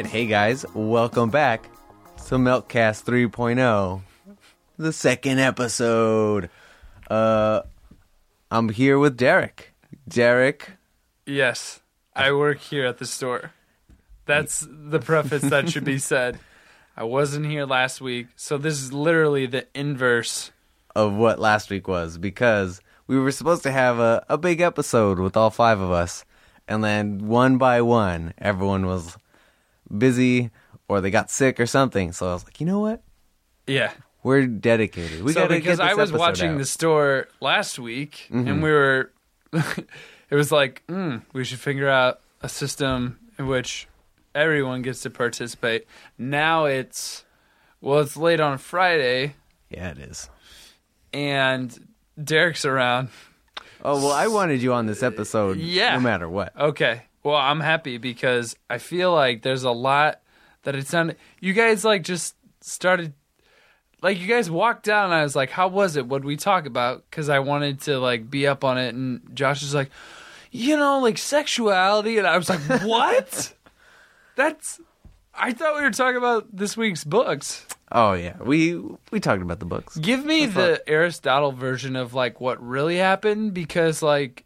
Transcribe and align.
Right, 0.00 0.06
hey 0.10 0.24
guys, 0.24 0.64
welcome 0.72 1.28
back 1.28 1.68
to 2.28 2.36
MeltCast 2.36 3.04
3.0, 3.04 4.00
the 4.78 4.94
second 4.94 5.40
episode. 5.40 6.48
Uh, 7.10 7.60
I'm 8.50 8.70
here 8.70 8.98
with 8.98 9.18
Derrick. 9.18 9.74
Derrick, 10.08 10.70
Yes, 11.26 11.82
I 12.16 12.32
work 12.32 12.60
here 12.60 12.86
at 12.86 12.96
the 12.96 13.04
store. 13.04 13.52
That's 14.24 14.66
the 14.70 15.00
preface 15.00 15.42
that 15.42 15.68
should 15.68 15.84
be 15.84 15.98
said. 15.98 16.38
I 16.96 17.04
wasn't 17.04 17.44
here 17.44 17.66
last 17.66 18.00
week, 18.00 18.28
so 18.36 18.56
this 18.56 18.80
is 18.80 18.94
literally 18.94 19.44
the 19.44 19.66
inverse. 19.74 20.50
of 20.96 21.12
what 21.12 21.38
last 21.38 21.68
week 21.68 21.86
was 21.86 22.16
because 22.16 22.80
we 23.06 23.18
were 23.18 23.32
supposed 23.32 23.64
to 23.64 23.70
have 23.70 23.98
a, 23.98 24.24
a 24.30 24.38
big 24.38 24.62
episode 24.62 25.18
with 25.18 25.36
all 25.36 25.50
five 25.50 25.78
of 25.78 25.90
us, 25.90 26.24
and 26.66 26.82
then 26.82 27.28
one 27.28 27.58
by 27.58 27.82
one, 27.82 28.32
everyone 28.38 28.86
was 28.86 29.18
busy 29.96 30.50
or 30.88 31.00
they 31.00 31.10
got 31.10 31.30
sick 31.30 31.60
or 31.60 31.66
something. 31.66 32.12
So 32.12 32.28
I 32.30 32.32
was 32.34 32.44
like, 32.44 32.60
you 32.60 32.66
know 32.66 32.80
what? 32.80 33.02
Yeah. 33.66 33.92
We're 34.22 34.46
dedicated. 34.46 35.22
We 35.22 35.32
so 35.32 35.42
gotta 35.42 35.54
because 35.54 35.78
get 35.78 35.84
this 35.84 35.92
I 35.92 35.94
was 35.94 36.12
watching 36.12 36.48
out. 36.48 36.50
Mm-hmm. 36.52 36.58
the 36.58 36.64
store 36.66 37.28
last 37.40 37.78
week, 37.78 38.28
and 38.30 38.62
we 38.62 38.70
were, 38.70 39.10
it 39.52 40.34
was 40.34 40.52
like, 40.52 40.82
mm, 40.88 41.22
we 41.32 41.44
should 41.44 41.58
figure 41.60 41.88
out 41.88 42.20
a 42.42 42.48
system 42.48 43.18
in 43.38 43.46
which 43.46 43.88
everyone 44.34 44.82
gets 44.82 45.00
to 45.02 45.10
participate. 45.10 45.86
Now 46.18 46.66
it's, 46.66 47.24
well, 47.80 48.00
it's 48.00 48.16
late 48.16 48.40
on 48.40 48.58
Friday, 48.58 49.34
Yeah, 49.70 49.90
it 49.92 49.98
is. 49.98 50.28
and 51.14 51.76
Derrick's 52.22 52.64
around. 52.66 53.08
Oh 53.82 53.96
well, 53.96 54.12
I 54.12 54.26
wanted 54.26 54.60
you 54.60 54.74
on 54.74 54.84
this 54.84 55.02
episode. 55.02 55.56
Yeah. 55.56 55.94
No 55.94 56.00
matter 56.00 56.28
what. 56.28 56.54
Okay. 56.58 57.02
Well, 57.22 57.36
I'm 57.36 57.60
happy 57.60 57.98
because 57.98 58.56
I 58.68 58.78
feel 58.78 59.12
like 59.12 59.42
there's 59.42 59.64
a 59.64 59.70
lot 59.70 60.20
that 60.62 60.74
it 60.74 60.86
sounded. 60.86 61.16
You 61.40 61.52
guys 61.52 61.84
like 61.84 62.02
just 62.02 62.34
started, 62.60 63.12
like 64.02 64.18
you 64.18 64.26
guys 64.26 64.50
walked 64.50 64.84
down. 64.84 65.06
and 65.06 65.14
I 65.14 65.22
was 65.22 65.36
like, 65.36 65.50
"How 65.50 65.68
was 65.68 65.96
it? 65.96 66.06
What 66.06 66.22
did 66.22 66.26
we 66.26 66.36
talk 66.36 66.66
about?" 66.66 67.04
Because 67.10 67.28
I 67.28 67.40
wanted 67.40 67.82
to 67.82 67.98
like 67.98 68.30
be 68.30 68.46
up 68.46 68.64
on 68.64 68.78
it, 68.78 68.94
and 68.94 69.20
Josh 69.34 69.62
is 69.62 69.74
like, 69.74 69.90
"You 70.50 70.76
know, 70.76 71.00
like 71.00 71.18
sexuality," 71.18 72.18
and 72.18 72.26
I 72.26 72.36
was 72.38 72.48
like, 72.48 72.60
"What? 72.82 73.54
That's." 74.36 74.80
I 75.32 75.52
thought 75.52 75.76
we 75.76 75.82
were 75.82 75.90
talking 75.90 76.16
about 76.18 76.48
this 76.54 76.76
week's 76.76 77.04
books. 77.04 77.66
Oh 77.92 78.12
yeah, 78.12 78.36
we 78.42 78.80
we 79.10 79.20
talked 79.20 79.42
about 79.42 79.58
the 79.58 79.64
books. 79.66 79.96
Give 79.96 80.24
me 80.24 80.46
the 80.46 80.82
Aristotle 80.86 81.52
version 81.52 81.96
of 81.96 82.14
like 82.14 82.40
what 82.40 82.62
really 82.64 82.96
happened 82.96 83.52
because 83.54 84.02
like 84.02 84.44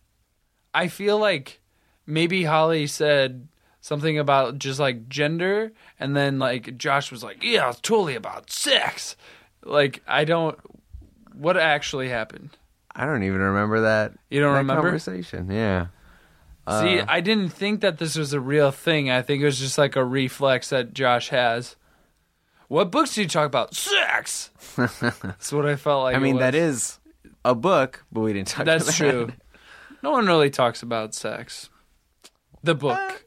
I 0.72 0.88
feel 0.88 1.18
like 1.18 1.60
maybe 2.06 2.44
Holly 2.44 2.86
said 2.86 3.48
something 3.80 4.18
about 4.18 4.58
just 4.58 4.80
like 4.80 5.08
gender 5.08 5.72
and 6.00 6.16
then 6.16 6.38
like 6.38 6.76
Josh 6.76 7.10
was 7.10 7.22
like, 7.22 7.42
"Yeah, 7.42 7.70
it's 7.70 7.80
totally 7.80 8.14
about 8.14 8.50
sex." 8.50 9.16
Like 9.64 10.02
I 10.06 10.24
don't 10.24 10.58
what 11.34 11.56
actually 11.56 12.08
happened? 12.08 12.50
I 12.94 13.06
don't 13.06 13.22
even 13.24 13.40
remember 13.40 13.80
that. 13.82 14.12
You 14.30 14.40
don't 14.40 14.52
that 14.52 14.58
remember? 14.58 14.82
conversation? 14.82 15.50
Yeah. 15.50 15.86
See, 16.68 17.00
Uh, 17.00 17.04
I 17.08 17.20
didn't 17.20 17.48
think 17.50 17.80
that 17.80 17.98
this 17.98 18.16
was 18.16 18.32
a 18.32 18.40
real 18.40 18.70
thing. 18.70 19.10
I 19.10 19.20
think 19.20 19.42
it 19.42 19.44
was 19.44 19.58
just 19.58 19.76
like 19.76 19.96
a 19.96 20.04
reflex 20.04 20.70
that 20.70 20.94
Josh 20.94 21.28
has. 21.30 21.76
What 22.68 22.90
books 22.90 23.14
do 23.14 23.22
you 23.22 23.28
talk 23.28 23.46
about? 23.46 23.74
Sex. 23.74 24.50
That's 24.76 25.52
what 25.52 25.66
I 25.66 25.76
felt 25.76 26.04
like. 26.04 26.16
I 26.16 26.18
mean, 26.20 26.38
that 26.38 26.54
is 26.54 26.98
a 27.44 27.54
book, 27.54 28.04
but 28.10 28.20
we 28.20 28.32
didn't 28.32 28.48
talk. 28.48 28.62
about 28.62 28.78
That's 28.80 28.86
that. 28.86 29.10
true. 29.10 29.32
No 30.02 30.12
one 30.12 30.26
really 30.26 30.48
talks 30.50 30.82
about 30.82 31.14
sex. 31.14 31.68
The 32.64 32.74
book. 32.74 33.26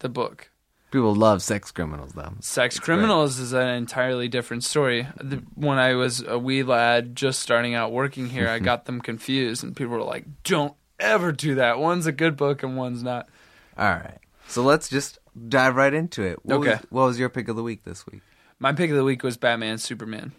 The 0.00 0.08
book. 0.08 0.50
People 0.90 1.14
love 1.14 1.42
sex 1.42 1.70
criminals, 1.70 2.12
though. 2.14 2.32
Sex 2.40 2.78
Criminals 2.80 3.38
is 3.38 3.52
an 3.52 3.68
entirely 3.68 4.26
different 4.26 4.64
story. 4.64 5.06
The- 5.22 5.42
When 5.54 5.76
I 5.78 5.92
was 5.94 6.22
a 6.26 6.38
wee 6.38 6.62
lad 6.62 7.14
just 7.14 7.40
starting 7.40 7.74
out 7.74 7.92
working 7.92 8.30
here, 8.30 8.48
I 8.48 8.58
got 8.58 8.86
them 8.86 9.02
confused, 9.02 9.62
and 9.62 9.76
people 9.76 9.92
were 9.92 10.02
like, 10.02 10.24
don't 10.44 10.72
ever 10.98 11.30
do 11.30 11.56
that. 11.56 11.78
One's 11.78 12.06
a 12.06 12.12
good 12.12 12.36
book 12.38 12.62
and 12.62 12.74
one's 12.78 13.02
not. 13.02 13.28
All 13.76 13.84
right. 13.90 14.18
So 14.46 14.62
let's 14.62 14.88
just 14.88 15.18
dive 15.48 15.76
right 15.76 15.92
into 15.92 16.22
it. 16.22 16.38
What 16.42 16.56
Okay. 16.60 16.70
Was, 16.70 16.80
what 16.88 17.04
was 17.04 17.18
your 17.18 17.28
pick 17.28 17.48
of 17.48 17.56
the 17.56 17.62
week 17.62 17.84
this 17.84 18.06
week? 18.06 18.22
My 18.58 18.72
pick 18.72 18.88
of 18.90 18.96
the 18.96 19.04
week 19.04 19.22
was 19.22 19.36
Batman 19.36 19.76
Superman. 19.76 20.32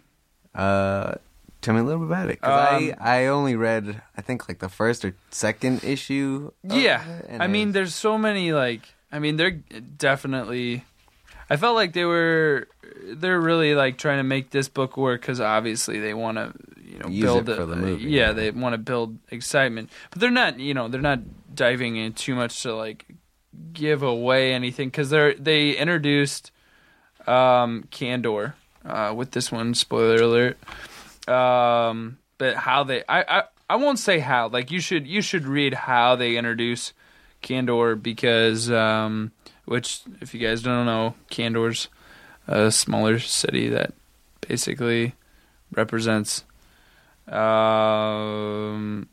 Uh, 0.52 1.14
tell 1.60 1.74
me 1.74 1.80
a 1.80 1.84
little 1.84 2.00
bit 2.00 2.06
about 2.06 2.30
it. 2.30 2.40
'cause 2.40 2.50
Um, 2.50 2.94
I 3.00 3.22
I 3.22 3.26
only 3.26 3.56
read 3.56 4.02
I 4.16 4.22
think 4.22 4.48
like 4.48 4.58
the 4.60 4.68
first 4.68 5.04
or 5.04 5.14
second 5.30 5.84
issue. 5.84 6.50
Yeah. 6.62 7.02
I 7.38 7.46
mean, 7.46 7.72
there's 7.72 7.94
so 7.94 8.16
many, 8.18 8.52
like, 8.52 8.82
I 9.12 9.18
mean, 9.18 9.36
they're 9.36 9.50
definitely. 9.98 10.84
I 11.48 11.56
felt 11.56 11.74
like 11.74 11.92
they 11.94 12.04
were. 12.04 12.68
They're 13.04 13.40
really 13.40 13.74
like 13.74 13.98
trying 13.98 14.18
to 14.18 14.22
make 14.24 14.50
this 14.50 14.68
book 14.68 14.96
work 14.96 15.20
because 15.22 15.40
obviously 15.40 15.98
they 15.98 16.14
want 16.14 16.36
to, 16.38 16.52
you 16.84 16.98
know, 16.98 17.08
Use 17.08 17.24
build 17.24 17.48
it 17.48 17.58
a- 17.58 17.66
the 17.66 17.76
movie, 17.76 18.04
Yeah, 18.04 18.26
yeah. 18.26 18.32
they 18.32 18.50
want 18.52 18.74
to 18.74 18.78
build 18.78 19.18
excitement, 19.30 19.90
but 20.10 20.20
they're 20.20 20.30
not. 20.30 20.58
You 20.60 20.74
know, 20.74 20.86
they're 20.88 21.00
not 21.00 21.20
diving 21.54 21.96
in 21.96 22.12
too 22.12 22.34
much 22.34 22.62
to 22.62 22.74
like 22.74 23.06
give 23.72 24.02
away 24.02 24.52
anything 24.54 24.88
because 24.88 25.10
they're 25.10 25.34
they 25.34 25.72
introduced 25.76 26.52
um 27.26 27.84
Kandor 27.90 28.54
uh, 28.84 29.12
with 29.16 29.32
this 29.32 29.50
one. 29.50 29.74
Spoiler 29.74 30.22
alert. 30.22 30.56
Um, 31.30 32.18
but 32.38 32.56
how 32.56 32.84
they, 32.84 33.04
I, 33.08 33.40
I, 33.40 33.42
I 33.68 33.76
won't 33.76 33.98
say 33.98 34.18
how. 34.18 34.48
Like 34.48 34.70
you 34.70 34.80
should, 34.80 35.06
you 35.06 35.22
should 35.22 35.44
read 35.44 35.74
how 35.74 36.16
they 36.16 36.36
introduce 36.36 36.92
Kandor 37.42 38.00
because, 38.00 38.70
um, 38.70 39.32
which 39.64 40.02
if 40.20 40.34
you 40.34 40.40
guys 40.40 40.62
don't 40.62 40.86
know, 40.86 41.14
Kandor's 41.30 41.88
a 42.46 42.70
smaller 42.70 43.18
city 43.18 43.68
that 43.68 43.92
basically 44.40 45.14
represents, 45.72 46.44
um, 47.28 49.08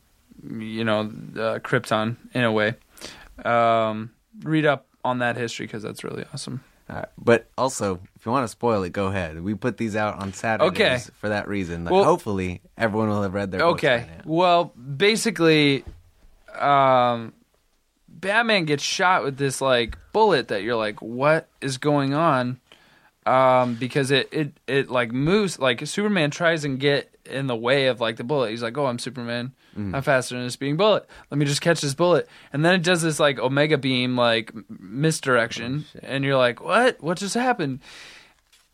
you 0.49 0.83
know, 0.83 1.01
uh, 1.01 1.59
Krypton 1.59 2.15
in 2.33 2.43
a 2.43 2.51
way. 2.51 2.75
Um, 3.45 4.11
read 4.41 4.65
up 4.65 4.87
on 5.03 5.19
that 5.19 5.37
history 5.37 5.67
because 5.67 5.83
that's 5.83 6.03
really 6.03 6.25
awesome. 6.33 6.63
Right. 6.89 7.05
But 7.17 7.47
also, 7.57 7.99
if 8.15 8.25
you 8.25 8.31
want 8.31 8.45
to 8.45 8.47
spoil 8.47 8.83
it, 8.83 8.93
go 8.93 9.07
ahead. 9.07 9.41
We 9.41 9.55
put 9.55 9.77
these 9.77 9.95
out 9.95 10.21
on 10.21 10.31
Saturdays 10.33 10.69
Okay. 10.71 10.99
for 11.19 11.29
that 11.29 11.47
reason. 11.47 11.83
Like, 11.83 11.93
Well- 11.93 12.03
hopefully, 12.05 12.61
everyone 12.77 13.09
will 13.09 13.21
have 13.23 13.33
read 13.33 13.51
their 13.51 13.61
Okay. 13.61 14.05
Well, 14.25 14.65
basically, 14.75 15.83
um, 16.57 17.33
Batman 18.07 18.65
gets 18.65 18.83
shot 18.83 19.23
with 19.23 19.37
this 19.37 19.61
like 19.61 19.97
bullet 20.13 20.47
that 20.47 20.63
you're 20.63 20.75
like, 20.75 21.01
what 21.01 21.47
is 21.61 21.77
going 21.77 22.13
on? 22.13 22.59
Um, 23.25 23.75
because 23.75 24.09
it, 24.11 24.29
it 24.31 24.53
it 24.67 24.89
like 24.89 25.11
moves 25.11 25.59
like 25.59 25.85
Superman 25.85 26.31
tries 26.31 26.63
and 26.63 26.79
get 26.79 27.13
in 27.25 27.47
the 27.47 27.55
way 27.57 27.87
of 27.87 27.99
like 27.99 28.15
the 28.15 28.23
bullet. 28.23 28.51
He's 28.51 28.63
like, 28.63 28.77
oh, 28.77 28.85
I'm 28.85 28.97
Superman. 28.99 29.51
I'm 29.77 30.01
faster 30.01 30.35
than 30.35 30.45
a 30.45 30.49
speeding 30.51 30.75
bullet. 30.77 31.07
Let 31.29 31.37
me 31.37 31.45
just 31.45 31.61
catch 31.61 31.81
this 31.81 31.93
bullet. 31.93 32.27
And 32.51 32.65
then 32.65 32.73
it 32.73 32.83
does 32.83 33.01
this 33.01 33.19
like 33.19 33.39
Omega 33.39 33.77
beam 33.77 34.17
like 34.17 34.51
m- 34.53 34.65
misdirection, 34.69 35.85
and 36.01 36.23
you're 36.23 36.37
like, 36.37 36.61
what? 36.61 37.01
What 37.01 37.17
just 37.17 37.35
happened? 37.35 37.79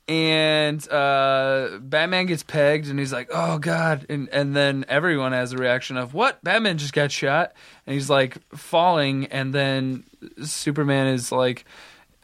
and 0.08 0.86
uh, 0.92 1.78
Batman 1.80 2.26
gets 2.26 2.44
pegged, 2.44 2.88
and 2.90 3.00
he's 3.00 3.14
like, 3.14 3.30
"Oh 3.32 3.58
God!" 3.58 4.06
And 4.10 4.28
and 4.30 4.56
then 4.56 4.84
everyone 4.90 5.32
has 5.32 5.54
a 5.54 5.58
reaction 5.58 5.96
of, 5.96 6.14
"What? 6.14 6.44
Batman 6.44 6.78
just 6.78 6.94
got 6.94 7.12
shot!" 7.12 7.54
And 7.88 7.94
he's 7.94 8.10
like 8.10 8.38
falling, 8.56 9.28
and 9.28 9.54
then 9.54 10.04
Superman 10.44 11.08
is 11.08 11.32
like, 11.32 11.64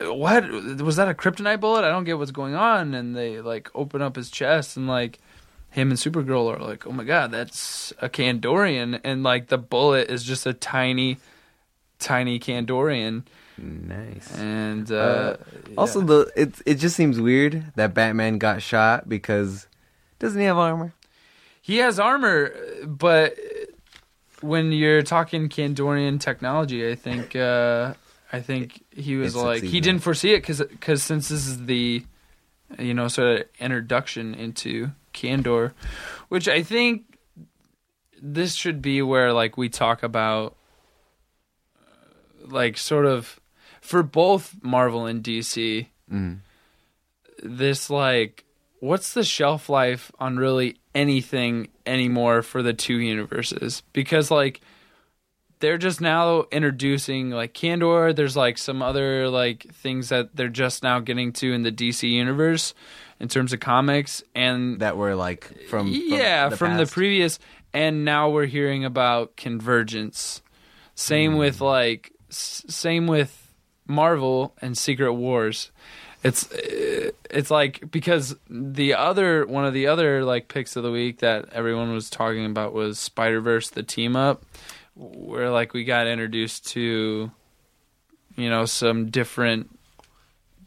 "What? 0.02 0.50
Was 0.82 0.98
that 0.98 1.08
a 1.08 1.14
kryptonite 1.14 1.62
bullet? 1.62 1.86
I 1.86 1.90
don't 1.90 2.04
get 2.04 2.18
what's 2.18 2.32
going 2.32 2.54
on." 2.56 2.94
And 2.94 3.16
they 3.16 3.40
like 3.40 3.70
open 3.74 4.02
up 4.02 4.18
his 4.18 4.30
chest, 4.30 4.76
and 4.76 4.86
like 4.88 5.20
him 5.72 5.90
and 5.92 6.00
Supergirl 6.00 6.54
are 6.56 6.60
like, 6.64 6.88
"Oh 6.88 6.92
my 6.92 7.04
God, 7.04 7.32
that's 7.32 7.94
a 8.02 8.10
Kandorian!" 8.10 9.00
And 9.04 9.24
like 9.24 9.48
the 9.48 9.58
bullet 9.58 10.10
is 10.10 10.24
just 10.24 10.46
a 10.46 10.54
tiny, 10.54 11.18
tiny 12.00 12.40
Kandorian, 12.40 13.24
Nice. 13.58 14.36
and 14.38 14.92
uh, 14.92 14.96
Uh, 14.96 15.36
Also, 15.78 16.02
the 16.02 16.32
it 16.36 16.54
it 16.66 16.76
just 16.76 16.96
seems 16.96 17.20
weird 17.20 17.66
that 17.76 17.94
Batman 17.94 18.38
got 18.38 18.62
shot 18.62 19.08
because 19.08 19.68
doesn't 20.20 20.40
he 20.40 20.46
have 20.48 20.58
armor? 20.58 20.94
He 21.62 21.78
has 21.78 22.00
armor, 22.00 22.52
but 22.88 23.36
when 24.42 24.72
you're 24.72 25.04
talking 25.04 25.50
Kandorian 25.50 26.20
technology, 26.20 26.90
I 26.90 26.96
think 26.96 27.36
uh, 27.36 27.94
I 28.34 28.40
think 28.42 28.84
he 28.96 29.18
was 29.18 29.36
It 29.36 29.40
like 29.40 29.64
he 29.64 29.80
didn't 29.82 30.02
foresee 30.02 30.34
it 30.34 30.42
because 30.42 31.04
since 31.04 31.30
this 31.30 31.46
is 31.48 31.66
the 31.66 32.04
you 32.80 32.94
know 32.94 33.08
sort 33.08 33.40
of 33.42 33.46
introduction 33.60 34.34
into 34.34 34.92
Kandor, 35.20 35.74
which 36.30 36.48
I 36.48 36.64
think 36.64 37.04
this 38.22 38.54
should 38.54 38.82
be 38.82 39.02
where 39.02 39.34
like 39.34 39.58
we 39.58 39.70
talk 39.70 40.04
about 40.04 40.56
uh, 41.80 42.48
like 42.48 42.78
sort 42.78 43.06
of 43.06 43.40
for 43.82 44.04
both 44.04 44.56
Marvel 44.62 45.06
and 45.06 45.24
DC 45.24 45.88
Mm. 46.12 46.40
this 47.44 47.90
like 47.92 48.46
what's 48.80 49.14
the 49.14 49.24
shelf 49.24 49.70
life 49.70 50.12
on 50.20 50.38
really 50.38 50.78
anything 50.96 51.68
anymore 51.86 52.42
for 52.42 52.64
the 52.64 52.74
two 52.74 52.98
universes 52.98 53.84
because 53.94 54.32
like 54.32 54.60
they're 55.60 55.78
just 55.78 56.02
now 56.02 56.46
introducing 56.52 57.30
like 57.30 57.54
Kandor. 57.54 58.16
There's 58.16 58.36
like 58.38 58.58
some 58.58 58.82
other 58.82 59.30
like 59.30 59.68
things 59.74 60.10
that 60.10 60.36
they're 60.36 60.48
just 60.48 60.82
now 60.84 61.00
getting 61.00 61.32
to 61.34 61.52
in 61.54 61.64
the 61.64 61.72
DC 61.72 62.10
universe 62.10 62.74
in 63.20 63.28
terms 63.28 63.54
of 63.54 63.60
comics 63.60 64.24
and 64.34 64.80
that 64.80 64.96
were 64.98 65.16
like 65.16 65.44
from, 65.70 65.88
from 65.88 65.88
yeah 65.94 66.50
the 66.50 66.58
from 66.58 66.78
the 66.78 66.86
previous 66.86 67.40
and 67.74 68.04
now 68.06 68.30
we're 68.30 68.46
hearing 68.48 68.84
about 68.86 69.36
convergence. 69.36 70.42
Same 70.96 71.34
Hmm. 71.34 71.38
with 71.38 71.62
like 71.62 72.12
s- 72.30 72.64
same 72.68 73.08
with 73.08 73.54
marvel 73.88 74.56
and 74.62 74.78
secret 74.78 75.14
wars. 75.14 75.72
It's 76.24 76.52
uh, 76.52 77.12
it's 77.30 77.50
like 77.52 77.90
because 77.92 78.36
the 78.50 78.94
other 78.96 79.46
one 79.46 79.66
of 79.66 79.74
the 79.74 79.88
other 79.88 80.26
like 80.26 80.48
picks 80.50 80.76
of 80.76 80.84
the 80.84 80.92
week 80.92 81.20
that 81.20 81.50
everyone 81.54 81.94
was 81.94 82.10
talking 82.10 82.46
about 82.46 82.74
was 82.74 83.00
spider 83.00 83.40
verse 83.40 83.70
the 83.70 83.84
team 83.84 84.16
up 84.18 84.44
where 84.96 85.50
like 85.50 85.74
we 85.74 85.86
got 85.86 86.08
introduced 86.08 86.68
to 86.70 87.32
you 88.36 88.50
know 88.50 88.66
some 88.66 89.10
different 89.10 89.79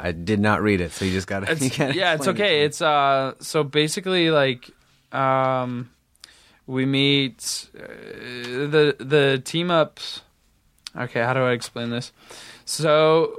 I 0.02 0.10
did 0.10 0.40
not 0.40 0.62
read 0.62 0.81
it, 0.81 0.90
so 0.90 1.04
you 1.04 1.12
just 1.12 1.28
got 1.28 1.46
to. 1.46 1.93
yeah, 1.94 2.14
it's 2.14 2.26
okay. 2.26 2.64
It's 2.64 2.82
uh, 2.82 3.34
so 3.38 3.62
basically 3.62 4.31
like, 4.32 4.69
um, 5.12 5.90
we 6.66 6.84
meet 6.87 7.69
uh, 7.78 7.87
the 7.87 8.96
the 8.99 9.40
team 9.44 9.70
ups. 9.70 10.22
Okay, 10.96 11.20
how 11.22 11.32
do 11.32 11.40
I 11.40 11.52
explain 11.52 11.90
this? 11.90 12.12
So 12.64 13.38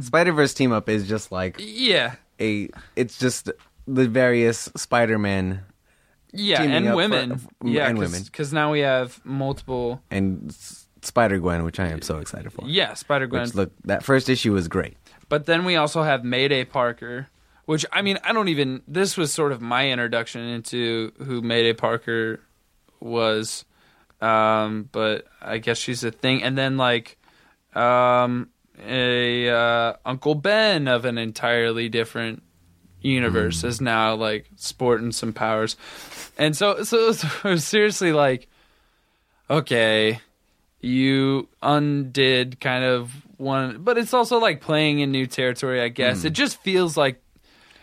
Spider 0.00 0.32
Verse 0.32 0.52
team 0.52 0.72
up 0.72 0.88
is 0.88 1.08
just 1.08 1.30
like 1.30 1.56
yeah, 1.60 2.16
a. 2.40 2.68
It's 2.96 3.16
just 3.16 3.50
the 3.86 4.08
various 4.08 4.68
Spider 4.76 5.16
Man 5.16 5.62
yeah, 6.32 6.62
and 6.62 6.86
up 6.88 6.92
for- 6.92 6.96
women, 6.96 7.40
yeah, 7.64 7.86
and 7.88 7.98
cause, 7.98 8.10
women. 8.10 8.24
because 8.24 8.52
now 8.52 8.72
we 8.72 8.80
have 8.80 9.24
multiple. 9.24 10.02
and 10.10 10.52
Spider 11.02 11.38
Gwen, 11.38 11.62
which 11.62 11.78
I 11.78 11.86
am 11.86 12.02
so 12.02 12.18
excited 12.18 12.52
for. 12.52 12.66
Yeah, 12.66 12.94
Spider 12.94 13.28
Gwen. 13.28 13.48
Look, 13.54 13.70
that 13.84 14.02
first 14.02 14.28
issue 14.28 14.52
was 14.52 14.66
great. 14.66 14.96
But 15.28 15.46
then 15.46 15.64
we 15.64 15.76
also 15.76 16.02
have 16.02 16.24
Mayday 16.24 16.64
Parker, 16.64 17.28
which 17.64 17.84
I 17.92 18.02
mean, 18.02 18.18
I 18.22 18.32
don't 18.32 18.48
even. 18.48 18.82
This 18.86 19.16
was 19.16 19.32
sort 19.32 19.52
of 19.52 19.60
my 19.60 19.90
introduction 19.90 20.42
into 20.42 21.12
who 21.18 21.42
Mayday 21.42 21.72
Parker 21.72 22.40
was, 23.00 23.64
um, 24.20 24.88
but 24.92 25.26
I 25.42 25.58
guess 25.58 25.78
she's 25.78 26.04
a 26.04 26.10
thing. 26.10 26.42
And 26.42 26.56
then 26.56 26.76
like, 26.76 27.18
um, 27.74 28.50
a 28.86 29.48
uh, 29.48 29.94
Uncle 30.04 30.34
Ben 30.34 30.86
of 30.86 31.04
an 31.04 31.18
entirely 31.18 31.88
different 31.88 32.42
universe 33.00 33.62
is 33.64 33.80
now 33.80 34.14
like 34.14 34.48
sporting 34.56 35.12
some 35.12 35.32
powers, 35.32 35.76
and 36.38 36.56
so 36.56 36.84
so, 36.84 37.12
so 37.12 37.56
seriously 37.56 38.12
like, 38.12 38.48
okay, 39.50 40.20
you 40.80 41.48
undid 41.62 42.60
kind 42.60 42.84
of 42.84 43.25
one 43.38 43.82
but 43.82 43.98
it's 43.98 44.14
also 44.14 44.38
like 44.38 44.60
playing 44.60 45.00
in 45.00 45.12
new 45.12 45.26
territory 45.26 45.80
i 45.80 45.88
guess 45.88 46.24
it 46.24 46.30
hmm. 46.30 46.34
just 46.34 46.60
feels 46.62 46.96
like 46.96 47.22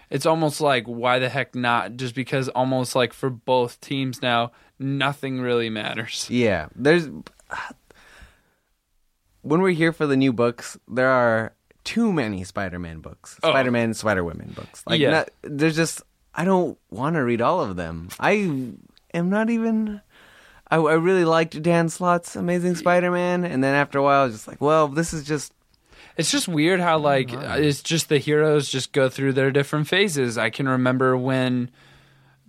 it's 0.10 0.26
almost 0.26 0.62
like 0.62 0.86
why 0.86 1.20
the 1.20 1.30
heck 1.30 1.56
not 1.56 1.96
just 1.96 2.16
because 2.16 2.50
almost 2.50 2.96
like 2.96 3.14
for 3.14 3.30
both 3.30 3.80
teams 3.82 4.22
now 4.22 4.52
nothing 4.80 5.40
really 5.40 5.70
matters 5.70 6.28
Yeah, 6.30 6.68
there's 6.76 7.08
when 9.42 9.62
we're 9.62 9.72
here 9.72 9.92
for 9.92 10.08
the 10.08 10.16
new 10.16 10.34
books, 10.34 10.78
there 10.88 11.10
are 11.10 11.54
too 11.84 12.14
many 12.14 12.44
Spider-Man 12.44 13.00
books, 13.00 13.38
Oh. 13.44 13.50
Spider-Man, 13.50 13.86
and 13.86 13.98
Spider-Women 13.98 14.54
books. 14.56 14.84
Like, 14.88 15.00
Yeah. 15.00 15.10
not, 15.10 15.30
there's 15.42 15.76
just 15.76 16.02
I 16.34 16.46
don't 16.46 16.80
want 16.90 17.16
to 17.16 17.24
read 17.24 17.42
all 17.42 17.62
of 17.62 17.76
them. 17.76 18.10
I 18.20 18.32
am 19.14 19.30
not 19.30 19.50
even. 19.50 20.02
I, 20.74 20.78
I 20.78 20.94
really 20.94 21.24
liked 21.24 21.62
Dan 21.62 21.88
Slott's 21.88 22.36
Amazing 22.36 22.74
Spider-Man, 22.74 23.44
and 23.44 23.64
then 23.64 23.76
after 23.76 24.00
a 24.00 24.02
while, 24.02 24.22
I 24.22 24.26
was 24.26 24.34
just 24.34 24.48
like, 24.48 24.60
well, 24.60 24.88
this 24.88 25.14
is 25.14 25.24
just 25.24 25.54
it's 26.18 26.32
just 26.32 26.48
weird 26.48 26.80
how 26.80 26.98
like 26.98 27.32
it's 27.32 27.84
just 27.84 28.10
the 28.10 28.18
heroes 28.18 28.70
just 28.70 28.92
go 28.92 29.08
through 29.08 29.34
their 29.34 29.52
different 29.52 29.88
phases. 29.88 30.36
I 30.36 30.50
can 30.50 30.68
remember 30.68 31.16
when 31.16 31.70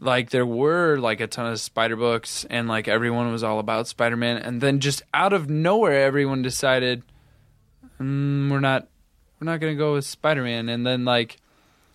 like 0.00 0.30
there 0.30 0.46
were 0.46 0.96
like 0.96 1.20
a 1.20 1.26
ton 1.26 1.52
of 1.52 1.60
spider 1.60 1.96
books 1.96 2.46
and 2.48 2.66
like 2.66 2.88
everyone 2.88 3.30
was 3.30 3.42
all 3.42 3.58
about 3.58 3.88
spider-man 3.88 4.38
and 4.38 4.60
then 4.60 4.80
just 4.80 5.02
out 5.12 5.32
of 5.32 5.48
nowhere 5.48 6.04
everyone 6.04 6.42
decided 6.42 7.02
mm, 8.00 8.50
we're 8.50 8.60
not 8.60 8.88
we're 9.38 9.50
not 9.50 9.60
gonna 9.60 9.74
go 9.74 9.94
with 9.94 10.06
spider-man. 10.06 10.70
And 10.70 10.86
then 10.86 11.04
like 11.04 11.36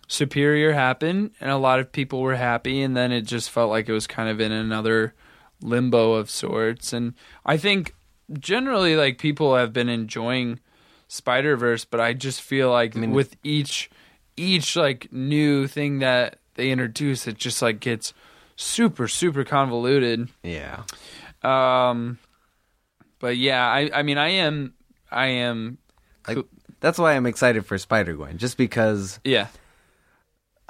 superior 0.06 0.74
happened 0.74 1.32
and 1.40 1.50
a 1.50 1.56
lot 1.56 1.80
of 1.80 1.90
people 1.90 2.20
were 2.20 2.36
happy 2.36 2.82
and 2.82 2.96
then 2.96 3.10
it 3.10 3.22
just 3.22 3.50
felt 3.50 3.70
like 3.70 3.88
it 3.88 3.92
was 3.92 4.06
kind 4.06 4.28
of 4.28 4.40
in 4.40 4.52
another 4.52 5.12
limbo 5.62 6.12
of 6.14 6.30
sorts. 6.30 6.92
And 6.92 7.14
i 7.44 7.56
think 7.56 7.94
generally 8.38 8.96
like 8.96 9.18
people 9.18 9.56
have 9.56 9.72
been 9.72 9.88
enjoying 9.88 10.60
spider 11.08 11.56
verse 11.56 11.84
but 11.84 11.98
i 11.98 12.12
just 12.12 12.40
feel 12.40 12.70
like 12.70 12.94
mean- 12.94 13.10
with 13.10 13.34
each 13.42 13.90
each 14.36 14.76
like 14.76 15.12
new 15.12 15.66
thing 15.66 15.98
that 15.98 16.38
they 16.54 16.70
introduce 16.70 17.26
it 17.26 17.36
just 17.36 17.60
like 17.60 17.80
gets 17.80 18.14
super 18.56 19.08
super 19.08 19.42
convoluted. 19.44 20.28
Yeah. 20.44 20.82
um 21.42 22.18
but 23.18 23.36
yeah 23.36 23.66
i 23.66 23.90
i 23.92 24.02
mean 24.02 24.18
i 24.18 24.28
am 24.28 24.74
i 25.10 25.26
am 25.26 25.78
Like 26.28 26.38
that's 26.80 26.98
why 26.98 27.12
I'm 27.14 27.26
excited 27.26 27.66
for 27.66 27.76
Spider 27.76 28.14
Gwen, 28.14 28.38
just 28.38 28.56
because 28.56 29.20
yeah. 29.24 29.48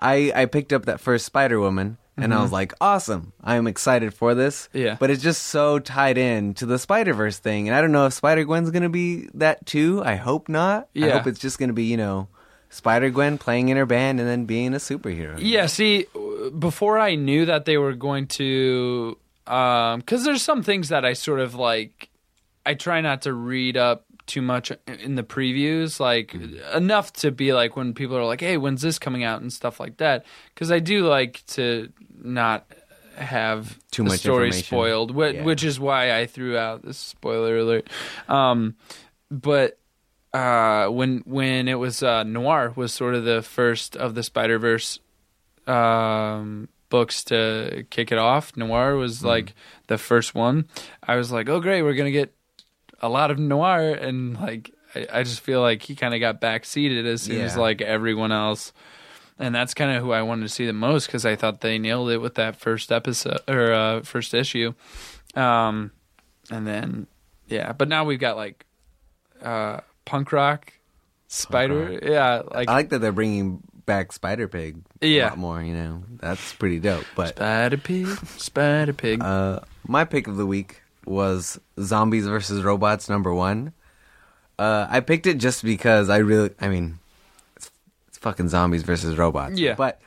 I 0.00 0.32
I 0.34 0.46
picked 0.46 0.72
up 0.72 0.86
that 0.86 0.98
first 1.00 1.24
Spider 1.26 1.60
Woman 1.60 1.98
and 2.22 2.32
I 2.34 2.42
was 2.42 2.52
like, 2.52 2.72
awesome, 2.80 3.32
I'm 3.42 3.66
excited 3.66 4.12
for 4.14 4.34
this. 4.34 4.68
Mm-hmm. 4.68 4.78
Yeah. 4.78 4.96
But 4.98 5.10
it's 5.10 5.22
just 5.22 5.44
so 5.44 5.78
tied 5.78 6.18
in 6.18 6.54
to 6.54 6.66
the 6.66 6.78
Spider 6.78 7.12
Verse 7.14 7.38
thing, 7.38 7.68
and 7.68 7.76
I 7.76 7.80
don't 7.80 7.92
know 7.92 8.06
if 8.06 8.12
Spider 8.12 8.44
Gwen's 8.44 8.70
gonna 8.70 8.88
be 8.88 9.28
that 9.34 9.66
too. 9.66 10.02
I 10.04 10.16
hope 10.16 10.48
not. 10.48 10.84
I 10.96 11.06
Yeah. 11.06 11.10
hope 11.18 11.26
it's 11.26 11.40
just 11.40 11.58
gonna 11.58 11.72
be 11.72 11.84
you 11.84 11.96
know 11.96 12.28
Spider 12.70 13.10
Gwen 13.10 13.36
playing 13.38 13.68
in 13.68 13.76
her 13.76 13.86
band 13.86 14.20
and 14.20 14.28
then 14.28 14.44
being 14.44 14.74
a 14.74 14.78
superhero. 14.78 15.36
Yeah, 15.40 15.66
see, 15.66 16.06
w- 16.14 16.50
before 16.52 16.98
I 17.00 17.16
knew 17.16 17.44
that 17.46 17.64
they 17.64 17.76
were 17.78 17.94
going 17.94 18.28
to, 18.38 19.18
because 19.44 20.24
there's 20.24 20.42
some 20.42 20.62
things 20.62 20.88
that 20.90 21.04
I 21.04 21.14
sort 21.14 21.40
of 21.40 21.54
like, 21.56 22.08
I 22.64 22.74
try 22.74 23.00
not 23.00 23.22
to 23.22 23.32
read 23.32 23.76
up 23.76 24.04
too 24.30 24.40
much 24.42 24.72
in 24.86 25.16
the 25.16 25.22
previews, 25.22 25.98
like 26.00 26.34
enough 26.72 27.12
to 27.14 27.30
be 27.30 27.52
like 27.52 27.76
when 27.76 27.92
people 27.94 28.16
are 28.16 28.24
like, 28.24 28.40
"Hey, 28.40 28.56
when's 28.56 28.80
this 28.82 28.98
coming 28.98 29.24
out?" 29.24 29.42
and 29.42 29.52
stuff 29.52 29.78
like 29.80 29.96
that. 29.98 30.24
Because 30.54 30.70
I 30.70 30.78
do 30.78 31.06
like 31.06 31.44
to 31.48 31.92
not 32.22 32.64
have 33.16 33.78
Too 33.90 34.04
much 34.04 34.20
story 34.20 34.52
spoiled, 34.52 35.10
which, 35.10 35.34
Yeah. 35.34 35.44
which 35.44 35.64
is 35.64 35.78
why 35.78 36.16
I 36.18 36.26
threw 36.26 36.56
out 36.56 36.82
this 36.82 36.96
spoiler 36.96 37.58
alert. 37.58 37.90
Um, 38.28 38.76
but 39.30 39.78
uh, 40.32 40.86
when 40.88 41.18
when 41.26 41.68
it 41.68 41.74
was 41.74 42.02
uh, 42.02 42.22
Noir 42.22 42.72
was 42.76 42.92
sort 42.92 43.14
of 43.14 43.24
the 43.24 43.42
first 43.42 43.96
of 43.96 44.14
the 44.14 44.22
Spider 44.22 44.58
Verse 44.58 45.00
um, 45.66 46.68
books 46.88 47.24
to 47.24 47.84
kick 47.90 48.12
it 48.12 48.18
off. 48.18 48.56
Noir 48.56 48.96
was 48.96 49.22
like 49.24 49.54
the 49.88 49.98
first 49.98 50.34
one. 50.34 50.66
I 51.02 51.16
was 51.16 51.30
like, 51.32 51.48
oh 51.48 51.60
great, 51.60 51.82
we're 51.82 51.94
gonna 51.94 52.10
get 52.10 52.34
a 53.00 53.08
lot 53.08 53.30
of 53.30 53.38
Noir, 53.38 53.90
and 53.92 54.34
like 54.40 54.72
I, 54.94 55.06
I 55.12 55.22
just 55.22 55.40
feel 55.40 55.60
like 55.60 55.82
he 55.82 55.94
kind 55.94 56.14
of 56.14 56.20
got 56.20 56.40
backseated 56.40 57.04
as 57.06 57.22
soon 57.22 57.40
as 57.40 57.54
Yeah. 57.56 57.60
like 57.62 57.80
everyone 57.82 58.32
else. 58.32 58.72
And 59.38 59.54
that's 59.54 59.72
kind 59.72 59.96
of 59.96 60.02
who 60.02 60.12
I 60.12 60.20
wanted 60.20 60.42
to 60.42 60.48
see 60.50 60.66
the 60.66 60.74
most 60.74 61.06
because 61.06 61.24
I 61.24 61.34
thought 61.34 61.62
they 61.62 61.78
nailed 61.78 62.10
it 62.10 62.18
with 62.18 62.34
that 62.34 62.56
first 62.56 62.92
episode 62.92 63.38
or 63.48 63.72
uh, 63.72 64.02
first 64.02 64.34
issue. 64.34 64.74
Um, 65.34 65.92
and 66.50 66.66
then 66.66 67.06
yeah, 67.48 67.72
but 67.72 67.88
now 67.88 68.04
we've 68.04 68.20
got 68.20 68.36
like 68.36 68.66
uh, 69.42 69.80
punk 70.04 70.32
rock 70.32 70.74
spider. 71.28 71.98
Yeah, 72.02 72.42
like 72.50 72.68
I 72.68 72.72
like 72.74 72.88
that 72.90 72.98
they're 72.98 73.12
bringing 73.12 73.62
back 73.86 74.12
Spider 74.12 74.46
Pig. 74.46 74.82
Yeah. 75.00 75.28
a 75.28 75.30
lot 75.30 75.38
more. 75.38 75.62
You 75.62 75.72
know, 75.74 76.02
that's 76.18 76.52
pretty 76.54 76.78
dope. 76.80 77.06
But 77.16 77.28
Spider 77.36 77.78
Pig, 77.78 78.08
Spider 78.36 78.92
Pig. 78.92 79.22
Uh, 79.22 79.60
my 79.86 80.04
pick 80.04 80.26
of 80.26 80.36
the 80.36 80.46
week 80.46 80.82
was 81.06 81.60
Zombies 81.80 82.26
versus 82.26 82.62
Robots 82.62 83.08
number 83.08 83.32
one. 83.34 83.72
Uh, 84.58 84.86
I 84.90 85.00
picked 85.00 85.26
it 85.26 85.38
just 85.38 85.64
because 85.64 86.10
I 86.10 86.18
really, 86.18 86.50
I 86.60 86.68
mean, 86.68 86.98
it's, 87.56 87.70
it's 88.08 88.18
fucking 88.18 88.50
zombies 88.50 88.82
versus 88.82 89.16
robots. 89.16 89.58
Yeah. 89.58 89.74
But 89.74 90.02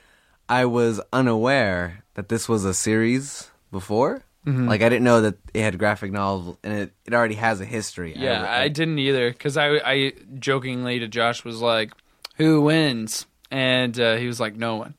I 0.47 0.65
was 0.65 1.01
unaware 1.11 2.03
that 2.13 2.29
this 2.29 2.47
was 2.47 2.63
a 2.63 2.73
series 2.73 3.49
before. 3.71 4.23
Mm-hmm. 4.45 4.67
Like 4.67 4.81
I 4.83 4.89
didn't 4.89 5.05
know 5.05 5.21
that 5.21 5.37
it 5.53 5.61
had 5.63 5.79
graphic 5.79 6.11
novels 6.11 6.57
and 6.63 6.73
it, 6.73 6.93
it 7.05 7.13
already 7.13 7.35
has 7.35 7.61
a 7.61 7.65
history. 7.65 8.13
yeah, 8.15 8.45
I, 8.47 8.67
didn't 8.67 8.99
either 8.99 9.31
because 9.31 9.57
I, 9.57 9.77
I 9.77 10.13
jokingly 10.37 10.99
to 10.99 11.07
Josh 11.07 11.45
was 11.45 11.61
like, 11.61 11.93
"Who 12.35 12.61
wins?" 12.61 13.25
and 13.49 13.97
uh, 13.97 14.17
he 14.17 14.27
was 14.27 14.41
like, 14.41 14.55
"No 14.55 14.75
one," 14.75 14.95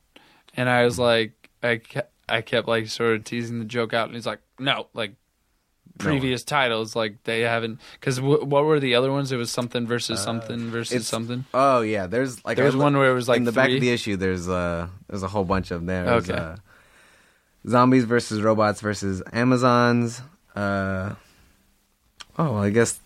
and 0.56 0.68
I 0.68 0.84
was 0.84 0.98
like, 0.98 1.50
I 1.62 1.76
kept, 1.76 2.10
I 2.26 2.40
kept 2.40 2.66
like 2.66 2.88
sort 2.88 3.16
of 3.16 3.24
teasing 3.24 3.58
the 3.58 3.66
joke 3.66 3.92
out, 3.92 4.06
and 4.06 4.14
he's 4.14 4.26
like, 4.26 4.40
"No, 4.58 4.88
like." 4.94 5.14
Previous 5.98 6.42
titles, 6.42 6.96
like 6.96 7.22
they 7.24 7.42
haven't, 7.42 7.78
because 8.00 8.16
w- 8.16 8.44
what 8.44 8.64
were 8.64 8.80
the 8.80 8.96
other 8.96 9.12
ones? 9.12 9.30
It 9.30 9.36
was 9.36 9.50
something 9.50 9.86
versus 9.86 10.20
something 10.20 10.70
versus 10.70 11.02
Uh, 11.02 11.04
something. 11.04 11.44
Oh 11.54 11.82
yeah, 11.82 12.06
there's 12.08 12.44
like 12.44 12.56
There 12.56 12.66
was 12.66 12.74
one 12.76 12.96
where 12.96 13.10
it 13.10 13.14
was 13.14 13.28
like 13.28 13.36
in 13.36 13.44
the 13.44 13.52
back 13.52 13.70
of 13.70 13.80
the 13.80 13.90
issue. 13.90 14.16
There's 14.16 14.48
uh 14.48 14.88
there's 15.08 15.22
a 15.22 15.28
whole 15.28 15.44
bunch 15.44 15.70
of 15.70 15.86
them. 15.86 16.06
There's, 16.06 16.28
Okay. 16.28 16.38
uh, 16.40 16.56
zombies 17.68 18.04
versus 18.04 18.40
robots 18.42 18.80
versus 18.80 19.22
Amazons. 19.32 20.20
Uh, 20.56 21.14
Oh, 22.36 22.56
I 22.56 22.70
guess. 22.70 22.98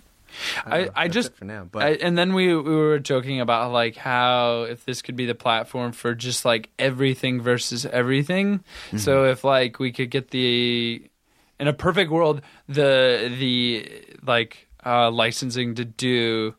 I- 0.64 0.78
don't. 0.85 0.90
I 0.97 1.09
just- 1.09 1.35
for 1.35 1.45
now. 1.45 1.68
But 1.71 1.83
I, 1.83 1.90
and 1.92 2.16
then 2.16 2.33
we 2.33 2.54
we 2.54 2.75
were 2.75 2.99
joking 2.99 3.40
about 3.40 3.73
like 3.73 3.97
how 3.97 4.62
if 4.62 4.85
this 4.87 5.02
could 5.02 5.16
be 5.16 5.26
the 5.26 5.35
platform 5.35 5.92
for 5.92 6.14
just 6.14 6.45
like 6.45 6.71
everything 6.78 7.40
versus 7.42 7.85
everything. 7.87 8.61
Mm-hmm. 8.87 8.99
So 8.99 9.25
if 9.25 9.45
like 9.45 9.78
we 9.78 9.92
could 9.92 10.11
get 10.11 10.30
the 10.30 11.02
in 11.61 11.69
a 11.69 11.73
perfect 11.73 12.11
world 12.11 12.41
the 12.69 13.33
the 13.38 13.88
like 14.25 14.69
uh, 14.85 15.11
licensing 15.11 15.75
to 15.75 15.85
do 15.85 16.55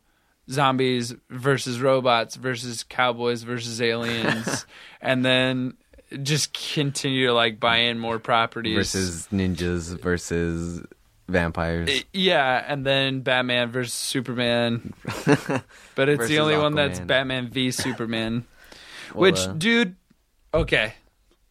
zombies 0.49 1.13
versus 1.29 1.79
robots 1.79 2.35
versus 2.35 2.83
cowboys 2.83 3.43
versus 3.43 3.81
aliens, 3.81 4.65
and 5.01 5.23
then 5.23 5.75
just 6.23 6.53
continue 6.53 7.27
to 7.27 7.33
like 7.33 7.59
buy 7.59 7.77
in 7.77 7.99
more 7.99 8.17
properties 8.19 8.75
versus 8.75 9.27
ninjas 9.31 9.99
versus 10.01 10.83
vampires. 11.27 12.03
yeah, 12.13 12.63
and 12.67 12.83
then 12.85 13.21
Batman 13.21 13.71
versus 13.71 13.93
Superman. 13.93 14.93
but 15.95 16.09
it's 16.09 16.27
the 16.27 16.39
only 16.39 16.57
one 16.57 16.73
that's 16.75 16.99
Batman 16.99 17.47
v 17.49 17.71
Superman. 17.71 18.45
Well, 19.13 19.31
Which, 19.31 19.39
uh, 19.39 19.53
dude, 19.53 19.95
okay. 20.53 20.93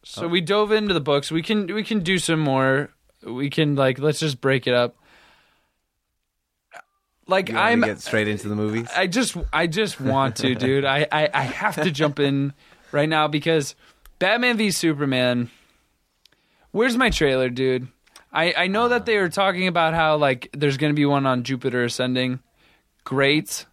So 0.04 0.26
Oh. 0.26 0.28
we 0.28 0.40
dove 0.40 0.70
into 0.70 0.94
the 0.94 1.00
books. 1.00 1.28
We 1.32 1.42
can 1.42 1.66
we 1.74 1.82
can 1.82 2.00
do 2.04 2.18
some 2.18 2.38
more. 2.38 2.90
We 3.24 3.50
can 3.50 3.74
like 3.76 3.98
let's 3.98 4.20
just 4.20 4.40
break 4.40 4.66
it 4.66 4.74
up. 4.74 4.96
Like 7.26 7.52
I'm 7.52 7.82
get 7.82 8.00
straight 8.00 8.26
into 8.26 8.48
the 8.48 8.56
movies. 8.56 8.88
I 8.96 9.06
just 9.06 9.36
I 9.52 9.66
just 9.66 10.00
want 10.00 10.36
to, 10.36 10.54
dude. 10.54 10.86
I, 10.86 11.06
I, 11.12 11.28
I 11.32 11.42
have 11.42 11.76
to 11.76 11.90
jump 11.90 12.18
in 12.18 12.54
right 12.90 13.08
now 13.08 13.28
because 13.28 13.74
Batman 14.18 14.56
v 14.56 14.70
Superman. 14.70 15.50
Where's 16.70 16.96
my 16.96 17.10
trailer, 17.10 17.50
dude? 17.50 17.88
I, 18.32 18.54
I 18.56 18.66
know 18.66 18.88
that 18.88 19.06
they 19.06 19.16
were 19.18 19.28
talking 19.28 19.68
about 19.68 19.94
how 19.94 20.16
like 20.16 20.48
there's 20.52 20.78
gonna 20.78 20.94
be 20.94 21.04
one 21.04 21.26
on 21.26 21.42
Jupiter 21.42 21.84
Ascending. 21.84 22.40
Great. 23.04 23.66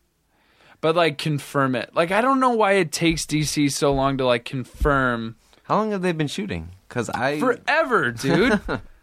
But 0.82 0.96
like 0.98 1.18
confirm 1.18 1.76
it. 1.76 1.92
Like 1.96 2.12
I 2.12 2.20
don't 2.20 2.42
know 2.42 2.52
why 2.52 2.74
it 2.74 2.92
takes 2.92 3.26
DC 3.26 3.72
so 3.72 3.94
long 3.94 4.18
to 4.18 4.26
like 4.26 4.44
confirm 4.44 5.38
How 5.64 5.78
long 5.78 5.92
have 5.92 6.02
they 6.02 6.12
been 6.12 6.28
shooting? 6.28 6.72
Because 6.90 7.10
I 7.10 7.40
forever, 7.40 8.12
dude. 8.12 8.60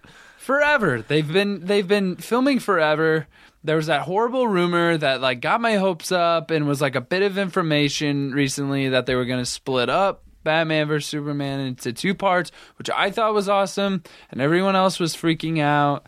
forever. 0.43 1.03
They've 1.07 1.31
been 1.31 1.65
they've 1.65 1.87
been 1.87 2.17
filming 2.17 2.59
forever. 2.59 3.27
There 3.65 3.77
was 3.77 3.87
that 3.87 4.03
horrible 4.03 4.49
rumor 4.49 4.97
that 4.99 5.21
like 5.21 5.41
got 5.41 5.61
my 5.61 5.77
hopes 5.77 6.11
up 6.11 6.51
and 6.51 6.67
was 6.67 6.81
like 6.81 6.97
a 6.97 7.01
bit 7.01 7.23
of 7.23 7.39
information 7.39 8.33
recently 8.33 8.89
that 8.91 9.07
they 9.07 9.15
were 9.15 9.25
going 9.25 9.39
to 9.39 9.47
split 9.47 9.89
up 9.89 10.25
Batman 10.43 10.89
vs 10.89 11.09
Superman 11.09 11.61
into 11.61 11.93
two 11.93 12.15
parts, 12.15 12.51
which 12.77 12.91
I 12.91 13.11
thought 13.13 13.35
was 13.35 13.49
awesome, 13.49 14.03
and 14.31 14.41
everyone 14.41 14.75
else 14.75 14.99
was 14.99 15.15
freaking 15.15 15.61
out. 15.61 16.07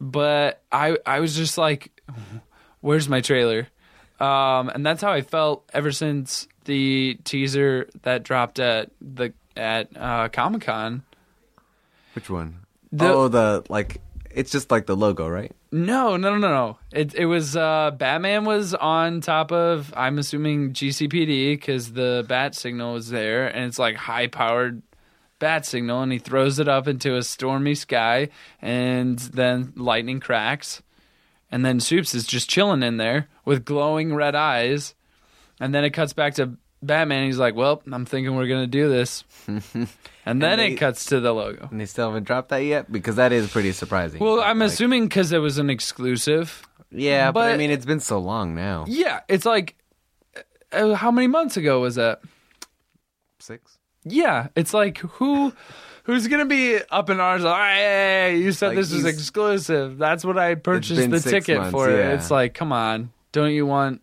But 0.00 0.62
I 0.72 0.98
I 1.06 1.20
was 1.20 1.36
just 1.36 1.56
like, 1.56 2.00
where's 2.80 3.08
my 3.08 3.20
trailer? 3.20 3.68
Um, 4.20 4.68
and 4.68 4.84
that's 4.84 5.00
how 5.00 5.12
I 5.12 5.22
felt 5.22 5.70
ever 5.72 5.92
since 5.92 6.48
the 6.64 7.18
teaser 7.22 7.88
that 8.02 8.24
dropped 8.24 8.58
at 8.58 8.90
the 9.00 9.32
at 9.56 9.96
uh, 9.96 10.28
Comic 10.30 10.62
Con. 10.62 11.04
which 12.14 12.28
one? 12.28 12.60
The- 12.92 13.12
oh, 13.12 13.28
the 13.28 13.64
like. 13.68 14.00
It's 14.30 14.52
just 14.52 14.70
like 14.70 14.86
the 14.86 14.94
logo, 14.94 15.26
right? 15.26 15.52
No, 15.72 16.16
no, 16.16 16.36
no, 16.36 16.48
no. 16.48 16.78
It 16.92 17.14
it 17.14 17.26
was 17.26 17.56
uh, 17.56 17.90
Batman 17.92 18.44
was 18.44 18.74
on 18.74 19.20
top 19.20 19.50
of 19.52 19.92
I'm 19.96 20.18
assuming 20.18 20.72
GCPD 20.72 21.52
because 21.54 21.92
the 21.92 22.24
bat 22.28 22.54
signal 22.54 22.94
was 22.94 23.10
there, 23.10 23.48
and 23.48 23.64
it's 23.64 23.78
like 23.78 23.96
high 23.96 24.28
powered 24.28 24.82
bat 25.38 25.66
signal, 25.66 26.02
and 26.02 26.12
he 26.12 26.18
throws 26.18 26.58
it 26.58 26.68
up 26.68 26.86
into 26.88 27.16
a 27.16 27.22
stormy 27.22 27.74
sky, 27.74 28.28
and 28.62 29.18
then 29.18 29.72
lightning 29.76 30.20
cracks, 30.20 30.82
and 31.50 31.64
then 31.64 31.80
Soups 31.80 32.14
is 32.14 32.26
just 32.26 32.48
chilling 32.48 32.82
in 32.82 32.96
there 32.96 33.28
with 33.44 33.64
glowing 33.64 34.14
red 34.14 34.34
eyes, 34.34 34.94
and 35.60 35.74
then 35.74 35.84
it 35.84 35.90
cuts 35.90 36.12
back 36.12 36.34
to 36.34 36.56
Batman. 36.82 37.26
He's 37.26 37.38
like, 37.38 37.54
"Well, 37.54 37.82
I'm 37.90 38.04
thinking 38.06 38.34
we're 38.36 38.46
gonna 38.48 38.66
do 38.66 38.88
this," 38.88 39.24
and 39.46 40.42
then 40.42 40.58
they- 40.58 40.72
it 40.72 40.76
cuts 40.76 41.06
to 41.06 41.20
the 41.20 41.32
logo. 41.32 41.68
And 41.70 41.80
they 41.80 41.86
still 41.86 42.08
haven't 42.08 42.24
dropped 42.24 42.50
that 42.50 42.58
yet 42.64 42.90
because 42.90 43.16
that 43.16 43.32
is 43.32 43.50
pretty 43.50 43.72
surprising. 43.72 44.20
Well, 44.20 44.40
I'm 44.40 44.58
Like, 44.58 44.68
assuming 44.68 45.04
because 45.08 45.32
it 45.32 45.38
was 45.38 45.58
an 45.58 45.70
exclusive. 45.70 46.62
Yeah, 46.90 47.32
but, 47.32 47.52
I 47.52 47.56
mean, 47.58 47.70
it's 47.70 47.84
been 47.84 48.00
so 48.00 48.18
long 48.18 48.54
now. 48.54 48.84
Yeah, 48.88 49.20
it's 49.28 49.44
like 49.44 49.74
uh, 50.72 50.94
how 50.94 51.10
many 51.10 51.26
months 51.26 51.56
ago 51.56 51.80
was 51.80 51.96
that? 51.96 52.20
Six. 53.40 53.78
Yeah, 54.04 54.48
it's 54.56 54.72
like 54.72 54.98
who 54.98 55.52
who's 56.04 56.26
gonna 56.28 56.46
be 56.46 56.78
up 56.90 57.10
in 57.10 57.20
arms? 57.20 57.44
Like, 57.44 57.74
hey, 57.74 58.36
you 58.38 58.52
said 58.52 58.68
Like, 58.68 58.76
this 58.76 58.92
was 58.92 59.04
exclusive. 59.04 59.98
That's 59.98 60.24
what 60.24 60.38
I 60.38 60.54
purchased 60.54 61.10
the 61.10 61.20
ticket 61.20 61.58
months, 61.58 61.72
for. 61.72 61.90
yeah. 61.90 62.14
It's 62.14 62.30
like, 62.30 62.54
come 62.54 62.72
on, 62.72 63.10
don't 63.32 63.52
you 63.52 63.66
want? 63.66 64.00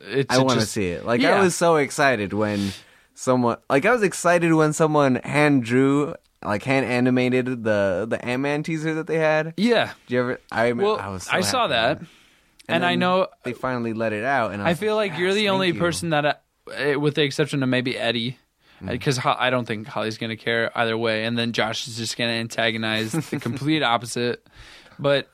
It 0.00 0.26
I 0.30 0.38
want 0.38 0.60
to 0.60 0.66
see 0.66 0.88
it. 0.88 1.04
Like 1.04 1.20
Yeah. 1.20 1.38
I 1.38 1.42
was 1.42 1.54
so 1.56 1.76
excited 1.76 2.32
when 2.32 2.72
someone 3.14 3.56
like 3.68 3.84
I 3.84 3.92
was 3.92 4.02
excited 4.02 4.52
when 4.54 4.72
someone 4.72 5.16
hand 5.16 5.64
drew 5.64 6.14
like 6.44 6.62
hand 6.62 6.86
animated 6.86 7.64
the 7.64 8.06
the 8.08 8.24
Ant 8.24 8.42
Man 8.42 8.62
teaser 8.62 8.94
that 8.94 9.06
they 9.08 9.18
had. 9.18 9.54
Yeah, 9.56 9.92
Did 10.06 10.14
you 10.14 10.20
ever? 10.20 10.40
I 10.52 10.68
remember, 10.68 10.84
well, 10.84 10.96
I, 11.00 11.08
was 11.08 11.24
so 11.24 11.32
I 11.32 11.40
saw 11.40 11.66
that, 11.66 12.00
and, 12.68 12.84
I 12.84 12.92
then 12.92 13.00
know. 13.00 13.26
they 13.42 13.52
finally 13.54 13.92
let 13.92 14.12
it 14.12 14.22
out, 14.24 14.52
and 14.52 14.62
I, 14.62 14.70
I 14.70 14.74
feel 14.74 14.94
like 14.94 15.18
you're 15.18 15.34
the 15.34 15.48
only 15.48 15.68
you." 15.68 15.74
person 15.74 16.10
that, 16.10 16.24
uh, 16.24 17.00
with 17.00 17.16
the 17.16 17.22
exception 17.22 17.62
of 17.64 17.68
maybe 17.68 17.98
Eddie, 17.98 18.38
Mm. 18.80 18.90
because 18.90 19.18
I 19.24 19.50
don't 19.50 19.64
think 19.66 19.88
Holly's 19.88 20.18
gonna 20.18 20.36
care 20.36 20.70
either 20.78 20.96
way, 20.96 21.24
and 21.24 21.36
then 21.36 21.50
Josh 21.50 21.88
is 21.88 21.96
just 21.96 22.16
gonna 22.16 22.30
antagonize 22.30 23.10
the 23.10 23.40
complete 23.40 23.82
opposite. 23.82 24.46
But 25.00 25.28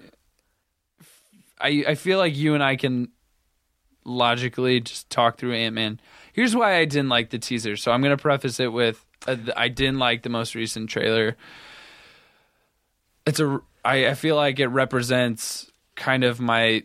I 1.61 1.85
I 1.89 1.95
feel 1.95 2.17
like 2.19 2.35
you 2.37 2.55
and 2.55 2.63
I 2.63 2.77
can 2.77 3.09
logically 4.05 4.81
just 4.81 5.09
talk 5.11 5.39
through 5.39 5.55
Ant 5.55 5.75
Man. 5.75 6.01
Here's 6.33 6.55
why 6.57 6.77
I 6.77 6.85
didn't 6.85 7.09
like 7.09 7.31
the 7.31 7.39
teaser. 7.39 7.77
So 7.77 7.93
I'm 7.93 8.03
gonna 8.03 8.17
preface 8.17 8.61
it 8.61 8.73
with 8.73 9.05
uh, 9.27 9.37
I 9.57 9.69
didn't 9.69 9.99
like 9.99 10.23
the 10.23 10.29
most 10.31 10.55
recent 10.55 10.91
trailer. 10.91 11.37
It's 13.27 13.41
a 13.41 13.61
I, 13.85 14.09
I 14.09 14.15
feel 14.15 14.37
like 14.37 14.59
it 14.61 14.69
represents 14.69 15.71
kind 15.95 16.25
of 16.25 16.41
my 16.41 16.83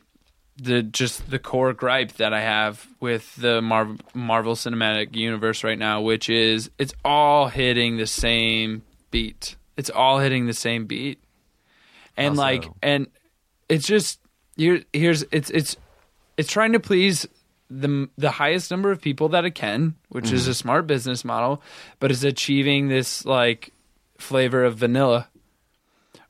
the 0.58 0.84
just 0.84 1.30
the 1.30 1.40
core 1.40 1.74
gripe 1.74 2.14
that 2.14 2.34
I 2.34 2.42
have 2.42 2.86
with 3.00 3.36
the 3.38 3.62
Mar- 3.62 3.96
Marvel 4.14 4.56
Cinematic 4.56 5.16
Universe 5.16 5.64
right 5.64 5.80
now, 5.80 6.02
which 6.02 6.30
is 6.30 6.70
it's 6.78 6.94
all 7.04 7.48
hitting 7.48 7.98
the 7.98 8.08
same 8.08 8.84
beat. 9.12 9.56
It's 9.78 9.90
all 9.90 10.20
hitting 10.20 10.46
the 10.48 10.54
same 10.54 10.86
beat, 10.86 11.20
and 12.18 12.32
Also- 12.32 12.42
like, 12.42 12.66
and 12.82 13.08
it's 13.70 13.88
just 13.88 14.20
here. 14.58 14.84
Here's 14.92 15.24
it's 15.32 15.50
it's 15.50 15.78
it's 16.40 16.50
trying 16.50 16.72
to 16.72 16.80
please 16.80 17.28
the 17.70 18.10
the 18.18 18.32
highest 18.32 18.72
number 18.72 18.92
of 18.92 19.02
people 19.02 19.30
that 19.30 19.44
it 19.44 19.52
can, 19.52 19.96
which 20.08 20.32
is 20.32 20.48
a 20.48 20.52
mm-hmm. 20.52 20.56
smart 20.56 20.88
business 20.88 21.26
model, 21.26 21.62
but 22.00 22.12
it's 22.12 22.24
achieving 22.24 22.88
this 22.88 23.26
like 23.26 23.74
flavor 24.18 24.64
of 24.64 24.78
vanilla, 24.78 25.28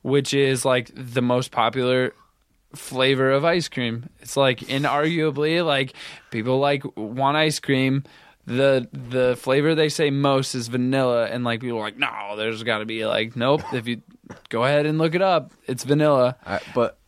which 0.02 0.34
is 0.34 0.64
like 0.64 0.90
the 0.94 1.22
most 1.22 1.52
popular 1.52 2.12
flavor 2.74 3.30
of 3.30 3.44
ice 3.44 3.68
cream. 3.68 4.10
It's 4.18 4.36
like 4.36 4.58
inarguably 4.60 5.64
like 5.64 5.94
people 6.32 6.58
like 6.58 6.82
want 6.96 7.36
ice 7.36 7.60
cream. 7.60 8.02
The 8.46 8.88
the 8.92 9.36
flavor 9.36 9.76
they 9.76 9.90
say 9.90 10.10
most 10.10 10.56
is 10.56 10.66
vanilla 10.66 11.26
and 11.26 11.44
like 11.44 11.60
people 11.60 11.78
are 11.78 11.82
like, 11.82 11.98
no, 11.98 12.34
there's 12.36 12.64
gotta 12.64 12.84
be 12.84 13.06
like, 13.06 13.36
nope, 13.36 13.62
if 13.72 13.86
you 13.86 14.02
go 14.48 14.64
ahead 14.64 14.86
and 14.86 14.98
look 14.98 15.14
it 15.14 15.22
up, 15.22 15.52
it's 15.68 15.84
vanilla. 15.84 16.36
But 16.74 16.98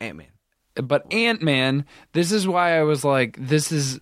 Ant 0.00 0.16
Man. 0.16 0.37
But 0.82 1.12
Ant 1.12 1.42
Man, 1.42 1.84
this 2.12 2.32
is 2.32 2.46
why 2.46 2.78
I 2.78 2.82
was 2.82 3.04
like, 3.04 3.36
this 3.38 3.72
is 3.72 4.00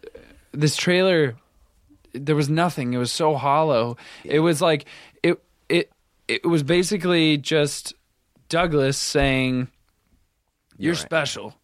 this 0.52 0.76
trailer. 0.76 1.37
There 2.12 2.37
was 2.37 2.49
nothing. 2.49 2.92
It 2.95 2.99
was 2.99 3.12
so 3.12 3.35
hollow. 3.35 3.97
It 4.25 4.40
was 4.40 4.61
like 4.61 4.87
it 5.23 5.42
it 5.68 5.90
it 6.28 6.45
was 6.45 6.62
basically 6.62 7.38
just 7.38 7.95
Douglas 8.49 8.99
saying, 8.99 9.68
"You're 10.78 10.95
right. 10.95 11.00
special," 11.00 11.54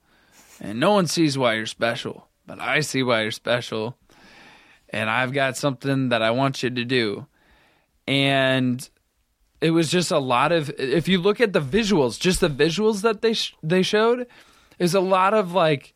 and 0.61 0.81
no 0.81 0.93
one 0.93 1.07
sees 1.07 1.39
why 1.39 1.55
you're 1.55 1.67
special, 1.67 2.29
but 2.47 2.61
I 2.61 2.81
see 2.81 3.03
why 3.03 3.23
you're 3.23 3.31
special, 3.31 3.97
and 4.91 5.09
I've 5.09 5.33
got 5.33 5.57
something 5.57 6.11
that 6.11 6.23
I 6.23 6.31
want 6.31 6.63
you 6.63 6.71
to 6.71 6.85
do, 6.85 7.27
and 8.07 8.89
it 9.61 9.71
was 9.71 9.91
just 9.91 10.11
a 10.11 10.19
lot 10.19 10.53
of 10.53 10.71
if 10.79 11.09
you 11.09 11.19
look 11.19 11.41
at 11.41 11.53
the 11.53 11.61
visuals 11.61 12.19
just 12.19 12.41
the 12.41 12.51
visuals 12.51 13.03
that 13.03 13.23
they 13.23 13.33
sh- 13.33 13.55
they 13.63 13.83
showed 13.83 14.27
is 14.79 14.95
a 14.95 15.01
lot 15.01 15.35
of 15.35 15.53
like 15.53 15.95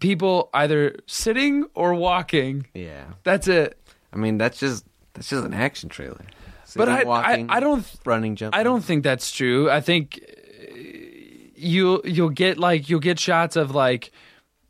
people 0.00 0.50
either 0.52 0.96
sitting 1.06 1.64
or 1.74 1.94
walking 1.94 2.66
Yeah, 2.74 3.04
that's 3.22 3.48
it 3.48 3.78
I 4.12 4.16
mean 4.16 4.38
that's 4.38 4.58
just 4.58 4.84
that's 5.14 5.28
just 5.30 5.44
an 5.44 5.54
action 5.54 5.88
trailer. 5.88 6.20
but 6.76 6.88
Sitting, 6.88 6.88
I, 6.94 7.00
I 7.00 7.04
walking, 7.04 7.50
i 7.50 7.60
don't 7.60 7.86
running, 8.04 8.36
jumping. 8.36 8.58
i 8.60 8.62
don't 8.62 8.82
think 8.84 9.02
that's 9.04 9.30
true 9.32 9.70
i 9.70 9.80
think 9.80 10.20
uh, 10.22 10.76
you 11.56 12.02
you'll 12.04 12.28
get 12.30 12.58
like 12.58 12.90
you'll 12.90 13.00
get 13.00 13.18
shots 13.18 13.56
of 13.56 13.74
like 13.74 14.10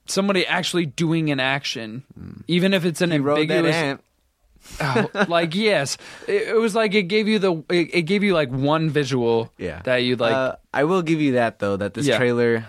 somebody 0.06 0.46
actually 0.46 0.86
doing 0.86 1.30
an 1.30 1.40
action 1.40 2.04
even 2.46 2.72
if 2.72 2.84
it's 2.84 3.00
an 3.00 3.10
He 3.10 3.16
ambiguous 3.16 3.74
ant. 3.74 4.00
Oh, 4.80 5.10
like 5.28 5.54
yes, 5.70 5.96
it, 6.26 6.48
it 6.48 6.56
was 6.56 6.74
like 6.74 6.92
it 6.94 7.04
gave 7.04 7.28
you 7.28 7.38
the 7.38 7.52
it, 7.70 7.90
it 7.94 8.02
gave 8.02 8.24
you 8.24 8.34
like 8.34 8.50
one 8.50 8.90
visual 8.90 9.52
Yeah, 9.58 9.80
that 9.84 9.98
you 9.98 10.16
like. 10.16 10.34
Uh, 10.34 10.56
I 10.74 10.82
will 10.84 11.02
give 11.02 11.20
you 11.20 11.32
that 11.34 11.60
though. 11.60 11.76
That 11.76 11.94
this 11.94 12.06
Yeah. 12.08 12.16
trailer, 12.16 12.66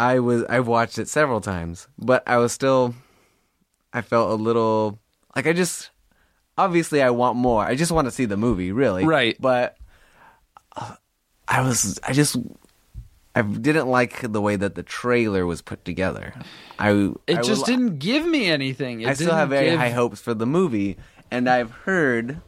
I 0.00 0.18
was 0.20 0.44
I've 0.44 0.66
watched 0.66 0.98
it 0.98 1.08
several 1.08 1.40
times, 1.42 1.86
but 1.98 2.22
I 2.26 2.38
was 2.38 2.52
still 2.52 2.94
I 3.92 4.00
felt 4.00 4.30
a 4.30 4.42
little 4.42 4.98
like 5.36 5.46
I 5.46 5.52
just 5.52 5.90
obviously 6.56 7.02
I 7.02 7.10
want 7.10 7.36
more. 7.36 7.62
I 7.62 7.74
just 7.76 7.92
want 7.92 8.06
to 8.06 8.10
see 8.10 8.24
the 8.24 8.36
movie, 8.38 8.72
really. 8.72 9.04
Right. 9.04 9.36
But 9.38 9.76
uh, 10.74 10.94
I 11.46 11.60
was 11.60 12.00
I 12.02 12.12
just 12.14 12.36
I 13.36 13.42
didn't 13.42 13.88
like 13.88 14.32
the 14.32 14.40
way 14.40 14.56
that 14.56 14.74
the 14.74 14.82
trailer 14.82 15.44
was 15.44 15.60
put 15.62 15.84
together. 15.84 16.32
I 16.78 17.12
It 17.26 17.38
I 17.38 17.42
just 17.42 17.62
would- 17.62 17.66
didn't 17.66 17.98
give 17.98 18.24
me 18.26 18.46
anything. 18.50 19.02
It 19.02 19.08
I 19.08 19.12
still 19.14 19.34
have 19.34 19.50
very 19.50 19.70
give- 19.70 19.78
high 19.78 19.90
hopes 19.90 20.20
for 20.20 20.32
the 20.34 20.46
movie, 20.46 20.96
and 21.30 21.48
I've 21.48 21.70
heard 21.84 22.40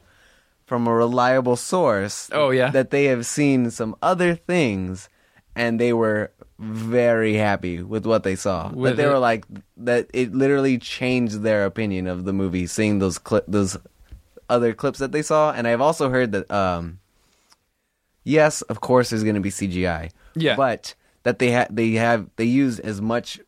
from 0.65 0.87
a 0.87 0.95
reliable 0.95 1.57
source 1.57 2.31
Oh, 2.33 2.49
yeah? 2.49 2.71
that 2.71 2.89
they 2.91 3.05
have 3.13 3.27
seen 3.27 3.71
some 3.71 3.95
other 4.01 4.35
things 4.35 5.11
and 5.55 5.79
they 5.79 5.93
were 5.93 6.31
very 6.63 7.35
happy 7.35 7.83
with 7.83 8.07
what 8.07 8.23
they 8.23 8.37
saw. 8.37 8.71
With 8.71 8.93
that 8.93 8.97
they 8.97 9.09
it? 9.09 9.13
were 9.13 9.19
like 9.19 9.45
that 9.79 10.09
it 10.15 10.33
literally 10.35 10.79
changed 10.79 11.43
their 11.43 11.65
opinion 11.67 12.07
of 12.07 12.25
the 12.25 12.33
movie 12.33 12.67
seeing 12.67 12.99
those 13.01 13.19
those 13.49 13.77
other 14.49 14.73
clips 14.73 14.99
that 15.01 15.13
they 15.13 15.23
saw 15.23 15.51
and 15.53 15.67
I've 15.67 15.81
also 15.81 16.09
heard 16.11 16.33
that 16.33 16.51
um 16.51 17.01
yes, 18.25 18.63
of 18.63 18.81
course 18.81 19.11
there's 19.11 19.23
going 19.25 19.35
to 19.35 19.41
be 19.41 19.51
CGI. 19.51 20.11
Yeah. 20.35 20.57
But 20.57 20.95
that 21.25 21.39
they 21.39 21.51
had 21.51 21.69
they 21.75 21.93
have 21.93 22.29
they 22.37 22.45
use 22.45 22.79
as 22.79 23.01
much 23.01 23.41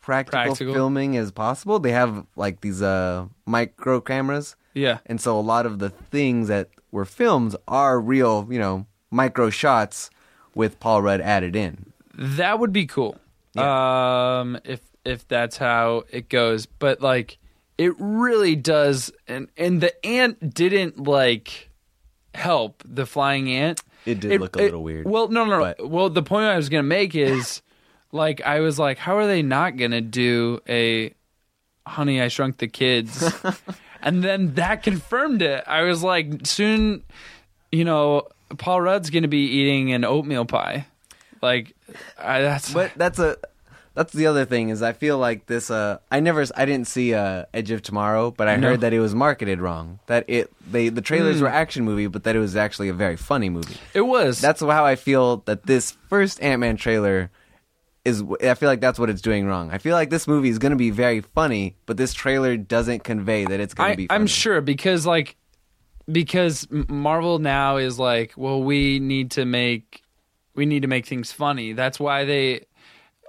practical, 0.00 0.44
Practical. 0.46 0.74
filming 0.74 1.16
as 1.16 1.30
possible. 1.30 1.78
They 1.78 1.92
have 1.92 2.26
like 2.36 2.60
these 2.60 2.82
uh 2.82 3.26
micro 3.46 4.00
cameras, 4.00 4.56
Yeah. 4.74 4.98
and 5.06 5.20
so 5.20 5.38
a 5.38 5.40
lot 5.40 5.66
of 5.66 5.78
the 5.78 5.90
things 5.90 6.48
that 6.48 6.68
were 6.90 7.04
filmed 7.04 7.56
are 7.68 8.00
real, 8.00 8.46
you 8.50 8.58
know, 8.58 8.86
micro 9.10 9.48
shots 9.50 10.10
with 10.54 10.78
Paul 10.80 11.02
Rudd 11.02 11.20
added 11.20 11.56
in. 11.56 11.91
That 12.14 12.58
would 12.58 12.72
be 12.72 12.86
cool. 12.86 13.16
Um, 13.56 14.58
if 14.64 14.80
if 15.04 15.26
that's 15.28 15.56
how 15.56 16.04
it 16.10 16.28
goes, 16.28 16.66
but 16.66 17.00
like 17.00 17.38
it 17.78 17.94
really 17.98 18.56
does, 18.56 19.12
and 19.28 19.48
and 19.56 19.80
the 19.80 20.04
ant 20.06 20.54
didn't 20.54 21.02
like 21.02 21.70
help 22.34 22.82
the 22.86 23.04
flying 23.06 23.50
ant. 23.50 23.82
It 24.06 24.20
did 24.20 24.40
look 24.40 24.56
a 24.56 24.60
little 24.62 24.82
weird. 24.82 25.06
Well, 25.08 25.28
no, 25.28 25.44
no, 25.44 25.58
no. 25.58 25.60
but- 25.76 25.88
Well, 25.88 26.08
the 26.10 26.22
point 26.22 26.46
I 26.46 26.56
was 26.56 26.68
gonna 26.68 26.82
make 26.82 27.14
is, 27.14 27.62
like, 28.12 28.40
I 28.40 28.60
was 28.60 28.78
like, 28.78 28.98
how 28.98 29.16
are 29.18 29.26
they 29.26 29.42
not 29.42 29.76
gonna 29.76 30.00
do 30.00 30.60
a 30.68 31.14
Honey 31.86 32.20
I 32.20 32.28
Shrunk 32.28 32.56
the 32.58 32.68
Kids? 32.68 33.22
and 34.02 34.22
then 34.24 34.54
that 34.54 34.82
confirmed 34.82 35.42
it. 35.42 35.62
I 35.66 35.82
was 35.82 36.02
like, 36.02 36.46
soon, 36.46 37.04
you 37.70 37.84
know, 37.84 38.28
Paul 38.58 38.80
Rudd's 38.80 39.10
gonna 39.10 39.28
be 39.28 39.46
eating 39.46 39.92
an 39.92 40.04
oatmeal 40.04 40.46
pie. 40.46 40.86
Like, 41.42 41.74
I, 42.18 42.40
that's 42.40 42.72
But 42.72 42.92
that's 42.96 43.18
a 43.18 43.36
that's 43.94 44.12
the 44.12 44.26
other 44.26 44.44
thing 44.46 44.70
is 44.70 44.80
I 44.80 44.92
feel 44.94 45.18
like 45.18 45.46
this 45.46 45.70
uh 45.70 45.98
I 46.10 46.20
never 46.20 46.44
I 46.56 46.64
didn't 46.64 46.86
see 46.86 47.12
uh 47.14 47.44
Edge 47.52 47.70
of 47.72 47.82
Tomorrow, 47.82 48.30
but 48.30 48.48
I 48.48 48.56
No. 48.56 48.68
heard 48.68 48.80
that 48.80 48.92
it 48.92 49.00
was 49.00 49.14
marketed 49.14 49.60
wrong. 49.60 49.98
That 50.06 50.24
it 50.28 50.50
they 50.70 50.88
the 50.88 51.02
trailers 51.02 51.42
were 51.42 51.48
action 51.48 51.84
movie, 51.84 52.06
but 52.06 52.24
that 52.24 52.36
it 52.36 52.38
was 52.38 52.56
actually 52.56 52.88
a 52.88 52.94
very 52.94 53.16
funny 53.16 53.50
movie. 53.50 53.76
it 53.92 54.02
was. 54.02 54.40
That's 54.40 54.60
how 54.60 54.84
I 54.86 54.94
feel 54.96 55.38
that 55.46 55.64
this 55.66 55.96
first 56.08 56.40
Ant 56.42 56.60
Man 56.60 56.76
trailer 56.76 57.30
is. 58.04 58.22
I 58.42 58.54
feel 58.54 58.68
like 58.68 58.80
that's 58.80 58.98
what 58.98 59.10
it's 59.10 59.20
doing 59.20 59.46
wrong. 59.46 59.70
I 59.70 59.78
feel 59.78 59.94
like 59.94 60.10
this 60.10 60.26
movie 60.26 60.48
is 60.48 60.58
going 60.58 60.70
to 60.72 60.76
be 60.76 60.90
very 60.90 61.20
funny, 61.20 61.76
but 61.86 61.96
this 61.96 62.14
trailer 62.14 62.56
doesn't 62.56 63.04
convey 63.04 63.44
that 63.44 63.60
it's 63.60 63.74
going 63.74 63.90
to 63.90 63.96
be. 63.96 64.06
Funny. 64.06 64.20
I'm 64.20 64.26
sure 64.26 64.60
because 64.60 65.04
like 65.06 65.36
because 66.10 66.66
Marvel 66.70 67.38
now 67.38 67.76
is 67.76 67.98
like, 67.98 68.32
well, 68.36 68.62
we 68.62 68.98
need 69.00 69.32
to 69.32 69.44
make 69.44 70.01
we 70.54 70.66
need 70.66 70.82
to 70.82 70.88
make 70.88 71.06
things 71.06 71.32
funny. 71.32 71.72
That's 71.72 71.98
why 72.00 72.24
they, 72.24 72.66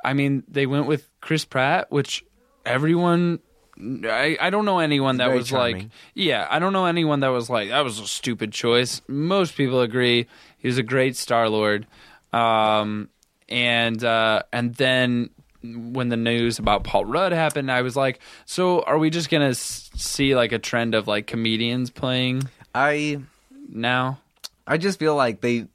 I 0.03 0.13
mean, 0.13 0.43
they 0.47 0.65
went 0.65 0.87
with 0.87 1.09
Chris 1.21 1.45
Pratt, 1.45 1.91
which 1.91 2.23
everyone. 2.65 3.39
I, 3.79 4.37
I 4.39 4.51
don't 4.51 4.65
know 4.65 4.77
anyone 4.77 5.17
that 5.17 5.25
very 5.29 5.39
was 5.39 5.51
like 5.51 5.87
yeah 6.13 6.47
I 6.47 6.59
don't 6.59 6.73
know 6.73 6.85
anyone 6.85 7.21
that 7.21 7.29
was 7.29 7.49
like 7.49 7.69
that 7.69 7.81
was 7.83 7.97
a 7.99 8.05
stupid 8.05 8.51
choice. 8.51 9.01
Most 9.07 9.55
people 9.57 9.81
agree 9.81 10.27
he 10.59 10.67
was 10.67 10.77
a 10.77 10.83
great 10.83 11.15
Star 11.15 11.49
Lord, 11.49 11.87
um, 12.31 13.09
and 13.49 14.03
uh, 14.03 14.43
and 14.53 14.75
then 14.75 15.31
when 15.63 16.09
the 16.09 16.17
news 16.17 16.59
about 16.59 16.83
Paul 16.83 17.05
Rudd 17.05 17.31
happened, 17.31 17.71
I 17.71 17.81
was 17.81 17.95
like, 17.95 18.19
so 18.45 18.83
are 18.83 18.99
we 18.99 19.09
just 19.09 19.31
gonna 19.31 19.49
s- 19.49 19.89
see 19.95 20.35
like 20.35 20.51
a 20.51 20.59
trend 20.59 20.93
of 20.93 21.07
like 21.07 21.25
comedians 21.25 21.89
playing 21.89 22.47
I 22.75 23.21
now? 23.69 24.19
I 24.67 24.77
just 24.77 24.99
feel 24.99 25.15
like 25.15 25.41
they 25.41 25.65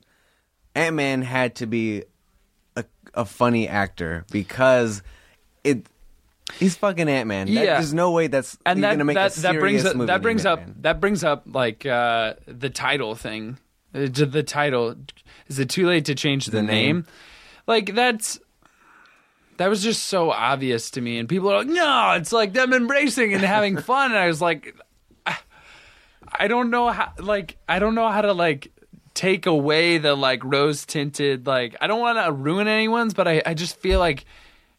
Ant 0.79 0.97
Man 0.97 1.23
had 1.23 1.57
to 1.57 1.67
be 1.67 2.05
a, 2.77 2.85
a 3.15 3.25
funny 3.25 3.69
actor 3.69 4.25
because 4.31 5.03
it. 5.65 5.87
He's 6.59 6.77
fucking 6.77 7.09
Ant 7.09 7.27
Man. 7.29 7.47
Yeah. 7.49 7.75
there's 7.75 7.93
no 7.93 8.11
way 8.13 8.27
that's 8.29 8.57
and 8.65 8.83
that 8.83 8.93
gonna 8.93 9.05
make 9.05 9.17
that, 9.17 9.37
a 9.37 9.41
that 9.43 9.59
brings 9.59 9.85
up 9.85 9.97
movie 9.97 10.07
that 10.07 10.23
brings 10.23 10.47
up 10.47 10.61
Ant-Man. 10.61 10.77
that 10.81 11.01
brings 11.01 11.23
up 11.25 11.43
like 11.47 11.85
uh, 11.85 12.35
the 12.47 12.71
title 12.71 13.15
thing. 13.15 13.59
Uh, 13.95 14.07
the 14.11 14.43
title 14.43 14.95
is 15.49 15.59
it 15.59 15.69
too 15.69 15.87
late 15.87 16.07
to 16.07 16.15
change 16.15 16.47
the, 16.47 16.53
The 16.53 16.63
name? 16.63 16.97
name. 16.97 17.07
Like 17.67 17.95
that's 17.95 18.39
that 19.59 19.69
was 19.69 19.83
just 19.83 20.05
so 20.05 20.31
obvious 20.31 20.91
to 20.93 21.01
me, 21.03 21.19
and 21.19 21.29
people 21.29 21.51
are 21.51 21.59
like, 21.59 21.67
"No, 21.67 22.13
it's 22.13 22.33
like 22.33 22.53
them 22.55 22.73
embracing 22.73 23.35
and 23.35 23.43
having 23.43 23.77
fun." 23.91 24.13
And 24.13 24.19
I 24.19 24.29
was 24.29 24.41
like, 24.41 24.75
I, 25.27 25.37
I 26.33 26.49
don't 26.49 26.71
know 26.71 26.89
how 26.89 27.13
like 27.19 27.57
I 27.69 27.79
don't 27.79 27.95
know 27.95 28.09
how 28.09 28.23
to 28.23 28.33
like 28.33 28.71
take 29.19 29.47
away 29.47 29.99
the 29.99 30.15
like 30.15 30.45
rose 30.45 30.87
tinted 30.87 31.45
like 31.45 31.75
I 31.81 31.89
don't 31.89 31.99
want 32.01 32.25
to 32.25 32.31
ruin 32.31 32.69
anyone's, 32.69 33.15
but 33.15 33.27
I 33.27 33.43
I 33.45 33.55
just 33.55 33.77
feel 33.81 33.99
like 33.99 34.25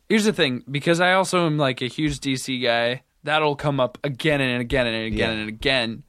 here's 0.07 0.23
the 0.23 0.31
thing 0.31 0.63
because 0.71 1.01
I 1.01 1.11
also 1.13 1.45
am 1.45 1.57
like 1.57 1.81
a 1.81 1.87
huge 1.87 2.19
DC 2.21 2.63
guy. 2.63 3.03
That'll 3.25 3.57
come 3.57 3.81
up 3.81 3.97
again 4.01 4.39
and 4.39 4.61
again 4.61 4.87
and 4.87 4.95
again 5.07 5.17
Yeah. 5.35 5.39
and 5.41 5.49
again. 5.49 6.03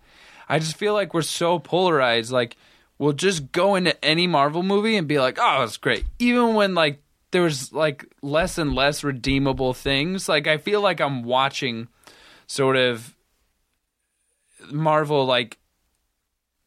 I 0.48 0.60
just 0.60 0.76
feel 0.76 0.92
like 0.94 1.12
we're 1.12 1.22
so 1.22 1.58
polarized. 1.58 2.30
Like 2.30 2.56
we'll 2.98 3.14
just 3.14 3.50
go 3.50 3.74
into 3.74 3.94
any 4.04 4.28
Marvel 4.28 4.62
movie 4.62 4.96
and 4.96 5.08
be 5.08 5.18
like, 5.18 5.38
"Oh, 5.40 5.64
it's 5.64 5.76
great," 5.76 6.04
even 6.20 6.54
when 6.54 6.74
like 6.76 7.02
there's 7.32 7.72
like 7.72 8.04
less 8.22 8.58
and 8.58 8.74
less 8.76 9.02
redeemable 9.02 9.74
things. 9.74 10.28
Like 10.28 10.46
I 10.46 10.56
feel 10.58 10.80
like 10.80 11.00
I'm 11.00 11.24
watching 11.24 11.88
sort 12.46 12.76
of 12.76 13.14
Marvel 14.70 15.24
like 15.26 15.56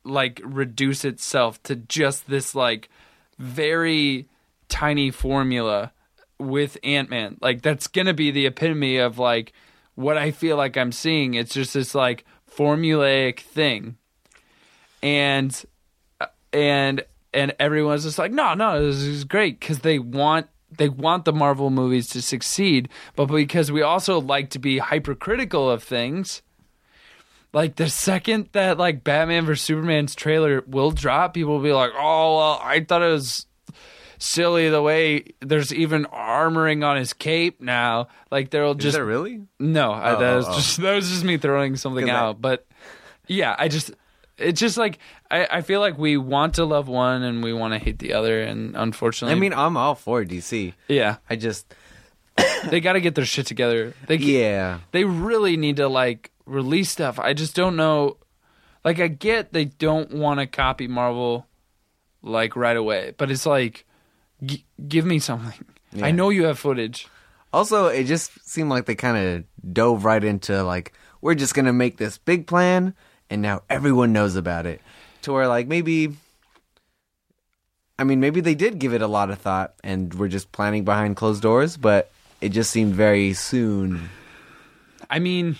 like 0.03 0.41
reduce 0.43 1.05
itself 1.05 1.61
to 1.63 1.75
just 1.75 2.27
this 2.27 2.55
like 2.55 2.89
very 3.37 4.27
tiny 4.69 5.11
formula 5.11 5.91
with 6.39 6.77
Ant-Man. 6.83 7.37
Like 7.41 7.61
that's 7.61 7.87
going 7.87 8.07
to 8.07 8.13
be 8.13 8.31
the 8.31 8.45
epitome 8.45 8.97
of 8.97 9.19
like 9.19 9.53
what 9.95 10.17
I 10.17 10.31
feel 10.31 10.57
like 10.57 10.77
I'm 10.77 10.91
seeing. 10.91 11.33
It's 11.33 11.53
just 11.53 11.73
this 11.73 11.95
like 11.95 12.25
formulaic 12.49 13.39
thing. 13.39 13.97
And 15.01 15.63
uh, 16.21 16.27
and 16.51 17.03
and 17.33 17.53
everyone's 17.59 18.03
just 18.03 18.17
like, 18.17 18.31
"No, 18.31 18.53
no, 18.53 18.85
this 18.85 19.01
is 19.01 19.25
great 19.25 19.59
cuz 19.59 19.79
they 19.79 19.99
want 19.99 20.47
they 20.77 20.89
want 20.89 21.25
the 21.25 21.33
Marvel 21.33 21.69
movies 21.69 22.07
to 22.09 22.21
succeed, 22.21 22.89
but 23.15 23.25
because 23.25 23.71
we 23.71 23.81
also 23.81 24.19
like 24.19 24.49
to 24.51 24.59
be 24.59 24.77
hypercritical 24.77 25.69
of 25.69 25.83
things, 25.83 26.41
like 27.53 27.75
the 27.75 27.89
second 27.89 28.49
that 28.53 28.77
like 28.77 29.03
Batman 29.03 29.45
vs 29.45 29.63
Superman's 29.63 30.15
trailer 30.15 30.63
will 30.67 30.91
drop, 30.91 31.33
people 31.33 31.53
will 31.53 31.63
be 31.63 31.71
like, 31.73 31.91
"Oh, 31.95 32.37
well, 32.37 32.59
I 32.63 32.83
thought 32.83 33.01
it 33.01 33.11
was 33.11 33.45
silly 34.17 34.69
the 34.69 34.81
way 34.81 35.25
there's 35.41 35.73
even 35.73 36.05
armoring 36.05 36.85
on 36.85 36.97
his 36.97 37.13
cape 37.13 37.61
now." 37.61 38.07
Like 38.31 38.49
there'll 38.49 38.71
Is 38.77 38.83
just 38.83 38.95
there 38.95 39.05
really? 39.05 39.41
no, 39.59 39.91
I, 39.91 40.15
Oh, 40.15 40.19
that 40.19 40.33
oh, 40.33 40.37
was 40.37 40.47
oh. 40.49 40.55
just 40.55 40.81
that 40.81 40.95
was 40.95 41.09
just 41.09 41.23
me 41.23 41.37
throwing 41.37 41.75
something 41.75 42.09
I- 42.09 42.15
out. 42.15 42.41
But 42.41 42.65
yeah, 43.27 43.55
I 43.57 43.67
just 43.67 43.91
it's 44.37 44.59
just 44.59 44.77
like 44.77 44.97
I, 45.29 45.47
I 45.49 45.61
feel 45.61 45.79
like 45.79 45.97
we 45.97 46.17
want 46.17 46.55
to 46.55 46.65
love 46.65 46.87
one 46.87 47.21
and 47.23 47.43
we 47.43 47.53
want 47.53 47.73
to 47.73 47.79
hate 47.79 47.99
the 47.99 48.13
other, 48.13 48.41
and 48.41 48.75
unfortunately, 48.75 49.35
I 49.35 49.39
mean, 49.39 49.53
I'm 49.53 49.77
all 49.77 49.95
for 49.95 50.23
DC. 50.25 50.73
yeah, 50.87 51.17
I 51.29 51.35
just 51.35 51.71
they 52.65 52.79
got 52.79 52.93
to 52.93 53.01
get 53.01 53.13
their 53.15 53.25
shit 53.25 53.45
together. 53.45 53.93
They 54.07 54.15
yeah. 54.15 54.79
they 54.91 55.03
really 55.03 55.55
need 55.55 55.77
to 55.77 55.87
like 55.87 56.31
release 56.45 56.89
stuff. 56.91 57.19
I 57.19 57.34
just 57.34 57.56
don't 57.56 57.75
know. 57.75 58.17
Like 58.84 58.99
I 58.99 59.08
get 59.08 59.53
they 59.53 59.65
don't 59.65 60.12
want 60.13 60.39
to 60.39 60.47
copy 60.47 60.88
Marvel 60.88 61.47
like 62.21 62.56
right 62.56 62.75
away, 62.77 63.13
but 63.17 63.32
it's 63.32 63.45
like 63.45 63.86
g- 64.43 64.65
give 64.88 65.06
me 65.06 65.19
something. 65.19 65.65
Yeah. 65.93 66.08
I 66.08 66.12
know 66.12 66.29
you 66.29 66.45
have 66.45 66.60
footage. 66.60 67.08
Also, 67.53 67.88
it 67.88 68.06
just 68.06 68.32
seemed 68.49 68.69
like 68.69 68.86
they 68.86 68.95
kind 68.95 69.17
of 69.17 69.73
dove 69.73 70.06
right 70.06 70.23
into 70.23 70.63
like 70.63 70.93
we're 71.21 71.36
just 71.36 71.53
gonna 71.53 71.71
make 71.73 71.97
this 71.97 72.17
big 72.17 72.47
plan, 72.47 72.95
and 73.29 73.41
now 73.41 73.62
everyone 73.69 74.12
knows 74.12 74.36
about 74.36 74.65
it. 74.65 74.82
To 75.21 75.34
where 75.34 75.47
like 75.47 75.67
maybe, 75.67 76.15
I 77.97 78.03
mean, 78.03 78.19
maybe 78.19 78.41
they 78.41 78.56
did 78.56 78.79
give 78.79 78.93
it 78.93 79.01
a 79.01 79.08
lot 79.08 79.29
of 79.29 79.38
thought, 79.39 79.75
and 79.84 80.13
we're 80.15 80.27
just 80.27 80.51
planning 80.51 80.84
behind 80.84 81.15
closed 81.15 81.41
doors. 81.41 81.77
But 81.77 82.12
it 82.41 82.49
just 82.49 82.71
seemed 82.71 82.95
very 82.95 83.34
soon. 83.34 84.10
I 85.10 85.19
mean, 85.19 85.56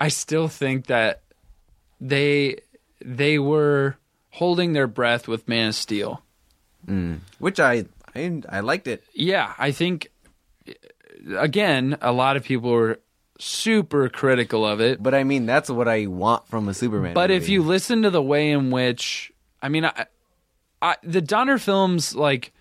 I 0.00 0.08
still 0.08 0.48
think 0.48 0.86
that 0.86 1.20
they 2.00 2.60
they 3.04 3.38
were 3.38 3.96
holding 4.30 4.72
their 4.72 4.86
breath 4.86 5.28
with 5.28 5.46
Man 5.46 5.68
of 5.68 5.74
Steel. 5.74 6.22
Mm. 6.86 7.20
Which 7.38 7.60
I 7.60 7.84
I 8.14 8.42
I 8.48 8.60
liked 8.60 8.88
it. 8.88 9.04
Yeah, 9.12 9.52
I 9.58 9.70
think 9.72 10.10
again, 11.36 11.98
a 12.00 12.12
lot 12.12 12.36
of 12.36 12.44
people 12.44 12.70
were 12.70 13.00
super 13.38 14.08
critical 14.08 14.66
of 14.66 14.80
it. 14.80 15.02
But 15.02 15.14
I 15.14 15.24
mean, 15.24 15.46
that's 15.46 15.70
what 15.70 15.88
I 15.88 16.06
want 16.06 16.46
from 16.48 16.68
a 16.68 16.74
Superman. 16.74 17.14
But 17.14 17.30
if 17.30 17.48
you 17.48 17.62
listen 17.62 18.02
to 18.02 18.10
the 18.10 18.22
way 18.22 18.50
in 18.50 18.70
which, 18.70 19.32
I 19.62 19.68
mean, 19.68 19.84
I, 19.84 20.06
I, 20.82 20.96
the 21.02 21.20
Donner 21.20 21.58
films, 21.58 22.14
like, 22.14 22.52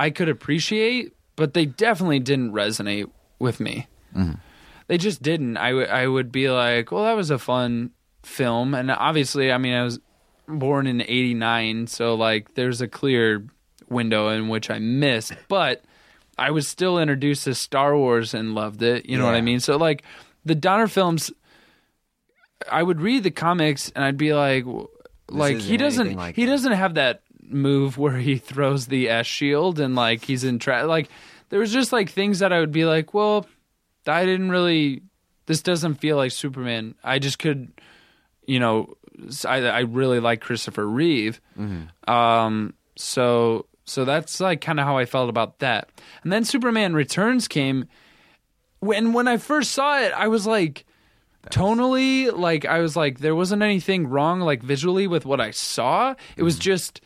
I 0.00 0.10
could 0.10 0.28
appreciate, 0.28 1.14
but 1.36 1.54
they 1.54 1.66
definitely 1.66 2.20
didn't 2.20 2.52
resonate 2.52 3.10
with 3.38 3.60
me. 3.60 3.86
Mm. 4.14 4.38
They 4.88 4.98
just 4.98 5.22
didn't. 5.22 5.56
I, 5.56 5.70
w- 5.70 5.86
I 5.86 6.06
would 6.06 6.32
be 6.32 6.50
like, 6.50 6.90
well, 6.90 7.04
that 7.04 7.16
was 7.16 7.30
a 7.30 7.38
fun 7.38 7.90
film. 8.22 8.74
And 8.74 8.90
obviously, 8.90 9.52
I 9.52 9.58
mean, 9.58 9.74
I 9.74 9.84
was 9.84 10.00
born 10.48 10.86
in 10.86 11.00
89, 11.02 11.86
so, 11.86 12.14
like, 12.14 12.54
there's 12.54 12.80
a 12.80 12.88
clear 12.88 13.46
window 13.88 14.28
in 14.28 14.48
which 14.48 14.70
I 14.70 14.78
missed. 14.80 15.34
But 15.48 15.84
I 16.38 16.50
was 16.50 16.66
still 16.66 16.98
introduced 16.98 17.44
to 17.44 17.54
Star 17.54 17.96
Wars 17.96 18.34
and 18.34 18.54
loved 18.54 18.82
it. 18.82 19.06
You 19.06 19.18
know 19.18 19.24
what 19.26 19.34
I 19.34 19.40
mean? 19.42 19.60
So, 19.60 19.76
like, 19.76 20.02
the 20.44 20.54
Donner 20.54 20.88
films 20.88 21.30
I 22.70 22.82
would 22.82 23.00
read 23.00 23.22
the 23.22 23.30
comics 23.30 23.90
and 23.94 24.04
I'd 24.04 24.16
be 24.16 24.32
like, 24.34 24.64
like 25.28 25.58
he 25.60 25.76
doesn't 25.76 26.06
like 26.16 26.36
he 26.36 26.46
doesn't 26.46 26.72
have 26.72 26.94
that 26.94 27.22
move 27.42 27.98
where 27.98 28.16
he 28.16 28.36
throws 28.38 28.86
the 28.86 29.08
S 29.08 29.26
shield 29.26 29.78
and 29.80 29.94
like 29.94 30.24
he's 30.24 30.44
in 30.44 30.58
tra- 30.58 30.84
like 30.86 31.08
there 31.50 31.60
was 31.60 31.72
just 31.72 31.92
like 31.92 32.10
things 32.10 32.40
that 32.40 32.52
I 32.52 32.60
would 32.60 32.72
be 32.72 32.84
like, 32.84 33.14
well, 33.14 33.46
I 34.08 34.24
didn't 34.24 34.50
really. 34.50 35.02
This 35.46 35.62
doesn't 35.62 35.94
feel 35.96 36.16
like 36.16 36.30
Superman. 36.32 36.94
I 37.02 37.18
just 37.18 37.38
could, 37.38 37.72
you 38.46 38.60
know, 38.60 38.94
I, 39.46 39.66
I 39.66 39.80
really 39.80 40.20
like 40.20 40.40
Christopher 40.40 40.86
Reeve. 40.86 41.40
Um, 42.06 42.74
so 42.96 43.66
so 43.84 44.04
that's 44.04 44.40
like 44.40 44.60
kind 44.60 44.78
of 44.78 44.86
how 44.86 44.98
I 44.98 45.06
felt 45.06 45.30
about 45.30 45.60
that. 45.60 45.88
And 46.22 46.32
then 46.32 46.44
Superman 46.44 46.94
Returns 46.94 47.48
came. 47.48 47.86
When 48.80 49.12
when 49.12 49.26
I 49.26 49.38
first 49.38 49.72
saw 49.72 49.98
it, 49.98 50.12
I 50.12 50.28
was 50.28 50.46
like 50.46 50.84
tonally 51.50 52.30
like 52.36 52.66
I 52.66 52.80
was 52.80 52.94
like 52.94 53.20
there 53.20 53.34
wasn't 53.34 53.62
anything 53.62 54.06
wrong 54.08 54.40
like 54.40 54.62
visually 54.62 55.06
with 55.06 55.24
what 55.24 55.40
I 55.40 55.50
saw. 55.50 56.14
It 56.36 56.42
was 56.42 56.58
just 56.58 57.00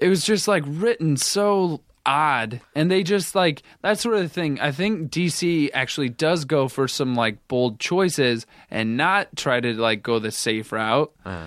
it 0.00 0.08
was 0.08 0.24
just 0.24 0.48
like 0.48 0.64
written 0.66 1.16
so 1.16 1.82
odd 2.06 2.60
and 2.74 2.90
they 2.90 3.02
just 3.02 3.34
like 3.34 3.62
that 3.82 3.98
sort 3.98 4.16
of 4.16 4.30
thing 4.30 4.60
i 4.60 4.70
think 4.70 5.10
dc 5.10 5.70
actually 5.72 6.08
does 6.08 6.44
go 6.44 6.68
for 6.68 6.86
some 6.86 7.14
like 7.14 7.46
bold 7.48 7.80
choices 7.80 8.46
and 8.70 8.96
not 8.96 9.34
try 9.36 9.60
to 9.60 9.72
like 9.74 10.02
go 10.02 10.18
the 10.18 10.30
safe 10.30 10.70
route 10.72 11.10
uh. 11.24 11.46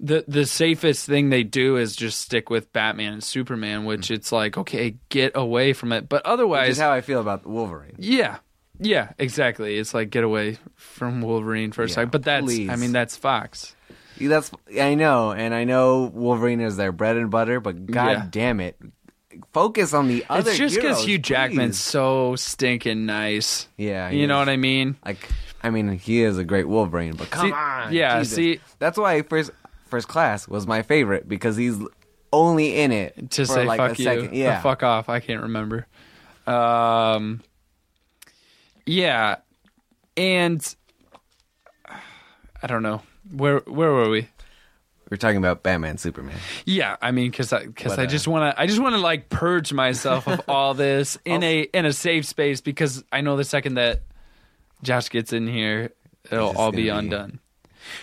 the 0.00 0.24
the 0.26 0.44
safest 0.44 1.06
thing 1.06 1.30
they 1.30 1.44
do 1.44 1.76
is 1.76 1.94
just 1.94 2.20
stick 2.20 2.50
with 2.50 2.72
batman 2.72 3.12
and 3.12 3.22
superman 3.24 3.84
which 3.84 4.08
mm. 4.08 4.14
it's 4.16 4.32
like 4.32 4.58
okay 4.58 4.96
get 5.08 5.32
away 5.36 5.72
from 5.72 5.92
it 5.92 6.08
but 6.08 6.22
which 6.24 6.32
otherwise 6.32 6.68
is 6.70 6.78
how 6.78 6.90
I 6.90 7.00
feel 7.00 7.20
about 7.20 7.46
Wolverine. 7.46 7.94
yeah. 7.98 8.38
Yeah, 8.80 9.10
exactly. 9.16 9.76
It's 9.78 9.94
like 9.94 10.10
get 10.10 10.24
away 10.24 10.58
from 10.74 11.20
Wolverine 11.20 11.70
for 11.70 11.84
a 11.84 11.88
Yeah, 11.88 11.94
second. 11.94 12.10
But 12.10 12.24
that's 12.24 12.44
please. 12.44 12.68
I 12.68 12.74
mean 12.76 12.90
that's 12.90 13.16
Fox. 13.16 13.76
That's 14.20 14.50
I 14.80 14.94
know, 14.94 15.30
and 15.30 15.54
I 15.54 15.62
know 15.64 16.10
Wolverine 16.12 16.60
is 16.60 16.76
their 16.76 16.90
bread 16.90 17.16
and 17.16 17.30
butter, 17.30 17.60
but 17.60 17.86
god 17.86 18.10
Yeah. 18.10 18.26
damn 18.28 18.58
it, 18.60 18.76
focus 19.52 19.94
on 19.94 20.08
the 20.08 20.24
other. 20.28 20.50
it's 20.50 20.58
just 20.58 20.74
because 20.76 21.04
Hugh 21.04 21.18
Jackman's 21.18 21.76
please. 21.78 21.82
so 21.84 22.36
stinking 22.36 23.06
nice. 23.06 23.68
Yeah, 23.76 24.10
You 24.10 24.26
know 24.26 24.38
what 24.38 24.48
I 24.48 24.56
mean? 24.56 24.96
Like, 25.04 25.28
I 25.62 25.70
mean, 25.70 25.88
he 25.98 26.22
is 26.22 26.38
a 26.38 26.44
great 26.44 26.68
Wolverine, 26.68 27.14
but 27.16 27.30
come 27.30 27.48
See- 27.48 27.52
on, 27.52 27.92
yeah, 27.92 28.18
Jesus. 28.20 28.34
see- 28.36 28.60
that's 28.78 28.98
why 28.98 29.22
first 29.22 29.50
first 29.86 30.08
class 30.08 30.48
was 30.48 30.66
my 30.66 30.82
favorite 30.82 31.28
because 31.28 31.56
he's 31.56 31.76
only 32.32 32.80
in 32.80 32.92
it 32.92 33.30
To 33.32 33.42
for 33.46 33.52
say 33.52 33.64
like 33.66 33.78
fuck 33.78 33.98
you. 33.98 34.04
second. 34.04 34.34
Yeah, 34.34 34.60
fuck 34.62 34.82
off. 34.82 35.08
I 35.08 35.20
can't 35.20 35.42
remember. 35.42 35.86
Um 36.46 37.42
Yeah. 38.86 39.36
And 40.16 40.74
I 42.62 42.66
don't 42.66 42.82
know. 42.82 43.02
Where 43.30 43.58
where 43.60 43.92
were 43.92 44.08
we? 44.08 44.28
We're 45.12 45.16
talking 45.16 45.36
about 45.36 45.62
Batman, 45.62 45.98
Superman. 45.98 46.34
Yeah, 46.64 46.96
I 47.02 47.10
mean, 47.10 47.30
because 47.30 47.52
I 47.52 47.66
because 47.66 47.98
I 47.98 48.06
just 48.06 48.26
want 48.26 48.56
to 48.56 48.58
I 48.58 48.66
just 48.66 48.80
want 48.80 48.94
to 48.94 48.98
like 49.02 49.28
purge 49.28 49.70
myself 49.70 50.26
of 50.26 50.40
all 50.48 50.72
this 50.86 51.18
in 51.26 51.42
a 51.42 51.60
in 51.60 51.84
a 51.84 51.92
safe 51.92 52.24
space 52.24 52.62
because 52.62 53.04
I 53.12 53.20
know 53.20 53.36
the 53.36 53.44
second 53.44 53.74
that 53.74 54.00
Josh 54.82 55.10
gets 55.10 55.34
in 55.34 55.46
here, 55.46 55.92
it'll 56.30 56.56
all 56.56 56.70
be 56.70 56.84
be- 56.84 56.88
undone. 56.88 57.40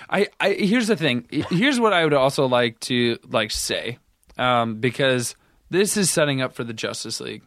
I, 0.08 0.28
I 0.40 0.52
here's 0.52 0.86
the 0.86 0.96
thing. 0.96 1.26
Here's 1.50 1.80
what 1.80 1.94
I 1.94 2.04
would 2.04 2.14
also 2.14 2.46
like 2.46 2.80
to 2.82 3.18
like 3.28 3.50
say, 3.50 3.98
um, 4.38 4.76
because 4.76 5.36
this 5.72 5.98
is 5.98 6.12
setting 6.12 6.42
up 6.44 6.54
for 6.54 6.64
the 6.64 6.74
Justice 6.74 7.20
League, 7.20 7.42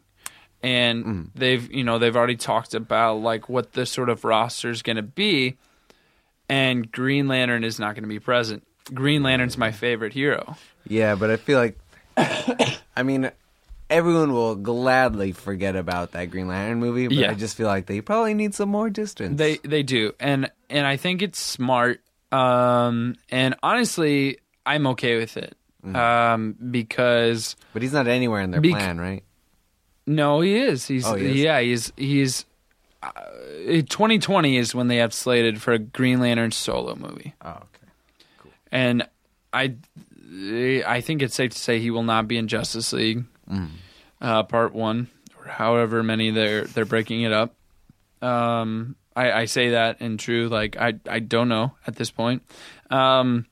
and 0.60 1.04
Mm. 1.04 1.30
they've 1.36 1.70
you 1.72 1.84
know 1.84 2.00
they've 2.00 2.16
already 2.16 2.34
talked 2.36 2.74
about 2.74 3.20
like 3.20 3.48
what 3.48 3.74
the 3.74 3.86
sort 3.86 4.08
of 4.08 4.24
roster 4.24 4.70
is 4.70 4.82
going 4.82 4.96
to 4.96 5.02
be, 5.02 5.56
and 6.48 6.90
Green 6.90 7.28
Lantern 7.28 7.62
is 7.62 7.78
not 7.78 7.94
going 7.94 8.02
to 8.02 8.08
be 8.08 8.18
present. 8.18 8.66
Green 8.92 9.22
Lantern's 9.22 9.56
my 9.58 9.72
favorite 9.72 10.12
hero. 10.12 10.56
Yeah, 10.86 11.14
but 11.14 11.30
I 11.30 11.36
feel 11.36 11.58
like, 11.58 11.78
I 12.16 13.02
mean, 13.04 13.30
everyone 13.88 14.32
will 14.32 14.54
gladly 14.56 15.32
forget 15.32 15.76
about 15.76 16.12
that 16.12 16.26
Green 16.30 16.48
Lantern 16.48 16.78
movie, 16.80 17.08
but 17.08 17.16
Yeah. 17.16 17.30
I 17.30 17.34
just 17.34 17.56
feel 17.56 17.66
like 17.66 17.86
they 17.86 18.00
probably 18.00 18.34
need 18.34 18.54
some 18.54 18.68
more 18.68 18.90
distance. 18.90 19.38
They 19.38 19.58
they 19.58 19.82
do, 19.82 20.12
and 20.20 20.50
and 20.70 20.86
I 20.86 20.96
think 20.96 21.22
it's 21.22 21.38
smart. 21.38 22.00
Um, 22.32 23.16
and 23.30 23.54
honestly, 23.62 24.38
I'm 24.66 24.86
okay 24.88 25.18
with 25.18 25.36
it. 25.36 25.56
Um, 25.84 26.54
because 26.70 27.56
but 27.72 27.82
he's 27.82 27.92
not 27.92 28.06
anywhere 28.06 28.40
in 28.40 28.52
their 28.52 28.60
Bec- 28.60 28.70
plan, 28.70 29.00
right? 29.00 29.24
no, 30.06 30.40
he 30.40 30.56
is. 30.56 30.86
He's 30.86 31.04
Oh, 31.06 31.14
he 31.16 31.26
is? 31.26 31.36
yeah, 31.36 31.60
he's 31.60 31.92
he's. 31.96 32.46
Uh, 33.02 33.10
2020 33.66 34.56
is 34.56 34.74
when 34.76 34.86
they 34.86 34.98
have 34.98 35.12
slated 35.12 35.60
for 35.60 35.72
a 35.72 35.78
Green 35.80 36.20
Lantern 36.20 36.52
solo 36.52 36.94
movie, 36.94 37.34
Oh, 37.44 37.50
okay. 37.50 37.71
And 38.72 39.06
I 39.52 39.76
I 40.86 41.00
think 41.02 41.22
it's 41.22 41.34
safe 41.34 41.52
to 41.52 41.58
say 41.58 41.78
he 41.78 41.90
will 41.90 42.02
not 42.02 42.26
be 42.26 42.38
in 42.38 42.48
Justice 42.48 42.92
League 42.92 43.24
uh, 44.20 44.42
Part 44.44 44.74
One 44.74 45.08
or 45.38 45.46
however 45.46 46.02
many 46.02 46.30
they're 46.30 46.64
they're 46.64 46.86
breaking 46.86 47.22
it 47.22 47.32
up. 47.32 47.54
Um, 48.22 48.96
I, 49.14 49.32
I 49.32 49.44
say 49.44 49.70
that 49.70 50.00
in 50.00 50.16
true 50.16 50.48
like 50.48 50.76
I 50.76 50.94
I 51.08 51.18
don't 51.18 51.48
know 51.48 51.74
at 51.86 51.96
this 51.96 52.10
point, 52.10 52.42
um, 52.90 53.46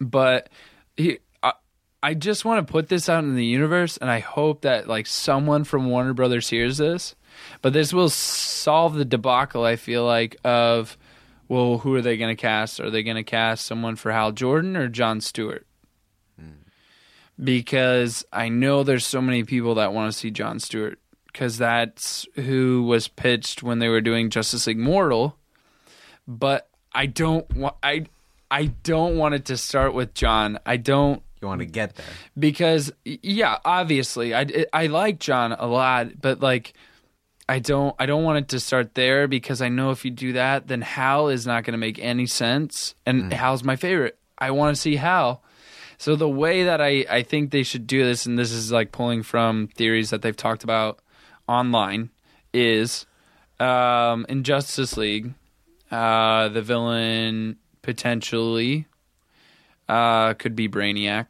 but 0.00 0.48
he. 0.96 1.18
I, 1.42 1.54
I 2.02 2.14
just 2.14 2.44
want 2.44 2.66
to 2.66 2.70
put 2.70 2.88
this 2.88 3.08
out 3.08 3.24
in 3.24 3.36
the 3.36 3.44
universe, 3.44 3.96
and 3.96 4.10
I 4.10 4.20
hope 4.20 4.62
that 4.62 4.86
like 4.86 5.06
someone 5.06 5.64
from 5.64 5.88
Warner 5.88 6.14
Brothers 6.14 6.48
hears 6.48 6.78
this. 6.78 7.14
But 7.62 7.72
this 7.72 7.92
will 7.92 8.10
solve 8.10 8.94
the 8.94 9.04
debacle. 9.04 9.64
I 9.64 9.76
feel 9.76 10.04
like 10.04 10.36
of 10.44 10.98
well, 11.50 11.78
who 11.78 11.94
are 11.96 12.00
they 12.00 12.16
going 12.16 12.34
to 12.34 12.40
cast? 12.40 12.78
Are 12.80 12.90
they 12.90 13.02
going 13.02 13.16
to 13.16 13.24
cast 13.24 13.66
someone 13.66 13.96
for 13.96 14.12
Hal 14.12 14.30
Jordan 14.32 14.76
or 14.76 14.88
John 14.88 15.20
Stewart? 15.20 15.66
Hmm. 16.38 16.62
Because 17.42 18.24
I 18.32 18.48
know 18.48 18.82
there's 18.82 19.06
so 19.06 19.20
many 19.20 19.44
people 19.44 19.74
that 19.76 19.92
want 19.92 20.12
to 20.12 20.18
see 20.18 20.30
John 20.30 20.60
Stewart 20.60 20.98
because 21.26 21.58
that's 21.58 22.26
who 22.34 22.82
was 22.84 23.08
pitched 23.08 23.62
when 23.62 23.78
they 23.78 23.88
were 23.88 24.00
doing 24.00 24.30
Justice 24.30 24.66
League 24.66 24.78
Mortal. 24.78 25.36
But 26.28 26.68
I 26.92 27.06
don't 27.06 27.50
want 27.56 27.76
I 27.82 28.06
I 28.50 28.66
don't 28.82 29.16
want 29.16 29.34
it 29.34 29.44
to 29.46 29.56
start 29.56 29.94
with 29.94 30.12
John. 30.14 30.58
I 30.66 30.76
don't 30.76 31.22
You 31.40 31.48
want 31.48 31.60
to 31.60 31.66
get 31.66 31.94
there. 31.96 32.06
because 32.38 32.92
yeah, 33.04 33.58
obviously 33.64 34.34
I 34.34 34.66
I 34.72 34.86
like 34.88 35.18
John 35.18 35.52
a 35.52 35.66
lot, 35.66 36.20
but 36.20 36.40
like 36.40 36.74
I 37.50 37.58
don't 37.58 37.96
I 37.98 38.06
don't 38.06 38.22
want 38.22 38.38
it 38.38 38.48
to 38.50 38.60
start 38.60 38.94
there 38.94 39.26
because 39.26 39.60
I 39.60 39.68
know 39.68 39.90
if 39.90 40.04
you 40.04 40.12
do 40.12 40.34
that, 40.34 40.68
then 40.68 40.82
Hal 40.82 41.30
is 41.30 41.48
not 41.48 41.64
going 41.64 41.72
to 41.72 41.78
make 41.78 41.98
any 41.98 42.26
sense, 42.26 42.94
and 43.04 43.32
Hal's 43.32 43.64
my 43.64 43.74
favorite. 43.74 44.16
I 44.38 44.52
want 44.52 44.76
to 44.76 44.80
see 44.80 44.94
Hal. 44.94 45.42
So 45.98 46.14
the 46.14 46.28
way 46.28 46.62
that 46.62 46.80
I 46.80 47.04
I 47.10 47.24
think 47.24 47.50
they 47.50 47.64
should 47.64 47.88
do 47.88 48.04
this, 48.04 48.24
and 48.24 48.38
this 48.38 48.52
is 48.52 48.70
like 48.70 48.92
pulling 48.92 49.24
from 49.24 49.66
theories 49.66 50.10
that 50.10 50.22
they've 50.22 50.36
talked 50.36 50.62
about 50.62 51.00
online, 51.48 52.10
is 52.54 53.04
um, 53.58 54.26
in 54.28 54.44
Justice 54.44 54.96
League, 54.96 55.34
uh, 55.90 56.50
the 56.50 56.62
villain 56.62 57.56
potentially 57.82 58.86
uh, 59.88 60.34
could 60.34 60.54
be 60.54 60.68
Brainiac. 60.68 61.26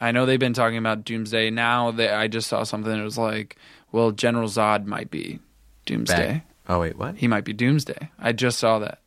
I 0.00 0.12
know 0.12 0.24
they've 0.24 0.38
been 0.38 0.52
talking 0.52 0.78
about 0.78 1.04
Doomsday. 1.04 1.50
Now 1.50 1.90
that 1.90 2.14
I 2.14 2.28
just 2.28 2.48
saw 2.48 2.62
something 2.62 2.92
that 2.92 3.02
was 3.02 3.18
like, 3.18 3.56
well, 3.92 4.10
General 4.10 4.48
Zod 4.48 4.86
might 4.86 5.10
be 5.10 5.38
Doomsday. 5.86 6.28
Back. 6.32 6.46
Oh 6.68 6.80
wait, 6.80 6.96
what? 6.98 7.16
He 7.16 7.28
might 7.28 7.44
be 7.44 7.52
Doomsday. 7.52 8.10
I 8.18 8.32
just 8.32 8.58
saw 8.58 8.78
that. 8.80 8.98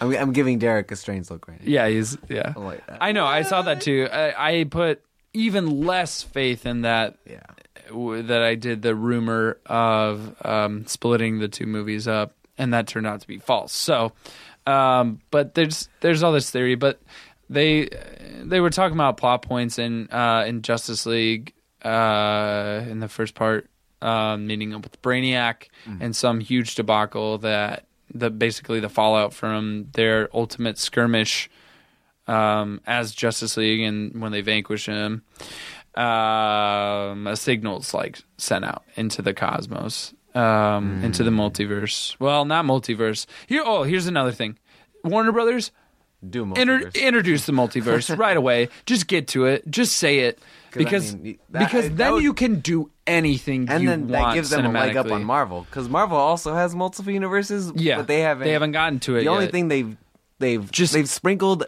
I'm, 0.00 0.14
I'm 0.14 0.32
giving 0.32 0.58
Derrick 0.58 0.90
a 0.90 0.96
strange 0.96 1.30
look 1.30 1.48
right 1.48 1.58
now. 1.60 1.66
Yeah, 1.66 1.88
he's 1.88 2.18
yeah. 2.28 2.52
I 2.54 2.60
like. 2.60 2.82
I 3.00 3.12
know. 3.12 3.24
I 3.26 3.42
saw 3.42 3.62
that 3.62 3.80
too. 3.80 4.08
I, 4.12 4.60
I 4.60 4.64
put 4.64 5.02
even 5.32 5.84
less 5.86 6.22
faith 6.22 6.66
in 6.66 6.82
that 6.82 7.16
Yeah. 7.28 7.40
w- 7.88 8.22
that 8.22 8.42
I 8.42 8.54
did 8.56 8.82
the 8.82 8.94
rumor 8.94 9.58
of 9.66 10.34
um, 10.44 10.86
splitting 10.86 11.38
the 11.38 11.48
two 11.48 11.66
movies 11.66 12.06
up, 12.06 12.32
and 12.58 12.74
that 12.74 12.86
turned 12.88 13.06
out 13.06 13.20
to 13.22 13.26
be 13.26 13.38
false. 13.38 13.72
So, 13.72 14.12
um, 14.66 15.20
but 15.30 15.54
there's 15.54 15.88
there's 16.00 16.22
all 16.22 16.32
this 16.32 16.50
theory, 16.50 16.74
but 16.74 17.00
they 17.48 17.88
they 18.42 18.60
were 18.60 18.70
talking 18.70 18.96
about 18.96 19.16
plot 19.16 19.40
points 19.42 19.78
in 19.78 20.10
uh, 20.10 20.44
in 20.46 20.60
Justice 20.60 21.06
League 21.06 21.54
uh, 21.86 22.84
in 22.90 22.98
the 23.00 23.08
first 23.08 23.34
part, 23.34 23.68
um, 24.02 24.46
meeting 24.46 24.74
up 24.74 24.82
with 24.82 25.00
Brainiac 25.02 25.68
and 26.00 26.14
some 26.14 26.40
huge 26.40 26.74
debacle 26.74 27.38
that 27.38 27.84
the 28.12 28.30
basically 28.30 28.80
the 28.80 28.88
fallout 28.88 29.32
from 29.32 29.88
their 29.92 30.28
ultimate 30.34 30.78
skirmish 30.78 31.48
um, 32.26 32.80
as 32.86 33.12
Justice 33.12 33.56
League 33.56 33.80
and 33.80 34.20
when 34.20 34.32
they 34.32 34.40
vanquish 34.40 34.86
him. 34.86 35.22
Um, 35.94 37.26
a 37.26 37.36
signal's 37.36 37.94
like 37.94 38.18
sent 38.36 38.64
out 38.64 38.84
into 38.96 39.22
the 39.22 39.32
cosmos, 39.32 40.12
um, 40.34 41.02
into 41.02 41.22
the 41.24 41.30
multiverse. 41.30 42.16
Well, 42.20 42.44
not 42.44 42.64
multiverse. 42.66 43.26
Here, 43.46 43.62
oh, 43.64 43.84
here's 43.84 44.06
another 44.06 44.32
thing. 44.32 44.58
Warner 45.04 45.32
Brothers, 45.32 45.70
Do 46.30 46.42
Inter- 46.54 46.80
multiverse. 46.80 46.94
introduce 47.02 47.46
the 47.46 47.52
multiverse 47.52 48.16
right 48.26 48.36
away. 48.36 48.68
Just 48.86 49.06
get 49.06 49.28
to 49.28 49.44
it. 49.46 49.68
Just 49.70 49.96
say 49.96 50.20
it 50.20 50.38
'Cause, 50.70 50.80
I 50.80 50.84
because 50.84 51.16
mean, 51.16 51.38
that- 51.50 51.58
because 51.60 51.88
that 51.90 51.96
then 51.96 52.12
would- 52.14 52.22
you 52.24 52.34
can 52.34 52.60
do 52.60 52.90
anything 53.06 53.68
and 53.70 53.86
then 53.86 54.08
that 54.08 54.34
gives 54.34 54.50
them 54.50 54.66
a 54.66 54.70
leg 54.70 54.96
up 54.96 55.10
on. 55.10 55.24
Marvel 55.24 55.62
because 55.70 55.88
Marvel 55.88 56.16
also 56.18 56.54
has 56.54 56.74
multiple 56.74 57.12
universes. 57.12 57.72
Yeah, 57.76 57.98
but 57.98 58.06
they 58.08 58.20
haven't. 58.20 58.44
They 58.44 58.52
haven't 58.52 58.72
gotten 58.72 58.98
to 59.00 59.16
it. 59.16 59.20
The 59.20 59.28
only 59.28 59.46
thing 59.48 59.68
they've 59.68 59.96
they've 60.38 60.70
Just- 60.70 60.92
they've 60.92 61.08
sprinkled 61.08 61.64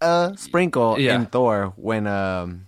a 0.00 0.34
sprinkle 0.36 0.98
Yeah. 0.98 1.14
in 1.14 1.26
Thor 1.26 1.72
when 1.76 2.06
um 2.06 2.66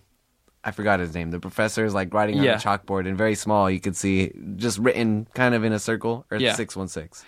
I 0.66 0.70
forgot 0.70 0.98
his 1.00 1.12
name. 1.14 1.30
The 1.30 1.40
professor 1.40 1.84
is 1.84 1.92
like 1.92 2.14
writing 2.14 2.38
on 2.38 2.44
Yeah. 2.44 2.54
a 2.56 2.58
chalkboard 2.58 3.06
and 3.06 3.18
very 3.18 3.34
small. 3.34 3.70
You 3.70 3.80
could 3.80 3.94
see 3.96 4.32
just 4.56 4.78
written 4.78 5.26
kind 5.34 5.54
of 5.54 5.62
in 5.62 5.72
a 5.74 5.78
circle 5.78 6.24
or 6.30 6.38
Yeah. 6.38 6.54
six 6.54 6.74
one 6.74 6.88
six. 6.88 7.22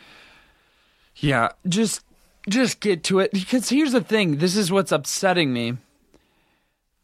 Yeah, 1.16 1.48
just 1.68 2.02
just 2.48 2.80
get 2.80 3.04
to 3.04 3.20
it 3.20 3.32
because 3.32 3.68
here's 3.68 3.92
the 3.92 4.00
thing. 4.00 4.38
This 4.38 4.56
is 4.56 4.70
what's 4.70 4.92
upsetting 4.92 5.52
me. 5.52 5.76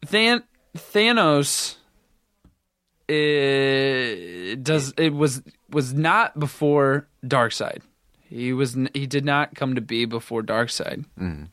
Than- 0.09 0.43
Thanos 0.75 1.75
it 3.07 4.63
does 4.63 4.93
it 4.97 5.13
was 5.13 5.43
was 5.69 5.93
not 5.93 6.39
before 6.39 7.07
Darkseid. 7.25 7.81
He 8.21 8.53
was 8.53 8.77
he 8.93 9.05
did 9.05 9.25
not 9.25 9.55
come 9.55 9.75
to 9.75 9.81
be 9.81 10.05
before 10.05 10.41
Darkseid. 10.41 11.05
Mm-hmm. 11.19 11.43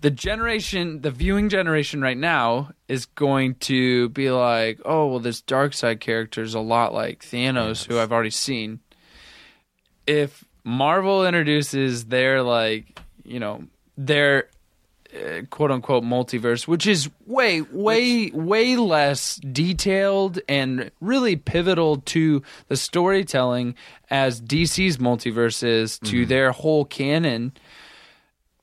The 0.00 0.10
generation, 0.10 1.00
the 1.00 1.10
viewing 1.10 1.48
generation 1.48 2.02
right 2.02 2.16
now 2.16 2.72
is 2.88 3.06
going 3.06 3.54
to 3.56 4.10
be 4.10 4.30
like, 4.30 4.80
oh 4.84 5.06
well, 5.06 5.20
this 5.20 5.40
Darkseid 5.40 6.00
character 6.00 6.42
is 6.42 6.54
a 6.54 6.60
lot 6.60 6.92
like 6.92 7.24
Thanos, 7.24 7.86
who 7.86 7.98
I've 7.98 8.12
already 8.12 8.30
seen 8.30 8.80
if 10.06 10.44
Marvel 10.64 11.26
introduces 11.26 12.06
their 12.06 12.42
like 12.42 12.98
you 13.22 13.38
know 13.38 13.64
their 13.96 14.48
uh, 15.14 15.42
quote 15.50 15.70
unquote 15.70 16.02
multiverse, 16.02 16.66
which 16.66 16.86
is 16.86 17.08
way 17.26 17.60
way 17.60 18.30
way 18.30 18.76
less 18.76 19.36
detailed 19.36 20.40
and 20.48 20.90
really 21.00 21.36
pivotal 21.36 21.98
to 21.98 22.42
the 22.68 22.76
storytelling 22.76 23.74
as 24.10 24.40
DC's 24.40 24.96
multiverse 24.96 25.62
is 25.62 25.98
to 26.00 26.26
their 26.26 26.52
whole 26.52 26.84
canon. 26.84 27.52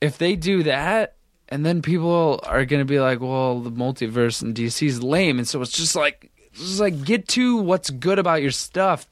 If 0.02 0.18
they 0.18 0.36
do 0.36 0.64
that. 0.64 1.16
And 1.54 1.66
then 1.66 1.82
people 1.82 2.40
are 2.44 2.64
going 2.64 2.80
to 2.80 2.86
be 2.86 3.02
like, 3.02 3.20
"Well, 3.20 3.60
the 3.60 3.72
multiverse 3.72 4.42
in 4.42 4.54
DC 4.54 4.88
is 4.88 5.04
lame," 5.04 5.38
and 5.38 5.46
so 5.46 5.62
it's 5.62 5.74
just 5.74 5.98
like, 5.98 6.32
just 6.54 6.80
like 6.80 7.04
get 7.04 7.28
to 7.30 7.58
what's 7.58 7.90
good 7.90 8.20
about 8.20 8.42
your 8.42 8.52
stuff, 8.52 9.06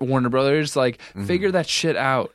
Warner 0.00 0.28
Brothers. 0.28 0.76
Like, 0.76 1.00
figure 1.24 1.50
that 1.52 1.68
shit 1.68 1.96
out. 1.96 2.32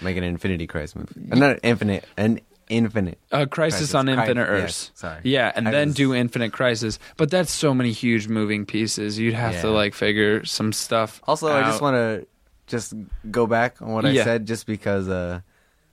Make 0.00 0.16
an 0.16 0.24
Infinity 0.24 0.66
Crisis 0.66 0.94
movie. 0.96 1.30
Uh, 1.32 1.36
not 1.36 1.50
an 1.52 1.60
infinite, 1.62 2.04
an 2.18 2.40
infinite. 2.68 3.18
Uh, 3.32 3.46
Crisis, 3.46 3.78
Crisis. 3.80 3.94
on 3.94 4.08
Infinite 4.08 4.42
yes, 4.42 4.48
Earths. 4.64 4.90
sorry. 4.94 5.20
Yeah, 5.24 5.50
and 5.54 5.66
I 5.68 5.70
then 5.70 5.88
was- 5.88 5.94
do 5.96 6.14
Infinite 6.14 6.52
Crisis. 6.52 6.98
But 7.16 7.30
that's 7.30 7.50
so 7.52 7.72
many 7.72 7.92
huge 7.92 8.28
moving 8.28 8.66
pieces. 8.66 9.18
You'd 9.18 9.34
have 9.34 9.60
to 9.62 9.70
like 9.70 9.94
figure 9.94 10.44
some 10.44 10.72
stuff. 10.72 11.20
Also, 11.26 11.48
I 11.50 11.62
just 11.62 11.80
want 11.80 11.94
to 11.94 12.26
just 12.66 12.92
go 13.30 13.46
back 13.46 13.80
on 13.80 13.92
what 13.92 14.04
I 14.04 14.14
said, 14.16 14.46
just 14.46 14.66
because 14.66 15.08
uh, 15.08 15.40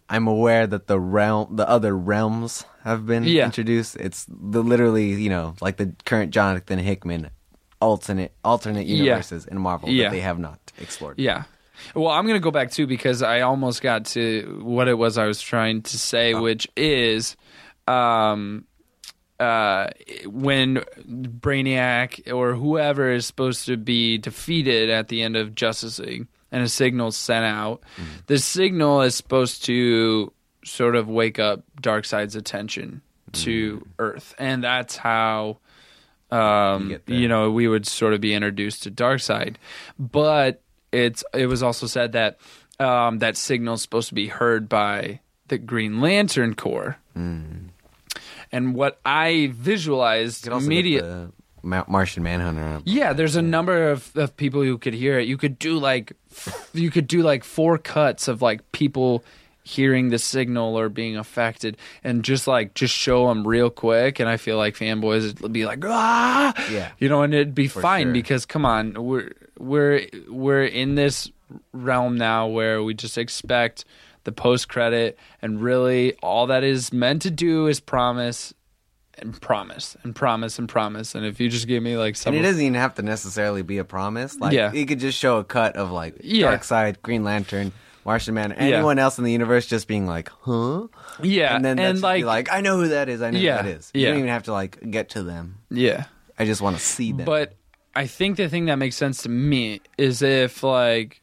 I'm 0.10 0.28
aware 0.28 0.68
that 0.68 0.88
the 0.88 1.00
realm, 1.00 1.56
the 1.56 1.70
other 1.70 1.96
realms 1.96 2.66
have 2.84 3.06
been 3.06 3.24
Yeah. 3.24 3.46
introduced. 3.46 3.96
It's 3.96 4.26
the 4.28 4.62
literally, 4.64 5.14
you 5.14 5.30
know, 5.30 5.56
like 5.62 5.78
the 5.78 5.94
current 6.06 6.32
Jonathan 6.34 6.80
Hickman 6.80 7.30
alternate 7.80 8.34
alternate 8.44 8.88
Yeah. 8.88 9.04
universes 9.04 9.46
in 9.46 9.60
Marvel 9.62 9.90
Yeah. 9.90 10.06
that 10.06 10.12
they 10.12 10.22
have 10.22 10.40
not 10.40 10.60
explored. 10.80 11.20
Yeah. 11.20 11.44
Well, 11.96 12.10
I'm 12.10 12.26
going 12.26 12.40
to 12.40 12.44
go 12.44 12.52
back 12.52 12.72
too 12.72 12.88
because 12.88 13.22
I 13.22 13.42
almost 13.42 13.82
got 13.82 14.06
to 14.08 14.62
what 14.64 14.88
it 14.88 14.94
was 14.94 15.18
I 15.18 15.26
was 15.26 15.42
trying 15.42 15.82
to 15.84 15.98
say, 15.98 16.34
which 16.34 16.68
is 16.78 17.36
um, 17.88 18.66
uh, 19.40 19.88
when 20.26 20.84
Brainiac 21.08 22.32
or 22.32 22.54
whoever 22.54 23.12
is 23.12 23.26
supposed 23.26 23.66
to 23.66 23.78
be 23.78 24.18
defeated 24.18 24.90
at 24.90 25.08
the 25.08 25.24
end 25.24 25.36
of 25.36 25.56
Justice 25.56 26.00
League 26.00 26.28
and 26.52 26.64
a 26.64 26.70
signal's 26.70 27.18
sent 27.18 27.46
out, 27.46 27.82
the 28.28 28.38
signal 28.38 29.02
is 29.02 29.16
supposed 29.16 29.66
to 29.66 30.32
sort 30.64 30.96
of 30.96 31.10
wake 31.10 31.40
up 31.40 31.64
Darkseid's 31.82 32.36
attention 32.36 33.02
to 33.34 33.86
Earth. 33.98 34.36
And 34.38 34.64
that's 34.64 34.96
how 34.96 35.58
um, 36.32 36.90
You 36.90 37.00
you 37.16 37.28
know, 37.28 37.52
we 37.52 37.68
would 37.68 37.86
sort 37.86 38.14
of 38.14 38.22
be 38.22 38.34
introduced 38.34 38.84
to 38.84 38.92
Darkseid. 38.92 39.58
But 40.00 40.63
it's 40.94 41.24
it 41.34 41.48
was 41.48 41.62
also 41.64 41.88
said 41.88 42.14
that 42.14 42.38
um, 42.80 43.20
that 43.20 43.36
signal 43.36 43.74
is 43.74 43.82
supposed 43.82 44.10
to 44.10 44.16
be 44.16 44.28
heard 44.28 44.70
by 44.70 45.20
the 45.48 45.58
Green 45.58 46.00
Lantern 46.00 46.54
Corps. 46.56 46.98
And 48.52 48.76
what 48.76 49.00
I 49.04 49.52
visualized 49.54 50.48
immediately. 50.48 51.30
Ma- 51.64 51.86
Martian 51.88 52.24
Manhunter. 52.24 52.82
Yeah, 52.86 53.14
there's 53.14 53.36
a 53.36 53.42
number 53.42 53.90
of, 53.90 54.12
of 54.16 54.36
people 54.36 54.62
who 54.62 54.78
could 54.78 54.94
hear 54.94 55.18
it. 55.18 55.28
You 55.28 55.38
could 55.38 55.58
do 55.58 55.80
like, 55.80 56.14
you 56.74 56.92
could 56.92 57.08
do 57.08 57.24
like 57.24 57.44
four 57.44 57.78
cuts 57.78 58.28
of 58.28 58.42
like 58.42 58.72
people 58.74 59.24
hearing 59.64 60.10
the 60.10 60.20
signal 60.20 60.78
or 60.78 60.90
being 60.90 61.16
affected, 61.18 61.78
and 62.04 62.24
just 62.24 62.48
like 62.48 62.74
just 62.74 62.94
show 62.94 63.28
them 63.28 63.48
real 63.48 63.70
quick. 63.70 64.20
And 64.20 64.28
I 64.30 64.38
feel 64.38 64.58
like 64.58 64.76
fanboys 64.76 65.40
would 65.42 65.54
be 65.54 65.66
like, 65.66 65.84
ah, 65.86 66.54
Yeah. 66.72 66.92
you 67.00 67.10
know, 67.10 67.22
and 67.24 67.34
it'd 67.34 67.56
be 67.56 67.68
fine 67.68 68.08
sure. 68.08 68.14
because 68.14 68.46
come 68.46 68.66
on, 68.66 68.94
we're 68.94 69.32
we're 69.58 70.06
we're 70.30 70.64
in 70.66 70.96
this 70.96 71.32
realm 71.72 72.18
now 72.18 72.48
where 72.48 72.84
we 72.84 72.94
just 72.94 73.18
expect 73.18 73.86
the 74.26 74.32
post 74.32 74.70
credit, 74.70 75.18
and 75.42 75.62
really 75.62 76.14
all 76.24 76.48
that 76.48 76.64
is 76.64 76.92
meant 76.94 77.22
to 77.24 77.32
do 77.32 77.68
is 77.68 77.80
promise. 77.80 78.54
And 79.20 79.40
promise 79.40 79.96
and 80.04 80.16
promise 80.16 80.58
and 80.58 80.68
promise, 80.68 81.14
and 81.14 81.24
if 81.24 81.40
you 81.40 81.48
just 81.48 81.68
give 81.68 81.84
me 81.84 81.96
like 81.98 82.16
some 82.16 82.34
And 82.34 82.44
it 82.44 82.48
doesn't 82.48 82.62
even 82.62 82.74
have 82.74 82.96
to 82.96 83.04
necessarily 83.04 83.62
be 83.62 83.78
a 83.78 83.84
promise. 83.84 84.40
Like 84.40 84.54
Yeah. 84.54 84.74
you 84.74 84.88
could 84.88 85.00
just 85.00 85.20
show 85.20 85.38
a 85.38 85.44
cut 85.44 85.76
of 85.76 85.92
like 85.92 86.16
Yeah. 86.24 86.60
Side 86.62 87.00
Green 87.04 87.24
Lantern, 87.24 87.74
Martian 88.06 88.34
Man, 88.34 88.52
Yeah. 88.52 88.58
anyone 88.58 89.00
else 89.00 89.18
in 89.18 89.24
the 89.24 89.32
universe 89.32 89.66
just 89.66 89.88
being 89.88 90.06
like, 90.06 90.30
huh? 90.42 90.88
Yeah, 91.22 91.56
and 91.56 91.64
then 91.64 91.80
and 91.80 92.02
like, 92.02 92.24
like, 92.26 92.52
I 92.52 92.62
know 92.62 92.78
who 92.78 92.90
that 92.90 93.10
is. 93.10 93.22
I 93.22 93.32
know 93.32 93.40
Yeah, 93.40 93.62
who 93.62 93.70
that 93.70 93.78
is. 93.78 93.92
You 93.94 94.02
yeah. 94.02 94.10
don't 94.10 94.18
even 94.20 94.30
have 94.30 94.44
to 94.44 94.52
like 94.54 94.92
get 94.92 95.10
to 95.12 95.24
them. 95.24 95.60
yeah. 95.70 96.06
I 96.38 96.46
just 96.46 96.62
want 96.62 96.76
to 96.78 96.82
see 96.82 97.12
them. 97.12 97.26
But 97.26 97.54
I 97.96 98.08
think 98.08 98.38
the 98.38 98.50
thing 98.50 98.66
that 98.66 98.78
makes 98.78 98.96
sense 98.96 99.22
to 99.24 99.30
me 99.30 99.82
is 100.00 100.22
if 100.24 100.64
like 100.64 101.22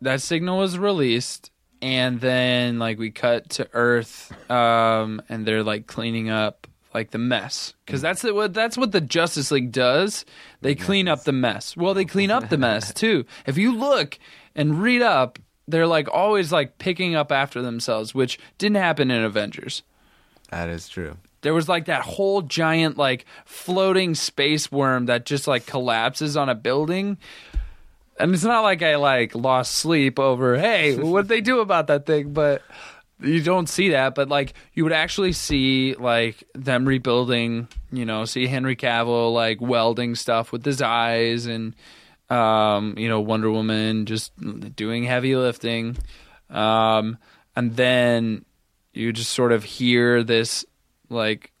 that 0.00 0.20
signal 0.22 0.58
was 0.58 0.78
released 0.78 1.50
and 1.82 2.20
then 2.20 2.78
like 2.78 2.98
we 2.98 3.10
cut 3.10 3.48
to 3.50 3.68
Earth 3.72 4.32
um 4.50 5.20
and 5.28 5.44
they're 5.44 5.64
like 5.64 5.86
cleaning 5.88 6.30
up 6.30 6.68
like 6.94 7.10
the 7.10 7.18
mess 7.18 7.74
because 7.84 8.00
that's 8.00 8.22
the, 8.22 8.32
what 8.32 8.54
that's 8.54 8.78
what 8.78 8.92
the 8.92 9.00
Justice 9.00 9.50
League 9.50 9.72
does. 9.72 10.24
They 10.62 10.74
clean 10.76 11.08
up 11.08 11.24
the 11.24 11.32
mess. 11.32 11.76
Well, 11.76 11.92
they 11.92 12.04
clean 12.04 12.30
up 12.30 12.48
the 12.48 12.58
mess 12.58 12.94
too. 12.94 13.24
If 13.44 13.58
you 13.58 13.76
look 13.76 14.18
and 14.54 14.80
read 14.80 15.02
up, 15.02 15.38
they're 15.68 15.86
like 15.86 16.08
always 16.12 16.52
like 16.52 16.78
picking 16.78 17.14
up 17.14 17.32
after 17.32 17.62
themselves, 17.62 18.14
which 18.14 18.38
didn't 18.58 18.76
happen 18.76 19.10
in 19.10 19.22
Avengers. 19.22 19.82
that 20.50 20.68
is 20.68 20.88
true. 20.88 21.16
There 21.42 21.54
was 21.54 21.68
like 21.68 21.84
that 21.84 22.02
whole 22.02 22.42
giant 22.42 22.96
like 22.96 23.24
floating 23.44 24.14
space 24.14 24.72
worm 24.72 25.06
that 25.06 25.26
just 25.26 25.46
like 25.46 25.66
collapses 25.66 26.36
on 26.36 26.48
a 26.48 26.54
building. 26.54 27.18
And 28.18 28.32
it's 28.34 28.42
not 28.44 28.62
like 28.62 28.82
I 28.82 28.96
like 28.96 29.34
lost 29.34 29.74
sleep 29.74 30.18
over, 30.18 30.56
hey, 30.56 30.96
what'd 30.96 31.28
they 31.28 31.40
do 31.40 31.60
about 31.60 31.86
that 31.88 32.06
thing? 32.06 32.32
But 32.32 32.62
you 33.20 33.42
don't 33.42 33.68
see 33.68 33.90
that, 33.90 34.14
but 34.14 34.28
like 34.28 34.54
you 34.74 34.84
would 34.84 34.92
actually 34.92 35.32
see 35.32 35.94
like 35.94 36.42
them 36.54 36.84
rebuilding, 36.86 37.68
you 37.92 38.04
know, 38.04 38.24
see 38.24 38.46
Henry 38.46 38.76
Cavill 38.76 39.32
like 39.32 39.60
welding 39.60 40.14
stuff 40.14 40.52
with 40.52 40.64
his 40.64 40.82
eyes 40.82 41.46
and 41.46 41.74
um, 42.30 42.94
you 42.98 43.08
know, 43.08 43.20
Wonder 43.20 43.50
Woman 43.50 44.06
just 44.06 44.32
doing 44.74 45.04
heavy 45.04 45.36
lifting. 45.36 45.96
Um, 46.50 47.18
and 47.54 47.76
then 47.76 48.44
you 48.92 49.12
just 49.12 49.32
sort 49.32 49.52
of 49.52 49.64
hear 49.64 50.22
this 50.22 50.64
like 51.08 51.52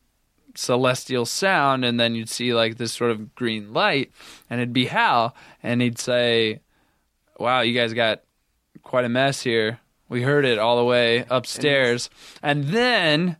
celestial 0.54 1.26
sound 1.26 1.84
and 1.84 2.00
then 2.00 2.14
you'd 2.14 2.28
see 2.28 2.54
like 2.54 2.76
this 2.76 2.92
sort 2.92 3.10
of 3.10 3.34
green 3.34 3.72
light 3.72 4.10
and 4.48 4.60
it'd 4.60 4.72
be 4.72 4.86
Hal 4.86 5.34
and 5.62 5.82
he'd 5.82 5.98
say, 5.98 6.60
"Wow, 7.38 7.60
you 7.60 7.74
guys 7.74 7.92
got 7.92 8.22
quite 8.82 9.04
a 9.04 9.08
mess 9.08 9.42
here. 9.42 9.80
We 10.08 10.22
heard 10.22 10.44
it 10.44 10.58
all 10.58 10.76
the 10.76 10.84
way 10.84 11.24
upstairs." 11.28 12.10
And 12.42 12.64
then 12.66 13.36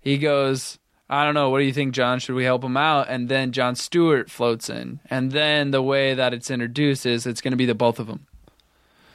he 0.00 0.18
goes, 0.18 0.78
I 1.14 1.24
don't 1.24 1.34
know. 1.34 1.50
What 1.50 1.58
do 1.60 1.64
you 1.64 1.72
think, 1.72 1.94
John? 1.94 2.18
Should 2.18 2.34
we 2.34 2.44
help 2.44 2.64
him 2.64 2.76
out? 2.76 3.08
And 3.08 3.28
then 3.28 3.52
John 3.52 3.74
Stewart 3.76 4.30
floats 4.30 4.68
in, 4.68 5.00
and 5.10 5.32
then 5.32 5.70
the 5.70 5.82
way 5.82 6.14
that 6.14 6.32
it's 6.34 6.50
introduced 6.50 7.06
is 7.06 7.26
it's 7.26 7.40
going 7.40 7.52
to 7.52 7.56
be 7.56 7.66
the 7.66 7.74
both 7.74 7.98
of 7.98 8.06
them. 8.06 8.26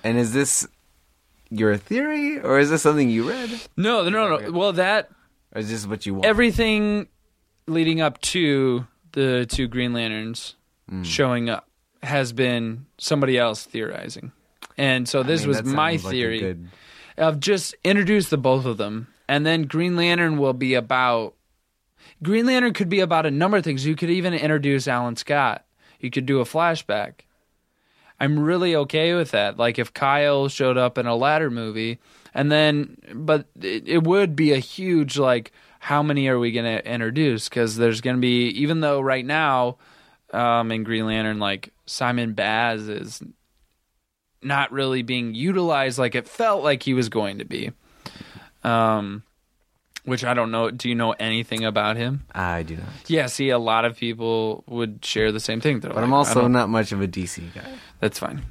And 0.04 0.18
is 0.18 0.34
this 0.34 0.68
your 1.50 1.78
theory, 1.78 2.40
or 2.40 2.60
is 2.60 2.70
this 2.70 2.82
something 2.84 3.10
you 3.10 3.28
read, 3.30 3.50
No, 3.76 4.08
no, 4.08 4.38
no. 4.38 4.52
Well, 4.52 4.74
that 4.74 5.10
or 5.54 5.60
is 5.62 5.70
this 5.70 5.86
what 5.88 6.06
you 6.06 6.14
want? 6.14 6.26
everything 6.26 7.08
leading 7.68 8.02
up 8.02 8.20
to 8.22 8.86
the 9.14 9.46
two 9.50 9.68
Green 9.68 9.94
Lanterns 9.94 10.56
Mm. 10.92 11.06
showing 11.06 11.50
up 11.50 11.68
has 12.02 12.34
been 12.34 12.86
somebody 12.98 13.38
else 13.38 13.64
theorizing. 13.64 14.32
And 14.78 15.08
so 15.08 15.22
this 15.22 15.42
I 15.42 15.44
mean, 15.44 15.48
was 15.50 15.64
my 15.64 15.92
sounds 15.94 16.06
like 16.06 16.12
theory 16.14 16.40
good- 16.40 16.68
of 17.18 17.40
just 17.40 17.76
introduce 17.84 18.30
the 18.30 18.38
both 18.38 18.66
of 18.66 18.78
them 18.78 19.08
and 19.28 19.46
then 19.46 19.64
Green 19.64 19.96
Lantern 19.96 20.38
will 20.40 20.54
be 20.54 20.74
about 20.74 21.36
Green 22.22 22.46
Lantern 22.46 22.74
could 22.74 22.90
be 22.90 23.00
about 23.00 23.26
a 23.26 23.32
number 23.32 23.58
of 23.58 23.64
things. 23.64 23.86
You 23.86 23.96
could 23.96 24.10
even 24.10 24.34
introduce 24.34 24.88
Alan 24.88 25.16
Scott. 25.16 25.66
You 26.00 26.10
could 26.10 26.26
do 26.26 26.40
a 26.40 26.46
flashback. 26.46 27.22
I'm 28.20 28.40
really 28.40 28.76
okay 28.76 29.14
with 29.14 29.32
that. 29.32 29.58
Like 29.58 29.80
if 29.80 29.94
Kyle 29.94 30.50
showed 30.50 30.78
up 30.78 30.98
in 30.98 31.06
a 31.06 31.16
ladder 31.16 31.50
movie 31.50 32.00
and 32.34 32.52
then 32.52 32.98
but 33.14 33.48
it, 33.62 33.88
it 33.88 34.04
would 34.04 34.36
be 34.36 34.52
a 34.52 34.60
huge 34.60 35.18
like 35.18 35.52
how 35.80 36.04
many 36.04 36.28
are 36.28 36.38
we 36.38 36.52
going 36.52 36.66
to 36.66 36.86
introduce 36.92 37.48
cuz 37.48 37.78
there's 37.78 38.02
going 38.02 38.18
to 38.18 38.22
be 38.22 38.50
even 38.50 38.82
though 38.82 39.00
right 39.00 39.26
now 39.26 39.78
um 40.32 40.72
in 40.72 40.84
Green 40.84 41.06
Lantern 41.06 41.40
like 41.40 41.74
Simon 41.86 42.34
Baz 42.34 42.90
is 42.90 43.24
not 44.42 44.72
really 44.72 45.02
being 45.02 45.34
utilized 45.34 45.98
like 45.98 46.16
it 46.16 46.28
felt 46.28 46.64
like 46.64 46.84
he 46.84 46.94
was 46.94 47.08
going 47.08 47.40
to 47.40 47.46
be. 47.46 47.72
Um 48.64 49.24
which 50.06 50.24
I 50.24 50.34
don't 50.34 50.52
know. 50.52 50.72
Do 50.72 50.90
you 50.90 50.96
know 50.96 51.12
anything 51.20 51.64
about 51.66 51.98
him? 51.98 52.26
I 52.34 52.64
do 52.64 52.76
not. 52.78 52.86
Yeah, 53.08 53.28
see, 53.28 53.50
a 53.50 53.60
lot 53.60 53.86
of 53.86 53.98
people 53.98 54.64
would 54.68 55.04
share 55.06 55.32
the 55.32 55.40
same 55.40 55.62
thing. 55.62 55.80
They're 55.82 55.90
But 55.90 55.98
like, 55.98 56.06
I'm 56.06 56.14
also 56.14 56.48
don't- 56.48 56.70
much 56.70 56.92
of 56.92 57.02
a 57.02 57.08
DC 57.08 57.54
guy. 57.54 57.66
That's 58.00 58.20
fine. 58.20 58.44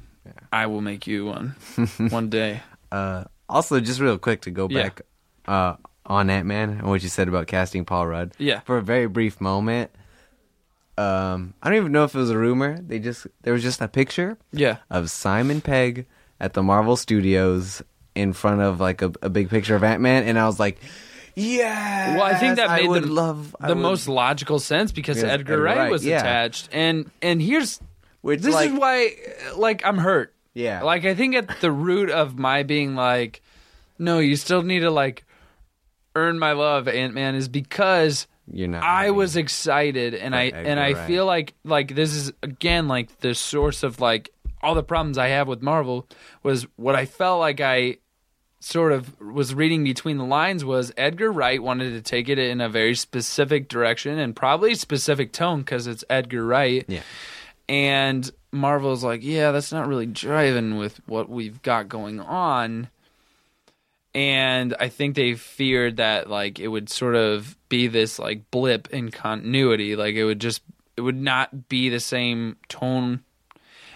I 0.51 0.67
will 0.67 0.81
make 0.81 1.05
you 1.07 1.25
one 1.25 1.55
one 2.09 2.29
day. 2.29 2.61
Uh, 2.91 3.23
also, 3.47 3.79
just 3.79 3.99
real 3.99 4.17
quick 4.17 4.41
to 4.41 4.51
go 4.51 4.67
Yeah. 4.69 4.83
back 4.83 5.01
uh, 5.47 5.75
on 6.05 6.29
Ant 6.29 6.45
Man 6.47 6.69
and 6.69 6.83
what 6.83 7.01
you 7.03 7.09
said 7.09 7.27
about 7.27 7.47
casting 7.47 7.85
Paul 7.85 8.07
Rudd. 8.07 8.33
Yeah. 8.37 8.59
For 8.61 8.77
a 8.77 8.81
very 8.81 9.07
brief 9.07 9.39
moment, 9.41 9.91
um, 10.97 11.53
I 11.63 11.69
don't 11.69 11.77
even 11.77 11.91
know 11.91 12.03
if 12.03 12.13
it 12.13 12.17
was 12.17 12.29
a 12.29 12.37
rumor. 12.37 12.79
They 12.81 12.99
just 12.99 13.25
there 13.43 13.53
was 13.53 13.63
just 13.63 13.81
a 13.81 13.87
picture 13.87 14.37
Yeah. 14.51 14.77
of 14.89 15.09
Simon 15.09 15.61
Pegg 15.61 16.05
at 16.39 16.53
the 16.53 16.63
Marvel 16.63 16.95
Studios 16.95 17.81
in 18.15 18.33
front 18.33 18.61
of 18.61 18.79
like 18.79 19.01
a, 19.01 19.11
a 19.21 19.29
big 19.29 19.49
picture 19.49 19.75
of 19.75 19.83
Ant 19.83 20.01
Man, 20.01 20.23
and 20.23 20.37
I 20.37 20.45
was 20.45 20.59
like, 20.59 20.77
yeah. 21.39 22.15
Well, 22.15 22.23
I 22.23 22.35
think 22.35 22.57
that 22.57 22.69
made 22.81 22.89
the, 22.89 23.07
love 23.07 23.55
the 23.59 23.75
most 23.75 24.07
logical 24.07 24.59
sense 24.59 24.91
because 24.91 25.17
Edgar, 25.17 25.31
Edgar 25.31 25.61
Wright, 25.61 25.77
Wright, 25.77 25.91
was 25.91 26.05
yeah. 26.05 26.19
attached, 26.19 26.69
and 26.71 27.09
and 27.21 27.41
here's 27.41 27.79
Which 28.21 28.41
this 28.41 28.53
like 28.53 28.71
is 28.71 28.77
why 28.77 29.11
like 29.55 29.85
I'm 29.85 29.97
hurt. 29.97 30.33
yeah, 30.53 30.83
Like 30.83 31.05
I 31.05 31.15
think 31.15 31.35
at 31.35 31.61
the 31.61 31.71
root 31.71 32.09
of 32.09 32.37
my 32.37 32.63
being 32.63 32.95
like, 32.95 33.41
no, 33.97 34.19
you 34.19 34.35
still 34.35 34.61
need 34.63 34.81
to 34.81 34.91
like 34.91 35.25
earn 36.15 36.39
my 36.39 36.51
love, 36.51 36.87
Ant 36.87 37.13
Man, 37.13 37.35
is 37.35 37.47
because 37.47 38.27
you're 38.51 38.67
not. 38.67 38.83
I 38.83 39.11
was 39.11 39.35
excited, 39.35 40.13
and 40.15 40.35
I 40.35 40.47
Edgar 40.47 40.69
and 40.69 40.79
I 40.79 40.93
Wright. 40.93 41.07
feel 41.07 41.25
like 41.25 41.53
like 41.63 41.95
this 41.95 42.13
is 42.13 42.33
again 42.43 42.87
like 42.87 43.19
the 43.19 43.33
source 43.35 43.83
of 43.83 43.99
like 44.01 44.31
all 44.61 44.75
the 44.75 44.83
problems 44.83 45.17
I 45.17 45.29
have 45.29 45.47
with 45.47 45.61
Marvel 45.61 46.05
was 46.43 46.63
what 46.75 46.95
I 46.95 47.05
felt 47.05 47.39
like 47.39 47.61
I 47.61 47.97
sort 48.59 48.91
of 48.91 49.19
was 49.19 49.53
reading 49.53 49.83
between 49.83 50.17
the 50.17 50.25
lines 50.25 50.65
was 50.65 50.91
Edgar 50.97 51.31
Wright 51.31 51.61
wanted 51.61 51.91
to 51.91 52.01
take 52.01 52.27
it 52.29 52.37
in 52.37 52.59
a 52.61 52.69
very 52.69 52.95
specific 52.95 53.69
direction 53.69 54.19
and 54.19 54.35
probably 54.35 54.75
specific 54.75 55.31
tone 55.31 55.59
because 55.59 55.87
it's 55.87 56.03
Edgar 56.09 56.45
Wright, 56.45 56.85
yeah. 56.87 57.01
and 57.67 58.29
Marvel's 58.51 59.03
like, 59.03 59.23
yeah, 59.23 59.51
that's 59.51 59.71
not 59.71 59.87
really 59.87 60.05
driving 60.05 60.77
with 60.77 60.99
what 61.07 61.29
we've 61.29 61.61
got 61.61 61.87
going 61.87 62.19
on. 62.19 62.89
And 64.15 64.75
I 64.79 64.89
think 64.89 65.15
they 65.15 65.35
feared 65.35 65.97
that 65.97 66.29
like 66.29 66.59
it 66.59 66.67
would 66.67 66.89
sort 66.89 67.15
of 67.15 67.55
be 67.69 67.87
this 67.87 68.17
like 68.17 68.49
blip 68.51 68.89
in 68.89 69.11
continuity, 69.11 69.95
like 69.95 70.15
it 70.15 70.25
would 70.25 70.39
just 70.39 70.61
it 70.97 71.01
would 71.01 71.21
not 71.21 71.69
be 71.69 71.89
the 71.89 71.99
same 71.99 72.57
tone 72.67 73.23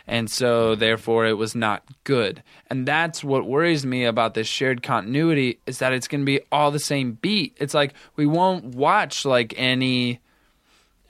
and 0.08 0.30
so 0.30 0.76
therefore 0.76 1.26
it 1.26 1.38
was 1.38 1.56
not 1.56 1.84
good. 2.04 2.44
And 2.70 2.88
that's 2.88 3.24
what 3.24 3.46
worries 3.46 3.86
me 3.86 4.06
about 4.06 4.34
this 4.34 4.48
shared 4.48 4.84
continuity 4.84 5.60
is 5.66 5.80
that 5.80 5.94
it's 5.94 6.08
going 6.08 6.22
to 6.22 6.26
be 6.26 6.42
all 6.52 6.72
the 6.72 6.80
same 6.80 7.14
beat. 7.14 7.56
It's 7.60 7.74
like 7.74 7.94
we 8.16 8.26
won't 8.26 8.76
watch 8.76 9.26
like 9.26 9.54
any 9.58 10.20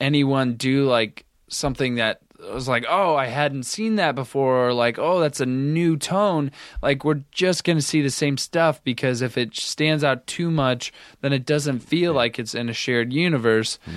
anyone 0.00 0.54
do 0.54 0.84
like 0.86 1.24
something 1.48 1.96
that 1.96 2.20
was 2.52 2.68
like, 2.68 2.84
oh, 2.88 3.16
I 3.16 3.26
hadn't 3.26 3.64
seen 3.64 3.96
that 3.96 4.14
before, 4.14 4.68
or 4.68 4.72
like, 4.72 4.98
oh, 4.98 5.20
that's 5.20 5.40
a 5.40 5.46
new 5.46 5.96
tone. 5.96 6.50
Like, 6.82 7.04
we're 7.04 7.22
just 7.30 7.64
going 7.64 7.78
to 7.78 7.82
see 7.82 8.02
the 8.02 8.10
same 8.10 8.36
stuff 8.36 8.82
because 8.84 9.22
if 9.22 9.38
it 9.38 9.54
stands 9.56 10.04
out 10.04 10.26
too 10.26 10.50
much, 10.50 10.92
then 11.20 11.32
it 11.32 11.46
doesn't 11.46 11.80
feel 11.80 12.12
like 12.12 12.38
it's 12.38 12.54
in 12.54 12.68
a 12.68 12.74
shared 12.74 13.12
universe. 13.12 13.78
Mm. 13.86 13.94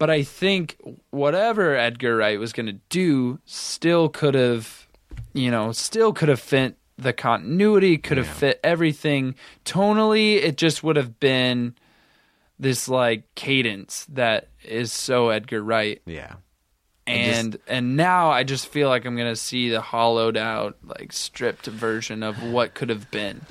But 0.00 0.08
I 0.10 0.22
think 0.24 0.76
whatever 1.10 1.76
Edgar 1.76 2.16
Wright 2.16 2.40
was 2.40 2.52
going 2.54 2.66
to 2.66 2.80
do 2.88 3.38
still 3.44 4.08
could 4.08 4.34
have, 4.34 4.88
you 5.34 5.50
know, 5.50 5.70
still 5.72 6.12
could 6.14 6.30
have 6.30 6.40
fit 6.40 6.76
the 6.96 7.12
continuity, 7.12 7.98
could 7.98 8.16
have 8.16 8.26
Yeah. 8.26 8.32
fit 8.32 8.60
everything. 8.64 9.34
Tonally, 9.66 10.36
it 10.36 10.56
just 10.56 10.82
would 10.82 10.96
have 10.96 11.20
been 11.20 11.74
this 12.58 12.88
like 12.88 13.24
cadence 13.34 14.06
that 14.10 14.48
is 14.64 14.90
so 14.92 15.28
Edgar 15.28 15.62
Wright 15.62 16.00
Yeah. 16.06 16.34
and 17.06 17.58
and 17.66 17.96
now 17.96 18.30
I 18.30 18.42
just 18.44 18.68
feel 18.68 18.88
like 18.88 19.04
I'm 19.04 19.16
gonna 19.16 19.36
see 19.36 19.68
the 19.70 19.80
hollowed 19.82 20.36
out, 20.38 20.76
like 20.82 21.12
stripped 21.12 21.66
version 21.66 22.22
of 22.22 22.42
what 22.42 22.72
could 22.74 22.88
have 22.88 23.10
been. 23.10 23.42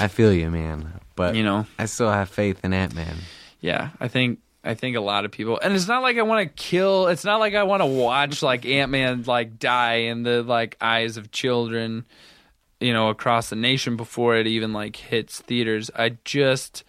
I 0.00 0.08
feel 0.08 0.32
you, 0.32 0.50
man. 0.50 1.00
But 1.16 1.34
You 1.34 1.44
know, 1.44 1.66
I 1.78 1.84
still 1.86 2.10
have 2.10 2.28
faith 2.30 2.60
in 2.64 2.72
Ant 2.74 2.94
Man. 2.94 3.16
yeah, 3.60 3.90
I 4.00 4.08
think 4.08 4.38
I 4.66 4.74
think 4.74 4.96
a 4.96 5.00
lot 5.00 5.24
of 5.24 5.30
people, 5.30 5.58
and 5.62 5.74
it's 5.74 5.88
not 5.88 6.02
like 6.02 6.18
I 6.18 6.22
want 6.22 6.46
to 6.46 6.62
kill. 6.62 7.06
It's 7.06 7.24
not 7.24 7.38
like 7.38 7.54
I 7.54 7.62
want 7.62 7.82
to 7.82 7.86
watch 7.86 8.42
like 8.42 8.66
Ant 8.66 8.90
Man 8.90 9.22
like 9.24 9.58
die 9.58 9.94
in 9.94 10.22
the 10.22 10.42
like 10.42 10.76
eyes 10.80 11.16
of 11.16 11.30
children, 11.30 12.04
you 12.80 12.92
know, 12.92 13.08
across 13.08 13.48
the 13.48 13.56
nation 13.56 13.96
before 13.96 14.36
it 14.36 14.46
even 14.46 14.72
like 14.72 14.96
hits 14.96 15.40
theaters. 15.40 15.90
I 15.94 16.16
just. 16.24 16.84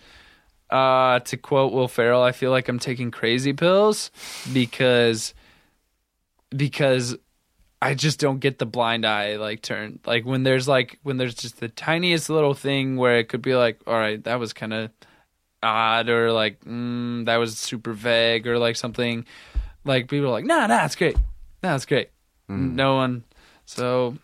Uh, 0.69 1.19
to 1.21 1.37
quote 1.37 1.71
Will 1.71 1.87
Ferrell, 1.87 2.21
I 2.21 2.33
feel 2.33 2.51
like 2.51 2.67
I'm 2.67 2.77
taking 2.77 3.09
crazy 3.09 3.53
pills 3.53 4.11
because 4.51 5.33
because 6.49 7.15
I 7.81 7.93
just 7.93 8.19
don't 8.19 8.39
get 8.39 8.57
the 8.57 8.65
blind 8.65 9.05
eye 9.05 9.35
like 9.37 9.61
turn. 9.61 9.99
Like 10.05 10.25
when 10.25 10.43
there's 10.43 10.67
like 10.67 10.99
when 11.03 11.17
there's 11.17 11.35
just 11.35 11.59
the 11.59 11.69
tiniest 11.69 12.29
little 12.29 12.53
thing 12.53 12.97
where 12.97 13.19
it 13.19 13.29
could 13.29 13.41
be 13.41 13.55
like, 13.55 13.79
all 13.85 13.93
right, 13.93 14.23
that 14.23 14.39
was 14.39 14.53
kind 14.53 14.73
of 14.73 14.91
odd, 15.63 16.09
or 16.09 16.31
like 16.31 16.59
mm, 16.65 17.25
that 17.25 17.37
was 17.37 17.57
super 17.57 17.93
vague, 17.93 18.47
or 18.47 18.57
like 18.59 18.75
something. 18.75 19.25
Like 19.85 20.07
people 20.09 20.27
are 20.27 20.31
like, 20.31 20.45
nah, 20.45 20.67
nah, 20.67 20.83
it's 20.85 20.95
great, 20.95 21.15
nah, 21.63 21.75
it's 21.75 21.85
great. 21.85 22.09
No 22.49 22.95
one. 22.95 23.23
So 23.65 24.17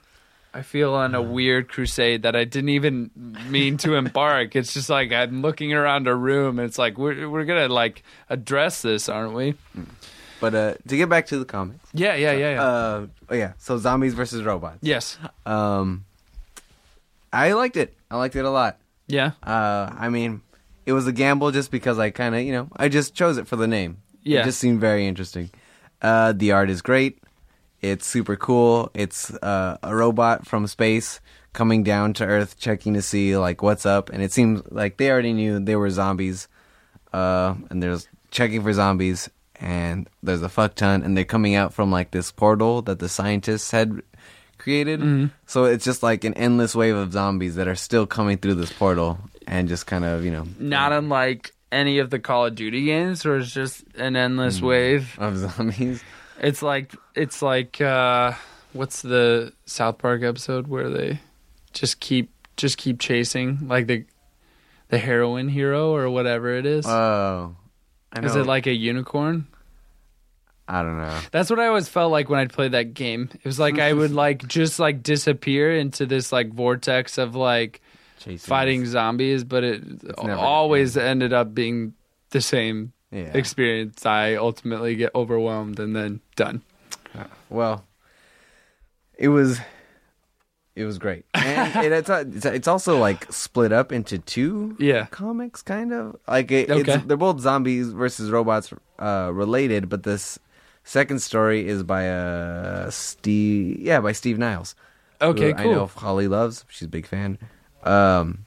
I 0.53 0.62
feel 0.62 0.93
on 0.93 1.16
a 1.16 1.22
weird 1.22 1.68
crusade 1.68 2.22
that 2.24 2.36
I 2.36 2.43
didn't 2.45 2.70
even 2.70 3.12
mean 3.49 3.78
to 3.78 3.95
embark. 3.95 4.55
It's 4.55 4.74
just 4.74 4.89
like 4.89 5.12
I'm 5.12 5.41
looking 5.41 5.74
around 5.74 6.08
a 6.08 6.16
room, 6.16 6.60
and 6.60 6.68
it's 6.68 6.78
like 6.78 6.97
we're 6.97 7.30
we're 7.30 7.45
gonna 7.45 7.68
like 7.70 8.03
address 8.30 8.82
this, 8.82 9.10
aren't 9.10 9.34
we? 9.34 9.55
But 10.39 10.53
uh, 10.55 10.74
to 10.89 10.97
get 10.97 11.08
back 11.10 11.26
to 11.28 11.39
the 11.39 11.45
comics, 11.45 11.84
Yeah, 11.93 12.16
yeah, 12.16 12.34
yeah, 12.34 12.51
yeah. 12.55 12.62
uh, 12.64 13.08
oh 13.30 13.36
yeah, 13.36 13.53
so 13.58 13.78
zombies 13.78 14.14
versus 14.14 14.43
robots. 14.43 14.80
yes. 14.82 15.18
Um, 15.45 16.03
I 17.32 17.53
liked 17.53 17.78
it. 17.78 17.95
I 18.12 18.18
liked 18.18 18.36
it 18.36 18.45
a 18.45 18.49
lot. 18.49 18.78
Yeah. 19.08 19.32
Uh, 19.41 19.89
I 19.97 20.10
mean, 20.10 20.41
it 20.86 20.94
was 20.94 21.08
a 21.08 21.12
gamble 21.12 21.52
just 21.52 21.72
because 21.72 22.00
I 22.00 22.10
kind 22.10 22.36
of, 22.36 22.42
you 22.42 22.52
know, 22.52 22.70
I 22.76 22.90
just 22.90 23.14
chose 23.14 23.38
it 23.38 23.48
for 23.48 23.56
the 23.56 23.68
name. 23.68 23.98
Yeah. 24.24 24.42
It 24.42 24.46
just 24.46 24.60
seemed 24.60 24.80
very 24.80 25.08
interesting. 25.08 25.50
Uh, 26.02 26.34
the 26.34 26.52
art 26.52 26.70
is 26.70 26.82
great. 26.82 27.20
It's 27.82 28.06
super 28.06 28.36
cool. 28.36 28.92
It's 28.94 29.34
uh, 29.36 29.78
a 29.84 29.96
robot 29.96 30.48
from 30.48 30.68
space 30.68 31.20
coming 31.52 31.84
down 31.84 32.14
to 32.14 32.26
Earth, 32.26 32.58
checking 32.58 32.94
to 32.94 33.02
see 33.02 33.38
like 33.38 33.62
what's 33.62 33.86
up, 33.86 34.10
and 34.10 34.24
it 34.24 34.32
seems 34.32 34.62
like 34.72 34.98
they 34.98 35.12
already 35.12 35.34
knew 35.34 35.60
they 35.60 35.76
were 35.76 35.90
zombies. 35.90 36.48
Uh, 37.12 37.56
and 37.70 37.84
there's 37.84 38.08
checking 38.32 38.64
for 38.64 38.74
zombies, 38.74 39.30
and 39.60 40.10
there's 40.24 40.42
a 40.42 40.50
fuck 40.50 40.76
ton, 40.76 41.04
and 41.04 41.16
they're 41.16 41.26
coming 41.26 41.56
out 41.56 41.74
from 41.74 41.92
like 41.92 42.12
this 42.12 42.32
portal 42.32 42.82
that 42.84 43.00
the 43.00 43.10
scientists 43.10 43.72
had 43.72 44.02
created. 44.58 45.00
Mm-hmm. 45.00 45.28
So 45.46 45.66
it's 45.66 45.86
just 45.86 46.02
like 46.02 46.24
an 46.24 46.34
endless 46.34 46.74
wave 46.76 46.96
of 46.96 47.12
zombies 47.12 47.56
that 47.56 47.68
are 47.68 47.76
still 47.76 48.08
coming 48.08 48.38
through 48.38 48.56
this 48.56 48.72
portal, 48.72 49.20
and 49.48 49.68
just 49.68 49.86
kind 49.88 50.06
of 50.06 50.24
you 50.26 50.32
know 50.32 50.48
Not 50.60 50.91
unlike 50.91 51.54
any 51.72 52.00
of 52.00 52.10
the 52.10 52.20
Call 52.20 52.46
of 52.46 52.56
Duty 52.56 52.86
games, 52.86 53.26
where 53.26 53.38
it's 53.38 53.52
just 53.52 53.84
an 53.96 54.16
endless 54.16 54.62
wave. 54.62 55.16
of 55.20 55.38
zombies. 55.38 56.04
It's 56.39 56.62
like 56.62 56.94
it's 57.16 57.41
like 57.41 57.80
uh, 57.82 58.34
what's 58.74 59.02
the 59.02 59.54
South 59.66 59.98
Park 59.98 60.24
episode 60.24 60.68
where 60.68 60.89
they 60.89 61.20
just 61.74 62.00
keep 62.00 62.30
just 62.58 62.78
keep 62.78 63.00
chasing 63.00 63.68
like 63.68 63.88
the 63.88 64.06
the 64.89 64.98
heroin 64.98 65.50
hero 65.50 65.96
or 65.96 66.10
whatever 66.10 66.54
it 66.54 66.66
is. 66.66 66.86
Oh, 66.86 67.56
I 68.12 68.20
know. 68.20 68.28
Is 68.28 68.36
it 68.36 68.46
like 68.46 68.68
a 68.68 68.74
unicorn? 68.74 69.48
I 70.68 70.82
don't 70.82 70.98
know. 70.98 71.20
That's 71.32 71.50
what 71.50 71.60
I 71.60 71.68
always 71.68 71.89
felt 71.89 72.12
like 72.12 72.30
when 72.30 72.39
I'd 72.39 72.54
play 72.54 72.70
that 72.70 72.94
game. 72.94 73.30
It 73.34 73.46
was 73.46 73.60
like 73.60 73.80
I 73.80 73.91
would 73.91 74.12
like 74.26 74.48
just 74.48 74.80
like 74.80 75.04
disappear 75.04 75.76
into 75.76 76.06
this 76.06 76.32
like 76.32 76.54
vortex 76.54 77.18
of 77.18 77.36
like 77.36 77.82
Chasing 78.24 78.38
fighting 78.49 78.86
zombies, 78.86 79.43
but 79.43 79.63
it 79.63 79.84
always 80.17 80.95
ended 80.97 81.34
up 81.34 81.53
being 81.53 81.93
the 82.30 82.41
same 82.41 82.93
Yeah. 83.11 83.32
experience. 83.38 84.05
I 84.05 84.36
ultimately 84.36 84.95
get 84.95 85.11
overwhelmed 85.13 85.80
and 85.80 85.95
then 85.95 86.21
done. 86.36 86.61
Well, 87.49 87.86
it 89.17 89.28
was 89.28 89.59
it 90.76 90.86
was 90.86 90.97
great, 90.97 91.26
and 91.36 91.76
it, 91.86 91.91
it's 91.91 92.09
it's 92.09 92.45
it's 92.45 92.67
also 92.67 92.97
like 92.97 93.32
split 93.32 93.71
up 93.71 93.91
into 93.91 94.17
two 94.17 94.76
Yeah. 94.80 95.05
comics, 95.11 95.61
kind 95.61 95.93
of 95.93 96.17
like 96.28 96.51
it, 96.51 96.71
Okay. 96.71 96.93
it's, 96.95 97.05
they're 97.05 97.17
both 97.17 97.39
zombies 97.39 97.89
versus 97.89 98.32
robots 98.32 98.74
uh, 98.97 99.30
related, 99.32 99.88
but 99.89 100.01
this 100.03 100.39
second 100.84 101.19
story 101.21 101.67
is 101.67 101.84
by 101.84 102.09
uh 102.09 102.89
Steve, 102.89 103.80
yeah, 103.80 103.99
by 103.99 104.13
Steve 104.13 104.39
Niles. 104.39 104.76
Okay, 105.21 105.53
cool. 105.53 105.61
I 105.61 105.65
know 105.65 105.86
Holly 105.88 106.28
loves. 106.28 106.65
She's 106.69 106.88
a 106.88 106.89
big 106.89 107.05
fan. 107.05 107.38
Um, 107.86 108.46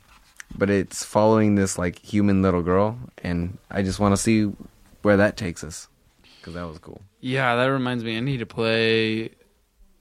but 0.57 0.71
it's 0.71 1.05
following 1.05 1.55
this 1.55 1.79
like 1.79 1.99
human 1.99 2.43
little 2.43 2.63
girl, 2.63 2.99
and 3.23 3.59
I 3.71 3.83
just 3.83 4.01
want 4.01 4.13
to 4.13 4.17
see 4.17 4.51
where 5.03 5.17
that 5.19 5.37
takes 5.37 5.63
us 5.65 5.89
because 6.41 6.55
that 6.55 6.67
was 6.67 6.79
cool. 6.79 7.01
Yeah, 7.21 7.57
that 7.57 7.67
reminds 7.67 8.05
me. 8.05 8.17
I 8.17 8.21
need 8.21 8.39
to 8.39 8.47
play. 8.47 9.31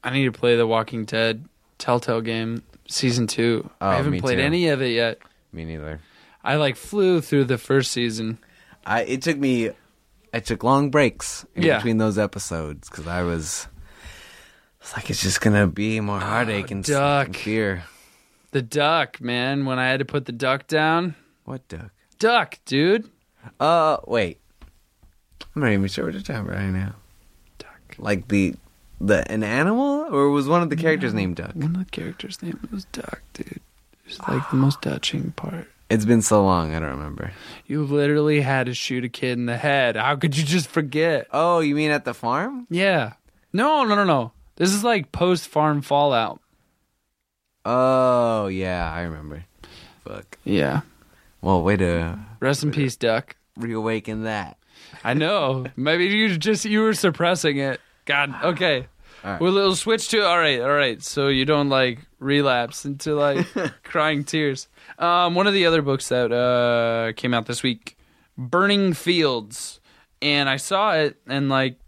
I 0.03 0.11
need 0.11 0.25
to 0.25 0.31
play 0.31 0.55
the 0.55 0.67
Walking 0.67 1.05
Dead 1.05 1.45
Telltale 1.77 2.21
game 2.21 2.63
season 2.87 3.27
two. 3.27 3.69
Oh, 3.81 3.87
I 3.89 3.95
haven't 3.95 4.19
played 4.21 4.37
too. 4.37 4.41
any 4.43 4.67
of 4.69 4.81
it 4.81 4.89
yet. 4.91 5.19
Me 5.51 5.65
neither. 5.65 5.99
I 6.43 6.55
like 6.57 6.75
flew 6.75 7.21
through 7.21 7.45
the 7.45 7.57
first 7.57 7.91
season. 7.91 8.37
I 8.85 9.01
it 9.01 9.23
took 9.23 9.37
me 9.37 9.71
I 10.33 10.39
took 10.41 10.63
long 10.63 10.91
breaks 10.91 11.45
in 11.55 11.63
Yeah. 11.63 11.77
between 11.77 11.97
those 11.97 12.17
episodes 12.19 12.87
because 12.89 13.07
I 13.07 13.23
was 13.23 13.67
it's 14.79 14.93
like 14.95 15.09
it's 15.09 15.23
just 15.23 15.41
gonna 15.41 15.65
be 15.65 15.99
more 16.01 16.19
heartache 16.19 16.69
and, 16.69 16.85
s- 16.87 16.91
Oh, 16.91 16.99
Duck. 16.99 17.27
and 17.27 17.35
fear. 17.35 17.83
The 18.55 18.61
duck, 18.61 19.19
man. 19.19 19.65
When 19.65 19.79
I 19.79 19.89
had 19.89 19.99
to 19.99 20.05
put 20.05 20.23
the 20.23 20.31
duck 20.31 20.65
down, 20.65 21.15
What 21.43 21.67
duck? 21.67 21.91
duck, 22.19 22.57
dude. 22.63 23.09
Uh, 23.59 23.97
wait. 24.07 24.39
I'm 25.53 25.61
not 25.61 25.71
even 25.71 25.85
sure 25.89 26.05
what 26.05 26.13
you're 26.13 26.23
talking 26.23 26.43
about 26.45 26.55
right 26.55 26.69
now. 26.69 26.95
Duck. 27.57 27.95
Like 27.97 28.29
the 28.29 28.55
the 29.01 29.29
an 29.29 29.43
animal 29.43 30.07
or 30.09 30.29
was 30.29 30.47
one 30.47 30.61
of 30.61 30.69
the 30.69 30.77
characters 30.77 31.13
named 31.13 31.35
Duck? 31.35 31.53
One 31.53 31.75
of 31.75 31.79
the 31.79 31.91
characters' 31.91 32.41
name 32.41 32.57
was 32.71 32.85
Duck, 32.85 33.21
dude. 33.33 33.59
It's 34.05 34.25
like 34.25 34.49
the 34.49 34.55
most 34.55 34.81
touching 34.81 35.31
part. 35.33 35.67
It's 35.89 36.05
been 36.05 36.21
so 36.21 36.41
long, 36.45 36.73
I 36.73 36.79
don't 36.79 36.91
remember. 36.91 37.33
You 37.67 37.83
literally 37.83 38.39
had 38.39 38.67
to 38.67 38.73
shoot 38.73 39.03
a 39.03 39.09
kid 39.09 39.33
in 39.37 39.47
the 39.47 39.57
head. 39.57 39.97
How 39.97 40.15
could 40.15 40.37
you 40.37 40.45
just 40.45 40.69
forget? 40.69 41.27
Oh, 41.33 41.59
you 41.59 41.75
mean 41.75 41.91
at 41.91 42.05
the 42.05 42.13
farm? 42.13 42.67
Yeah. 42.69 43.15
No, 43.51 43.83
no, 43.83 43.95
no, 43.95 44.05
no. 44.05 44.31
This 44.55 44.73
is 44.73 44.81
like 44.81 45.11
post 45.11 45.49
farm 45.49 45.81
fallout. 45.81 46.39
Oh 47.65 48.47
yeah, 48.47 48.91
I 48.91 49.01
remember. 49.01 49.43
Fuck. 50.05 50.37
Yeah. 50.43 50.81
Well, 51.41 51.63
way 51.63 51.77
to 51.77 52.19
Rest 52.39 52.63
in 52.63 52.71
peace, 52.71 52.95
Duck. 52.95 53.35
reawaken 53.57 54.23
that. 54.23 54.57
I 55.03 55.13
know. 55.13 55.65
Maybe 55.75 56.05
you 56.05 56.37
just 56.37 56.65
you 56.65 56.81
were 56.81 56.93
suppressing 56.93 57.57
it. 57.57 57.81
God. 58.05 58.35
Okay. 58.43 58.87
All 59.23 59.31
right. 59.31 59.41
We'll, 59.41 59.53
we'll 59.53 59.75
switch 59.75 60.09
to 60.09 60.23
all 60.23 60.37
right, 60.37 60.61
all 60.61 60.69
right. 60.73 61.01
So 61.01 61.27
you 61.29 61.45
don't 61.45 61.69
like 61.69 61.99
relapse 62.19 62.85
into 62.85 63.15
like 63.15 63.47
crying 63.83 64.23
tears. 64.23 64.67
Um, 64.99 65.33
one 65.33 65.47
of 65.47 65.53
the 65.53 65.65
other 65.65 65.81
books 65.81 66.09
that 66.09 66.31
uh 66.31 67.13
came 67.13 67.33
out 67.33 67.47
this 67.47 67.63
week, 67.63 67.97
Burning 68.37 68.93
Fields, 68.93 69.79
and 70.21 70.47
I 70.47 70.57
saw 70.57 70.93
it 70.93 71.17
and 71.25 71.49
like 71.49 71.79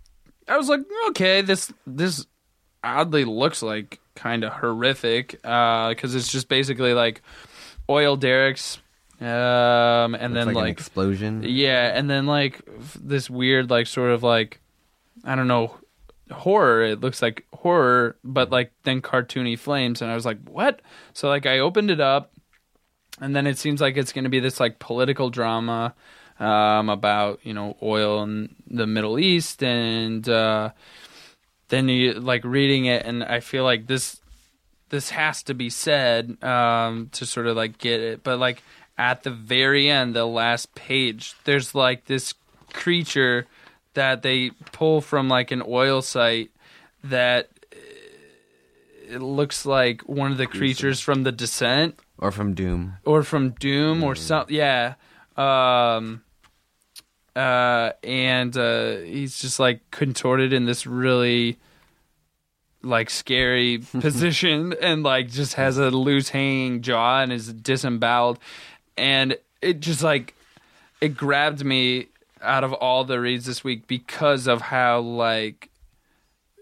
I 0.48 0.58
was 0.58 0.70
like, 0.70 0.82
okay, 1.10 1.42
this 1.42 1.72
this 1.86 2.26
oddly 2.84 3.26
looks 3.26 3.62
like 3.62 4.00
kind 4.18 4.44
of 4.44 4.52
horrific 4.52 5.32
because 5.42 6.16
it's 6.16 6.32
just 6.32 6.50
basically 6.50 6.94
like 6.94 7.22
oil 7.90 8.18
derricks, 8.18 8.80
um, 9.22 10.16
and 10.16 10.36
then 10.36 10.48
like, 10.48 10.48
an 10.48 10.54
like 10.56 10.72
explosion. 10.72 11.44
yeah, 11.44 11.92
and 11.98 12.10
then 12.10 12.26
like 12.26 12.62
f- 12.80 12.98
this 13.00 13.30
weird, 13.30 13.70
like 13.70 13.88
sort 13.88 14.12
of 14.12 14.24
like 14.24 14.60
I 15.24 15.36
don't 15.36 15.48
know, 15.48 15.76
horror. 16.32 16.84
It 16.84 17.02
looks 17.02 17.22
like 17.22 17.46
horror, 17.54 18.18
but 18.24 18.50
like 18.50 18.72
then 18.84 19.02
cartoony 19.02 19.58
flames, 19.58 20.02
and 20.02 20.12
I 20.12 20.16
was 20.16 20.26
like, 20.26 20.40
what? 20.50 20.82
So 21.14 21.30
like 21.30 21.46
I 21.46 21.60
opened 21.60 21.92
it 21.92 22.00
up, 22.00 22.34
and 23.22 23.36
then 23.36 23.48
it 23.48 23.58
seems 23.58 23.80
like 23.80 23.98
it's 23.98 24.14
going 24.14 24.26
to 24.26 24.30
be 24.30 24.40
this 24.40 24.60
like 24.60 24.80
political 24.80 25.30
drama 25.30 25.96
um, 26.40 26.90
about 26.90 27.40
you 27.44 27.54
know 27.54 27.78
oil 27.82 28.24
in 28.24 28.56
the 28.68 28.88
Middle 28.88 29.20
East, 29.20 29.64
and 29.64 30.28
uh, 30.28 30.72
then 31.70 31.90
you 31.90 32.14
like 32.14 32.44
reading 32.44 32.86
it, 32.86 33.06
and 33.06 33.24
I 33.24 33.40
feel 33.40 33.64
like 33.64 33.88
this 33.88 34.20
this 34.90 35.10
has 35.10 35.44
to 35.44 35.54
be 35.54 35.70
said 35.70 36.42
um, 36.44 37.10
to 37.12 37.26
sort 37.26 37.48
of 37.48 37.58
like 37.58 37.78
get 37.78 38.00
it, 38.00 38.24
but 38.24 38.40
like 38.40 38.64
at 38.98 39.24
the 39.24 39.32
very 39.32 39.90
end, 39.90 40.16
the 40.16 40.26
last 40.26 40.74
page, 40.76 41.36
there's 41.44 41.76
like 41.76 42.06
this 42.06 42.34
creature 42.74 43.46
that 43.96 44.22
they 44.22 44.52
pull 44.72 45.02
from 45.02 45.28
like 45.28 45.52
an 45.52 45.62
oil 45.68 46.02
site 46.02 46.52
that 47.04 47.50
uh, 47.74 47.78
it 49.16 49.22
looks 49.22 49.66
like 49.66 50.02
one 50.02 50.32
of 50.32 50.38
the 50.38 50.48
creatures 50.48 51.00
from 51.00 51.24
the 51.24 51.32
Descent 51.32 52.00
Or 52.18 52.32
from 52.32 52.54
Doom. 52.54 52.94
or 53.06 53.24
from 53.24 53.52
Doom 53.52 54.04
or 54.04 54.16
something. 54.16 54.56
Yeah. 54.56 54.96
Um, 55.36 56.24
uh, 57.38 57.92
and 58.04 58.58
uh, 58.58 58.98
he's 58.98 59.40
just 59.40 59.60
like 59.60 59.80
contorted 59.92 60.52
in 60.54 60.66
this 60.66 60.88
really 60.88 61.58
like 62.84 63.10
scary 63.10 63.78
position 64.00 64.74
and 64.82 65.04
like 65.04 65.30
just 65.30 65.54
has 65.56 65.78
a 65.78 65.90
loose 65.92 66.30
hanging 66.30 66.82
jaw 66.82 67.22
and 67.22 67.32
is 67.34 67.52
disemboweled 67.52 68.40
and 68.98 69.36
it 69.62 69.80
just 69.80 70.04
like 70.04 70.34
it 71.02 71.16
grabbed 71.18 71.64
me 71.66 72.08
out 72.42 72.64
of 72.64 72.72
all 72.74 73.04
the 73.04 73.20
reads 73.20 73.46
this 73.46 73.64
week 73.64 73.88
because 73.88 74.48
of 74.48 74.62
how 74.62 75.00
like 75.00 75.70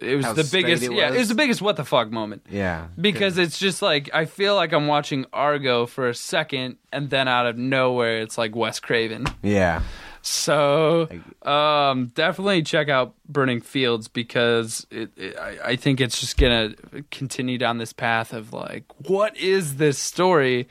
it 0.02 0.16
was 0.16 0.26
How 0.26 0.34
the 0.34 0.44
biggest 0.52 0.84
it 0.84 0.92
yeah 0.94 1.08
it 1.08 1.12
was? 1.12 1.20
was 1.20 1.30
the 1.30 1.36
biggest 1.36 1.62
what 1.62 1.76
the 1.78 1.86
fuck 1.86 2.12
moment 2.12 2.46
Yeah. 2.50 2.88
because 3.00 3.38
it's 3.38 3.58
just 3.60 3.82
like 3.82 4.10
I 4.14 4.26
feel 4.26 4.56
like 4.56 4.72
I'm 4.74 4.88
watching 4.88 5.26
Argo 5.32 5.86
for 5.86 6.10
a 6.10 6.16
second, 6.16 6.78
and 6.92 7.10
then 7.10 7.28
out 7.30 7.46
of 7.46 7.58
nowhere, 7.58 8.20
it's 8.20 8.38
like 8.38 8.56
Wes 8.56 8.80
Craven. 8.82 9.26
Yeah. 9.42 9.82
So, 10.28 11.08
um, 11.44 12.08
definitely 12.16 12.64
check 12.64 12.90
out 12.90 13.14
Burning 13.30 13.62
Fields 13.62 14.08
because 14.08 14.88
it, 14.90 15.12
it, 15.16 15.38
I, 15.38 15.58
I 15.64 15.76
think 15.76 16.02
it's 16.02 16.20
just 16.20 16.38
gonna 16.38 16.74
continue 17.12 17.60
down 17.60 17.78
this 17.78 17.94
path 17.94 18.34
of 18.34 18.52
like, 18.52 18.86
what 19.08 19.38
is 19.38 19.76
this 19.76 20.00
story? 20.00 20.68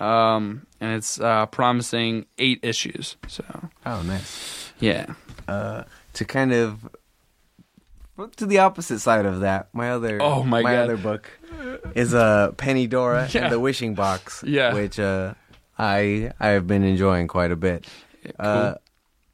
Um, 0.00 0.66
and 0.80 0.92
it's 0.92 1.20
uh, 1.20 1.46
promising 1.46 2.26
eight 2.38 2.58
issues. 2.64 3.16
So, 3.28 3.44
Oh, 3.86 4.02
nice. 4.02 4.72
yeah, 4.80 5.14
Uh, 5.46 5.84
to 6.14 6.24
kind 6.24 6.52
of 6.52 6.88
to 8.38 8.44
the 8.46 8.58
opposite 8.58 8.98
side 8.98 9.24
of 9.24 9.40
that, 9.40 9.68
my 9.72 9.90
other 9.90 10.20
Oh, 10.20 10.42
my 10.42 10.62
God. 10.62 10.74
other 10.74 10.96
book 10.96 11.30
is 11.94 12.12
uh, 12.12 12.52
Penny 12.56 12.86
Dora 12.88 13.28
Yeah. 13.32 13.44
and 13.44 13.52
the 13.52 13.60
Wishing 13.60 13.94
Box. 13.94 14.42
Yeah. 14.44 14.74
which 14.74 14.98
uh, 14.98 15.34
I 15.78 16.32
I 16.40 16.48
have 16.48 16.66
been 16.66 16.82
enjoying 16.82 17.28
quite 17.28 17.52
a 17.52 17.56
bit. 17.56 17.86
Uh, 18.38 18.74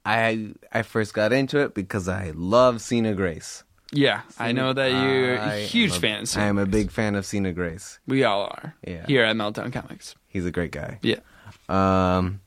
I 0.05 0.53
I 0.73 0.83
first 0.83 1.15
got 1.15 1.33
into 1.33 1.59
it 1.61 1.75
because 1.75 2.09
I 2.09 2.33
love 2.35 2.81
Sina 2.81 3.15
Grace. 3.15 3.63
yeah. 3.93 4.23
I 4.39 4.53
know 4.53 4.73
that 4.73 4.89
you're 4.91 5.35
a 5.35 5.59
huge 5.59 5.97
a- 5.97 6.01
fan. 6.01 6.23
Of 6.23 6.37
I 6.37 6.43
am 6.47 6.59
a 6.59 6.67
big 6.67 6.91
fan 6.91 7.15
of 7.15 7.25
Sina 7.27 7.53
Grace. 7.53 7.99
We 8.07 8.25
all 8.25 8.43
are. 8.45 8.75
Yeah. 8.87 9.07
Here 9.07 9.23
at 9.25 9.37
Meltdown 9.37 9.73
Comics. 9.73 10.15
He's 10.29 10.47
a 10.47 10.51
great 10.51 10.73
guy. 10.73 10.99
Yeah. 11.03 11.21
Um, 11.69 12.41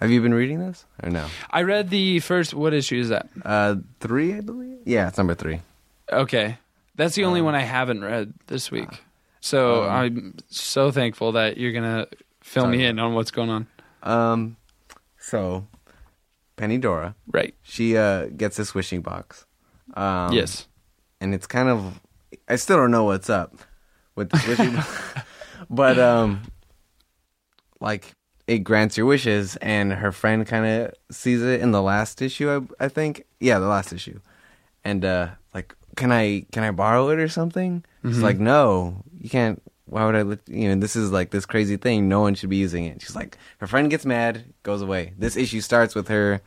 have 0.00 0.10
you 0.10 0.20
been 0.20 0.34
reading 0.34 0.58
this 0.60 0.84
or 1.02 1.10
no? 1.10 1.26
I 1.50 1.62
read 1.62 1.90
the 1.90 2.20
first. 2.20 2.54
What 2.54 2.74
issue 2.74 2.98
is 3.00 3.08
that? 3.08 3.28
Uh, 3.44 3.76
three, 4.00 4.34
I 4.34 4.40
believe. 4.40 4.78
Yeah, 4.84 5.08
it's 5.08 5.18
number 5.18 5.34
three. 5.34 5.60
Okay. 6.12 6.58
That's 6.94 7.14
the 7.14 7.24
only 7.24 7.40
Um, 7.40 7.46
one 7.46 7.54
I 7.54 7.62
haven't 7.62 8.04
read 8.04 8.34
this 8.48 8.70
week. 8.70 9.02
So 9.40 9.84
Um, 9.84 9.90
I'm 9.90 10.34
so 10.50 10.90
thankful 10.92 11.32
that 11.32 11.56
you're 11.56 11.72
going 11.72 11.84
to 11.84 12.08
fill 12.42 12.66
me 12.68 12.84
in 12.84 12.98
on 12.98 13.14
what's 13.14 13.30
going 13.30 13.48
on. 13.50 13.66
Um, 14.02 14.56
so 15.18 15.66
Penny 16.56 16.78
Dora, 16.78 17.14
Right. 17.26 17.54
she 17.62 17.96
uh 17.96 18.26
gets 18.26 18.56
this 18.56 18.74
wishing 18.74 19.00
box. 19.02 19.46
Um, 19.94 20.32
yes. 20.32 20.66
and 21.20 21.34
it's 21.34 21.46
kind 21.46 21.68
of 21.68 22.00
I 22.48 22.56
still 22.56 22.76
don't 22.76 22.90
know 22.90 23.04
what's 23.04 23.28
up 23.30 23.56
with 24.14 24.30
the 24.30 24.42
wishing 24.48 24.74
box, 24.74 24.88
but 25.70 25.98
um, 25.98 26.42
like 27.80 28.12
it 28.46 28.58
grants 28.60 28.96
your 28.96 29.06
wishes, 29.06 29.56
and 29.56 29.92
her 29.92 30.12
friend 30.12 30.46
kind 30.46 30.66
of 30.66 30.94
sees 31.10 31.42
it 31.42 31.60
in 31.60 31.70
the 31.70 31.80
last 31.82 32.20
issue, 32.20 32.50
I, 32.80 32.84
I 32.84 32.88
think. 32.88 33.24
Yeah, 33.40 33.58
the 33.58 33.68
last 33.68 33.92
issue, 33.92 34.20
and 34.84 35.04
uh, 35.04 35.28
like, 35.54 35.74
can 35.96 36.10
I 36.12 36.46
can 36.52 36.64
I 36.64 36.70
borrow 36.70 37.08
it 37.10 37.18
or 37.18 37.28
something? 37.28 37.84
She's 38.04 38.18
Mhm. 38.18 38.22
like, 38.22 38.38
no, 38.38 39.02
you 39.18 39.30
can't. 39.30 39.62
Why 39.92 40.06
would 40.06 40.16
I? 40.16 40.22
Let, 40.22 40.38
you 40.48 40.68
know, 40.68 40.80
this 40.80 40.96
is 40.96 41.12
like 41.12 41.30
this 41.30 41.44
crazy 41.44 41.76
thing. 41.76 42.08
No 42.08 42.20
one 42.20 42.34
should 42.34 42.48
be 42.50 42.56
using 42.56 42.86
it. 42.86 43.02
She's 43.02 43.14
like, 43.14 43.36
her 43.58 43.66
friend 43.66 43.90
gets 43.90 44.06
mad, 44.06 44.44
goes 44.62 44.80
away. 44.80 45.12
This 45.18 45.36
issue 45.36 45.60
starts 45.60 45.94
with 45.94 46.08
her 46.08 46.40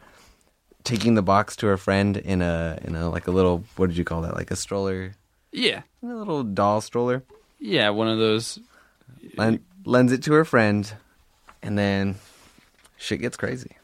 taking 0.83 1.13
the 1.15 1.21
box 1.21 1.55
to 1.57 1.67
her 1.67 1.77
friend 1.77 2.17
in 2.17 2.41
a 2.41 2.79
in 2.83 2.95
a 2.95 3.09
like 3.09 3.27
a 3.27 3.31
little 3.31 3.63
what 3.75 3.87
did 3.87 3.97
you 3.97 4.03
call 4.03 4.21
that 4.21 4.35
like 4.35 4.49
a 4.51 4.55
stroller 4.55 5.13
Yeah, 5.51 5.81
a 6.03 6.05
little 6.07 6.43
doll 6.43 6.79
stroller 6.81 7.23
yeah, 7.59 7.89
one 7.89 8.07
of 8.07 8.19
those. 8.19 8.59
Len- 9.37 9.63
lends 9.85 10.11
it 10.11 10.21
to 10.23 10.33
her 10.33 10.45
friend 10.45 10.91
and 11.63 11.75
then 11.77 12.15
shit 12.97 13.19
gets 13.21 13.35
crazy 13.37 13.75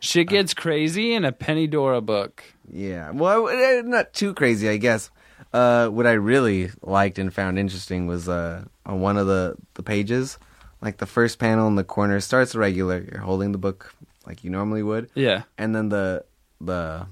Shit 0.00 0.28
gets 0.28 0.52
crazy 0.54 1.14
in 1.14 1.24
a 1.24 1.32
Penny 1.32 1.66
Dora 1.66 2.00
book. 2.02 2.44
yeah 2.70 3.10
well 3.10 3.48
not 3.84 4.12
too 4.12 4.34
crazy 4.34 4.68
i 4.68 4.76
guess 4.76 5.10
uh 5.52 5.88
what 5.88 6.06
i 6.06 6.12
really 6.12 6.70
liked 6.82 7.18
and 7.18 7.32
found 7.32 7.58
interesting 7.58 8.06
was 8.06 8.28
uh 8.28 8.64
on 8.86 9.00
one 9.00 9.16
of 9.16 9.26
the 9.26 9.54
the 9.74 9.82
pages 9.82 10.38
like 10.82 10.98
the 10.98 11.06
first 11.06 11.38
panel 11.38 11.66
in 11.68 11.74
the 11.74 11.84
corner 11.84 12.20
starts 12.20 12.54
regular 12.54 12.98
you're 13.10 13.20
holding 13.22 13.52
the 13.52 13.58
book 13.58 13.94
like 14.26 14.44
you 14.44 14.50
normally 14.50 14.82
would 14.82 15.08
Yeah, 15.14 15.42
and 15.56 15.74
then 15.74 15.88
the 15.88 16.24
the 16.60 17.06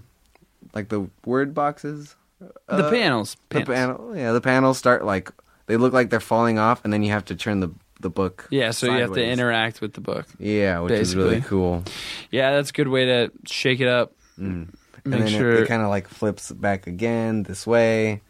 like 0.75 0.89
the 0.91 1.09
word 1.25 1.55
boxes 1.55 2.15
the 2.41 2.53
uh, 2.69 2.91
panels. 2.91 3.37
the 3.49 3.61
panels. 3.65 3.75
panel 3.99 4.17
yeah 4.17 4.33
the 4.33 4.41
panels 4.43 4.77
start 4.77 5.05
like 5.05 5.31
they 5.67 5.77
look 5.79 5.93
like 5.95 6.11
they're 6.11 6.21
falling 6.21 6.59
off 6.59 6.85
and 6.85 6.93
then 6.93 7.03
you 7.03 7.11
have 7.13 7.25
to 7.27 7.35
turn 7.35 7.61
the 7.61 7.71
the 8.01 8.11
book 8.11 8.47
Yeah, 8.51 8.73
so 8.73 8.87
you 8.93 9.01
have 9.01 9.15
to 9.15 9.25
interact 9.25 9.81
with 9.81 9.95
the 9.95 10.03
book. 10.03 10.27
yeah 10.39 10.81
which 10.81 10.93
is 10.93 11.17
really 11.17 11.41
cool 11.41 11.83
Yeah, 12.31 12.51
that's 12.53 12.69
a 12.69 12.73
good 12.75 12.89
way 12.89 13.07
to 13.07 13.33
shake 13.47 13.81
it 13.81 13.89
up. 13.89 14.13
mm. 14.39 14.69
Make 15.07 15.15
and 15.15 15.23
then 15.23 15.29
sure. 15.29 15.53
it, 15.55 15.63
it 15.63 15.69
kind 15.69 15.81
of 15.83 15.89
like 15.89 16.07
flips 16.09 16.53
back 16.53 16.87
again 16.87 17.45
this 17.45 17.67
way 17.67 18.21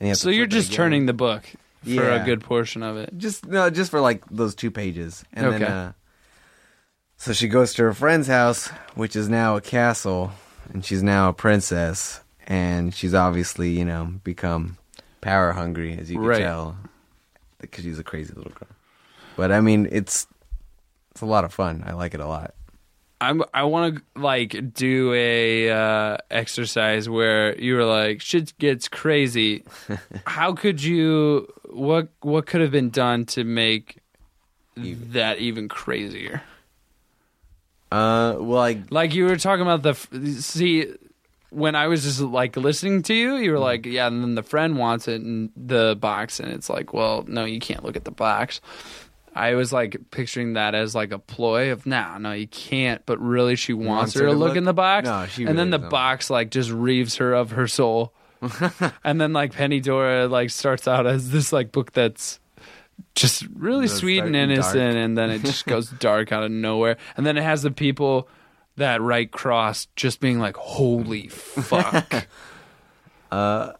and 0.00 0.06
you 0.08 0.10
have 0.10 0.18
so 0.18 0.28
you're 0.30 0.46
just 0.46 0.72
turning 0.72 1.06
the 1.06 1.12
book 1.12 1.44
for 1.82 1.90
Yeah. 1.90 2.22
a 2.22 2.24
good 2.24 2.42
portion 2.42 2.82
of 2.82 2.96
it. 2.96 3.16
just 3.16 3.46
no 3.46 3.70
just 3.70 3.90
for 3.90 4.00
like 4.00 4.24
those 4.30 4.54
two 4.54 4.70
pages 4.70 5.24
and 5.32 5.52
then 5.52 5.62
Okay. 5.62 5.72
uh 5.72 5.92
so 7.16 7.32
she 7.32 7.48
goes 7.48 7.72
to 7.74 7.82
her 7.84 7.94
friend's 7.94 8.26
house 8.28 8.68
which 8.94 9.16
is 9.16 9.28
now 9.28 9.56
a 9.56 9.60
castle 9.60 10.32
and 10.72 10.84
she's 10.84 11.02
now 11.02 11.28
a 11.28 11.32
princess 11.32 12.20
and 12.46 12.94
she's 12.94 13.14
obviously 13.14 13.70
you 13.70 13.84
know 13.84 14.06
become 14.24 14.76
power 15.20 15.52
hungry 15.52 15.96
as 15.98 16.10
you 16.10 16.16
can 16.18 16.26
Right. 16.26 16.38
tell 16.42 16.76
because 17.60 17.84
she's 17.84 17.98
a 17.98 18.04
crazy 18.04 18.32
little 18.34 18.52
girl 18.52 18.68
but 19.36 19.50
i 19.52 19.60
mean 19.60 19.88
it's 19.90 20.26
it's 21.12 21.20
a 21.22 21.26
lot 21.26 21.44
of 21.44 21.52
fun 21.54 21.82
i 21.86 21.92
like 21.92 22.12
it 22.14 22.20
a 22.20 22.26
lot 22.26 22.54
I'm, 23.20 23.42
I 23.54 23.64
want 23.64 23.96
to 23.96 24.20
like 24.20 24.74
do 24.74 25.12
a 25.14 25.70
uh, 25.70 26.16
exercise 26.30 27.08
where 27.08 27.58
you 27.58 27.76
were 27.76 27.84
like 27.84 28.20
shit 28.20 28.56
gets 28.58 28.88
crazy. 28.88 29.64
How 30.26 30.52
could 30.52 30.82
you? 30.82 31.46
What 31.70 32.08
what 32.20 32.46
could 32.46 32.60
have 32.60 32.70
been 32.70 32.90
done 32.90 33.24
to 33.26 33.44
make 33.44 33.98
that 34.76 35.38
even 35.38 35.68
crazier? 35.68 36.42
uh 37.92 38.34
well 38.40 38.62
i 38.62 38.82
Like 38.90 39.14
you 39.14 39.26
were 39.26 39.36
talking 39.36 39.62
about 39.62 39.82
the 39.82 39.90
f- 39.90 40.08
see 40.40 40.92
when 41.50 41.74
I 41.76 41.86
was 41.86 42.02
just 42.02 42.20
like 42.20 42.56
listening 42.56 43.02
to 43.04 43.14
you, 43.14 43.36
you 43.36 43.52
were 43.52 43.58
like, 43.58 43.86
yeah, 43.86 44.08
and 44.08 44.22
then 44.22 44.34
the 44.34 44.42
friend 44.42 44.76
wants 44.76 45.08
it 45.08 45.22
in 45.22 45.50
the 45.56 45.96
box, 45.98 46.40
and 46.40 46.50
it's 46.52 46.68
like, 46.68 46.92
well, 46.92 47.24
no, 47.28 47.44
you 47.44 47.60
can't 47.60 47.84
look 47.84 47.96
at 47.96 48.04
the 48.04 48.10
box. 48.10 48.60
I 49.36 49.54
was 49.54 49.72
like 49.72 49.96
picturing 50.10 50.54
that 50.54 50.74
as 50.74 50.94
like 50.94 51.12
a 51.12 51.18
ploy 51.18 51.70
of, 51.70 51.84
nah, 51.86 52.18
no, 52.18 52.32
you 52.32 52.46
can't. 52.48 53.04
But 53.06 53.18
really, 53.20 53.54
she 53.56 53.72
wants, 53.72 54.14
her, 54.14 54.26
to 54.26 54.32
look, 54.32 54.56
in 54.56 54.64
the 54.64 54.72
box, 54.74 55.06
No, 55.06 55.26
she 55.26 55.44
and 55.44 55.58
then 55.58 55.70
the 55.70 55.76
doesn't. 55.78 55.90
box 55.90 56.30
like 56.30 56.50
just 56.50 56.70
reaves 56.70 57.16
her 57.16 57.32
of 57.34 57.50
her 57.52 57.66
soul, 57.68 58.14
and 59.04 59.20
then 59.20 59.32
like 59.32 59.52
Penny 59.52 59.80
Dora 59.80 60.26
like 60.26 60.50
starts 60.50 60.88
out 60.88 61.06
as 61.06 61.30
this 61.30 61.52
like 61.52 61.70
book 61.72 61.92
that's 61.92 62.40
just 63.14 63.46
really 63.54 63.86
That's 63.86 63.98
sweet 64.00 64.22
and 64.24 64.34
innocent, 64.34 64.74
dark. 64.94 64.96
and 64.96 65.18
then 65.18 65.30
it 65.30 65.42
just 65.42 65.66
goes 65.66 65.90
dark 66.00 66.32
out 66.32 66.42
of 66.42 66.50
nowhere, 66.50 66.96
and 67.16 67.26
then 67.26 67.36
it 67.36 67.42
has 67.42 67.62
the 67.62 67.70
people 67.70 68.28
that 68.76 69.00
write 69.02 69.30
cross 69.32 69.86
just 69.96 70.20
being 70.20 70.38
like, 70.38 70.56
"Holy 70.56 71.28
fuck!" 71.28 72.26
Uh, 73.30 73.72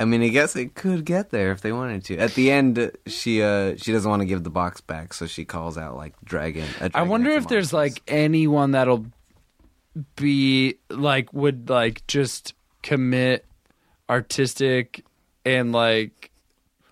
i 0.00 0.04
mean 0.04 0.22
i 0.22 0.28
guess 0.28 0.56
it 0.56 0.74
could 0.74 1.04
get 1.04 1.30
there 1.30 1.52
if 1.52 1.60
they 1.60 1.72
wanted 1.72 2.04
to. 2.06 2.16
At 2.18 2.34
the 2.34 2.50
end 2.50 2.90
she 3.06 3.42
uh 3.42 3.76
she 3.76 3.92
doesn't 3.92 4.10
want 4.10 4.20
to 4.20 4.26
give 4.26 4.42
the 4.42 4.50
box 4.50 4.80
back 4.80 5.14
so 5.14 5.26
she 5.26 5.44
calls 5.44 5.76
out 5.78 5.96
like 5.96 6.14
dragon 6.24 6.64
a 6.80 6.84
I 6.84 6.88
dragon 6.88 7.08
wonder 7.08 7.30
if 7.30 7.46
there's 7.48 7.72
like 7.72 8.02
anyone 8.08 8.72
that'll 8.72 9.06
be 10.16 10.76
like 10.88 11.32
would 11.32 11.68
like 11.68 12.06
just 12.06 12.54
commit 12.82 13.44
artistic 14.08 15.04
and 15.44 15.72
like 15.72 16.30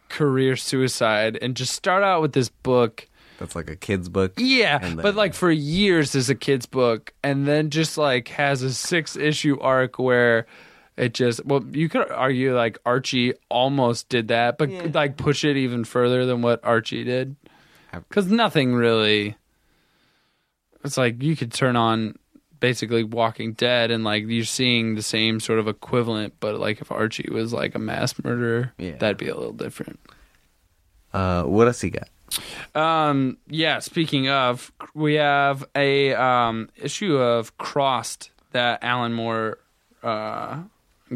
career 0.08 0.56
suicide 0.56 1.38
and 1.40 1.54
just 1.56 1.74
start 1.74 2.02
out 2.02 2.22
with 2.22 2.32
this 2.32 2.48
book. 2.48 3.08
that's 3.38 3.54
like 3.54 3.70
a 3.70 3.76
kid's 3.76 4.08
book? 4.08 4.32
Yeah, 4.38 4.78
And 4.80 5.00
but 5.00 5.14
like 5.14 5.34
for 5.34 5.50
years 5.50 6.14
as 6.14 6.30
a 6.30 6.34
kid's 6.34 6.66
book, 6.66 7.12
and 7.22 7.46
then 7.46 7.70
just 7.70 7.98
like 7.98 8.28
has 8.28 8.62
a 8.62 8.72
six 8.72 9.16
issue 9.16 9.58
arc 9.60 9.98
where 9.98 10.46
it 10.98 11.14
just 11.14 11.44
well, 11.46 11.64
you 11.72 11.88
could 11.88 12.10
argue 12.10 12.54
like 12.56 12.76
Archie 12.84 13.32
almost 13.48 14.08
did 14.08 14.28
that, 14.28 14.58
but 14.58 14.68
Yeah. 14.70 14.88
like 14.92 15.16
push 15.16 15.44
it 15.44 15.56
even 15.56 15.84
further 15.84 16.26
than 16.26 16.42
what 16.42 16.60
Archie 16.64 17.04
did, 17.04 17.36
because 17.92 18.26
nothing 18.26 18.74
really. 18.74 19.36
It's 20.84 20.96
like 20.96 21.22
you 21.22 21.36
could 21.36 21.52
turn 21.52 21.76
on 21.76 22.16
basically 22.60 23.04
Walking 23.04 23.52
Dead, 23.52 23.90
and 23.90 24.04
like 24.04 24.24
you're 24.26 24.44
seeing 24.44 24.94
the 24.96 25.02
same 25.02 25.40
sort 25.40 25.58
of 25.58 25.68
equivalent, 25.68 26.34
but 26.40 26.58
like 26.58 26.80
if 26.80 26.90
Archie 26.90 27.28
was 27.30 27.52
like 27.52 27.74
a 27.74 27.78
mass 27.78 28.14
murderer, 28.22 28.72
Yeah. 28.78 28.96
that'd 28.96 29.16
be 29.18 29.28
a 29.28 29.34
little 29.36 29.52
different. 29.52 29.98
uh 31.14 31.44
what 31.44 31.66
else 31.66 31.80
he 31.80 31.90
got 31.90 32.08
Um, 32.74 33.38
yeah, 33.48 33.78
speaking 33.78 34.28
of, 34.28 34.70
we 34.94 35.14
have 35.14 35.64
a 35.74 36.12
um, 36.14 36.68
issue 36.76 37.16
of 37.16 37.56
Crossed 37.56 38.30
that 38.52 38.84
Alan 38.84 39.14
Moore 39.14 39.58
uh, 40.02 40.58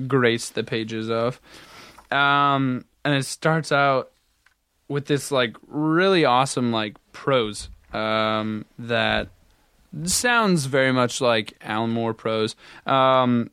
graced 0.06 0.54
the 0.54 0.64
pages 0.64 1.10
of. 1.10 1.40
Um, 2.10 2.84
and 3.04 3.14
it 3.14 3.24
starts 3.24 3.72
out 3.72 4.10
with 4.88 5.06
this 5.06 5.30
like 5.30 5.56
really 5.66 6.24
awesome 6.24 6.70
like 6.70 6.96
prose 7.12 7.70
um, 7.92 8.64
that 8.78 9.28
sounds 10.04 10.66
very 10.66 10.92
much 10.92 11.20
like 11.20 11.54
Alan 11.62 11.90
Moore 11.90 12.14
prose. 12.14 12.56
Um, 12.86 13.50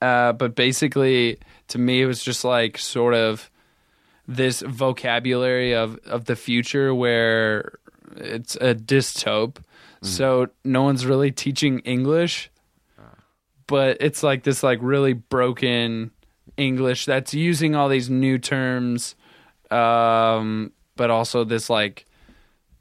uh, 0.00 0.32
but 0.32 0.54
basically, 0.54 1.38
to 1.68 1.78
me, 1.78 2.02
it 2.02 2.06
was 2.06 2.22
just 2.22 2.44
like 2.44 2.78
sort 2.78 3.14
of 3.14 3.50
this 4.26 4.60
vocabulary 4.60 5.74
of, 5.74 5.98
of 6.06 6.24
the 6.24 6.36
future 6.36 6.94
where 6.94 7.78
it's 8.16 8.56
a 8.56 8.74
dystope. 8.74 9.56
So 10.02 10.48
no 10.64 10.82
one's 10.82 11.04
really 11.04 11.30
teaching 11.30 11.80
English, 11.80 12.50
but 13.70 13.96
it's 14.00 14.22
like 14.22 14.42
this 14.42 14.62
like 14.62 14.80
really 14.82 15.12
broken 15.14 16.10
English 16.56 17.06
that's 17.06 17.32
using 17.32 17.74
all 17.76 17.88
these 17.88 18.10
new 18.10 18.36
terms, 18.36 19.14
um, 19.70 20.72
but 20.96 21.08
also 21.10 21.44
this 21.44 21.70
like 21.70 22.04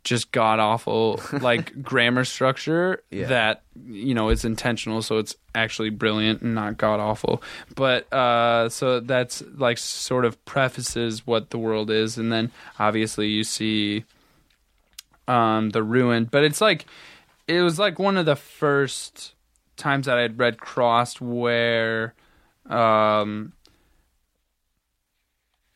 just 0.05 0.31
god 0.31 0.59
awful 0.59 1.19
like 1.41 1.83
grammar 1.83 2.23
structure 2.23 3.03
Yeah. 3.11 3.27
that 3.27 3.63
you 3.85 4.13
know 4.15 4.29
is 4.29 4.45
intentional 4.45 5.01
so 5.01 5.17
it's 5.17 5.35
actually 5.53 5.89
brilliant 5.89 6.41
and 6.41 6.55
not 6.55 6.77
god 6.77 7.01
awful 7.01 7.43
but 7.75 8.11
uh 8.13 8.69
so 8.69 9.01
that's 9.01 9.43
like 9.57 9.77
sort 9.77 10.23
of 10.23 10.43
prefaces 10.45 11.27
what 11.27 11.49
the 11.49 11.57
world 11.57 11.91
is 11.91 12.17
and 12.17 12.31
then 12.31 12.49
obviously 12.79 13.27
you 13.27 13.43
see 13.43 14.05
um 15.27 15.69
the 15.71 15.83
ruin 15.83 16.23
but 16.25 16.45
it's 16.45 16.61
like 16.61 16.85
it 17.47 17.61
was 17.61 17.77
like 17.77 17.99
one 17.99 18.15
of 18.17 18.25
the 18.25 18.37
first 18.37 19.33
times 19.79 20.05
that 20.05 20.17
I 20.17 20.21
had 20.21 20.37
read 20.37 20.59
Crossed 20.59 21.21
where 21.21 22.13
um 22.67 23.53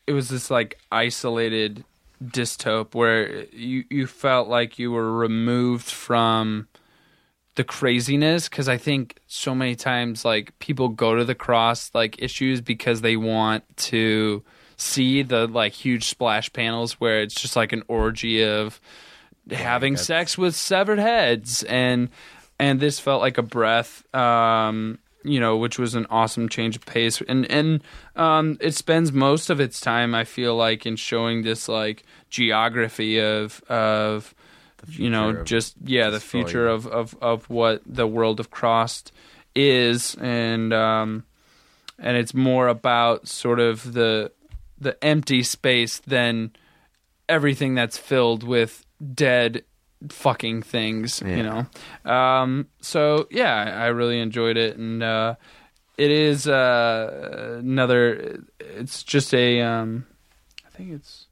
it 0.05 0.13
was 0.13 0.29
this 0.29 0.51
like 0.51 0.77
isolated 0.91 1.83
dystope 2.23 2.93
where 2.93 3.45
you 3.47 3.83
you 3.89 4.07
felt 4.07 4.47
like 4.47 4.77
you 4.79 4.91
were 4.91 5.11
removed 5.11 5.89
from 5.89 6.67
the 7.55 7.63
craziness 7.63 8.49
because 8.49 8.67
I 8.67 8.77
think 8.77 9.19
so 9.27 9.53
many 9.53 9.75
times 9.75 10.25
like 10.25 10.57
people 10.59 10.89
go 10.89 11.15
to 11.15 11.25
the 11.25 11.35
cross 11.35 11.91
like 11.93 12.21
issues 12.21 12.61
because 12.61 13.01
they 13.01 13.15
want 13.15 13.63
to 13.77 14.43
see 14.75 15.21
the 15.21 15.47
like 15.47 15.73
huge 15.73 16.05
splash 16.05 16.51
panels 16.51 16.93
where 16.93 17.21
it's 17.21 17.35
just 17.35 17.55
like 17.55 17.71
an 17.73 17.83
orgy 17.87 18.43
of 18.43 18.81
having 19.51 19.93
that's- 19.93 20.07
sex 20.07 20.37
with 20.37 20.55
severed 20.55 20.99
heads 20.99 21.63
and 21.63 22.09
and 22.63 22.79
this 22.79 22.99
felt 22.99 23.21
like 23.21 23.37
a 23.37 23.43
breath 23.43 24.03
um 24.15 24.97
you 25.23 25.39
know 25.39 25.57
which 25.57 25.77
was 25.79 25.95
an 25.95 26.05
awesome 26.09 26.49
change 26.49 26.75
of 26.75 26.85
pace. 26.85 27.21
And 27.27 27.49
and 27.49 27.83
um 28.15 28.57
it 28.59 28.75
spends 28.75 29.11
most 29.11 29.49
of 29.49 29.59
its 29.59 29.79
time 29.79 30.13
i 30.15 30.23
feel 30.23 30.55
like 30.55 30.85
in 30.85 30.95
showing 30.95 31.43
this 31.43 31.69
like 31.69 32.03
geography 32.29 33.19
of 33.21 33.61
of 33.69 34.33
you 34.87 35.09
know 35.09 35.43
just 35.43 35.75
yeah 35.85 36.09
the 36.09 36.19
future 36.19 36.67
of 36.67 36.87
of 36.87 37.15
of 37.21 37.49
what 37.49 37.81
the 37.85 38.07
world 38.07 38.39
of 38.39 38.49
crossed 38.49 39.11
is. 39.55 40.15
And 40.15 40.73
um 40.73 41.23
and 41.99 42.17
it's 42.17 42.33
more 42.33 42.67
about 42.67 43.27
sort 43.27 43.59
of 43.59 43.93
the 43.93 44.31
the 44.79 45.01
empty 45.03 45.43
space 45.43 45.99
than 45.99 46.51
everything 47.29 47.75
that's 47.75 47.97
filled 47.97 48.43
with 48.43 48.85
dead 49.13 49.63
fucking 50.09 50.63
things, 50.63 51.21
Yeah. 51.25 51.35
you 51.35 51.43
know. 51.43 52.11
Um, 52.11 52.67
so 52.81 53.27
yeah, 53.31 53.55
I 53.81 53.87
really 53.87 54.19
enjoyed 54.19 54.57
it, 54.57 54.77
and 54.77 55.01
uh, 55.03 55.35
it 55.97 56.11
is 56.11 56.47
uh, 56.47 57.57
another. 57.59 58.43
It's 58.59 59.03
just 59.03 59.33
a. 59.33 59.61
Um, 59.61 60.05
I 60.65 60.69
think 60.75 60.91
it's. 60.91 61.27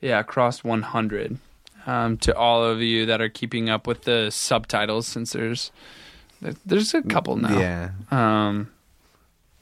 Yeah, 0.00 0.22
crossed 0.22 0.62
100. 0.64 1.38
Um, 1.86 2.18
to 2.18 2.36
all 2.36 2.62
of 2.64 2.80
you 2.82 3.06
that 3.06 3.20
are 3.22 3.28
keeping 3.30 3.70
up 3.70 3.86
with 3.86 4.02
the 4.02 4.30
subtitles, 4.30 5.06
since 5.06 5.32
there's 5.32 5.72
there's 6.66 6.92
a 6.94 7.02
couple 7.02 7.36
now. 7.36 7.58
Yeah. 7.58 7.90
Um, 8.10 8.70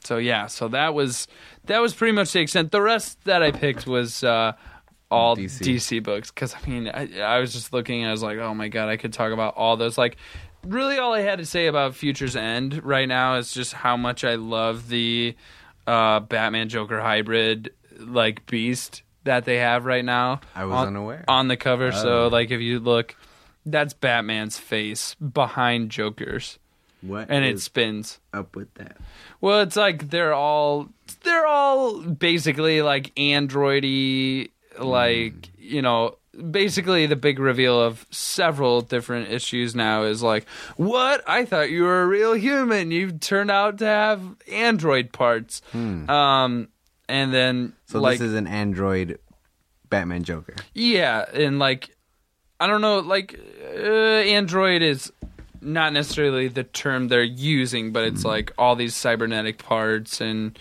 so 0.03 0.17
yeah, 0.19 0.47
so 0.47 0.67
that 0.69 0.93
was 0.93 1.29
that 1.67 1.79
was 1.81 1.95
pretty 1.95 2.13
much 2.13 2.33
the 2.33 2.41
extent. 2.41 2.73
The 2.73 2.83
rest 2.83 3.23
that 3.25 3.43
I 3.43 3.53
picked 3.53 3.87
was 3.87 4.25
uh, 4.25 4.53
all 5.11 5.37
DC. 5.37 5.61
DC, 5.77 6.03
books 6.03 6.31
because 6.31 6.55
I 6.55 6.69
mean 6.69 6.89
I, 6.89 7.21
I 7.21 7.39
was 7.39 7.53
just 7.53 7.73
looking 7.73 8.01
and 8.03 8.09
I 8.09 8.13
was 8.13 8.23
like, 8.23 8.39
oh 8.39 8.55
my 8.55 8.69
god, 8.69 8.89
I 8.89 8.97
could 8.97 9.13
talk 9.13 9.33
about 9.33 9.55
all 9.57 9.77
those. 9.77 9.97
Like, 9.97 10.17
really, 10.65 10.99
all 10.99 11.15
I 11.15 11.21
had 11.21 11.39
to 11.39 11.47
say 11.47 11.67
about 11.69 11.95
Future's 11.95 12.35
End 12.37 12.85
right 12.85 13.07
now 13.09 13.37
is 13.37 13.53
just 13.53 13.73
how 13.73 13.97
much 13.97 14.25
I 14.25 14.35
love 14.35 14.89
the 14.89 15.37
uh, 15.87 16.21
Batman 16.21 16.69
Joker 16.69 17.01
hybrid 17.01 17.73
like 17.99 18.45
beast 18.47 19.03
that 19.25 19.45
they 19.45 19.57
have 19.59 19.85
right 19.87 20.05
now. 20.05 20.41
I 20.55 20.65
was 20.65 20.75
on, 20.75 20.87
unaware. 20.89 21.25
on 21.29 21.49
the 21.49 21.57
cover. 21.57 21.93
So 21.93 22.25
Oh. 22.25 22.29
like 22.29 22.51
if 22.51 22.61
you 22.61 22.79
look, 22.81 23.15
that's 23.65 23.95
Batman's 23.95 24.59
face 24.59 25.15
behind 25.17 25.91
Joker's, 25.91 26.59
what 27.01 27.29
and 27.31 27.45
it 27.45 27.61
spins. 27.61 28.19
up 28.33 28.55
with 28.57 28.73
that? 28.75 28.97
Well, 29.41 29.61
it's 29.63 29.77
like 29.77 30.11
they're 30.11 30.35
all 30.35 30.89
they're 31.23 31.47
all 31.47 32.01
basically 32.01 32.83
like 32.83 33.13
androidy, 33.17 34.51
like 34.79 35.51
you 35.59 35.83
know. 35.83 36.17
Basically, 36.51 37.07
the 37.07 37.17
big 37.17 37.39
reveal 37.39 37.81
of 37.81 38.07
several 38.11 38.83
different 38.83 39.31
issues 39.31 39.75
now 39.75 40.03
is 40.03 40.23
like, 40.23 40.47
"What? 40.77 41.25
I 41.27 41.47
thought 41.47 41.71
you 41.71 41.85
were 41.85 42.03
a 42.03 42.07
real 42.07 42.35
human. 42.35 42.91
You 42.91 43.13
turned 43.13 43.51
out 43.51 43.79
to 43.79 43.87
have 43.87 44.21
android 44.53 45.13
parts." 45.13 45.63
Um, 45.75 46.69
and 47.09 47.33
then 47.33 47.73
So 47.87 48.01
like 48.01 48.19
this 48.19 48.29
is 48.29 48.35
an 48.35 48.47
android 48.47 49.19
Batman 49.89 50.25
Joker. 50.25 50.55
yeah, 50.75 51.25
and 51.33 51.59
like 51.59 51.97
I 52.61 52.67
don't 52.67 52.83
know, 52.83 52.99
like 52.99 53.41
uh, 53.75 53.79
Android 54.29 54.83
is 54.83 55.11
not 55.63 55.95
necessarily 55.95 56.49
the 56.49 56.65
term 56.65 57.09
they're 57.09 57.23
using, 57.23 57.93
but 57.93 58.05
it's 58.05 58.27
like 58.27 58.53
all 58.59 58.77
these 58.77 58.95
cybernetic 58.95 59.57
parts 59.57 60.21
and 60.21 60.59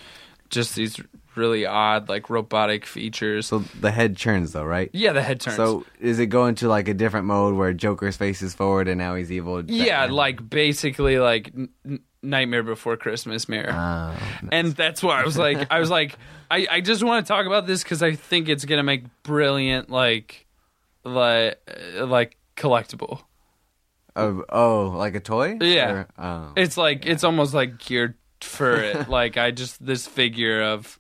just 0.49 0.74
these 0.76 1.01
really 1.38 1.65
odd 1.65 2.09
like 2.09 2.29
robotic 2.29 2.86
features. 2.86 3.47
So 3.47 3.59
the 3.79 3.91
head 3.91 4.17
turns 4.17 4.51
though, 4.53 4.63
right? 4.63 4.89
yeah, 4.93 5.13
the 5.13 5.21
head 5.21 5.39
turns. 5.39 5.55
So 5.57 5.86
is 5.99 6.19
it 6.19 6.27
going 6.27 6.55
to 6.55 6.67
like 6.67 6.88
a 6.88 6.93
different 6.93 7.25
mode 7.27 7.55
where 7.55 7.73
Joker's 7.73 8.17
face 8.17 8.41
is 8.41 8.53
forward 8.53 8.88
and 8.88 8.97
now 8.97 9.15
he's 9.15 9.31
evil? 9.31 9.63
yeah, 9.65 10.05
like 10.05 10.49
basically 10.49 11.19
like 11.19 11.51
N- 11.55 11.99
Nightmare 12.21 12.63
Before 12.63 12.97
Christmas 12.97 13.47
mirror. 13.49 13.71
Oh, 13.75 14.47
and 14.51 14.73
that's 14.75 15.01
why 15.03 15.21
I 15.21 15.25
was 15.25 15.38
like, 15.38 15.67
I 15.71 15.79
was 15.79 15.89
like, 15.89 16.17
I, 16.49 16.67
I 16.69 16.81
just 16.81 17.03
want 17.03 17.25
to 17.25 17.27
talk 17.31 17.45
about 17.45 17.65
this 17.67 17.83
because 17.83 18.01
I 18.03 18.15
think 18.15 18.49
it's 18.49 18.65
gonna 18.65 18.83
make 18.83 19.03
brilliant 19.23 19.89
like, 19.89 20.45
like, 21.03 21.59
uh, 21.97 22.05
like 22.05 22.38
collectible. 22.55 23.21
oh, 24.15 24.43
oh, 24.49 24.93
like 24.95 25.15
a 25.15 25.19
toy? 25.19 25.57
Yeah. 25.61 25.91
Or- 25.91 26.07
oh. 26.17 26.53
It's 26.55 26.77
like 26.77 27.05
it's 27.05 27.23
almost 27.23 27.53
like 27.53 27.77
geared 27.79 28.15
for 28.41 28.75
it. 28.75 29.09
like 29.19 29.38
I 29.38 29.51
just 29.51 29.83
this 29.86 30.07
figure 30.07 30.61
of 30.61 30.97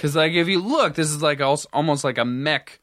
because 0.00 0.16
like 0.16 0.32
if 0.32 0.48
you 0.48 0.60
look, 0.60 0.94
this 0.94 1.10
is 1.10 1.20
like 1.20 1.40
als- 1.40 1.66
almost 1.74 2.04
like 2.04 2.16
a 2.16 2.24
mech 2.24 2.80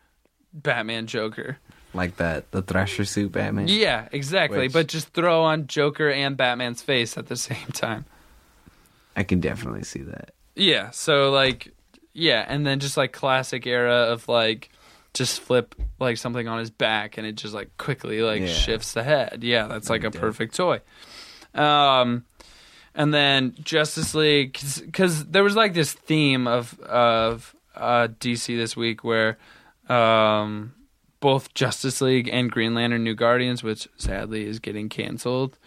Batman 0.54 1.08
Joker. 1.08 1.58
like 1.96 2.18
that 2.18 2.52
the 2.52 2.62
Thrasher 2.62 3.06
suit 3.06 3.32
Batman. 3.32 3.68
Yeah, 3.68 4.08
exactly. 4.12 4.60
Which- 4.60 4.74
But 4.74 4.88
just 4.88 5.10
throw 5.10 5.44
on 5.44 5.66
Joker 5.68 6.12
and 6.12 6.38
Batman's 6.38 6.82
face 6.84 7.18
at 7.18 7.26
the 7.28 7.36
same 7.48 7.68
time. 7.74 8.06
I 9.16 9.24
can 9.24 9.40
definitely 9.40 9.84
see 9.84 10.02
that. 10.04 10.32
Yeah. 10.56 10.92
So 10.92 11.32
like, 11.32 11.74
yeah, 12.14 12.46
and 12.48 12.66
then 12.68 12.80
just 12.80 12.98
like 12.98 13.14
classic 13.14 13.66
era 13.66 13.96
of 14.12 14.28
like 14.28 14.70
just 15.16 15.40
flip 15.42 15.74
like 16.00 16.18
something 16.18 16.48
on 16.48 16.60
his 16.60 16.70
back 16.70 17.18
and 17.18 17.26
it 17.26 17.34
just 17.36 17.56
like 17.56 17.76
quickly 17.78 18.22
like 18.22 18.42
Yeah. 18.42 18.48
shifts 18.48 18.94
the 18.94 19.02
head. 19.04 19.40
Yeah, 19.44 19.66
that's 19.66 19.90
like 19.90 20.04
a 20.04 20.12
perfect 20.12 20.56
toy. 20.56 20.82
Um, 21.56 22.26
and 22.98 23.14
then 23.14 23.56
Justice 23.64 24.16
League 24.16 24.60
because 24.82 25.24
there 25.28 25.44
was 25.44 25.56
like 25.56 25.76
this 25.76 25.94
theme 25.94 26.48
of 26.48 26.78
of 26.82 27.56
uh, 27.76 28.08
DC 28.20 28.58
this 28.58 28.76
week 28.76 29.04
where 29.04 29.38
um, 29.88 30.74
both 31.20 31.54
Justice 31.54 32.02
League 32.02 32.28
and 32.28 32.52
Green 32.52 32.74
Lantern 32.74 33.04
New 33.04 33.14
Guardians, 33.14 33.64
which 33.64 33.88
sadly 33.98 34.46
is 34.46 34.60
getting 34.60 34.90
canceled. 34.90 35.60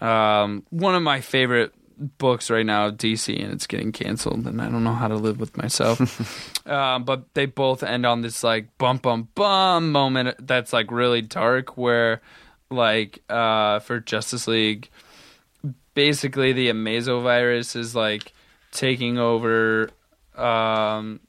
Um, 0.00 0.66
one 0.70 0.96
of 0.96 1.02
my 1.02 1.20
favorite 1.20 1.72
books 2.18 2.50
right 2.50 2.66
now, 2.66 2.90
DC, 2.90 3.40
and 3.40 3.52
it's 3.52 3.68
getting 3.68 3.92
canceled, 3.92 4.44
and 4.44 4.60
I 4.60 4.68
don't 4.68 4.82
know 4.82 4.94
how 4.94 5.06
to 5.06 5.14
live 5.14 5.38
with 5.38 5.56
myself. 5.56 6.66
um, 6.66 7.04
but 7.04 7.32
they 7.34 7.46
both 7.46 7.84
end 7.84 8.04
on 8.04 8.22
this 8.22 8.42
like 8.42 8.76
bum 8.78 8.98
bum 8.98 9.28
bum 9.36 9.92
moment 9.92 10.34
that's 10.44 10.72
like 10.72 10.90
really 10.90 11.22
dark, 11.22 11.76
where 11.76 12.20
like 12.70 13.22
uh, 13.28 13.78
for 13.78 14.00
Justice 14.00 14.48
League, 14.48 14.90
basically 15.94 16.52
the 16.52 16.70
Amazo 16.70 17.22
virus 17.22 17.76
is 17.76 17.94
like 17.94 18.32
taking 18.70 19.18
over 19.18 19.90
um, 20.36 21.20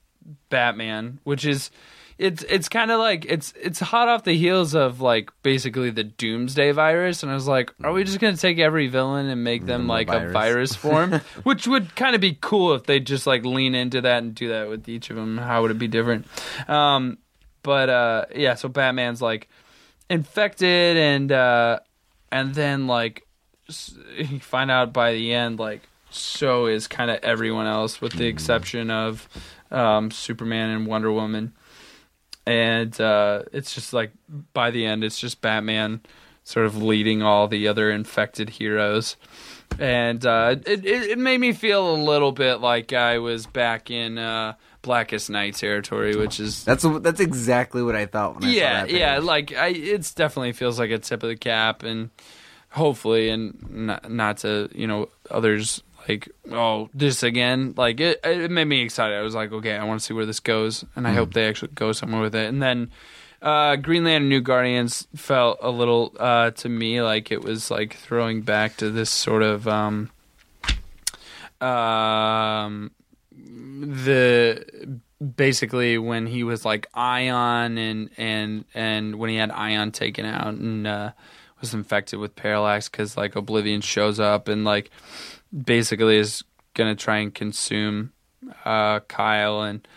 Batman, 0.50 1.20
which 1.24 1.46
is 1.46 1.72
it's 2.18 2.44
it's 2.44 2.70
kind 2.70 2.92
of 2.92 3.00
like 3.00 3.26
it's 3.26 3.54
it's 3.60 3.80
hot 3.80 4.08
off 4.08 4.24
the 4.24 4.38
heels 4.38 4.76
of 4.76 5.02
like 5.02 5.32
basically 5.42 5.90
the 5.90 6.04
Doomsday 6.04 6.72
virus, 6.72 7.24
and 7.24 7.32
I 7.32 7.36
was 7.36 7.48
like, 7.48 7.74
are 7.84 7.92
we 7.92 8.04
just 8.04 8.20
gonna 8.20 8.38
take 8.38 8.60
every 8.60 8.88
villain 8.88 9.28
and 9.28 9.44
make 9.44 9.66
them 9.66 9.88
like 9.88 10.08
a 10.10 10.30
virus. 10.30 10.34
virus 10.34 10.76
form? 10.76 11.12
which 11.44 11.68
would 11.68 11.96
kind 11.96 12.16
of 12.16 12.22
be 12.22 12.38
cool 12.40 12.74
if 12.74 12.84
they 12.84 13.00
just 13.00 13.28
like 13.28 13.44
lean 13.46 13.76
into 13.76 14.02
that 14.02 14.24
and 14.24 14.36
do 14.36 14.50
that 14.50 14.70
with 14.70 14.88
each 14.88 15.10
of 15.10 15.16
them. 15.16 15.38
How 15.38 15.64
would 15.64 15.72
it 15.72 15.80
be 15.80 15.88
different? 15.88 16.28
Um, 16.70 17.18
but 17.64 17.90
uh, 17.90 18.26
yeah, 18.36 18.56
so 18.56 18.70
Batman's 18.70 19.22
like 19.22 19.50
infected, 20.10 20.98
and 20.98 21.32
uh, 21.32 21.80
and 22.32 22.54
then 22.54 22.88
like 22.88 23.28
you 24.16 24.40
find 24.40 24.70
out 24.70 24.94
by 24.94 25.14
the 25.14 25.34
end 25.34 25.60
like 25.60 25.82
so 26.10 26.68
is 26.68 26.88
kind 26.88 27.10
of 27.10 27.20
everyone 27.24 27.66
else 27.66 28.00
with 28.00 28.14
the 28.14 28.28
exception 28.28 28.92
of 28.92 29.28
um, 29.72 30.12
Superman 30.12 30.70
and 30.70 30.86
Wonder 30.88 31.12
Woman. 31.12 31.54
And 32.46 33.00
uh, 33.00 33.44
it's 33.52 33.74
just 33.74 33.94
like 33.94 34.12
by 34.54 34.72
the 34.72 34.86
end, 34.86 35.04
it's 35.04 35.20
just 35.20 35.42
Batman 35.42 36.02
sort 36.44 36.66
of 36.66 36.82
leading 36.82 37.24
all 37.24 37.48
the 37.48 37.68
other 37.68 37.90
infected 37.90 38.50
heroes. 38.50 39.16
And 39.80 40.24
uh, 40.26 40.58
it, 40.66 40.86
it 40.86 41.04
it 41.12 41.18
made 41.18 41.40
me 41.40 41.54
feel 41.54 41.96
a 41.96 41.98
little 41.98 42.32
bit 42.32 42.56
like 42.56 42.94
I 42.94 43.18
was 43.20 43.48
back 43.48 43.90
in 43.90 44.18
uh, 44.18 44.54
Blackest 44.82 45.30
Night 45.30 45.56
territory, 45.56 46.16
which 46.16 46.40
is 46.40 46.64
That's 46.64 46.86
that's 47.00 47.22
exactly 47.22 47.82
what 47.82 47.96
I 47.96 48.06
thought 48.06 48.36
when 48.36 48.44
I 48.44 48.48
saw 48.48 48.54
yeah, 48.54 48.82
that. 48.82 48.92
yeah. 48.92 49.20
Like 49.20 49.54
I, 49.54 49.70
it's 49.70 50.14
definitely 50.14 50.52
feels 50.52 50.78
like 50.78 50.92
a 50.92 51.00
tip 51.00 51.24
of 51.24 51.30
the 51.30 51.38
cap, 51.38 51.82
and 51.82 52.12
hopefully, 52.74 53.30
and 53.30 53.58
not, 53.70 54.12
not 54.12 54.38
to 54.40 54.70
you 54.74 54.88
know 54.88 55.10
others 55.32 55.82
like 56.08 56.30
oh 56.52 56.90
this 56.94 57.24
again. 57.24 57.74
Like 57.78 58.00
it, 58.00 58.20
it 58.24 58.52
made 58.52 58.66
me 58.66 58.82
excited. 58.82 59.18
I 59.18 59.22
was 59.22 59.36
like, 59.36 59.52
okay, 59.52 59.78
I 59.78 59.84
want 59.86 60.02
to 60.02 60.06
see 60.06 60.14
where 60.14 60.26
this 60.26 60.40
goes, 60.40 60.84
and 60.96 61.08
I 61.08 61.14
hope 61.14 61.34
they 61.34 61.48
actually 61.48 61.72
go 61.74 61.92
somewhere 61.92 62.22
with 62.22 62.36
it. 62.36 62.48
And 62.48 62.62
then 62.62 62.92
uh, 63.42 63.76
Green 63.76 64.04
Lantern 64.04 64.30
New 64.30 64.42
Guardians 64.42 65.08
felt 65.16 65.60
a 65.62 65.70
little 65.70 66.16
uh, 66.20 66.52
to 66.52 66.70
me 66.70 67.02
like 67.02 67.32
it 67.32 67.44
was 67.44 67.70
like 67.70 67.96
throwing 67.96 68.42
back 68.42 68.78
to 68.78 68.90
this 68.90 69.10
sort 69.10 69.44
of 69.44 69.68
um, 69.68 70.10
um, 71.62 72.92
the 73.32 75.00
basically 75.36 75.98
when 75.98 76.26
he 76.28 76.44
was 76.44 76.66
like 76.66 76.88
Ion 76.94 77.78
and 77.78 78.10
and 78.18 78.66
and 78.74 79.16
when 79.16 79.30
he 79.30 79.38
had 79.38 79.52
Ion 79.52 79.92
taken 79.92 80.26
out 80.26 80.54
and 80.54 80.88
uh, 80.88 81.12
was 81.64 81.74
infected 81.74 82.20
with 82.20 82.36
Parallax 82.36 82.90
because 82.90 83.16
like 83.16 83.38
Oblivion 83.38 83.80
shows 83.80 84.20
up 84.20 84.50
and 84.50 84.66
like 84.66 84.92
basically 85.52 86.18
is 86.18 86.44
gonna 86.74 86.94
try 86.96 87.20
and 87.20 87.34
consume 87.34 88.12
uh, 88.66 89.00
Kyle 89.00 89.62
and 89.62 89.88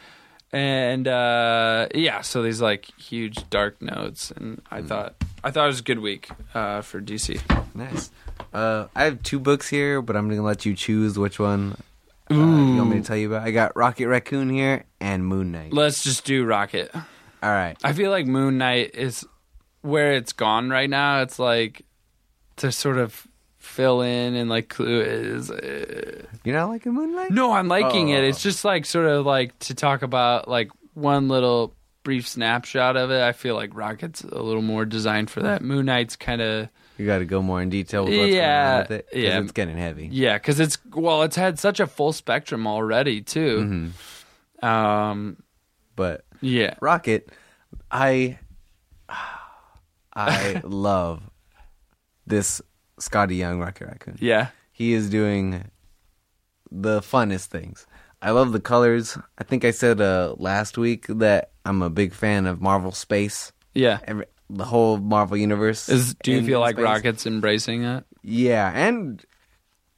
and 0.52 1.08
uh, 1.08 1.88
yeah, 1.92 2.20
so 2.20 2.44
these 2.44 2.60
like 2.60 2.88
huge 2.98 3.50
dark 3.50 3.82
notes 3.82 4.30
and 4.30 4.62
I 4.70 4.80
thought 4.80 5.16
I 5.42 5.50
thought 5.50 5.64
it 5.64 5.68
was 5.68 5.80
a 5.80 5.82
good 5.82 5.98
week 5.98 6.30
uh, 6.54 6.82
for 6.82 7.00
DC. 7.00 7.40
nice. 7.74 8.10
Uh, 8.54 8.86
I 8.94 9.04
have 9.04 9.24
two 9.24 9.40
books 9.40 9.68
here, 9.68 10.00
but 10.00 10.16
I'm 10.16 10.28
gonna 10.28 10.42
let 10.42 10.64
you 10.64 10.74
choose 10.76 11.18
which 11.18 11.40
one. 11.40 11.76
Uh, 12.30 12.34
you 12.34 12.76
want 12.76 12.90
me 12.90 12.96
to 12.98 13.02
tell 13.02 13.16
you 13.16 13.26
about? 13.26 13.42
I 13.46 13.50
got 13.50 13.76
Rocket 13.76 14.06
Raccoon 14.06 14.50
here 14.50 14.84
and 15.00 15.26
Moon 15.26 15.50
Knight. 15.50 15.72
Let's 15.72 16.04
just 16.04 16.24
do 16.24 16.44
Rocket. 16.44 16.94
All 16.94 17.02
right. 17.42 17.76
I 17.82 17.92
feel 17.92 18.10
like 18.12 18.26
Moon 18.26 18.58
Knight 18.58 18.94
is 18.94 19.26
where 19.82 20.12
it's 20.14 20.32
gone 20.32 20.70
right 20.70 20.90
now. 20.90 21.22
It's 21.22 21.38
like 21.38 21.82
to 22.56 22.72
sort 22.72 22.98
of 22.98 23.26
fill 23.58 24.00
in 24.02 24.34
and 24.34 24.48
like 24.50 24.68
clue 24.68 25.00
is. 25.00 25.50
Uh, 25.50 26.22
You're 26.44 26.56
not 26.56 26.68
liking 26.68 26.94
Moon 26.94 27.14
Knight? 27.14 27.30
No, 27.30 27.52
I'm 27.52 27.68
liking 27.68 28.08
it. 28.10 28.20
Oh. 28.20 28.24
It's 28.28 28.42
just 28.42 28.64
like 28.64 28.86
sort 28.86 29.06
of 29.06 29.26
like 29.26 29.58
to 29.60 29.74
talk 29.74 30.02
about 30.02 30.48
like 30.48 30.70
one 30.94 31.28
little 31.28 31.74
brief 32.02 32.26
snapshot 32.28 32.96
of 32.96 33.10
it. 33.10 33.20
I 33.20 33.32
feel 33.32 33.54
like 33.56 33.70
Rocket's 33.74 34.22
a 34.22 34.40
little 34.42 34.62
more 34.62 34.84
designed 34.84 35.28
for 35.30 35.40
that. 35.42 35.62
Moon 35.62 35.86
Knight's 35.86 36.14
kind 36.16 36.40
of 36.40 36.68
You 36.96 37.04
got 37.04 37.18
to 37.18 37.24
go 37.24 37.42
more 37.42 37.60
in 37.60 37.68
detail 37.68 38.04
with 38.04 38.16
what's 38.16 38.30
Yeah, 38.32 38.64
going 38.64 38.74
on 38.74 38.80
with 38.82 38.90
it. 38.92 39.08
yeah. 39.12 39.40
it's 39.40 39.52
getting 39.52 39.76
heavy. 39.76 40.08
yeah, 40.12 40.34
because 40.38 40.60
it's 40.60 40.78
well, 40.94 41.22
it's 41.24 41.36
had 41.36 41.58
such 41.58 41.80
a 41.80 41.86
full 41.86 42.12
spectrum 42.12 42.66
already 42.66 43.20
too. 43.22 43.58
Mm-hmm. 43.58 44.64
Um, 44.64 45.36
But 45.96 46.24
yeah, 46.40 46.74
Rocket, 46.80 47.30
I 47.90 48.38
I 50.16 50.60
love 50.64 51.22
this 52.26 52.60
Skottie 53.00 53.36
Young 53.36 53.60
Rocket 53.60 53.86
Raccoon. 53.86 54.16
yeah, 54.20 54.48
He 54.72 54.92
is 54.94 55.08
doing 55.10 55.70
the 56.70 57.00
funnest 57.00 57.46
things. 57.46 57.86
I 58.22 58.30
love 58.30 58.52
the 58.52 58.60
colors. 58.60 59.16
I 59.38 59.44
think 59.44 59.64
I 59.64 59.70
said 59.70 60.00
uh, 60.00 60.34
last 60.38 60.78
week 60.78 61.06
that 61.08 61.50
I'm 61.64 61.82
a 61.82 61.90
big 61.90 62.12
fan 62.14 62.46
of 62.46 62.60
Marvel 62.60 62.92
Space. 62.92 63.52
yeah. 63.74 63.98
Every, 64.04 64.24
the 64.48 64.64
whole 64.64 64.96
Marvel 64.98 65.36
universe. 65.36 65.88
Is 65.88 66.14
do 66.22 66.30
you 66.32 66.42
feel 66.42 66.60
like 66.60 66.76
space. 66.76 66.84
Rocket's 66.84 67.26
embracing 67.26 67.82
it? 67.84 68.04
Yeah, 68.22 68.70
and 68.72 69.24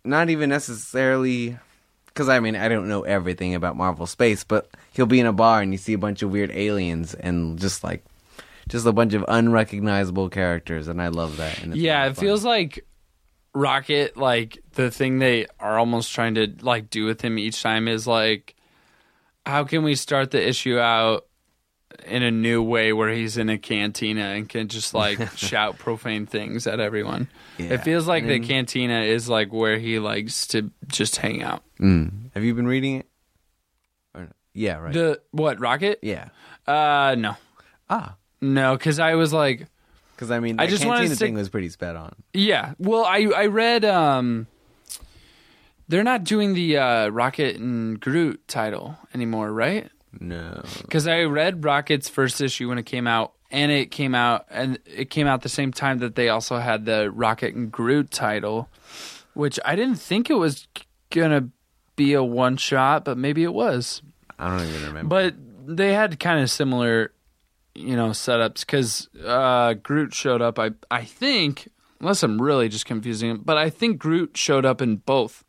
not 0.05 0.31
even 0.31 0.49
necessarily 0.49 1.59
because 2.07 2.31
I 2.31 2.41
mean 2.41 2.57
I 2.57 2.69
don't 2.69 2.89
know 2.89 3.03
everything 3.03 3.55
about 3.55 3.77
Marvel 3.77 4.07
Space, 4.07 4.45
but 4.45 4.69
he'll 4.93 5.05
be 5.07 5.21
in 5.21 5.27
a 5.27 5.33
bar 5.35 5.61
and 5.61 5.71
you 5.73 5.79
see 5.79 5.93
a 5.93 5.99
bunch 5.99 6.23
of 6.23 6.31
weird 6.31 6.51
aliens 6.51 7.13
and 7.15 7.59
just 7.59 7.85
like 7.85 8.05
just 8.69 8.87
a 8.87 8.93
bunch 8.93 9.15
of 9.15 9.25
unrecognizable 9.29 10.29
characters, 10.29 10.89
and 10.89 11.01
I 11.03 11.09
love 11.09 11.37
that. 11.39 11.63
And 11.63 11.75
Yeah, 11.77 12.07
it 12.07 12.15
fun. 12.17 12.25
feels 12.25 12.45
like 12.45 12.85
Rocket, 13.55 14.17
like 14.17 14.59
the 14.73 14.91
thing 14.91 15.19
they 15.19 15.47
are 15.59 15.79
almost 15.79 16.13
trying 16.15 16.35
to 16.37 16.55
like 16.61 16.91
do 16.91 17.05
with 17.07 17.21
him 17.23 17.39
each 17.39 17.63
time 17.63 17.89
is 17.89 18.07
like, 18.07 18.55
how 19.47 19.65
can 19.65 19.83
we 19.83 19.95
start 19.95 20.31
the 20.31 20.47
issue 20.47 20.79
out 20.79 21.25
in 22.07 22.23
a 22.23 22.31
new 22.31 22.63
way 22.63 22.93
where 22.93 23.09
he's 23.09 23.37
in 23.39 23.49
a 23.49 23.59
cantina 23.59 24.21
and 24.21 24.49
can 24.49 24.69
just 24.69 24.93
like 24.95 25.19
shout 25.37 25.79
profane 25.79 26.27
things 26.27 26.67
at 26.67 26.79
everyone. 26.79 27.29
Yeah. 27.57 27.73
It 27.75 27.79
feels 27.83 28.07
like 28.07 28.27
the 28.27 28.39
cantina 28.41 29.01
is 29.01 29.29
like 29.29 29.53
where 29.53 29.79
he 29.79 29.99
likes 29.99 30.47
to 30.49 30.71
just 30.87 31.17
hang 31.17 31.43
out. 31.43 31.65
Mm. 31.81 32.31
Have 32.35 32.45
you 32.45 32.55
been 32.55 32.67
reading 32.69 32.97
it? 32.97 33.07
Or, 34.15 34.29
yeah, 34.53 34.77
right. 34.79 34.93
The 34.93 35.21
what 35.33 35.59
Rocket? 35.59 35.99
yeah. 36.03 36.29
Uh, 36.67 37.17
no, 37.19 37.35
Ah, 37.89 38.15
no, 38.41 38.77
because 38.77 38.99
I 38.99 39.15
was 39.15 39.33
like, 39.33 39.67
because 40.15 40.31
I 40.31 40.41
mean, 40.41 40.59
I 40.61 40.67
just 40.67 40.85
wanted 40.85 40.99
cantina 40.99 41.11
to 41.11 41.17
stick- 41.17 41.27
thing 41.29 41.35
was 41.35 41.49
pretty 41.49 41.69
sped 41.69 41.97
on. 41.97 42.15
Yeah. 42.33 42.75
Well, 42.79 43.05
I 43.05 43.29
I 43.35 43.47
read 43.47 43.85
um 43.85 44.47
they're 45.89 46.05
not 46.05 46.25
doing 46.25 46.55
the 46.55 46.77
uh 46.77 47.09
Rocket 47.09 47.57
and 47.57 47.99
Groot 48.01 48.47
title 48.49 48.97
anymore, 49.15 49.53
right? 49.53 49.91
No. 50.21 50.63
Cuz 50.91 51.07
I 51.07 51.23
read 51.23 51.65
Rocket's 51.65 52.09
first 52.09 52.41
issue 52.41 52.69
when 52.69 52.79
it 52.79 52.87
came 52.87 53.07
out 53.07 53.33
and 53.51 53.71
it 53.73 53.91
came 53.91 54.15
out 54.15 54.47
and 54.51 54.79
it 54.87 55.11
came 55.11 55.27
out 55.27 55.43
the 55.43 55.49
same 55.49 55.73
time 55.73 55.99
that 55.99 56.15
they 56.15 56.29
also 56.29 56.59
had 56.59 56.85
the 56.85 57.11
Rocket 57.11 57.55
and 57.55 57.71
Groot 57.73 58.11
title, 58.11 58.69
which 59.35 59.59
I 59.65 59.77
didn't 59.77 59.97
think 60.01 60.29
it 60.31 60.35
was 60.35 60.67
going 61.11 61.31
to 61.31 61.49
be 61.97 62.13
a 62.13 62.23
one 62.23 62.57
shot, 62.57 63.05
but 63.05 63.17
maybe 63.17 63.43
it 63.43 63.55
was. 63.55 64.03
I 64.39 64.51
don't 64.57 64.67
even 64.69 64.83
remember. 64.85 65.09
But 65.09 65.35
they 65.77 65.95
had 65.95 66.21
kind 66.21 66.41
of 66.43 66.51
similar, 66.51 67.13
you 67.79 67.97
know, 67.97 68.09
setups 68.11 68.61
because 68.61 69.09
uh, 69.25 69.75
Groot 69.75 70.15
showed 70.15 70.43
up. 70.43 70.59
I 70.59 70.71
I 70.91 71.05
think, 71.05 71.69
unless 72.01 72.23
I'm 72.23 72.41
really 72.41 72.69
just 72.69 72.87
confusing 72.87 73.31
it, 73.31 73.47
but 73.47 73.57
I 73.57 73.71
think 73.71 73.99
Groot 73.99 74.37
showed 74.37 74.65
up 74.65 74.83
in 74.83 74.97
both. 74.97 75.45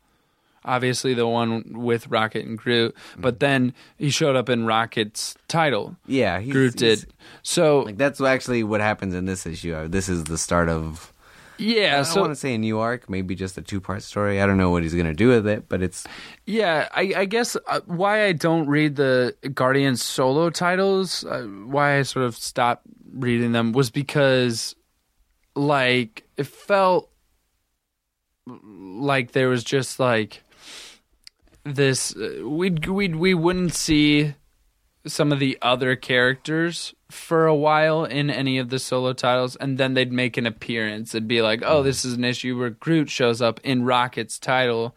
Obviously, 0.62 1.14
the 1.14 1.26
one 1.26 1.64
with 1.72 2.06
Rocket 2.08 2.44
and 2.44 2.58
Groot, 2.58 2.94
but 3.16 3.40
then 3.40 3.72
he 3.96 4.10
showed 4.10 4.36
up 4.36 4.50
in 4.50 4.66
Rocket's 4.66 5.34
title. 5.48 5.96
yeah, 6.06 6.38
he's, 6.38 6.52
Groot 6.52 6.78
he's- 6.78 7.00
did. 7.00 7.12
So 7.42 7.80
Like 7.80 7.96
that's 7.96 8.20
actually 8.20 8.62
what 8.62 8.82
happens 8.82 9.14
in 9.14 9.24
this 9.24 9.46
issue. 9.46 9.74
Uh, 9.74 9.88
This 9.88 10.08
is 10.10 10.24
the 10.24 10.36
start 10.36 10.68
of. 10.68 11.09
Yeah, 11.60 12.00
I 12.00 12.02
so 12.02 12.20
want 12.20 12.32
to 12.32 12.36
say 12.36 12.54
a 12.54 12.58
new 12.58 12.78
arc, 12.78 13.08
maybe 13.10 13.34
just 13.34 13.58
a 13.58 13.62
two-part 13.62 14.02
story. 14.02 14.40
I 14.40 14.46
don't 14.46 14.56
know 14.56 14.70
what 14.70 14.82
he's 14.82 14.94
gonna 14.94 15.14
do 15.14 15.28
with 15.28 15.46
it, 15.46 15.68
but 15.68 15.82
it's 15.82 16.06
Yeah, 16.46 16.88
I, 16.92 17.12
I 17.16 17.24
guess 17.26 17.56
uh, 17.68 17.80
why 17.86 18.24
I 18.24 18.32
don't 18.32 18.66
read 18.66 18.96
the 18.96 19.34
Guardian 19.54 19.96
solo 19.96 20.50
titles, 20.50 21.24
uh, 21.24 21.42
why 21.42 21.98
I 21.98 22.02
sort 22.02 22.24
of 22.24 22.36
stopped 22.36 22.86
reading 23.12 23.52
them 23.52 23.72
was 23.72 23.90
because, 23.90 24.74
like, 25.54 26.24
it 26.36 26.46
felt 26.46 27.10
like 28.46 29.32
there 29.32 29.48
was 29.48 29.62
just 29.62 30.00
like 30.00 30.42
this. 31.64 32.16
Uh, 32.16 32.48
we'd 32.48 32.86
we'd 32.86 33.16
we 33.16 33.34
wouldn't 33.34 33.74
see 33.74 34.34
some 35.06 35.32
of 35.32 35.38
the 35.38 35.58
other 35.62 35.96
characters 35.96 36.94
for 37.10 37.46
a 37.46 37.54
while 37.54 38.04
in 38.04 38.30
any 38.30 38.58
of 38.58 38.70
the 38.70 38.78
solo 38.78 39.12
titles, 39.12 39.56
and 39.56 39.76
then 39.78 39.94
they'd 39.94 40.12
make 40.12 40.36
an 40.36 40.46
appearance. 40.46 41.14
It'd 41.14 41.28
be 41.28 41.42
like, 41.42 41.62
oh, 41.64 41.82
this 41.82 42.04
is 42.04 42.14
an 42.14 42.24
issue 42.24 42.58
where 42.58 42.70
Groot 42.70 43.10
shows 43.10 43.42
up 43.42 43.60
in 43.64 43.84
Rocket's 43.84 44.38
title 44.38 44.94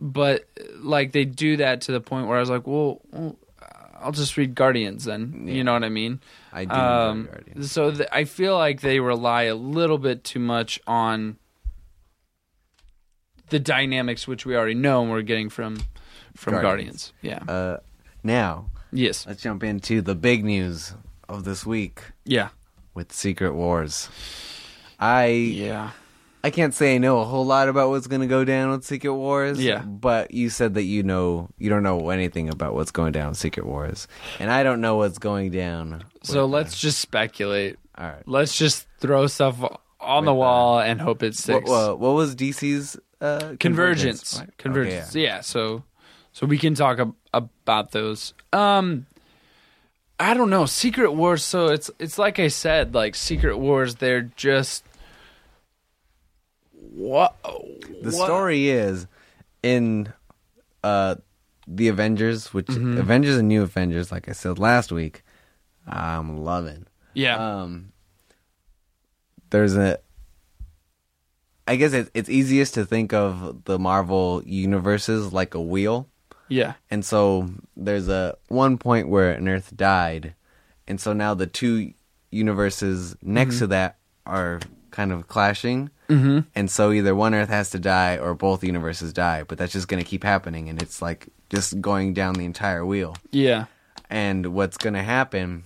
but 0.00 0.48
like 0.78 1.12
they 1.12 1.24
do 1.26 1.58
that 1.58 1.82
to 1.82 1.92
the 1.92 2.00
point 2.00 2.26
where 2.26 2.38
I 2.38 2.40
was 2.40 2.50
like, 2.50 2.66
well, 2.66 3.02
well 3.12 3.36
I'll 4.00 4.12
just 4.12 4.36
read 4.38 4.54
Guardians 4.54 5.04
then. 5.04 5.44
You 5.46 5.62
know 5.62 5.74
what 5.74 5.84
I 5.84 5.90
mean? 5.90 6.20
I 6.52 6.64
do 6.64 6.74
Um, 6.74 7.26
Guardians. 7.26 7.70
so 7.70 7.90
th- 7.90 8.08
I 8.10 8.24
feel 8.24 8.56
like 8.56 8.80
they 8.80 8.98
rely 8.98 9.42
a 9.42 9.54
little 9.54 9.98
bit 9.98 10.24
too 10.24 10.38
much 10.38 10.80
on 10.86 11.36
the 13.50 13.58
dynamics 13.58 14.26
which 14.26 14.46
we 14.46 14.56
already 14.56 14.74
know 14.74 15.02
and 15.02 15.10
we're 15.10 15.22
getting 15.22 15.50
from 15.50 15.80
from 16.34 16.54
Guardians. 16.54 17.12
Guardians. 17.22 17.46
Yeah. 17.48 17.52
Uh, 17.54 17.80
now 18.22 18.70
yes. 18.90 19.26
let's 19.26 19.42
jump 19.42 19.62
into 19.62 20.00
the 20.00 20.14
big 20.14 20.44
news 20.44 20.94
of 21.30 21.44
this 21.44 21.64
week 21.64 22.02
Yeah. 22.24 22.48
with 22.94 23.12
Secret 23.12 23.54
Wars. 23.54 24.08
I 24.98 25.26
Yeah. 25.26 25.90
I 26.42 26.48
can't 26.50 26.74
say 26.74 26.94
I 26.94 26.98
know 26.98 27.20
a 27.20 27.24
whole 27.26 27.44
lot 27.44 27.68
about 27.68 27.90
what's 27.90 28.06
gonna 28.06 28.26
go 28.26 28.44
down 28.44 28.70
with 28.70 28.84
Secret 28.84 29.14
Wars. 29.14 29.60
Yeah. 29.62 29.82
but 29.82 30.30
you 30.32 30.48
said 30.50 30.74
that 30.74 30.84
you 30.84 31.02
know 31.02 31.48
you 31.58 31.68
don't 31.68 31.82
know 31.82 32.08
anything 32.10 32.48
about 32.48 32.74
what's 32.74 32.90
going 32.90 33.12
down 33.12 33.28
with 33.30 33.38
Secret 33.38 33.66
Wars, 33.66 34.08
and 34.38 34.50
I 34.50 34.62
don't 34.62 34.80
know 34.80 34.96
what's 34.96 35.18
going 35.18 35.50
down. 35.50 36.04
So 36.22 36.46
let's 36.46 36.78
just 36.80 36.98
speculate. 36.98 37.78
all 37.98 38.06
right. 38.06 38.22
Let's 38.26 38.56
just 38.56 38.86
throw 39.00 39.26
stuff 39.26 39.56
on 40.00 40.24
the 40.24 40.32
wall 40.34 40.80
and 40.80 40.98
hope 41.00 41.22
it 41.22 41.26
What, 41.26 41.34
sticks. 41.36 41.68
what, 41.70 41.98
what 42.00 42.14
was 42.14 42.34
DC's 42.34 42.96
uh, 43.20 43.52
convergence 43.60 44.38
right? 44.40 44.48
convergence 44.56 45.10
Okay, 45.10 45.22
yeah. 45.24 45.42
so 45.42 45.84
so 46.32 46.46
we 46.46 46.56
can 46.56 46.74
talk 46.74 46.98
ab- 46.98 47.14
about 47.34 47.90
those 47.92 48.32
um 48.54 49.04
i 50.20 50.34
don't 50.34 50.50
know 50.50 50.66
secret 50.66 51.12
wars 51.12 51.42
so 51.44 51.66
it's 51.68 51.90
it's 51.98 52.18
like 52.18 52.38
i 52.38 52.46
said 52.48 52.94
like 52.94 53.14
secret 53.14 53.56
wars 53.58 53.96
they're 53.96 54.30
just 54.36 54.84
what 56.72 57.34
The 58.02 58.12
story 58.12 58.68
is 58.68 59.06
in 59.62 60.12
uh 60.82 61.16
the 61.66 61.86
Avengers, 61.88 62.52
which 62.52 62.68
Avengers 62.68 63.36
and 63.36 63.46
New 63.46 63.62
Avengers, 63.62 64.10
like 64.10 64.28
I 64.28 64.32
said 64.32 64.58
last 64.58 64.90
week, 64.90 65.22
I'm 65.86 66.38
loving. 66.38 66.86
yeah 67.14 67.36
Um, 67.62 67.92
there's 69.50 69.76
a. 69.76 69.98
I 71.68 71.76
guess 71.76 71.92
it, 71.92 72.10
it's 72.12 72.28
easiest 72.28 72.74
to 72.74 72.84
think 72.84 73.12
of 73.12 73.62
the 73.66 73.78
Marvel 73.78 74.42
universes 74.44 75.32
like 75.32 75.54
a 75.54 75.60
wheel, 75.60 76.08
yeah 76.50 76.74
and 76.90 77.02
so 77.04 77.48
there's 77.76 78.08
a 78.08 78.36
one 78.48 78.76
point 78.76 79.08
where 79.08 79.30
an 79.32 79.48
Earth 79.48 79.74
died, 79.74 80.34
and 80.86 81.00
so 81.00 81.12
now 81.14 81.32
the 81.32 81.46
two 81.46 81.92
universes 82.30 83.16
next 83.22 83.58
to 83.60 83.66
that 83.68 83.96
are 84.26 84.60
kind 84.90 85.12
of 85.12 85.26
clashing, 85.28 85.88
mm-hmm. 86.08 86.40
and 86.54 86.70
so 86.70 86.92
either 86.92 87.14
one 87.14 87.34
Earth 87.34 87.48
has 87.48 87.70
to 87.70 87.78
die 87.78 88.18
or 88.18 88.34
both 88.34 88.62
universes 88.62 89.12
die. 89.12 89.44
But 89.44 89.56
that's 89.58 89.72
just 89.72 89.88
going 89.88 90.02
to 90.02 90.08
keep 90.08 90.24
happening, 90.24 90.68
and 90.68 90.82
it's 90.82 91.00
like 91.00 91.28
just 91.48 91.80
going 91.80 92.12
down 92.14 92.34
the 92.34 92.44
entire 92.44 92.84
wheel. 92.84 93.16
yeah 93.32 93.64
And 94.10 94.46
what's 94.54 94.76
going 94.76 94.94
to 94.94 95.02
happen? 95.02 95.64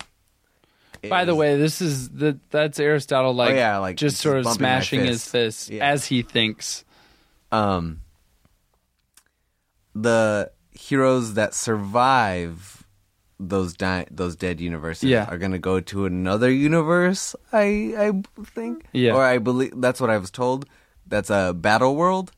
by 1.10 1.24
the 1.26 1.32
is- 1.32 1.38
way 1.38 1.56
this 1.58 1.82
is 1.82 2.08
the 2.10 2.38
that's 2.48 2.80
aristotle 2.80 3.34
like, 3.34 3.52
Oh, 3.52 3.54
yeah, 3.56 3.76
like, 3.78 3.96
just 3.96 4.14
just 4.16 4.22
sort 4.22 4.38
of 4.38 4.46
smashing 4.46 5.04
his 5.04 5.22
fist. 5.28 5.68
fist 5.68 5.70
Yeah. 5.70 5.84
as 5.92 6.06
he 6.06 6.22
thinks 6.22 6.84
um 7.52 8.00
the 9.94 10.50
heroes 10.88 11.34
that 11.34 11.54
survive 11.54 12.84
those 13.40 13.74
di- 13.74 14.06
those 14.10 14.36
dead 14.36 14.60
universes 14.60 15.08
Yeah. 15.10 15.24
are 15.30 15.38
going 15.38 15.52
to 15.52 15.58
go 15.70 15.80
to 15.90 16.06
another 16.06 16.50
universe 16.50 17.34
i 17.52 17.66
i 18.06 18.08
think 18.54 18.84
Yeah. 18.92 19.14
or 19.16 19.22
i 19.34 19.38
believe 19.38 19.72
that's 19.84 20.00
what 20.00 20.10
i 20.10 20.18
was 20.18 20.30
told 20.30 20.66
that's 21.06 21.30
a 21.30 21.52
battle 21.52 21.94
world 21.96 22.30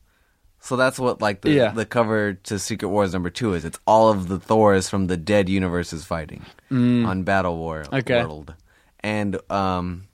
so 0.60 0.74
that's 0.76 0.98
what 0.98 1.20
like 1.20 1.42
the 1.42 1.50
Yeah. 1.52 1.70
the 1.72 1.84
cover 1.86 2.34
to 2.48 2.58
secret 2.58 2.88
wars 2.88 3.12
number 3.12 3.30
2 3.30 3.54
is 3.54 3.64
it's 3.64 3.78
all 3.86 4.08
of 4.10 4.28
the 4.28 4.38
thors 4.40 4.88
from 4.88 5.06
the 5.08 5.16
dead 5.18 5.48
universes 5.48 6.04
fighting 6.04 6.42
on 6.70 7.24
battle 7.24 7.56
war 7.56 7.84
Mm. 7.90 7.98
Okay. 8.00 8.22
world 8.24 8.54
and 9.00 9.38
um 9.50 10.08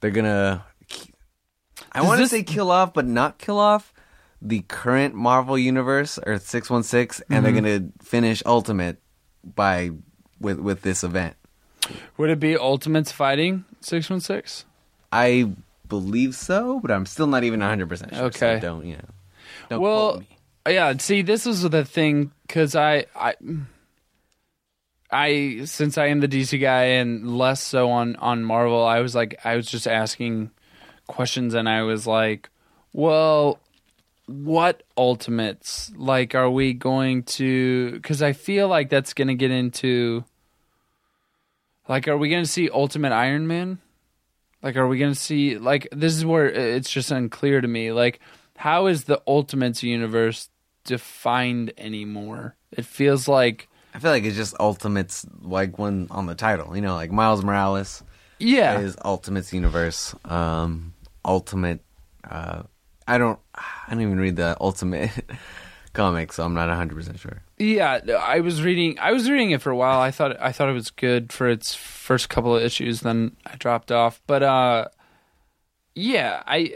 they're 0.00 0.10
going 0.10 0.24
to 0.26 0.64
I 1.92 2.00
want 2.02 2.18
to 2.18 2.22
this- 2.24 2.30
say 2.30 2.42
kill 2.42 2.70
off, 2.70 2.92
but 2.94 3.06
not 3.06 3.38
kill 3.38 3.58
off 3.58 3.91
the 4.44 4.60
current 4.68 5.14
Marvel 5.14 5.56
universe, 5.56 6.18
Earth 6.26 6.46
six 6.48 6.68
one 6.68 6.82
six, 6.82 7.22
and 7.30 7.44
they're 7.44 7.52
Mm-hmm. 7.52 7.78
gonna 7.78 7.88
finish 8.02 8.42
Ultimate 8.44 8.98
by 9.44 9.90
with 10.40 10.58
with 10.58 10.82
this 10.82 11.04
event. 11.04 11.36
Would 12.16 12.30
it 12.30 12.40
be 12.40 12.56
Ultimates 12.56 13.12
fighting 13.12 13.64
six 13.80 14.10
one 14.10 14.20
six? 14.20 14.64
I 15.12 15.52
believe 15.88 16.34
so, 16.34 16.80
but 16.80 16.90
I'm 16.90 17.06
still 17.06 17.26
not 17.26 17.44
even 17.44 17.60
100 17.60 17.88
percent 17.88 18.14
sure. 18.14 18.32
so 18.32 18.46
Okay. 18.46 18.58
don't 18.60 18.84
you 18.86 18.96
know? 18.96 19.08
Don't 19.68 19.80
Well, 19.80 20.10
quote 20.12 20.20
me. 20.20 20.38
Yeah, 20.74 20.96
see, 20.98 21.22
this 21.22 21.46
is 21.46 21.62
the 21.62 21.84
thing 21.84 22.32
because 22.46 22.74
I, 22.74 23.06
I, 23.16 23.34
I, 25.10 25.62
since 25.64 25.98
I 25.98 26.06
am 26.06 26.20
the 26.20 26.28
DC 26.28 26.58
guy 26.60 26.84
and 26.84 27.36
less 27.36 27.60
so 27.60 27.90
on 27.90 28.16
on 28.16 28.44
Marvel, 28.44 28.84
I 28.84 29.00
was 29.00 29.14
like, 29.14 29.38
I 29.44 29.56
was 29.56 29.66
just 29.66 29.86
asking 29.86 30.50
questions, 31.06 31.52
and 31.54 31.68
I 31.68 31.82
was 31.82 32.06
like, 32.06 32.48
well, 32.92 33.58
what 34.26 34.82
ultimates? 34.96 35.92
Like, 35.96 36.34
are 36.34 36.50
we 36.50 36.72
going 36.72 37.24
to? 37.24 37.92
Because 37.92 38.22
I 38.22 38.32
feel 38.32 38.68
like 38.68 38.90
that's 38.90 39.14
going 39.14 39.28
to 39.28 39.34
get 39.34 39.50
into. 39.50 40.24
Like, 41.88 42.08
are 42.08 42.16
we 42.16 42.28
going 42.28 42.44
to 42.44 42.50
see 42.50 42.70
Ultimate 42.70 43.12
Iron 43.12 43.46
Man? 43.46 43.78
Like, 44.62 44.76
are 44.76 44.86
we 44.86 44.98
going 44.98 45.12
to 45.12 45.18
see 45.18 45.58
like 45.58 45.88
this 45.90 46.14
is 46.14 46.24
where 46.24 46.46
it's 46.48 46.90
just 46.90 47.10
unclear 47.10 47.60
to 47.60 47.68
me. 47.68 47.92
Like, 47.92 48.20
how 48.56 48.86
is 48.86 49.04
the 49.04 49.20
Ultimates 49.26 49.82
universe 49.82 50.48
defined 50.84 51.72
anymore? 51.76 52.56
It 52.70 52.84
feels 52.84 53.26
like 53.26 53.68
I 53.94 53.98
feel 53.98 54.10
like 54.10 54.24
it's 54.24 54.36
just 54.36 54.54
Ultimates, 54.58 55.26
like 55.40 55.78
one 55.78 56.06
on 56.10 56.26
the 56.26 56.34
title. 56.34 56.74
You 56.74 56.82
know, 56.82 56.94
like 56.94 57.10
Miles 57.10 57.42
Morales 57.42 58.02
yeah, 58.38 58.78
is 58.78 58.96
Ultimates 59.04 59.52
universe. 59.52 60.14
Um, 60.24 60.94
Ultimate. 61.24 61.80
Uh, 62.28 62.62
I 63.06 63.18
don't. 63.18 63.38
I 63.54 63.90
don't 63.90 64.00
even 64.00 64.18
read 64.18 64.36
the 64.36 64.56
Ultimate 64.60 65.10
comic, 65.92 66.32
so 66.32 66.44
I'm 66.44 66.54
not 66.54 66.68
100 66.68 66.94
percent 66.94 67.18
sure. 67.18 67.42
yeah. 67.58 68.00
I 68.20 68.40
was 68.40 68.62
reading. 68.62 68.98
I 68.98 69.12
was 69.12 69.28
reading 69.30 69.50
it 69.50 69.60
for 69.62 69.70
a 69.70 69.76
while. 69.76 70.00
I 70.00 70.10
thought 70.10 70.40
I 70.40 70.52
thought 70.52 70.68
it 70.68 70.74
was 70.74 70.90
good 70.90 71.32
for 71.32 71.48
its 71.48 71.74
first 71.74 72.28
couple 72.28 72.56
of 72.56 72.62
issues. 72.62 73.00
Then 73.00 73.36
I 73.46 73.56
dropped 73.56 73.90
off. 73.92 74.20
But 74.26 74.42
uh, 74.42 74.88
yeah, 75.94 76.42
I. 76.46 76.72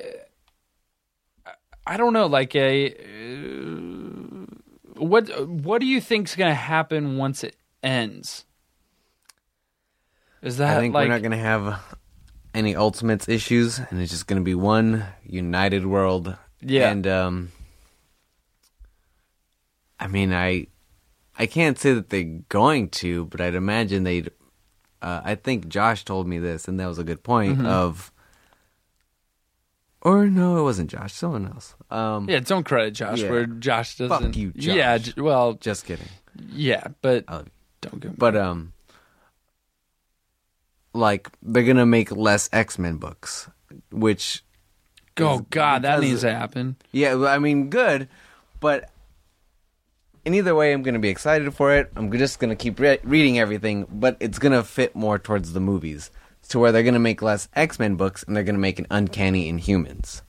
I 1.87 1.97
don't 1.97 2.13
know. 2.13 2.27
Like 2.27 2.55
a. 2.57 2.93
Uh, 2.93 4.47
what 4.97 5.49
What 5.49 5.81
do 5.81 5.87
you 5.87 6.01
think's 6.01 6.35
gonna 6.37 6.55
happen 6.55 7.17
once 7.17 7.45
it 7.45 7.55
ends? 7.83 8.45
Is 10.43 10.59
that 10.59 10.77
I 10.77 10.81
think 10.81 10.95
like 10.95 11.09
we're 11.09 11.15
not 11.15 11.23
gonna 11.23 11.37
have 11.37 11.96
any 12.57 12.75
Ultimates 12.75 13.29
issues, 13.29 13.79
and 13.79 14.01
it's 14.01 14.11
just 14.11 14.27
gonna 14.27 14.41
be 14.41 14.55
one 14.55 15.05
united 15.25 15.87
world. 15.87 16.37
Yeah. 16.61 16.91
And 16.91 17.07
um, 17.07 17.53
I 20.01 20.09
mean, 20.09 20.33
I 20.33 20.67
I 21.39 21.47
can't 21.47 21.79
say 21.79 21.93
that 21.95 22.11
they're 22.11 22.41
going 22.49 22.89
to, 22.91 23.27
but 23.27 23.41
I'd 23.41 23.55
imagine 23.55 24.05
they'd. 24.05 24.31
Uh, 25.03 25.21
I 25.25 25.35
think 25.35 25.69
Josh 25.69 26.05
told 26.05 26.27
me 26.27 26.39
this, 26.39 26.67
and 26.69 26.81
that 26.81 26.87
was 26.87 26.99
a 26.99 27.05
good 27.05 27.23
point 27.23 27.59
Mm-hmm. 27.59 27.67
of. 27.67 28.11
Or 30.03 30.27
no, 30.27 30.57
it 30.59 30.63
wasn't 30.63 30.91
Josh. 30.91 31.13
Someone 31.13 31.47
else. 31.47 31.75
Um, 31.91 32.29
Yeah, 32.29 32.39
don't 32.41 32.65
credit 32.65 32.93
Josh 32.95 33.21
Yeah. 33.23 33.31
where 33.31 33.47
Josh 33.47 33.97
doesn't. 33.97 34.23
Fuck 34.29 34.37
you, 34.37 34.53
Josh. 34.53 34.75
Yeah, 34.77 34.99
well, 35.17 35.55
Just 35.55 35.85
kidding. 35.85 36.07
yeah, 36.53 36.85
but 37.03 37.25
I 37.29 37.37
love 37.37 37.47
you. 37.47 37.53
don't 37.83 38.01
give. 38.01 38.17
But 38.19 38.37
um, 38.37 38.73
like 40.97 41.31
they're 41.43 41.63
gonna 41.63 41.87
make 41.87 42.11
less 42.11 42.49
X 42.53 42.79
Men 42.79 42.97
books, 42.97 43.49
which 43.91 44.43
oh 45.19 45.47
God, 45.51 45.83
that 45.83 46.01
needs 46.01 46.23
to 46.23 46.33
happen. 46.33 46.77
Yeah, 46.93 47.25
I 47.27 47.39
mean, 47.39 47.71
good, 47.71 48.09
but 48.61 48.91
in 50.25 50.35
either 50.35 50.55
way, 50.55 50.73
I'm 50.73 50.83
going 50.83 50.95
to 50.95 51.01
be 51.01 51.09
excited 51.09 51.55
for 51.55 51.73
it. 51.73 51.91
I'm 51.95 52.11
just 52.13 52.41
going 52.41 52.51
to 52.51 52.57
keep 52.57 52.81
re- 52.81 52.99
reading 53.05 53.39
everything, 53.39 53.87
but 53.89 54.17
it's 54.19 54.41
going 54.41 54.53
to 54.53 54.65
fit 54.65 54.97
more 54.97 55.21
towards 55.21 55.53
the 55.53 55.61
movies, 55.61 56.11
to 56.49 56.59
where 56.59 56.73
they're 56.73 56.83
going 56.83 56.95
to 56.95 57.01
make 57.01 57.23
less 57.23 57.49
X 57.55 57.79
Men 57.79 57.95
books 57.95 58.25
and 58.25 58.35
they're 58.35 58.43
going 58.43 58.57
to 58.57 58.61
make 58.61 58.81
an 58.81 58.89
Uncanny 58.91 59.51
Inhumans 59.53 60.23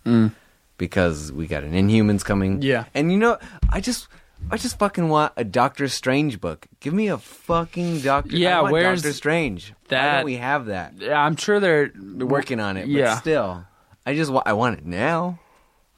because 0.77 1.31
we 1.31 1.47
got 1.47 1.63
an 1.63 1.73
Inhumans 1.73 2.23
coming. 2.23 2.59
Mm. 2.59 2.63
Yeah. 2.63 2.85
and 2.93 3.11
you 3.11 3.17
know, 3.17 3.39
I 3.69 3.81
just. 3.81 4.07
I 4.49 4.57
just 4.57 4.79
fucking 4.79 5.09
want 5.09 5.33
a 5.35 5.43
Doctor 5.43 5.87
Strange 5.89 6.39
book. 6.39 6.67
Give 6.79 6.93
me 6.93 7.07
a 7.07 7.17
fucking 7.17 8.01
Doctor. 8.01 8.35
Yeah, 8.37 8.61
where's 8.61 9.01
Doctor 9.01 9.13
Strange? 9.13 9.69
Why 9.71 9.75
that- 9.89 10.15
don't 10.17 10.25
we 10.25 10.35
have 10.37 10.67
that? 10.67 10.93
Yeah, 10.97 11.19
I'm 11.21 11.35
sure 11.35 11.59
they're 11.59 11.91
working 11.97 12.59
on 12.59 12.77
it, 12.77 12.81
but 12.83 12.89
Yeah. 12.89 13.17
still, 13.19 13.65
I 14.05 14.15
just 14.15 14.31
wa- 14.31 14.43
I 14.45 14.53
want 14.53 14.77
it 14.79 14.85
now. 14.85 15.39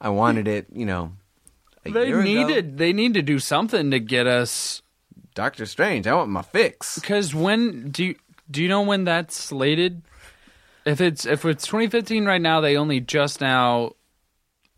I 0.00 0.08
wanted 0.08 0.48
it, 0.48 0.66
you 0.72 0.86
know. 0.86 1.12
They 1.84 1.90
year 2.06 2.20
ago. 2.20 2.22
needed. 2.22 2.76
They 2.78 2.92
need 2.92 3.14
to 3.14 3.22
do 3.22 3.38
something 3.38 3.90
to 3.90 4.00
get 4.00 4.26
us. 4.26 4.82
Doctor 5.34 5.64
Strange. 5.64 6.06
I 6.06 6.14
want 6.14 6.28
my 6.30 6.42
fix. 6.42 6.96
Because 6.98 7.34
when 7.34 7.90
do 7.90 8.04
you 8.04 8.16
do 8.50 8.62
you 8.62 8.68
know 8.68 8.82
when 8.82 9.04
that's 9.04 9.36
slated? 9.36 10.02
If 10.84 11.00
it's 11.00 11.24
if 11.24 11.44
it's 11.44 11.66
2015 11.66 12.24
right 12.26 12.40
now, 12.40 12.60
they 12.60 12.76
only 12.76 13.00
just 13.00 13.40
now 13.40 13.92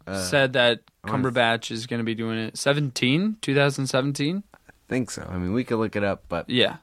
Uh, 0.07 0.21
said 0.23 0.53
that 0.53 0.81
Cumberbatch 1.07 1.71
is 1.71 1.87
going 1.87 1.99
to 1.99 2.05
be 2.05 2.15
doing 2.15 2.39
it. 2.39 2.57
17, 2.57 3.37
2017. 3.41 4.43
I 4.55 4.71
think 4.89 5.11
so. 5.11 5.27
I 5.29 5.37
mean, 5.39 5.53
we 5.53 5.65
could 5.65 5.79
look 5.79 5.97
it 5.97 6.05
up, 6.05 6.25
but 6.29 6.49
Yeah, 6.49 6.77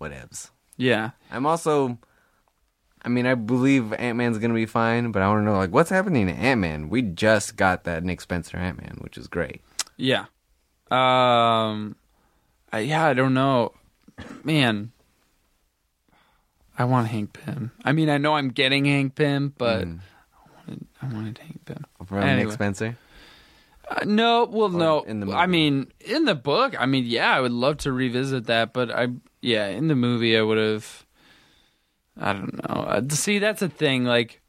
whatevs. 0.00 0.50
yeah. 0.76 1.10
I'm 1.30 1.44
also. 1.46 1.98
I 3.04 3.08
mean, 3.08 3.26
I 3.26 3.34
believe 3.34 3.92
Ant 3.94 4.16
Man's 4.16 4.38
gonna 4.38 4.54
be 4.54 4.64
fine, 4.66 5.10
but 5.10 5.22
I 5.22 5.28
want 5.28 5.40
to 5.40 5.44
know 5.44 5.56
like 5.56 5.70
what's 5.72 5.90
happening 5.90 6.28
to 6.28 6.32
Ant 6.32 6.60
Man. 6.60 6.88
We 6.88 7.02
just 7.02 7.56
got 7.56 7.82
that 7.84 8.04
Nick 8.04 8.20
Spencer 8.20 8.56
Ant 8.58 8.80
Man, 8.80 8.98
which 9.00 9.18
is 9.18 9.26
great. 9.26 9.60
Yeah. 9.96 10.26
Um 10.90 11.96
I, 12.72 12.78
yeah, 12.80 13.04
I 13.06 13.12
don't 13.14 13.34
know. 13.34 13.72
Man. 14.44 14.92
I 16.78 16.84
want 16.84 17.08
Hank 17.08 17.32
Pym. 17.32 17.72
I 17.84 17.90
mean, 17.92 18.08
I 18.08 18.18
know 18.18 18.34
I'm 18.36 18.48
getting 18.50 18.84
Hank 18.86 19.14
Pym, 19.16 19.52
but 19.58 19.84
Mm. 19.84 19.98
I, 20.32 20.48
wanted, 20.68 20.86
I 21.02 21.06
wanted 21.06 21.38
Hank 21.38 21.64
Pym. 21.64 21.84
From 22.06 22.18
Anyway. 22.22 22.44
Nick 22.44 22.52
Spencer. 22.54 22.96
Uh, 23.88 24.04
no, 24.04 24.44
well, 24.44 24.68
no. 24.68 25.02
in 25.02 25.20
the 25.20 25.32
I 25.32 25.46
mean, 25.46 25.92
in 26.00 26.24
the 26.24 26.34
book, 26.34 26.74
I 26.80 26.86
mean, 26.86 27.04
yeah, 27.04 27.36
I 27.36 27.40
would 27.40 27.52
love 27.52 27.78
to 27.78 27.92
revisit 27.92 28.46
that, 28.46 28.72
but 28.72 28.90
I, 28.90 29.08
yeah, 29.40 29.66
in 29.66 29.88
the 29.88 29.96
movie, 29.96 30.36
I 30.36 30.42
would 30.42 30.58
have. 30.58 31.06
I 32.16 32.32
don't 32.32 32.68
know. 32.68 32.82
Uh, 32.82 33.02
see, 33.10 33.38
that's 33.38 33.60
the 33.60 33.68
thing. 33.68 34.04
Like, 34.04 34.40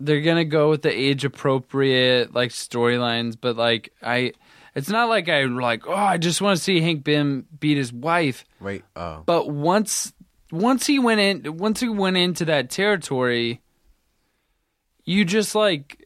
they're 0.00 0.20
gonna 0.20 0.44
go 0.44 0.70
with 0.70 0.82
the 0.82 0.90
age 0.90 1.24
appropriate 1.24 2.34
like 2.34 2.50
storylines, 2.50 3.36
but 3.40 3.56
like 3.56 3.92
I, 4.02 4.32
it's 4.74 4.88
not 4.88 5.08
like 5.08 5.28
I 5.28 5.44
like. 5.44 5.86
Oh, 5.86 5.94
I 5.94 6.18
just 6.18 6.40
want 6.40 6.58
to 6.58 6.62
see 6.62 6.80
Hank 6.80 7.04
Pym 7.04 7.46
beat 7.58 7.76
his 7.76 7.92
wife. 7.92 8.44
Wait. 8.60 8.84
Oh. 8.94 9.22
But 9.24 9.48
once 9.48 10.12
once 10.50 10.86
he 10.86 10.98
went 10.98 11.20
in 11.20 11.56
once 11.56 11.80
he 11.80 11.88
went 11.88 12.16
into 12.16 12.44
that 12.46 12.70
territory, 12.70 13.62
you 15.04 15.24
just 15.24 15.54
like 15.54 16.05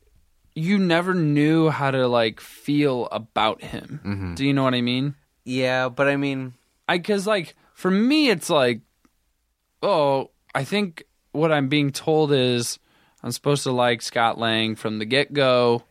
you 0.61 0.79
never 0.79 1.15
knew 1.15 1.71
how 1.71 1.91
to 1.91 2.07
like 2.07 2.41
feel 2.41 3.09
about 3.11 3.63
him. 3.63 4.01
Mm-hmm. 4.05 4.35
Do 4.35 4.45
you 4.45 4.53
know 4.53 4.63
what 4.65 4.75
I 4.75 4.81
mean? 4.83 5.15
Yeah, 5.45 5.89
but 5.89 6.09
I 6.09 6.17
mean, 6.17 6.55
I 6.89 6.99
cuz 6.99 7.27
like 7.27 7.55
for 7.75 7.91
me 7.91 8.31
it's 8.31 8.51
like 8.51 8.81
oh, 9.83 10.31
I 10.55 10.65
think 10.65 11.05
what 11.33 11.51
I'm 11.53 11.69
being 11.69 11.91
told 11.91 12.33
is 12.33 12.79
I'm 13.23 13.31
supposed 13.33 13.63
to 13.65 13.73
like 13.73 14.03
Scott 14.03 14.39
Lang 14.39 14.77
from 14.77 14.99
the 14.99 15.05
get-go. 15.05 15.83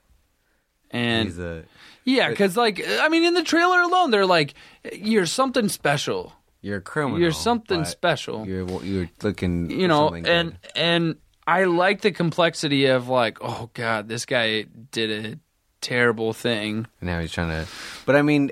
And 0.92 1.28
he's 1.28 1.40
a 1.40 1.64
yeah, 2.06 2.34
cuz 2.34 2.58
like 2.58 2.82
I 2.88 3.10
mean 3.10 3.24
in 3.24 3.34
the 3.34 3.44
trailer 3.44 3.82
alone 3.82 4.12
they're 4.12 4.26
like 4.26 4.54
you're 4.94 5.26
something 5.26 5.70
special. 5.70 6.34
you're 6.62 6.78
a 6.78 6.82
criminal. 6.82 7.20
You're 7.20 7.32
something 7.32 7.86
special. 7.86 8.46
You're 8.48 8.68
you're 8.84 9.10
looking. 9.24 9.70
you 9.70 9.88
know 9.88 10.08
something 10.08 10.28
and 10.28 10.52
good. 10.52 10.72
and 10.76 11.16
i 11.58 11.64
like 11.66 12.02
the 12.02 12.12
complexity 12.12 12.86
of 12.86 13.08
like 13.10 13.38
oh 13.42 13.70
god 13.74 14.08
this 14.08 14.26
guy 14.26 14.66
did 14.92 15.10
a 15.26 15.40
terrible 15.82 16.34
thing 16.34 16.86
now 17.02 17.20
he's 17.22 17.32
trying 17.32 17.50
to. 17.50 17.66
But 18.06 18.16
I 18.18 18.22
mean, 18.22 18.52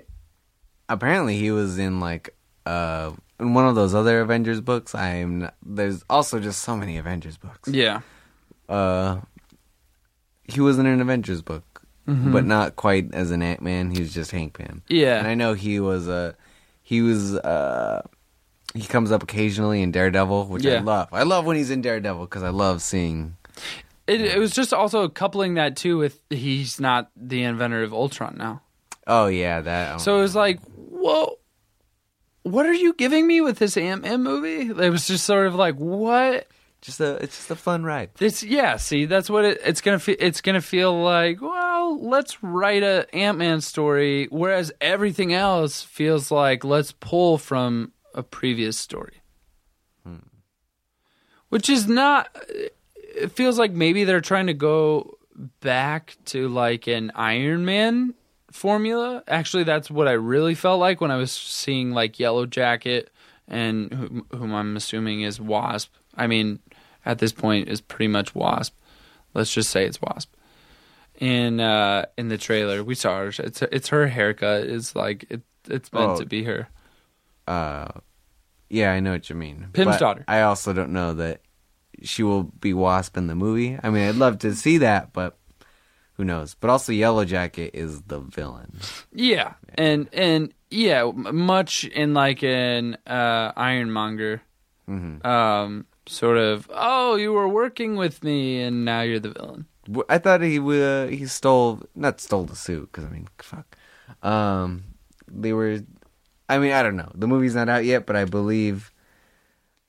apparently 0.88 1.38
he 1.38 1.52
was 1.52 1.78
in 1.78 2.00
like 2.00 2.34
uh 2.66 3.12
in 3.40 3.54
one 3.54 3.68
of 3.68 3.76
those 3.76 3.94
other 3.94 4.22
Avengers 4.22 4.62
books. 4.62 4.96
I'm. 4.96 5.50
There's 5.62 6.04
also 6.10 6.40
just 6.40 6.62
so 6.64 6.76
many 6.78 6.98
Avengers 6.98 7.38
books. 7.38 7.68
yeah 7.70 8.00
Uh, 8.70 9.20
he 10.48 10.62
was 10.62 10.80
in 10.80 10.86
an 10.86 11.02
Avengers 11.02 11.42
book, 11.42 11.64
Mm-hmm. 12.08 12.32
but 12.32 12.46
not 12.46 12.78
quite 12.78 13.14
as 13.14 13.32
an 13.32 13.42
Ant 13.44 13.62
Man. 13.62 13.92
He 13.92 14.00
was 14.00 14.14
just 14.14 14.32
Hank 14.32 14.54
Pym. 14.58 14.82
yeah 14.88 15.18
And 15.20 15.28
I 15.28 15.36
know 15.36 15.54
he 15.54 15.82
was 15.82 16.08
uh 16.08 16.32
he 16.82 17.02
was 17.02 17.36
uh 17.36 18.02
he 18.78 18.88
comes 18.88 19.12
up 19.12 19.24
occasionally 19.24 19.82
in 19.82 19.92
Daredevil, 19.92 20.46
which 20.48 20.66
I 20.66 20.70
Yeah. 20.70 20.82
love. 20.82 21.10
I 21.12 21.24
love 21.24 21.46
when 21.46 21.58
he's 21.58 21.70
in 21.72 21.82
Daredevil 21.82 22.26
because 22.26 22.44
I 22.44 22.50
love 22.50 22.82
seeing. 22.82 23.36
it, 24.08 24.22
it 24.22 24.38
was 24.40 24.52
just 24.52 24.74
also 24.74 25.10
coupling 25.10 25.56
that 25.56 25.76
too 25.76 25.98
with 25.98 26.20
he's 26.30 26.80
not 26.80 27.10
the 27.16 27.44
inventor 27.44 27.84
of 27.84 27.92
ultron 27.94 28.36
now 28.38 28.62
Oh 29.08 29.28
yeah, 29.28 29.62
that. 29.62 30.00
so 30.02 30.18
it 30.18 30.22
was 30.22 30.36
like 30.36 30.60
whoa 30.62 31.38
what 32.44 32.66
are 32.66 32.74
you 32.74 32.94
giving 32.94 33.28
me 33.28 33.42
with 33.42 33.58
this 33.60 33.76
ant-man 33.76 34.24
movie 34.24 34.70
it 34.70 34.90
was 34.92 35.08
just 35.08 35.26
sort 35.26 35.48
of 35.48 35.56
like 35.56 35.76
what 35.76 36.48
just 36.82 37.00
a 37.02 37.16
it's 37.16 37.36
just 37.36 37.52
a 37.52 37.56
fun 37.56 37.84
ride. 37.84 38.12
This 38.18 38.44
yeah, 38.44 38.78
see, 38.78 39.06
that's 39.06 39.30
what 39.30 39.44
it, 39.44 39.60
it's 39.66 39.82
gonna 39.82 39.98
feel. 40.00 40.16
It's 40.20 40.42
gonna 40.42 40.62
feel 40.62 41.02
like. 41.04 41.42
Well, 41.42 42.00
let's 42.00 42.42
write 42.44 42.84
a 42.84 43.08
Ant 43.16 43.40
Man 43.40 43.62
story, 43.62 44.28
whereas 44.30 44.72
everything 44.80 45.34
else 45.34 45.82
feels 45.82 46.30
like 46.30 46.64
let's 46.64 46.92
pull 46.92 47.40
from 47.40 47.92
a 48.18 48.24
previous 48.24 48.78
story. 48.78 49.22
Which 51.50 51.70
is 51.70 51.88
not 51.88 52.30
it 53.16 53.32
feels 53.32 53.58
like 53.58 53.72
maybe 53.72 54.04
they're 54.04 54.20
trying 54.22 54.48
to 54.48 54.54
go 54.54 55.18
back 55.62 56.18
to 56.26 56.50
like 56.50 56.88
an 56.88 57.12
Iron 57.16 57.64
Man 57.64 58.14
formula. 58.52 59.24
Actually, 59.28 59.64
that's 59.64 59.90
what 59.90 60.08
I 60.10 60.14
really 60.14 60.56
felt 60.56 60.80
like 60.82 61.00
when 61.00 61.10
I 61.12 61.16
was 61.16 61.32
seeing 61.32 61.92
like 61.92 62.20
Yellow 62.20 62.46
Jacket 62.46 63.10
and 63.48 63.94
whom, 63.94 64.26
whom 64.32 64.54
I'm 64.54 64.76
assuming 64.76 65.22
is 65.22 65.40
Wasp. 65.40 65.94
I 66.16 66.28
mean, 66.28 66.60
at 67.06 67.20
this 67.20 67.32
point 67.32 67.70
is 67.70 67.80
pretty 67.80 68.10
much 68.10 68.36
Wasp. 68.36 68.76
Let's 69.34 69.54
just 69.54 69.70
say 69.70 69.86
it's 69.86 70.02
Wasp. 70.02 70.34
In 71.20 71.62
uh 71.62 72.08
in 72.18 72.28
the 72.28 72.38
trailer, 72.38 72.84
we 72.84 72.94
saw 72.94 73.20
her. 73.20 73.28
It's 73.40 73.62
it's 73.62 73.88
her 73.88 74.08
haircut. 74.08 74.64
Is 74.66 74.96
like 74.98 75.26
it. 75.30 75.42
It's 75.70 75.94
meant 75.94 76.12
Oh. 76.12 76.20
to 76.20 76.26
be 76.26 76.44
her. 76.44 76.68
Uh, 77.48 77.88
yeah, 78.70 78.92
I 78.92 79.00
know 79.00 79.12
what 79.12 79.30
you 79.30 79.36
mean. 79.36 79.68
Pym's 79.74 79.86
But 79.96 80.00
daughter. 80.00 80.26
I 80.28 80.42
also 80.42 80.74
don't 80.74 80.92
know 80.94 81.14
that 81.16 81.42
she 82.04 82.24
will 82.24 82.44
be 82.44 82.74
Wasp 82.74 83.18
in 83.18 83.28
the 83.28 83.36
movie. 83.36 83.78
I 83.82 83.90
mean, 83.90 84.08
I'd 84.08 84.16
love 84.16 84.40
to 84.40 84.54
see 84.56 84.78
that, 84.80 85.14
but 85.14 85.38
who 86.16 86.24
knows? 86.26 86.56
But 86.56 86.70
also, 86.70 86.92
Yellow 86.92 87.26
Jacket 87.26 87.72
is 87.74 88.02
the 88.04 88.20
villain. 88.20 88.80
Yeah, 89.14 89.54
and 89.76 90.10
and 90.14 90.54
yeah, 90.70 91.12
much 91.16 91.86
in 91.86 92.14
like 92.14 92.44
an 92.44 92.98
uh, 93.08 93.52
Ironmonger, 93.56 94.42
Mhm. 94.88 95.26
um, 95.26 95.86
sort 96.08 96.38
of. 96.38 96.70
Oh, 96.74 97.16
you 97.16 97.34
were 97.34 97.48
working 97.48 97.96
with 97.98 98.24
me, 98.24 98.62
and 98.62 98.84
now 98.86 99.02
you're 99.02 99.20
the 99.20 99.32
villain. 99.32 99.66
I 100.10 100.18
thought 100.18 100.42
he 100.42 100.60
uh, 100.60 101.08
he 101.08 101.26
stole 101.28 101.82
not 101.96 102.20
stole 102.20 102.44
the 102.46 102.56
suit 102.56 102.90
because 102.92 103.06
I 103.06 103.10
mean 103.10 103.28
fuck. 103.38 103.78
Um, 104.24 104.84
they 105.28 105.54
were. 105.54 105.80
I 106.50 106.60
mean, 106.60 106.72
I 106.72 106.84
don't 106.84 106.96
know. 106.96 107.12
The 107.14 107.28
movie's 107.28 107.56
not 107.56 107.70
out 107.70 107.86
yet, 107.86 108.06
but 108.06 108.16
I 108.16 108.26
believe 108.26 108.92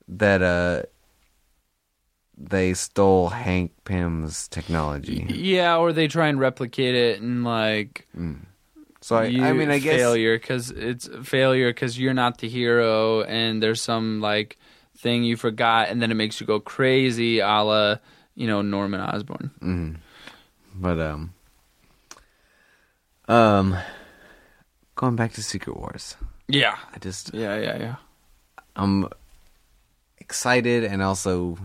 that 0.09 0.43
uh 0.43 0.83
they 2.41 2.73
stole 2.75 3.29
Hank 3.31 3.73
Pym's 3.85 4.49
technology. 4.49 5.27
Yeah, 5.29 5.77
or 5.77 5.93
they 5.93 6.09
try 6.09 6.29
and 6.29 6.39
replicate 6.39 6.95
it, 6.95 7.21
and 7.21 7.45
like 7.45 8.07
So 9.01 9.17
I, 9.17 9.25
I 9.25 9.53
mean, 9.53 9.71
I 9.71 9.79
guess 9.79 9.97
failure 9.97 10.39
because 10.39 10.71
it's 10.71 11.09
failure 11.23 11.71
because 11.71 11.99
you're 11.99 12.15
not 12.15 12.39
the 12.39 12.49
hero, 12.49 13.23
and 13.23 13.63
there's 13.63 13.83
some 13.83 14.21
like 14.21 14.59
thing 14.97 15.25
you 15.25 15.37
forgot, 15.37 15.89
and 15.89 16.03
then 16.03 16.11
it 16.11 16.15
makes 16.15 16.41
you 16.41 16.47
go 16.47 16.61
crazy, 16.61 17.39
a 17.41 17.47
la 17.47 17.97
you 18.35 18.47
know 18.47 18.63
Norman 18.63 19.01
Osborn. 19.01 19.51
Mm-hmm. 19.61 19.95
But 20.81 21.01
um, 21.01 21.35
um, 23.27 23.77
going 24.95 25.17
back 25.17 25.33
to 25.33 25.43
Secret 25.43 25.77
Wars, 25.77 26.17
Yeah, 26.49 26.77
I 26.95 26.99
just 26.99 27.35
yeah, 27.35 27.59
yeah, 27.59 27.77
yeah. 27.79 27.97
I'm 28.75 29.09
excited 30.19 30.85
and 30.85 31.03
also 31.03 31.59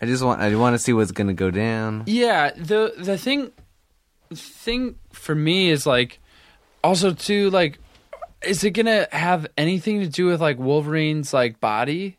I 0.00 0.06
just 0.06 0.22
want 0.22 0.40
I 0.40 0.54
want 0.56 0.74
to 0.74 0.78
see 0.78 0.92
what's 0.92 1.12
gonna 1.12 1.34
go 1.34 1.50
down. 1.50 2.04
Yeah, 2.06 2.50
the 2.56 2.94
the 2.98 3.16
thing 3.16 3.52
thing 4.34 4.96
for 5.12 5.34
me 5.34 5.70
is 5.70 5.86
like 5.86 6.20
also 6.82 7.12
too 7.12 7.50
like 7.50 7.78
is 8.42 8.64
it 8.64 8.70
gonna 8.70 9.06
have 9.12 9.46
anything 9.56 10.00
to 10.00 10.08
do 10.08 10.26
with 10.26 10.40
like 10.40 10.58
Wolverine's 10.58 11.32
like 11.32 11.60
body 11.60 12.18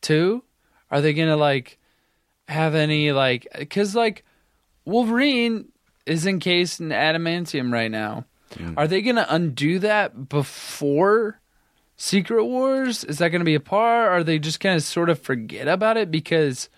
too? 0.00 0.42
Are 0.90 1.00
they 1.00 1.14
gonna 1.14 1.36
like 1.36 1.78
have 2.48 2.74
any 2.74 3.12
like 3.12 3.46
because 3.56 3.94
like 3.94 4.24
Wolverine 4.84 5.68
is 6.06 6.26
encased 6.26 6.80
in 6.80 6.88
adamantium 6.90 7.72
right 7.72 7.90
now. 7.90 8.24
Are 8.76 8.86
they 8.86 9.02
gonna 9.02 9.26
undo 9.28 9.78
that 9.80 10.28
before 10.28 11.40
Secret 11.96 12.44
Wars? 12.44 13.04
Is 13.04 13.18
that 13.18 13.30
gonna 13.30 13.44
be 13.44 13.54
a 13.54 13.60
part? 13.60 14.08
Or 14.08 14.10
are 14.12 14.24
they 14.24 14.38
just 14.38 14.60
gonna 14.60 14.80
sort 14.80 15.10
of 15.10 15.20
forget 15.20 15.68
about 15.68 15.96
it 15.96 16.10
because 16.10 16.68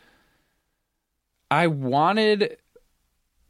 I 1.50 1.66
wanted 1.68 2.56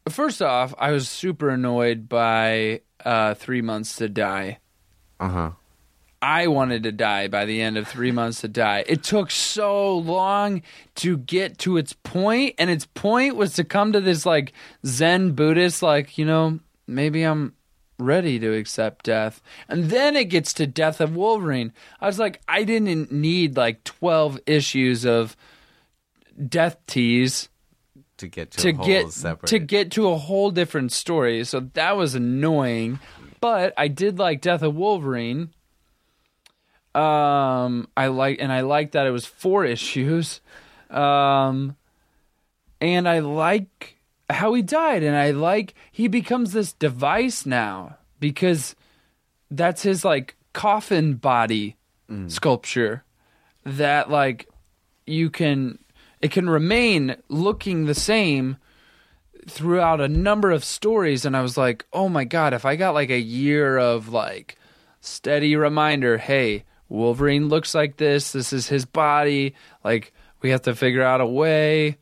first 0.08 0.42
off, 0.42 0.74
I 0.78 0.92
was 0.92 1.08
super 1.08 1.50
annoyed 1.50 2.08
by 2.08 2.82
uh, 3.04 3.34
three 3.34 3.62
months 3.62 3.96
to 3.96 4.08
die. 4.08 4.58
Uh 5.18 5.28
huh. 5.28 5.50
I 6.22 6.46
wanted 6.48 6.82
to 6.84 6.92
die 6.92 7.28
by 7.28 7.44
the 7.44 7.60
end 7.60 7.76
of 7.76 7.86
three 7.86 8.10
months 8.10 8.40
to 8.40 8.48
die. 8.48 8.84
It 8.86 9.02
took 9.02 9.30
so 9.30 9.96
long 9.98 10.62
to 10.96 11.18
get 11.18 11.58
to 11.58 11.76
its 11.76 11.92
point, 11.92 12.54
and 12.58 12.70
its 12.70 12.86
point 12.86 13.36
was 13.36 13.52
to 13.54 13.64
come 13.64 13.92
to 13.92 14.00
this 14.00 14.24
like 14.26 14.52
Zen 14.84 15.32
Buddhist, 15.32 15.82
like, 15.82 16.18
you 16.18 16.24
know, 16.24 16.58
maybe 16.86 17.22
I'm 17.22 17.54
ready 17.98 18.38
to 18.38 18.52
accept 18.52 19.04
death. 19.06 19.42
And 19.68 19.84
then 19.90 20.16
it 20.16 20.24
gets 20.26 20.52
to 20.54 20.66
Death 20.66 21.00
of 21.00 21.16
Wolverine. 21.16 21.72
I 22.00 22.06
was 22.06 22.18
like, 22.18 22.40
I 22.46 22.64
didn't 22.64 23.10
need 23.12 23.56
like 23.56 23.84
12 23.84 24.40
issues 24.46 25.04
of 25.06 25.36
death 26.48 26.76
tease 26.86 27.48
To 28.18 28.28
get 28.28 28.50
to, 28.52 28.58
to 28.58 28.68
a 28.70 28.74
whole 28.74 28.86
get 28.86 29.10
separate. 29.12 29.48
to 29.48 29.58
get 29.58 29.90
to 29.92 30.08
a 30.08 30.16
whole 30.16 30.50
different 30.50 30.92
story. 30.92 31.44
So 31.44 31.60
that 31.74 31.96
was 31.96 32.14
annoying. 32.14 32.98
But 33.40 33.72
I 33.76 33.88
did 33.88 34.18
like 34.18 34.40
Death 34.40 34.62
of 34.62 34.74
Wolverine. 34.74 35.50
Um, 36.94 37.88
I 37.96 38.06
like 38.06 38.38
and 38.40 38.50
I 38.50 38.60
like 38.62 38.92
that 38.92 39.06
it 39.06 39.10
was 39.10 39.26
four 39.26 39.64
issues. 39.66 40.40
Um, 40.90 41.76
and 42.80 43.08
I 43.08 43.18
like 43.18 43.95
how 44.28 44.54
he 44.54 44.62
died, 44.62 45.02
and 45.02 45.16
I 45.16 45.30
like 45.30 45.74
he 45.92 46.08
becomes 46.08 46.52
this 46.52 46.72
device 46.72 47.46
now 47.46 47.98
because 48.18 48.74
that's 49.50 49.82
his 49.82 50.04
like 50.04 50.36
coffin 50.52 51.14
body 51.14 51.76
mm. 52.10 52.30
sculpture 52.30 53.04
that 53.64 54.10
like 54.10 54.48
you 55.06 55.30
can 55.30 55.78
it 56.20 56.30
can 56.30 56.48
remain 56.48 57.16
looking 57.28 57.84
the 57.84 57.94
same 57.94 58.56
throughout 59.48 60.00
a 60.00 60.08
number 60.08 60.50
of 60.50 60.64
stories 60.64 61.24
and 61.24 61.36
I 61.36 61.42
was 61.42 61.56
like, 61.56 61.86
"Oh 61.92 62.08
my 62.08 62.24
god, 62.24 62.52
if 62.52 62.64
I 62.64 62.76
got 62.76 62.94
like 62.94 63.10
a 63.10 63.20
year 63.20 63.78
of 63.78 64.08
like 64.08 64.56
steady 65.00 65.54
reminder, 65.54 66.18
hey, 66.18 66.64
Wolverine 66.88 67.48
looks 67.48 67.74
like 67.74 67.96
this, 67.96 68.32
this 68.32 68.52
is 68.52 68.68
his 68.68 68.84
body, 68.86 69.54
like 69.84 70.12
we 70.42 70.50
have 70.50 70.62
to 70.62 70.74
figure 70.74 71.02
out 71.02 71.20
a 71.20 71.26
way." 71.26 71.98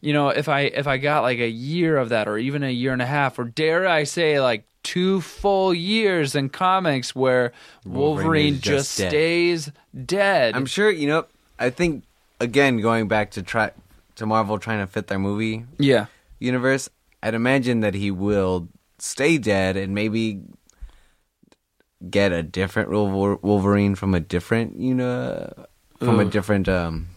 You 0.00 0.12
know, 0.12 0.28
if 0.28 0.48
I 0.48 0.62
if 0.62 0.86
I 0.86 0.98
got 0.98 1.22
like 1.22 1.38
a 1.38 1.48
year 1.48 1.96
of 1.96 2.10
that 2.10 2.28
or 2.28 2.38
even 2.38 2.62
a 2.62 2.70
year 2.70 2.92
and 2.92 3.02
a 3.02 3.06
half 3.06 3.38
or 3.38 3.44
dare 3.44 3.86
I 3.86 4.04
say 4.04 4.40
like 4.40 4.64
two 4.82 5.20
full 5.20 5.74
years 5.74 6.34
in 6.34 6.48
comics 6.48 7.14
where 7.14 7.52
Wolverine 7.84 8.16
Wolverine, 8.16 8.54
just, 8.54 8.64
just 8.64 8.98
dead. 8.98 9.10
stays 9.10 9.72
dead. 10.06 10.54
I'm 10.54 10.66
sure 10.66 10.90
you 10.90 11.08
know. 11.08 11.26
I 11.58 11.70
think 11.70 12.04
again 12.40 12.80
going 12.80 13.08
back 13.08 13.32
to 13.32 13.42
try 13.42 13.72
to 14.16 14.26
Marvel 14.26 14.58
trying 14.58 14.78
to 14.80 14.86
fit 14.86 15.08
their 15.08 15.18
movie 15.18 15.64
yeah. 15.78 16.06
universe. 16.38 16.88
I'd 17.22 17.34
imagine 17.34 17.80
that 17.80 17.94
he 17.94 18.10
will 18.10 18.68
stay 18.98 19.38
dead 19.38 19.76
and 19.76 19.94
maybe 19.94 20.42
get 22.08 22.32
a 22.32 22.42
different 22.42 22.90
Wolverine 22.90 23.94
from 23.96 24.14
a 24.14 24.20
different 24.20 24.78
you 24.78 24.94
know 24.94 25.52
from 25.98 26.20
a 26.20 26.24
different 26.24 26.68
um 26.68 27.08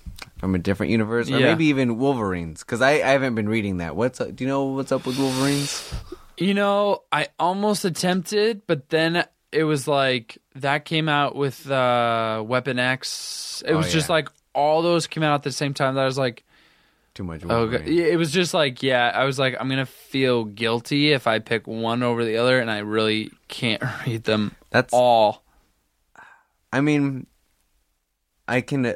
from 0.41 0.55
a 0.55 0.59
different 0.59 0.91
universe 0.91 1.29
or 1.29 1.39
Yeah. 1.39 1.45
maybe 1.51 1.67
even 1.67 1.97
Wolverines 1.97 2.59
because 2.63 2.81
I, 2.81 2.93
I 2.93 3.11
haven't 3.11 3.35
been 3.35 3.47
reading 3.47 3.77
that. 3.77 3.95
What's 3.95 4.19
up, 4.19 4.35
do 4.35 4.43
you 4.43 4.47
know 4.49 4.65
what's 4.65 4.91
up 4.91 5.05
with 5.05 5.17
Wolverines? 5.17 5.93
You 6.37 6.53
know, 6.55 7.03
I 7.11 7.27
almost 7.39 7.85
attempted, 7.85 8.63
but 8.65 8.89
then 8.89 9.23
it 9.51 9.63
was 9.63 9.87
like 9.87 10.39
that 10.55 10.83
came 10.85 11.07
out 11.07 11.35
with 11.35 11.69
uh, 11.69 12.43
Weapon 12.45 12.79
X. 12.79 13.61
It 13.65 13.73
Oh, 13.73 13.77
was 13.77 13.93
just 13.93 14.09
like 14.09 14.29
all 14.55 14.81
those 14.81 15.05
came 15.07 15.21
out 15.23 15.35
at 15.35 15.43
the 15.43 15.51
same 15.51 15.75
time. 15.75 15.93
That 15.95 16.01
I 16.01 16.05
was 16.05 16.17
like, 16.17 16.43
Too 17.13 17.23
much 17.23 17.43
oh, 17.45 17.67
Wolverine. 17.67 17.93
Yeah, 17.93 18.05
it 18.05 18.17
was 18.17 18.31
just 18.31 18.55
like, 18.55 18.81
yeah. 18.81 19.11
I 19.13 19.25
was 19.25 19.37
like, 19.37 19.55
I'm 19.59 19.69
gonna 19.69 19.85
feel 19.85 20.45
guilty 20.45 21.11
if 21.11 21.27
I 21.27 21.37
pick 21.37 21.67
one 21.67 22.01
over 22.01 22.25
the 22.25 22.37
other, 22.37 22.59
and 22.59 22.71
I 22.71 22.79
really 22.79 23.29
can't 23.47 23.83
read 24.07 24.23
them 24.23 24.55
That's 24.71 24.91
all. 24.93 25.43
I 26.73 26.81
mean, 26.81 27.27
I 28.47 28.61
can. 28.61 28.95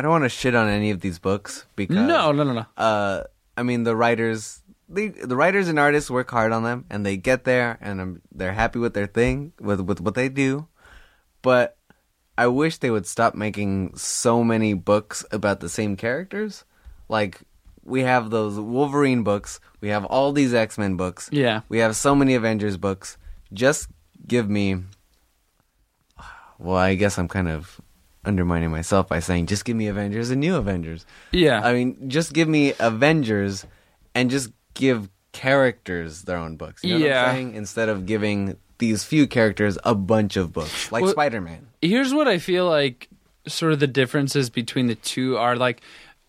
I 0.00 0.02
don't 0.02 0.12
want 0.12 0.24
to 0.24 0.30
shit 0.30 0.54
on 0.54 0.66
any 0.66 0.90
of 0.92 1.02
these 1.02 1.18
books 1.18 1.66
because 1.76 1.94
No, 1.96 2.32
no, 2.32 2.42
no, 2.42 2.54
no. 2.54 2.66
uh, 2.78 3.24
I 3.54 3.62
mean 3.62 3.84
the 3.84 3.94
writers, 3.94 4.62
they, 4.88 5.08
the 5.08 5.36
writers 5.36 5.68
and 5.68 5.78
artists 5.78 6.10
work 6.10 6.30
hard 6.30 6.52
on 6.52 6.62
them, 6.62 6.86
and 6.88 7.04
they 7.04 7.18
get 7.18 7.44
there, 7.44 7.76
and 7.82 8.00
um, 8.00 8.22
they're 8.32 8.54
happy 8.54 8.78
with 8.78 8.94
their 8.94 9.06
thing, 9.06 9.52
with 9.60 9.80
with 9.82 10.00
what 10.00 10.14
they 10.14 10.30
do. 10.30 10.68
But 11.42 11.76
I 12.38 12.46
wish 12.46 12.78
they 12.78 12.90
would 12.90 13.06
stop 13.06 13.34
making 13.34 13.94
so 13.98 14.42
many 14.42 14.72
books 14.72 15.22
about 15.30 15.60
the 15.60 15.68
same 15.68 15.96
characters. 15.96 16.64
Like 17.10 17.42
we 17.84 18.00
have 18.00 18.30
those 18.30 18.58
Wolverine 18.58 19.22
books, 19.22 19.60
we 19.82 19.90
have 19.90 20.06
all 20.06 20.32
these 20.32 20.54
X 20.54 20.78
Men 20.78 20.96
books, 20.96 21.28
Yeah, 21.30 21.60
we 21.68 21.76
have 21.84 21.94
so 21.94 22.14
many 22.14 22.34
Avengers 22.34 22.78
books. 22.78 23.18
Just 23.52 23.88
give 24.26 24.48
me. 24.48 24.80
Well, 26.58 26.76
I 26.76 26.94
guess 26.94 27.18
I'm 27.18 27.28
kind 27.28 27.48
of 27.48 27.80
undermining 28.24 28.70
myself 28.70 29.08
by 29.08 29.20
saying 29.20 29.46
just 29.46 29.64
give 29.64 29.76
me 29.76 29.86
Avengers 29.86 30.30
and 30.30 30.40
new 30.40 30.56
Avengers. 30.56 31.06
yeah, 31.32 31.60
I 31.64 31.72
mean, 31.72 32.08
just 32.08 32.32
give 32.32 32.48
me 32.48 32.74
Avengers 32.78 33.66
and 34.14 34.30
just 34.30 34.50
give 34.74 35.08
characters 35.32 36.22
their 36.22 36.36
own 36.36 36.56
books. 36.56 36.82
You 36.84 36.94
know 36.94 37.00
what 37.00 37.08
Yeah. 37.08 37.24
I'm 37.26 37.34
saying? 37.34 37.54
Instead 37.54 37.88
of 37.88 38.04
giving 38.06 38.56
these 38.78 39.04
few 39.04 39.26
characters 39.26 39.78
a 39.84 39.94
bunch 39.94 40.36
of 40.36 40.52
books, 40.52 40.90
like 40.92 41.02
Well- 41.02 41.12
Spider 41.12 41.40
Man. 41.40 41.66
here's 41.82 42.12
what 42.12 42.28
I 42.28 42.38
feel 42.38 42.66
like 42.68 43.08
sort 43.46 43.72
of 43.72 43.80
the 43.80 43.86
differences 43.86 44.50
between 44.50 44.86
the 44.86 44.94
two 44.94 45.36
are 45.38 45.56
like 45.56 45.80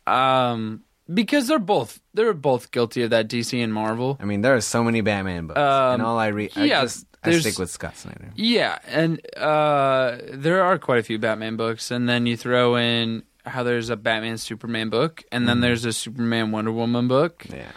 um 0.07 0.81
because 1.13 1.47
they're 1.47 1.59
both 1.59 1.99
they're 2.13 2.33
both 2.33 2.71
guilty 2.71 3.01
of 3.03 3.09
that 3.09 3.27
DC 3.27 3.61
and 3.61 3.73
Marvel. 3.73 4.17
I 4.21 4.25
mean, 4.25 4.41
there 4.41 4.55
are 4.55 4.61
so 4.61 4.83
many 4.83 5.01
Batman 5.01 5.47
books, 5.47 5.59
Um, 5.59 5.93
and 5.95 6.01
all 6.03 6.17
I 6.17 6.27
read, 6.27 6.51
I 6.55 6.65
yeah, 6.65 6.81
just 6.83 7.05
I 7.23 7.31
stick 7.39 7.59
with 7.59 7.69
Scott 7.69 7.97
Snyder. 7.97 8.29
Yeah, 8.35 8.79
and 8.87 9.19
uh 9.37 10.17
there 10.31 10.63
are 10.63 10.77
quite 10.79 10.99
a 10.99 11.03
few 11.03 11.19
Batman 11.19 11.55
books 11.55 11.91
and 11.91 12.07
then 12.09 12.25
you 12.25 12.35
throw 12.37 12.75
in 12.77 13.23
how 13.45 13.63
there's 13.63 13.89
a 13.89 13.95
Batman 13.95 14.37
Superman 14.37 14.89
book 14.89 15.23
and 15.31 15.47
then 15.47 15.59
there's 15.61 15.85
a 15.85 15.93
Superman 15.93 16.51
Wonder 16.51 16.71
Woman 16.71 17.07
book. 17.07 17.45
Yeah, 17.49 17.71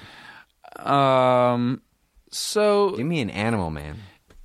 Um 0.79 1.83
so 2.31 2.91
give 2.97 3.07
me 3.07 3.21
an 3.21 3.31
Animal 3.31 3.71
Man. 3.71 3.97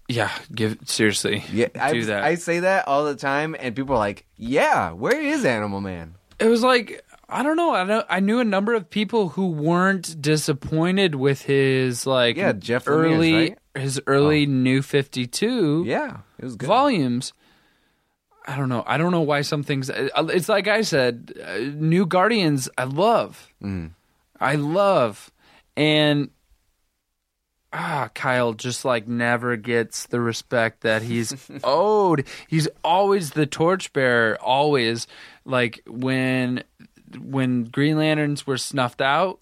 yeah, 0.08 0.32
give 0.54 0.78
seriously. 0.86 1.44
Yeah, 1.52 1.68
I, 1.80 1.94
do 1.94 2.06
that. 2.06 2.24
I 2.24 2.36
say 2.36 2.60
that 2.60 2.88
all 2.88 3.06
the 3.06 3.16
time, 3.16 3.56
and 3.60 3.76
people 3.76 3.96
are 3.96 4.00
like, 4.00 4.26
"Yeah, 4.36 4.92
where 4.92 5.20
is 5.20 5.44
Animal 5.46 5.82
Man?" 5.82 6.16
it 6.40 6.46
was 6.46 6.62
like 6.64 7.04
I 7.28 7.44
don't 7.44 7.58
know. 7.58 7.74
I 7.74 7.84
know 7.84 8.04
I 8.10 8.20
knew 8.20 8.40
a 8.40 8.44
number 8.46 8.74
of 8.74 8.90
people 8.90 9.30
who 9.30 9.48
weren't 9.52 10.22
disappointed 10.22 11.16
with 11.16 11.42
his 11.44 12.06
like 12.08 12.38
Yeah, 12.38 12.54
Jeff 12.54 12.86
Lemire's, 12.86 13.14
early 13.14 13.34
right? 13.34 13.59
His 13.76 14.02
early 14.08 14.46
New 14.46 14.82
Fifty 14.82 15.26
Two 15.28 15.84
Yeah, 15.86 16.18
it 16.38 16.46
was 16.46 16.56
good. 16.56 16.68
volumes. 16.68 17.34
I 18.48 18.56
don't 18.58 18.70
know. 18.70 18.84
I 18.88 18.98
don't 18.98 19.12
know 19.12 19.22
why 19.22 19.42
some 19.42 19.62
things. 19.64 19.92
It's 19.94 20.50
like 20.50 20.68
I 20.68 20.82
said, 20.82 21.34
uh, 21.46 21.58
New 21.76 22.06
Guardians. 22.08 22.68
I 22.78 22.86
love. 22.86 23.48
Mm. 23.64 23.92
I 24.40 24.56
love, 24.56 25.32
and 25.78 26.30
ah, 27.72 28.10
Kyle 28.16 28.54
just 28.54 28.86
like 28.86 29.08
never 29.08 29.56
gets 29.58 30.08
the 30.08 30.20
respect 30.20 30.82
that 30.82 31.02
he's 31.04 31.36
owed. 31.64 32.26
He's 32.48 32.68
always 32.84 33.32
the 33.32 33.46
torchbearer. 33.46 34.38
Always 34.42 35.06
like 35.46 35.82
when 35.86 36.64
when 37.20 37.66
Green 37.66 37.98
Lanterns 37.98 38.48
were 38.48 38.58
snuffed 38.58 39.02
out, 39.02 39.40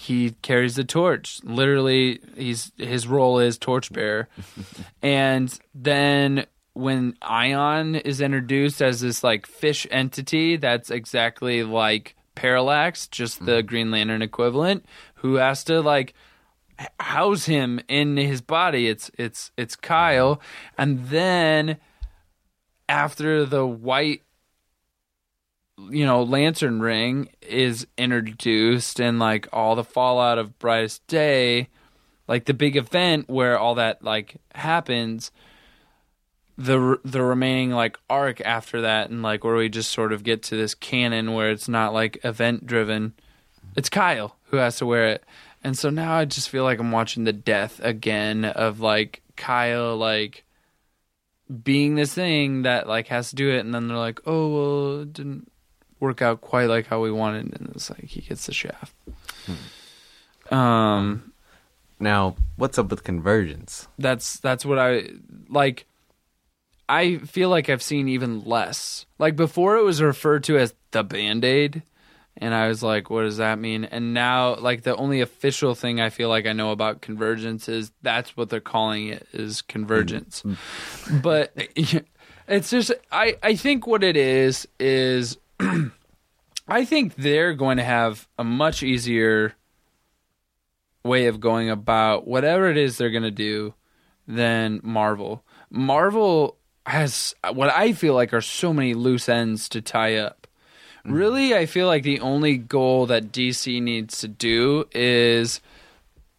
he 0.00 0.30
carries 0.40 0.76
the 0.76 0.84
torch. 0.84 1.40
Literally, 1.44 2.20
he's 2.34 2.72
his 2.78 3.06
role 3.06 3.38
is 3.38 3.58
torchbearer. 3.58 4.28
and 5.02 5.60
then 5.74 6.46
when 6.72 7.16
Ion 7.20 7.96
is 7.96 8.22
introduced 8.22 8.80
as 8.80 9.02
this 9.02 9.22
like 9.22 9.44
fish 9.44 9.86
entity, 9.90 10.56
that's 10.56 10.90
exactly 10.90 11.62
like 11.64 12.16
Parallax, 12.34 13.08
just 13.08 13.44
the 13.44 13.58
mm-hmm. 13.58 13.66
Green 13.66 13.90
Lantern 13.90 14.22
equivalent, 14.22 14.86
who 15.16 15.34
has 15.34 15.64
to 15.64 15.82
like 15.82 16.14
house 16.98 17.44
him 17.44 17.78
in 17.86 18.16
his 18.16 18.40
body. 18.40 18.88
It's 18.88 19.10
it's 19.18 19.52
it's 19.58 19.76
Kyle, 19.76 20.36
mm-hmm. 20.36 20.82
and 20.82 21.08
then 21.08 21.76
after 22.88 23.44
the 23.44 23.66
white 23.66 24.22
you 25.90 26.04
know 26.04 26.22
lantern 26.22 26.80
ring 26.80 27.28
is 27.40 27.86
introduced 27.96 29.00
and 29.00 29.18
like 29.18 29.48
all 29.52 29.74
the 29.74 29.84
fallout 29.84 30.38
of 30.38 30.58
brightest 30.58 31.06
day 31.06 31.68
like 32.30 32.44
the 32.44 32.54
big 32.54 32.76
event 32.76 33.28
where 33.28 33.58
all 33.58 33.74
that 33.74 34.04
like 34.04 34.36
happens. 34.54 35.32
The 36.56 37.00
the 37.04 37.24
remaining 37.24 37.72
like 37.72 37.98
arc 38.08 38.40
after 38.42 38.82
that 38.82 39.10
and 39.10 39.20
like 39.20 39.42
where 39.42 39.56
we 39.56 39.68
just 39.68 39.90
sort 39.90 40.12
of 40.12 40.22
get 40.22 40.44
to 40.44 40.56
this 40.56 40.76
canon 40.76 41.34
where 41.34 41.50
it's 41.50 41.68
not 41.68 41.92
like 41.92 42.24
event 42.24 42.66
driven 42.66 43.14
it's 43.74 43.88
Kyle 43.88 44.36
who 44.44 44.58
has 44.58 44.76
to 44.76 44.86
wear 44.86 45.08
it. 45.08 45.24
And 45.64 45.76
so 45.76 45.90
now 45.90 46.14
I 46.14 46.24
just 46.24 46.50
feel 46.50 46.62
like 46.62 46.78
I'm 46.78 46.92
watching 46.92 47.24
the 47.24 47.32
death 47.32 47.80
again 47.82 48.44
of 48.44 48.78
like 48.78 49.22
Kyle 49.36 49.96
like 49.96 50.44
being 51.64 51.96
this 51.96 52.14
thing 52.14 52.62
that 52.62 52.86
like 52.86 53.08
has 53.08 53.30
to 53.30 53.36
do 53.36 53.50
it. 53.50 53.64
And 53.64 53.74
then 53.74 53.88
they're 53.88 53.96
like 53.96 54.20
oh 54.24 54.48
well 54.48 55.04
didn't 55.04 55.49
work 56.00 56.20
out 56.22 56.40
quite 56.40 56.68
like 56.68 56.86
how 56.86 57.00
we 57.00 57.10
wanted 57.12 57.44
and 57.58 57.70
it's 57.74 57.90
like 57.90 58.04
he 58.04 58.20
gets 58.22 58.46
the 58.46 58.52
shaft 58.52 58.94
um 60.50 61.32
Now, 61.98 62.36
what's 62.56 62.78
up 62.78 62.90
with 62.90 63.04
Convergence? 63.04 63.86
that's 63.98 64.38
that's 64.40 64.64
what 64.64 64.78
I 64.78 65.10
like. 65.48 65.86
I 66.88 67.18
feel 67.18 67.50
like 67.50 67.68
I've 67.68 67.82
seen 67.82 68.08
even 68.08 68.44
less. 68.44 69.06
Like 69.18 69.36
before, 69.36 69.76
it 69.76 69.84
was 69.84 70.02
referred 70.02 70.42
to 70.44 70.58
as 70.58 70.74
the 70.90 71.04
Band 71.04 71.44
Aid, 71.44 71.82
and 72.36 72.52
I 72.54 72.66
was 72.68 72.82
like, 72.82 73.10
"What 73.10 73.22
does 73.22 73.36
that 73.36 73.58
mean?" 73.60 73.84
And 73.84 74.12
now, 74.14 74.56
like 74.56 74.82
the 74.82 74.96
only 74.96 75.20
official 75.20 75.74
thing 75.76 76.00
I 76.00 76.08
feel 76.10 76.28
like 76.30 76.46
I 76.46 76.52
know 76.52 76.72
about 76.72 77.00
convergence 77.02 77.68
is 77.68 77.92
that's 78.02 78.36
what 78.36 78.48
they're 78.48 78.60
calling 78.60 79.08
it 79.08 79.28
is 79.32 79.62
convergence. 79.62 80.42
But 81.22 81.52
it's 82.48 82.70
just 82.70 82.92
I 83.12 83.36
I 83.42 83.54
think 83.54 83.86
what 83.86 84.02
it 84.02 84.16
is 84.16 84.66
is 84.80 85.36
I 86.68 86.84
think 86.84 87.14
they're 87.16 87.54
going 87.54 87.76
to 87.78 87.84
have 87.84 88.28
a 88.38 88.44
much 88.44 88.82
easier 88.82 89.54
way 91.04 91.26
of 91.26 91.40
going 91.40 91.70
about 91.70 92.26
whatever 92.26 92.68
it 92.68 92.76
is 92.76 92.96
they're 92.96 93.10
going 93.10 93.22
to 93.22 93.30
do 93.30 93.74
than 94.26 94.80
Marvel. 94.82 95.42
Marvel 95.70 96.56
has 96.86 97.34
what 97.52 97.70
I 97.70 97.92
feel 97.92 98.14
like 98.14 98.32
are 98.32 98.40
so 98.40 98.72
many 98.72 98.94
loose 98.94 99.28
ends 99.28 99.68
to 99.70 99.80
tie 99.80 100.16
up. 100.16 100.46
Mm-hmm. 101.04 101.12
Really, 101.12 101.54
I 101.54 101.66
feel 101.66 101.86
like 101.86 102.02
the 102.02 102.20
only 102.20 102.56
goal 102.56 103.06
that 103.06 103.32
DC 103.32 103.80
needs 103.82 104.18
to 104.18 104.28
do 104.28 104.86
is 104.92 105.60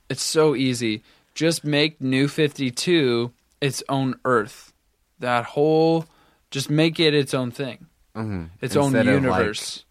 it's 0.09 0.24
so 0.24 0.55
easy. 0.55 1.03
Just 1.34 1.63
make 1.63 2.01
New 2.01 2.28
52 2.28 3.32
its 3.59 3.84
own 3.89 4.15
Earth. 4.26 4.74
That 5.19 5.45
whole 5.45 6.05
just 6.49 6.69
make 6.69 6.99
it 6.99 7.13
its 7.13 7.34
own 7.34 7.51
thing. 7.51 7.88
Mm-hmm. 8.16 8.45
Its 8.62 8.76
own 8.76 8.93
universe. 8.93 9.86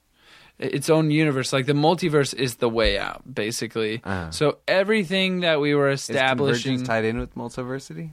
its 0.59 0.91
own 0.91 1.11
universe. 1.11 1.53
Like 1.53 1.67
the 1.67 1.73
multiverse 1.73 2.35
is 2.35 2.57
the 2.57 2.69
way 2.69 2.99
out, 2.99 3.23
basically. 3.33 4.01
Uh-huh. 4.05 4.31
So 4.31 4.59
everything 4.69 5.41
that 5.41 5.61
we 5.61 5.75
were 5.75 5.91
Is 5.91 6.01
establishing. 6.03 6.77
Convergence 6.77 6.89
tied 6.89 7.05
in 7.05 7.19
with 7.19 7.35
Multiversity? 7.35 8.11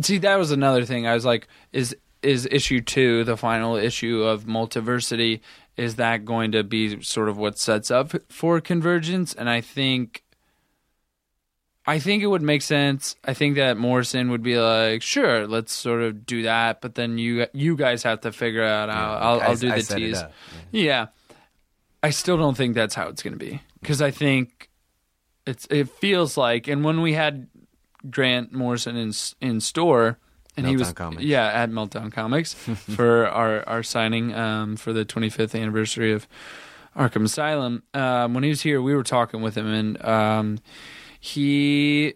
See, 0.00 0.18
that 0.18 0.36
was 0.36 0.50
another 0.50 0.84
thing. 0.84 1.06
I 1.06 1.14
was 1.14 1.24
like, 1.24 1.48
is 1.72 1.96
is 2.22 2.48
issue 2.50 2.80
two 2.80 3.24
the 3.24 3.36
final 3.36 3.76
issue 3.76 4.22
of 4.22 4.44
Multiversity? 4.44 5.40
Is 5.76 5.96
that 5.96 6.24
going 6.24 6.52
to 6.52 6.64
be 6.64 7.02
sort 7.02 7.28
of 7.28 7.36
what 7.36 7.58
sets 7.58 7.90
up 7.90 8.12
for 8.28 8.60
convergence? 8.60 9.34
And 9.34 9.48
I 9.48 9.60
think, 9.60 10.24
I 11.88 11.98
think 11.98 12.22
it 12.22 12.26
would 12.26 12.42
make 12.42 12.62
sense. 12.62 13.16
I 13.24 13.32
think 13.34 13.56
that 13.56 13.76
Morrison 13.78 14.30
would 14.30 14.42
be 14.42 14.58
like, 14.58 15.00
sure, 15.02 15.46
let's 15.46 15.72
sort 15.72 16.02
of 16.02 16.26
do 16.26 16.42
that, 16.42 16.80
but 16.82 16.94
then 16.94 17.16
you 17.18 17.46
you 17.52 17.76
guys 17.76 18.02
have 18.02 18.20
to 18.22 18.32
figure 18.32 18.62
out 18.62 18.90
how. 18.90 19.14
I'll, 19.14 19.40
I- 19.40 19.44
I'll 19.46 19.56
do 19.56 19.72
I 19.72 19.80
the 19.80 19.94
tease. 19.94 20.18
up. 20.18 20.32
Yeah. 20.70 21.06
I 22.02 22.10
still 22.10 22.36
don't 22.36 22.56
think 22.56 22.74
that's 22.74 22.94
how 22.94 23.08
it's 23.08 23.22
going 23.22 23.32
to 23.32 23.38
be 23.44 23.60
because 23.80 24.00
I 24.00 24.10
think 24.12 24.68
it's 25.46 25.66
it 25.70 25.88
feels 25.88 26.36
like 26.36 26.68
and 26.68 26.84
when 26.84 27.00
we 27.00 27.14
had 27.14 27.48
Grant 28.08 28.52
Morrison 28.52 28.96
in 28.96 29.12
in 29.40 29.60
store 29.60 30.18
and 30.56 30.66
he 30.66 30.76
was 30.76 30.92
Comics. 30.92 31.22
yeah 31.24 31.46
at 31.46 31.70
Meltdown 31.70 32.12
Comics 32.12 32.54
for 32.94 33.26
our 33.26 33.68
our 33.68 33.82
signing 33.82 34.32
um, 34.34 34.76
for 34.76 34.92
the 34.92 35.04
25th 35.04 35.58
anniversary 35.60 36.12
of 36.12 36.28
Arkham 36.96 37.24
Asylum 37.24 37.82
um, 37.94 38.32
when 38.34 38.44
he 38.44 38.50
was 38.50 38.60
here 38.62 38.80
we 38.80 38.94
were 38.94 39.02
talking 39.02 39.42
with 39.42 39.56
him 39.56 39.66
and 39.66 40.04
um, 40.04 40.58
he 41.20 42.14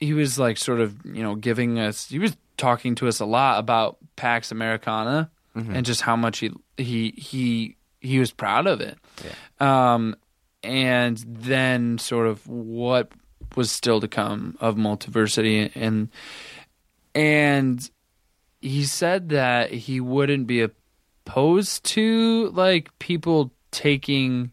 he 0.00 0.12
was 0.14 0.38
like 0.38 0.56
sort 0.58 0.80
of 0.80 0.96
you 1.04 1.22
know 1.22 1.34
giving 1.34 1.78
us 1.78 2.08
he 2.08 2.18
was 2.18 2.36
talking 2.56 2.94
to 2.96 3.08
us 3.08 3.20
a 3.20 3.26
lot 3.26 3.58
about 3.58 3.98
Pax 4.16 4.50
Americana 4.50 5.30
and 5.74 5.86
just 5.86 6.02
how 6.02 6.16
much 6.16 6.38
he 6.38 6.50
he 6.76 7.14
he 7.16 7.76
he 8.00 8.18
was 8.18 8.30
proud 8.30 8.66
of 8.66 8.80
it. 8.80 8.98
Um, 9.58 10.14
and 10.62 11.16
then 11.26 11.98
sort 11.98 12.26
of 12.26 12.46
what 12.46 13.10
was 13.54 13.70
still 13.70 14.00
to 14.00 14.08
come 14.08 14.56
of 14.60 14.76
multiversity 14.76 15.70
and 15.74 16.10
and 17.14 17.90
he 18.60 18.84
said 18.84 19.30
that 19.30 19.70
he 19.70 20.00
wouldn't 20.00 20.46
be 20.46 20.60
opposed 20.60 21.84
to 21.84 22.50
like 22.50 22.90
people 22.98 23.52
taking 23.70 24.50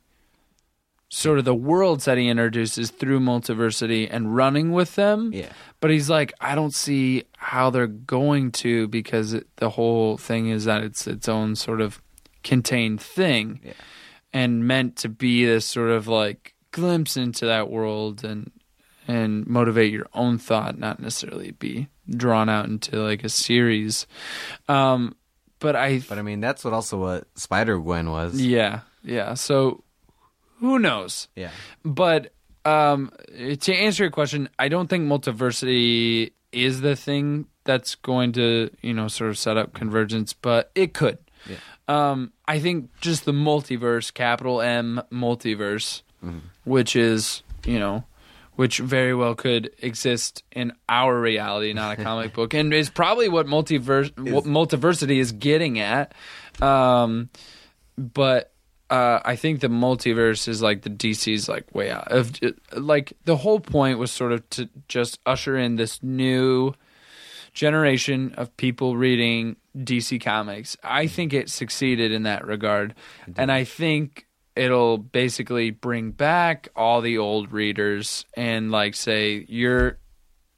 sort 1.16 1.38
of 1.38 1.46
the 1.46 1.54
worlds 1.54 2.06
that 2.06 2.18
he 2.18 2.28
introduces 2.28 2.90
through 2.90 3.20
multiversity 3.20 4.08
and 4.10 4.36
running 4.36 4.72
with 4.72 4.96
them. 4.96 5.32
Yeah. 5.32 5.52
But 5.80 5.92
he's 5.92 6.10
like, 6.10 6.34
I 6.42 6.56
don't 6.56 6.74
see 6.74 7.26
how 7.38 7.70
they're 7.70 7.86
going 7.86 8.52
to 8.54 8.88
because 8.88 9.34
it, 9.34 9.46
the 9.58 9.70
whole 9.70 10.18
thing 10.18 10.50
is 10.50 10.66
that 10.66 10.82
it's 10.84 11.06
its 11.06 11.30
own 11.30 11.56
sort 11.56 11.82
of 11.82 12.02
contained 12.44 13.00
thing 13.00 13.60
Yeah. 13.64 13.74
and 14.34 14.66
meant 14.68 14.96
to 14.98 15.10
be 15.10 15.46
this 15.46 15.66
sort 15.68 15.92
of 15.92 16.08
like 16.08 16.56
glimpse 16.72 17.16
into 17.16 17.46
that 17.46 17.70
world 17.70 18.24
and 18.24 18.52
and 19.08 19.46
motivate 19.46 19.92
your 19.92 20.08
own 20.14 20.38
thought, 20.40 20.80
not 20.80 21.00
necessarily 21.00 21.52
be 21.52 21.90
drawn 22.10 22.48
out 22.50 22.66
into 22.68 22.96
like 23.04 23.24
a 23.24 23.30
series. 23.30 24.08
Um, 24.70 25.16
but 25.60 25.76
I, 25.76 26.00
But 26.10 26.18
I 26.18 26.22
mean, 26.22 26.40
that's 26.40 26.64
what 26.64 26.74
also 26.74 26.98
what 27.00 27.28
Spider 27.36 27.78
Gwen 27.78 28.10
was. 28.10 28.42
yeah, 28.42 28.80
yeah. 29.04 29.34
So 29.36 29.83
who 30.64 30.80
knows? 30.80 31.28
Yeah. 31.36 31.52
But 31.84 32.32
um, 32.64 33.12
to 33.60 33.76
answer 33.76 34.04
your 34.06 34.12
question, 34.12 34.48
I 34.58 34.70
don't 34.70 34.90
think 34.90 35.06
multiversity 35.06 36.32
is 36.54 36.80
the 36.80 36.96
thing 36.96 37.48
that's 37.66 37.96
going 37.96 38.32
to 38.34 38.70
you 38.82 38.94
know 38.94 39.10
sort 39.10 39.30
of 39.30 39.38
set 39.38 39.58
up 39.58 39.74
convergence, 39.74 40.32
but 40.32 40.72
it 40.74 40.94
could. 40.94 41.18
Yeah. 41.50 41.58
Um, 41.90 42.32
I 42.48 42.60
think 42.60 42.92
just 43.02 43.26
the 43.26 43.34
multiverse, 43.34 44.14
capital 44.14 44.62
M 44.62 45.02
multiverse, 45.12 46.02
which 46.64 46.96
is 46.96 47.44
you 47.66 47.78
know, 47.78 48.06
which 48.56 48.78
very 48.78 49.14
well 49.14 49.36
could 49.36 49.72
exist 49.80 50.44
in 50.54 50.72
our 50.88 51.20
reality, 51.20 51.74
not 51.74 52.00
a 52.00 52.02
comic 52.02 52.34
book, 52.36 52.54
and 52.54 52.74
is 52.74 52.90
probably 52.90 53.28
what 53.28 53.48
multiverse 53.48 54.18
what 54.32 54.46
multiversity 54.46 55.18
is 55.18 55.34
getting 55.34 55.82
at. 55.82 56.14
Um, 56.62 57.30
but 57.98 58.53
uh, 58.90 59.20
I 59.24 59.36
think 59.36 59.62
the 59.62 59.70
multiverse 59.70 60.48
is 60.48 60.62
like 60.62 60.82
the 60.82 60.90
DC's 60.90 61.50
like 61.50 61.74
way 61.74 61.90
out 61.90 62.12
of 62.12 62.34
like 62.74 63.14
the 63.26 63.38
whole 63.38 63.60
point 63.60 63.98
was 63.98 64.12
sort 64.12 64.32
of 64.32 64.48
to 64.52 64.70
just 64.88 65.20
usher 65.26 65.58
in 65.58 65.78
this 65.78 66.04
new 66.04 66.74
generation 67.54 68.34
of 68.36 68.56
people 68.58 68.98
reading 68.98 69.56
DC 69.78 70.22
comics. 70.22 70.78
I 70.84 71.08
think 71.08 71.34
it 71.34 71.50
succeeded 71.50 72.12
in 72.12 72.24
that 72.24 72.46
regard, 72.46 72.94
and 73.38 73.52
I 73.52 73.64
think 73.64 74.28
it'll 74.56 74.98
basically 74.98 75.72
bring 75.72 76.12
back 76.12 76.70
all 76.76 77.02
the 77.02 77.18
old 77.18 77.52
readers 77.52 78.26
and 78.36 78.72
like 78.72 78.96
say 78.96 79.46
your 79.48 79.98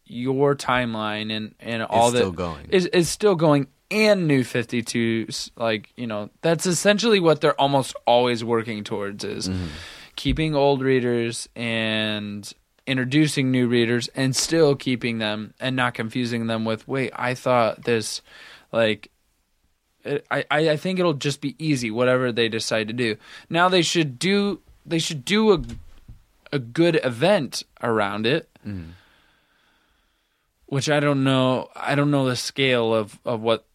your 0.06 0.56
timeline 0.56 1.32
and 1.32 1.56
and 1.60 1.84
all 1.84 2.12
that 2.12 2.18
is 2.18 2.22
still 2.22 2.32
the 2.32 2.38
going. 2.38 2.66
is 2.70 2.86
is 2.88 3.10
still 3.10 3.36
going 3.36 3.68
and 3.92 4.28
new 4.28 4.44
52s 4.44 5.52
like 5.56 5.92
you 5.96 6.08
know 6.08 6.30
that's 6.42 6.66
essentially 6.66 7.20
what 7.20 7.42
they're 7.42 7.60
almost 7.60 7.96
always 8.08 8.44
working 8.44 8.84
towards 8.84 9.24
is 9.24 9.48
mm-hmm. 9.48 9.68
keeping 10.16 10.56
old 10.56 10.82
readers 10.82 11.48
and 11.56 12.52
introducing 12.88 13.52
new 13.52 13.68
readers 13.68 14.08
and 14.16 14.36
still 14.36 14.76
keeping 14.76 15.20
them 15.20 15.54
and 15.60 15.76
not 15.76 15.94
confusing 15.94 16.48
them 16.48 16.66
with 16.66 16.88
wait 16.88 17.12
i 17.16 17.34
thought 17.34 17.84
this 17.84 18.22
like 18.72 19.12
it, 20.04 20.26
I, 20.30 20.46
I 20.50 20.70
I 20.72 20.78
think 20.78 21.00
it'll 21.00 21.14
just 21.14 21.42
be 21.42 21.56
easy 21.58 21.92
whatever 21.92 22.32
they 22.32 22.50
decide 22.50 22.88
to 22.88 22.94
do 22.94 23.18
now 23.50 23.70
they 23.70 23.82
should 23.82 24.18
do 24.18 24.62
they 24.86 25.00
should 25.00 25.26
do 25.26 25.54
a 25.54 25.62
a 26.52 26.60
good 26.60 27.00
event 27.04 27.64
around 27.82 28.26
it 28.26 28.50
mm-hmm. 28.66 28.92
which 30.68 30.90
I 30.90 31.00
don't 31.00 31.24
know. 31.24 31.70
I 31.76 31.96
don't 31.96 32.12
know 32.12 32.26
the 32.26 32.36
scale 32.36 32.94
of 32.94 33.20
of 33.26 33.42
what 33.42 33.66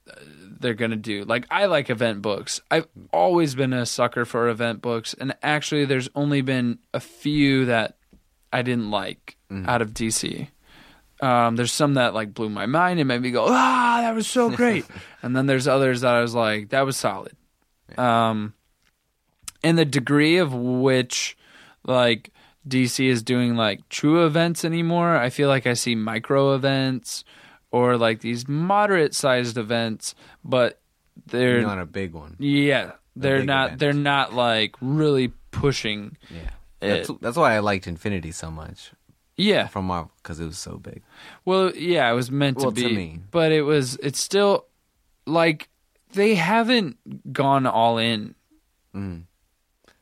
they're 0.60 0.74
gonna 0.74 0.96
do. 0.96 1.24
Like 1.24 1.46
I 1.50 1.66
like 1.66 1.90
event 1.90 2.22
books. 2.22 2.60
I've 2.70 2.86
always 3.12 3.54
been 3.54 3.72
a 3.72 3.86
sucker 3.86 4.24
for 4.24 4.48
event 4.48 4.82
books, 4.82 5.14
and 5.14 5.34
actually, 5.42 5.84
there's 5.84 6.08
only 6.14 6.42
been 6.42 6.78
a 6.92 7.00
few 7.00 7.66
that 7.66 7.96
I 8.52 8.62
didn't 8.62 8.90
like 8.90 9.36
out 9.66 9.82
of 9.82 9.90
DC. 9.90 10.48
Um, 11.20 11.56
there's 11.56 11.72
some 11.72 11.94
that 11.94 12.14
like 12.14 12.32
blew 12.32 12.48
my 12.48 12.66
mind 12.66 12.98
and 12.98 13.08
made 13.08 13.20
me 13.20 13.30
go, 13.30 13.46
ah, 13.48 13.98
that 14.02 14.14
was 14.14 14.26
so 14.26 14.50
great. 14.50 14.86
and 15.22 15.36
then 15.36 15.46
there's 15.46 15.68
others 15.68 16.00
that 16.00 16.14
I 16.14 16.20
was 16.20 16.34
like, 16.34 16.70
that 16.70 16.86
was 16.86 16.96
solid. 16.96 17.36
Um, 17.98 18.54
and 19.62 19.76
the 19.76 19.84
degree 19.84 20.38
of 20.38 20.54
which 20.54 21.36
like 21.84 22.30
DC 22.66 23.04
is 23.04 23.22
doing 23.22 23.54
like 23.54 23.86
true 23.88 24.24
events 24.24 24.64
anymore. 24.64 25.16
I 25.16 25.28
feel 25.28 25.48
like 25.48 25.66
I 25.66 25.74
see 25.74 25.94
micro 25.94 26.54
events 26.54 27.24
or 27.72 27.96
like 27.96 28.20
these 28.20 28.48
moderate 28.48 29.14
sized 29.14 29.56
events, 29.58 30.14
but 30.44 30.80
they're 31.26 31.62
Not 31.62 31.78
a 31.78 31.86
big 31.86 32.12
one. 32.12 32.36
yeah, 32.38 32.92
they're 33.16 33.44
not 33.44 33.78
they're 33.78 33.92
not 33.92 34.32
like 34.34 34.74
really 34.80 35.32
pushing 35.50 36.16
Yeah. 36.30 36.50
That's, 36.80 37.10
that's 37.20 37.36
why 37.36 37.54
I 37.54 37.58
liked 37.58 37.86
Infinity 37.86 38.32
so 38.32 38.50
much 38.50 38.92
yeah. 39.36 39.66
from 39.66 39.86
Marvel 39.86 40.10
because 40.22 40.40
it 40.40 40.46
was 40.46 40.56
so 40.58 40.76
big. 40.78 41.02
Well, 41.44 41.74
yeah, 41.76 42.10
it 42.10 42.14
was 42.14 42.30
meant 42.30 42.56
Well, 42.58 42.72
to 42.72 42.80
to 42.82 42.88
be, 42.88 42.96
me. 42.96 43.20
but 43.30 43.52
it 43.52 43.62
was 43.62 43.96
it's 44.02 44.20
still 44.20 44.66
like 45.26 45.68
they 46.12 46.34
haven't 46.36 46.96
gone 47.32 47.66
all 47.66 47.98
in. 47.98 48.34
Mm. 48.94 49.24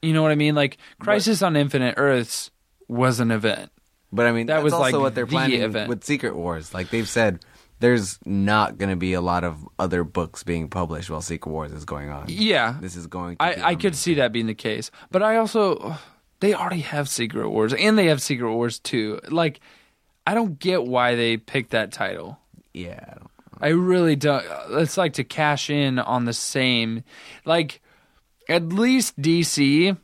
You 0.01 0.13
know 0.13 0.23
what 0.23 0.31
I 0.31 0.37
mean? 0.37 0.55
Like 0.55 0.79
Crisis 1.01 1.43
on 1.43 1.57
Infinite 1.57 1.95
Earths 1.97 2.51
was 2.87 3.19
an 3.21 3.31
event. 3.33 3.71
But 4.13 4.27
I 4.27 4.33
mean, 4.33 4.47
That 4.47 4.63
was, 4.63 4.73
also 4.73 4.85
like, 4.85 4.95
what 5.03 5.15
they're 5.15 5.27
the 5.27 5.31
planning 5.33 5.61
event. 5.63 5.89
with 5.89 6.05
Secret 6.05 6.35
Wars. 6.35 6.73
Like 6.73 6.89
they've 6.91 7.09
said, 7.09 7.41
there's 7.81 8.19
not 8.25 8.79
going 8.79 8.91
to 8.91 8.97
be 8.97 9.13
a 9.13 9.21
lot 9.21 9.45
of 9.45 9.67
other 9.79 10.05
books 10.05 10.43
being 10.43 10.69
published 10.69 11.11
while 11.11 11.23
Secret 11.23 11.51
Wars 11.53 11.73
is 11.73 11.85
going 11.85 12.11
on. 12.11 12.27
Yeah, 12.29 12.77
This 12.81 12.97
is 12.97 13.07
going. 13.07 13.37
To 13.37 13.45
be 13.45 13.61
I, 13.63 13.69
I 13.71 13.75
could 13.75 13.95
see 13.95 14.15
that 14.15 14.33
being 14.33 14.47
the 14.47 14.55
case, 14.55 14.91
but 15.11 15.23
I 15.23 15.37
also 15.37 15.97
they 16.41 16.55
already 16.55 16.81
have 16.81 17.09
Secret 17.09 17.49
Wars 17.51 17.73
and 17.75 17.97
they 17.99 18.07
have 18.07 18.21
Secret 18.23 18.53
Wars 18.53 18.79
2. 18.81 19.21
Like 19.29 19.61
I 20.27 20.35
don't 20.35 20.59
get 20.59 20.85
why 20.85 21.15
they 21.15 21.37
picked 21.37 21.71
that 21.71 21.93
title. 21.93 22.39
Yeah. 22.75 23.01
I 23.09 23.15
don't- 23.15 23.31
I 23.61 23.69
really 23.71 24.15
don't. 24.15 24.45
It's 24.71 24.97
like 24.97 25.15
to 25.15 25.25
cash 25.25 25.69
in 25.69 25.99
on 25.99 26.27
the 26.27 26.33
same, 26.33 27.03
like 27.45 27.81
at 28.49 28.69
least 28.69 29.21
DC 29.21 29.97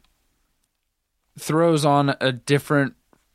throws 1.39 1.85
on 1.85 2.17
a 2.21 2.33
different 2.33 2.95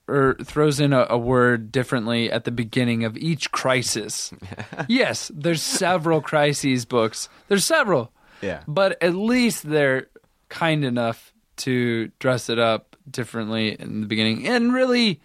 or 0.10 0.36
throws 0.44 0.80
in 0.80 0.94
a, 0.94 1.06
a 1.10 1.18
word 1.18 1.72
differently 1.72 2.32
at 2.32 2.44
the 2.44 2.52
beginning 2.52 3.04
of 3.04 3.18
each 3.18 3.52
crisis. 3.52 4.34
yes, 4.88 5.32
there's 5.34 5.62
several 5.62 6.22
crises 6.22 6.86
books. 6.86 7.30
There's 7.48 7.66
several. 7.66 8.12
Yeah. 8.42 8.62
But 8.68 9.02
at 9.04 9.16
least 9.16 9.70
they're 9.70 10.08
kind 10.50 10.84
enough 10.84 11.34
to 11.58 12.12
dress 12.20 12.50
it 12.50 12.60
up 12.60 12.96
differently 13.10 13.76
in 13.80 14.02
the 14.02 14.08
beginning. 14.08 14.48
And 14.48 14.74
really, 14.74 15.20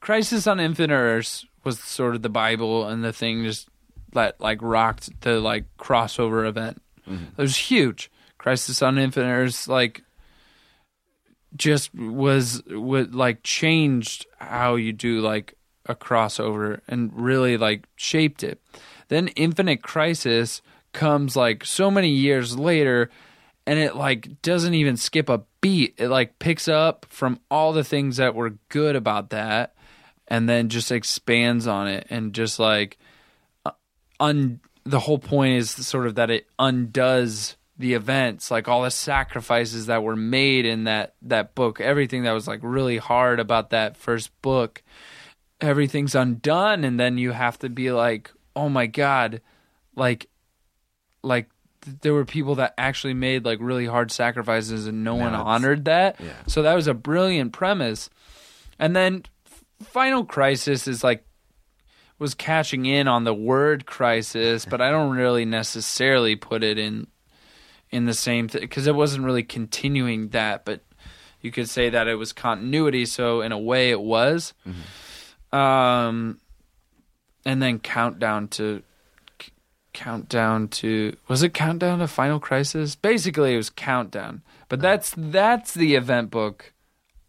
Crisis 0.00 0.46
on 0.46 0.60
Infinite 0.60 0.94
Earths 0.94 1.46
was 1.64 1.78
sort 1.78 2.14
of 2.14 2.22
the 2.22 2.28
Bible 2.28 2.88
and 2.88 3.04
the 3.04 3.12
thing 3.12 3.44
just 3.44 3.68
that 4.12 4.40
like 4.40 4.58
rocked 4.62 5.20
the 5.20 5.40
like 5.40 5.64
crossover 5.78 6.48
event. 6.48 6.82
Mm-hmm. 7.08 7.24
It 7.36 7.42
was 7.42 7.56
huge. 7.56 8.10
Crisis 8.38 8.82
on 8.82 8.98
Infinite 8.98 9.30
Earths 9.30 9.68
like 9.68 10.02
just 11.56 11.94
was 11.94 12.62
would 12.66 13.14
like 13.14 13.42
changed 13.42 14.26
how 14.38 14.76
you 14.76 14.92
do 14.92 15.20
like 15.20 15.54
a 15.86 15.94
crossover 15.94 16.80
and 16.88 17.10
really 17.14 17.56
like 17.56 17.86
shaped 17.96 18.42
it. 18.42 18.60
Then 19.08 19.28
Infinite 19.28 19.82
Crisis 19.82 20.62
comes 20.92 21.36
like 21.36 21.64
so 21.64 21.90
many 21.90 22.10
years 22.10 22.58
later 22.58 23.10
and 23.66 23.78
it 23.78 23.96
like 23.96 24.42
doesn't 24.42 24.74
even 24.74 24.96
skip 24.96 25.28
a 25.28 25.42
beat. 25.60 25.94
It 25.98 26.08
like 26.08 26.38
picks 26.38 26.68
up 26.68 27.06
from 27.08 27.40
all 27.50 27.72
the 27.72 27.84
things 27.84 28.16
that 28.16 28.34
were 28.34 28.54
good 28.68 28.96
about 28.96 29.30
that 29.30 29.74
and 30.28 30.48
then 30.48 30.68
just 30.68 30.92
expands 30.92 31.66
on 31.66 31.88
it 31.88 32.06
and 32.08 32.32
just 32.32 32.58
like 32.58 32.98
uh, 33.66 33.72
un 34.20 34.60
the 34.84 35.00
whole 35.00 35.18
point 35.18 35.54
is 35.54 35.70
sort 35.70 36.06
of 36.06 36.14
that 36.14 36.30
it 36.30 36.46
undoes 36.58 37.56
the 37.80 37.94
events 37.94 38.50
like 38.50 38.68
all 38.68 38.82
the 38.82 38.90
sacrifices 38.90 39.86
that 39.86 40.02
were 40.02 40.14
made 40.14 40.66
in 40.66 40.84
that 40.84 41.14
that 41.22 41.54
book 41.54 41.80
everything 41.80 42.24
that 42.24 42.32
was 42.32 42.46
like 42.46 42.60
really 42.62 42.98
hard 42.98 43.40
about 43.40 43.70
that 43.70 43.96
first 43.96 44.30
book 44.42 44.82
everything's 45.60 46.14
undone. 46.14 46.84
And 46.84 46.98
then 46.98 47.18
you 47.18 47.32
have 47.32 47.58
to 47.60 47.68
be 47.68 47.90
like 47.92 48.30
oh 48.56 48.68
my 48.68 48.86
god 48.86 49.40
like 49.96 50.28
like 51.22 51.48
there 52.02 52.12
were 52.12 52.26
people 52.26 52.56
that 52.56 52.74
actually 52.76 53.14
made 53.14 53.46
like 53.46 53.58
really 53.60 53.86
hard 53.86 54.12
sacrifices 54.12 54.86
and 54.86 55.02
no 55.02 55.14
one 55.14 55.34
honored 55.34 55.86
that. 55.86 56.20
Yeah. 56.20 56.32
so 56.46 56.62
that 56.62 56.74
was 56.74 56.86
a 56.86 56.94
brilliant 56.94 57.52
premise. 57.52 58.10
And 58.78 58.94
then 58.94 59.24
final 59.82 60.24
crisis 60.24 60.86
is 60.86 61.02
like 61.02 61.24
was 62.18 62.34
catching 62.34 62.84
in 62.84 63.08
on 63.08 63.24
the 63.24 63.32
word 63.32 63.86
crisis 63.86 64.66
but 64.66 64.78
i 64.82 64.90
don't 64.90 65.16
really 65.16 65.46
necessarily 65.46 66.36
put 66.36 66.62
it 66.62 66.76
in 66.76 67.06
in 67.90 68.06
the 68.06 68.14
same 68.14 68.48
thing 68.48 68.60
because 68.60 68.86
it 68.86 68.94
wasn't 68.94 69.24
really 69.24 69.42
continuing 69.42 70.28
that 70.28 70.64
but 70.64 70.80
you 71.40 71.50
could 71.50 71.68
say 71.68 71.88
that 71.90 72.06
it 72.06 72.16
was 72.16 72.32
continuity 72.32 73.04
so 73.06 73.40
in 73.40 73.50
a 73.52 73.58
way 73.58 73.90
it 73.90 74.00
was. 74.00 74.52
Um 75.52 76.38
and 77.44 77.62
then 77.62 77.78
countdown 77.78 78.48
to 78.48 78.82
c- 79.40 79.52
countdown 79.92 80.68
to 80.68 81.16
was 81.28 81.42
it 81.42 81.54
countdown 81.54 81.98
to 82.00 82.06
final 82.08 82.38
crisis? 82.38 82.94
Basically 82.94 83.54
it 83.54 83.56
was 83.56 83.70
countdown. 83.70 84.42
But 84.68 84.80
that's 84.80 85.14
that's 85.16 85.74
the 85.74 85.94
event 85.96 86.30
book 86.30 86.72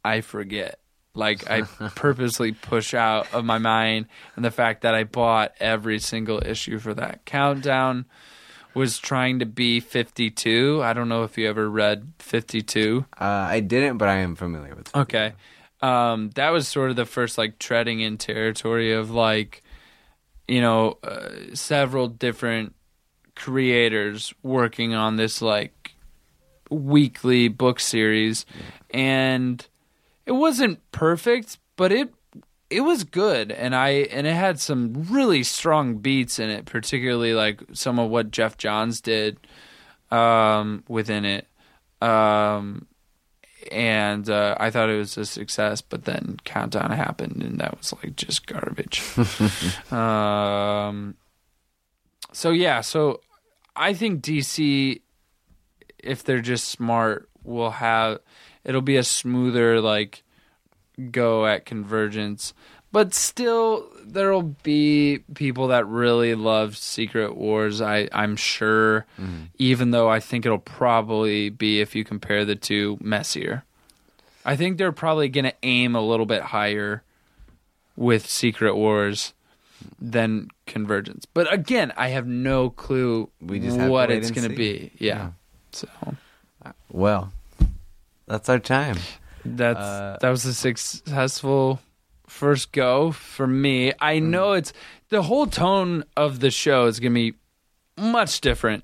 i 0.03 0.21
forget. 0.21 0.79
Like 1.15 1.49
i 1.49 1.61
purposely 1.95 2.51
push 2.51 2.93
out 2.93 3.33
of 3.33 3.45
my 3.45 3.57
mind 3.57 4.05
and 4.35 4.45
the 4.45 4.51
fact 4.51 4.81
that 4.81 4.93
i 4.93 5.03
bought 5.03 5.53
every 5.59 5.99
single 5.99 6.41
issue 6.45 6.77
for 6.79 6.93
that 6.93 7.25
countdown 7.25 8.05
was 8.73 8.97
trying 8.99 9.39
to 9.39 9.45
be 9.45 9.79
52 9.79 10.81
i 10.83 10.93
don't 10.93 11.09
know 11.09 11.23
if 11.23 11.37
you 11.37 11.47
ever 11.49 11.69
read 11.69 12.13
52 12.19 13.05
Uh, 13.19 13.23
I 13.23 13.59
didn't, 13.59 13.97
but 13.97 14.07
I 14.07 14.17
am 14.17 14.35
familiar 14.35 14.75
with. 14.75 14.87
it. 14.87 14.95
Okay. 14.95 15.33
Um, 15.81 16.29
that 16.35 16.49
was 16.51 16.67
sort 16.67 16.89
of 16.91 16.95
the 16.95 17.05
first 17.05 17.37
like 17.37 17.57
treading 17.57 18.01
in 18.01 18.17
territory 18.17 18.93
of 18.93 19.09
like, 19.09 19.63
you 20.47 20.61
know, 20.61 20.97
uh, 21.03 21.29
several 21.55 22.07
different 22.07 22.75
creators 23.35 24.33
working 24.43 24.93
on 24.93 25.15
this 25.15 25.41
like 25.41 25.93
weekly 26.69 27.47
book 27.47 27.79
series, 27.79 28.45
and 28.91 29.65
it 30.25 30.33
wasn't 30.33 30.79
perfect, 30.91 31.57
but 31.75 31.91
it 31.91 32.13
it 32.71 32.81
was 32.81 33.03
good, 33.03 33.51
and 33.51 33.75
I 33.75 33.89
and 33.89 34.25
it 34.25 34.33
had 34.33 34.59
some 34.59 35.05
really 35.09 35.43
strong 35.43 35.97
beats 35.97 36.39
in 36.39 36.49
it, 36.49 36.65
particularly 36.65 37.33
like 37.33 37.61
some 37.73 37.99
of 37.99 38.09
what 38.09 38.31
Geoff 38.31 38.57
Johns 38.57 39.01
did 39.01 39.37
um, 40.09 40.83
within 40.87 41.25
it. 41.25 41.47
Um, 42.01 42.87
and 43.71 44.27
uh, 44.29 44.55
I 44.59 44.71
thought 44.71 44.89
it 44.89 44.97
was 44.97 45.17
a 45.17 45.25
success, 45.25 45.81
but 45.81 46.05
then 46.05 46.37
Countdown 46.45 46.91
happened, 46.91 47.43
and 47.43 47.59
that 47.59 47.77
was 47.77 47.93
like 47.93 48.15
just 48.15 48.47
garbage. 48.47 49.03
um, 49.91 51.15
so 52.31 52.51
yeah, 52.51 52.81
so 52.81 53.19
I 53.75 53.93
think 53.93 54.23
DC, 54.23 55.01
if 55.99 56.23
they're 56.23 56.41
just 56.41 56.69
smart, 56.69 57.29
will 57.43 57.71
have 57.71 58.19
it'll 58.63 58.81
be 58.81 58.97
a 58.97 59.03
smoother 59.03 59.81
like 59.81 60.23
go 61.09 61.45
at 61.45 61.65
convergence. 61.65 62.53
But 62.91 63.13
still, 63.13 63.87
there'll 64.03 64.41
be 64.63 65.19
people 65.33 65.69
that 65.69 65.87
really 65.87 66.35
love 66.35 66.75
Secret 66.75 67.37
Wars. 67.37 67.81
I 67.81 68.09
I'm 68.11 68.35
sure, 68.35 69.05
mm-hmm. 69.19 69.43
even 69.57 69.91
though 69.91 70.09
I 70.09 70.19
think 70.19 70.45
it'll 70.45 70.57
probably 70.57 71.49
be 71.49 71.79
if 71.79 71.95
you 71.95 72.03
compare 72.03 72.43
the 72.43 72.55
two 72.55 72.97
messier. 72.99 73.63
I 74.43 74.55
think 74.55 74.77
they're 74.77 74.91
probably 74.91 75.29
going 75.29 75.45
to 75.45 75.53
aim 75.63 75.95
a 75.95 76.01
little 76.01 76.25
bit 76.25 76.41
higher 76.41 77.03
with 77.95 78.27
Secret 78.27 78.75
Wars 78.75 79.33
than 79.99 80.49
Convergence. 80.65 81.25
But 81.25 81.51
again, 81.53 81.93
I 81.95 82.09
have 82.09 82.27
no 82.27 82.69
clue 82.69 83.29
We 83.39 83.59
just 83.59 83.77
what 83.77 84.11
it's 84.11 84.31
going 84.31 84.49
to 84.49 84.55
be. 84.55 84.91
Yeah. 84.97 85.31
So 85.71 85.87
uh, 86.65 86.71
Well, 86.91 87.31
that's 88.27 88.49
our 88.49 88.59
time. 88.59 88.97
That's 89.45 89.79
Uh, 89.79 90.17
that 90.21 90.29
was 90.29 90.45
a 90.45 90.53
successful 90.53 91.79
first 92.27 92.71
go 92.71 93.11
for 93.11 93.47
me. 93.47 93.91
I 93.99 94.17
Mm. 94.19 94.23
know 94.29 94.53
it's 94.53 94.71
the 95.09 95.21
whole 95.23 95.47
tone 95.47 96.03
of 96.15 96.39
the 96.39 96.51
show 96.51 96.85
is 96.85 96.99
going 96.99 97.11
to 97.13 97.31
be 97.31 97.37
much 97.97 98.39
different 98.41 98.83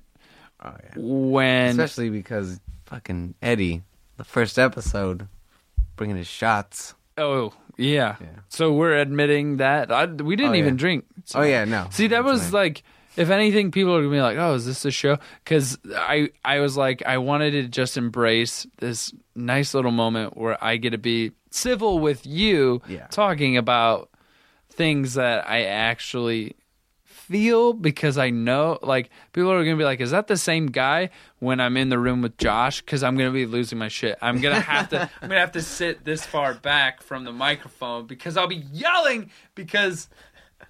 Oh 0.62 0.74
yeah. 0.84 0.92
when 0.96 1.70
Especially 1.70 2.10
because 2.10 2.60
fucking 2.86 3.34
Eddie, 3.40 3.82
the 4.16 4.24
first 4.24 4.58
episode, 4.58 5.28
bringing 5.96 6.16
his 6.16 6.26
shots. 6.28 6.94
oh 7.16 7.52
yeah. 7.76 8.16
Yeah. 8.20 8.26
So 8.48 8.72
we're 8.72 8.96
admitting 8.98 9.58
that 9.58 9.90
I, 9.92 10.06
we 10.06 10.34
didn't 10.36 10.52
Oh, 10.52 10.56
even 10.56 10.74
yeah. 10.74 10.78
drink. 10.78 11.04
So- 11.24 11.40
Oh 11.40 11.42
yeah, 11.42 11.64
no. 11.64 11.86
See, 11.90 12.08
that 12.08 12.24
was 12.24 12.52
like, 12.52 12.82
if 13.18 13.30
anything, 13.30 13.70
people 13.70 13.94
are 13.94 14.00
gonna 14.00 14.10
be 14.14 14.20
like, 14.20 14.38
"Oh, 14.38 14.54
is 14.54 14.64
this 14.66 14.84
a 14.84 14.90
show?" 14.90 15.18
Because 15.44 15.78
I, 15.94 16.30
I 16.44 16.60
was 16.60 16.76
like, 16.76 17.02
I 17.04 17.18
wanted 17.18 17.50
to 17.52 17.68
just 17.68 17.96
embrace 17.96 18.66
this 18.78 19.12
nice 19.34 19.74
little 19.74 19.90
moment 19.90 20.36
where 20.36 20.62
I 20.62 20.76
get 20.76 20.90
to 20.90 20.98
be 20.98 21.32
civil 21.50 21.98
with 21.98 22.26
you, 22.26 22.80
Yeah. 22.88 23.06
talking 23.08 23.56
about 23.56 24.10
things 24.70 25.14
that 25.14 25.48
I 25.48 25.64
actually 25.64 26.54
feel 27.04 27.72
because 27.74 28.16
I 28.16 28.30
know, 28.30 28.78
like, 28.82 29.10
people 29.32 29.52
are 29.52 29.62
gonna 29.62 29.76
be 29.76 29.84
like, 29.84 30.00
"Is 30.00 30.12
that 30.12 30.28
the 30.28 30.36
same 30.36 30.66
guy?" 30.66 31.10
When 31.40 31.60
I'm 31.60 31.76
in 31.76 31.88
the 31.90 31.98
room 31.98 32.22
with 32.22 32.36
Josh, 32.38 32.80
because 32.80 33.02
I'm 33.02 33.16
gonna 33.16 33.30
be 33.30 33.46
losing 33.46 33.78
my 33.78 33.88
shit. 33.88 34.16
I'm 34.22 34.40
gonna 34.40 34.60
have 34.60 34.88
to, 34.90 35.02
I'm 35.22 35.28
gonna 35.28 35.40
have 35.40 35.52
to 35.52 35.62
sit 35.62 36.04
this 36.04 36.24
far 36.24 36.54
back 36.54 37.02
from 37.02 37.24
the 37.24 37.32
microphone 37.32 38.06
because 38.06 38.36
I'll 38.36 38.46
be 38.48 38.64
yelling 38.72 39.30
because 39.54 40.08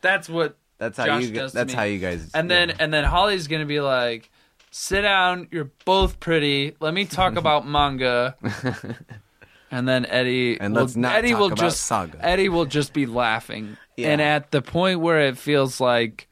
that's 0.01 0.29
what 0.29 0.58
That's 0.79 0.97
how 0.97 1.07
Josh 1.07 1.25
you. 1.25 1.33
does 1.33 1.53
That's 1.53 1.73
how 1.73 1.83
you 1.83 1.99
guys. 1.99 2.31
and 2.35 2.51
then 2.51 2.69
yeah. 2.71 2.77
and 2.81 2.93
then 2.95 3.05
Holly's 3.05 3.47
gonna 3.49 3.67
be 3.67 3.81
like, 3.81 4.31
"Sit 4.71 5.03
down. 5.03 5.49
You're 5.51 5.71
both 5.85 6.21
pretty. 6.21 6.75
Let 6.81 6.95
me 6.95 7.05
talk 7.05 7.37
about 7.37 7.67
manga." 7.67 8.37
and 9.71 9.89
then 9.89 10.07
Eddie 10.07 10.59
And 10.61 10.75
will, 10.75 10.83
let's 10.83 10.97
not 10.97 11.15
Eddie 11.17 11.31
talk 11.33 11.41
will 11.41 11.47
about 11.49 11.59
just 11.59 11.83
Saga. 11.83 12.19
Eddie 12.25 12.49
will 12.49 12.65
just 12.67 12.93
be 12.93 13.07
laughing. 13.07 13.77
Yeah. 13.97 14.11
And 14.11 14.23
at 14.23 14.51
the 14.51 14.63
point 14.63 15.01
where 15.01 15.21
it 15.23 15.37
feels 15.37 15.81
like 15.81 16.29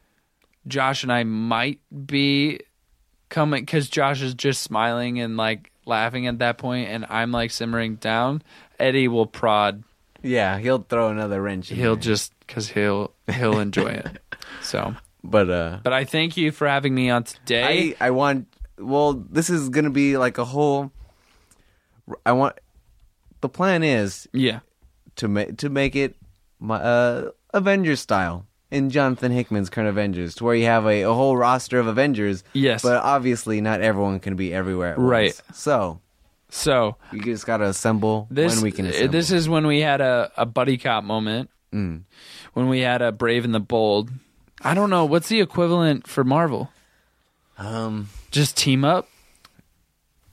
Josh 0.66 1.02
and 1.02 1.12
I 1.12 1.24
might 1.24 1.80
be 2.06 2.60
coming 3.28 3.62
because 3.62 3.88
Josh 3.90 4.22
is 4.22 4.34
just 4.34 4.62
smiling 4.62 5.18
and 5.20 5.36
like 5.36 5.72
laughing 5.84 6.26
at 6.28 6.38
that 6.38 6.58
point, 6.58 6.88
and 6.88 7.04
I'm 7.08 7.32
like 7.32 7.50
simmering 7.50 7.96
down. 7.96 8.42
Eddie 8.78 9.08
will 9.08 9.26
prod. 9.26 9.82
yeah, 10.22 10.58
he'll 10.58 10.82
throw 10.82 11.08
another 11.08 11.40
wrench. 11.42 11.70
In 11.70 11.76
He'll 11.78 11.94
there. 11.96 12.02
just 12.02 12.32
because 12.40 12.68
he'll 12.68 13.12
he'll 13.32 13.58
enjoy 13.58 13.88
it. 13.88 14.18
So. 14.62 14.94
But 15.24 15.50
uh, 15.50 15.78
But 15.82 15.92
I 15.92 16.04
thank 16.04 16.36
you 16.36 16.52
for 16.52 16.68
having 16.68 16.94
me 16.94 17.10
on 17.10 17.24
today. 17.24 17.94
I 18.00 18.06
I 18.06 18.10
want. 18.10 18.46
Well, 18.78 19.14
this 19.14 19.50
is 19.50 19.68
gonna 19.70 19.90
be 19.90 20.16
like 20.18 20.38
a 20.38 20.44
whole. 20.44 20.90
I 22.24 22.32
want. 22.32 22.56
The 23.40 23.48
plan 23.48 23.82
is 23.82 24.28
yeah. 24.32 24.60
to 25.16 25.28
make 25.28 25.56
to 25.58 25.68
make 25.68 25.96
it 25.96 26.14
my 26.60 26.76
uh 26.76 27.30
Avengers 27.52 28.00
style 28.00 28.46
in 28.70 28.90
Jonathan 28.90 29.32
Hickman's 29.32 29.70
current 29.70 29.88
Avengers, 29.88 30.34
to 30.36 30.44
where 30.44 30.54
you 30.54 30.64
have 30.66 30.86
a, 30.86 31.02
a 31.02 31.12
whole 31.12 31.36
roster 31.36 31.78
of 31.78 31.86
Avengers. 31.86 32.44
Yes. 32.52 32.82
But 32.82 33.02
obviously, 33.02 33.60
not 33.60 33.80
everyone 33.80 34.20
can 34.20 34.36
be 34.36 34.52
everywhere 34.54 34.92
at 34.92 34.98
Right. 34.98 35.40
once. 35.48 35.58
So 35.58 36.00
So 36.50 36.96
you 37.12 37.22
just 37.22 37.46
gotta 37.46 37.64
assemble 37.66 38.26
this 38.30 38.54
when 38.54 38.62
we 38.64 38.72
can 38.72 38.86
uh, 38.86 38.90
assemble. 38.90 39.12
this 39.12 39.30
is 39.32 39.48
when 39.48 39.66
we 39.66 39.80
had 39.80 40.00
a, 40.00 40.30
a 40.36 40.46
buddy 40.46 40.76
cop 40.78 41.02
moment. 41.04 41.50
Mm. 41.72 42.02
When 42.54 42.68
we 42.68 42.80
had 42.80 43.02
a 43.02 43.10
Brave 43.12 43.44
and 43.44 43.54
the 43.54 43.60
Bold. 43.60 44.10
I 44.62 44.74
don't 44.74 44.90
know 44.90 45.04
what's 45.04 45.28
the 45.28 45.40
equivalent 45.40 46.06
for 46.06 46.24
Marvel. 46.24 46.70
um. 47.58 48.08
Just 48.30 48.56
team 48.56 48.84
up 48.84 49.08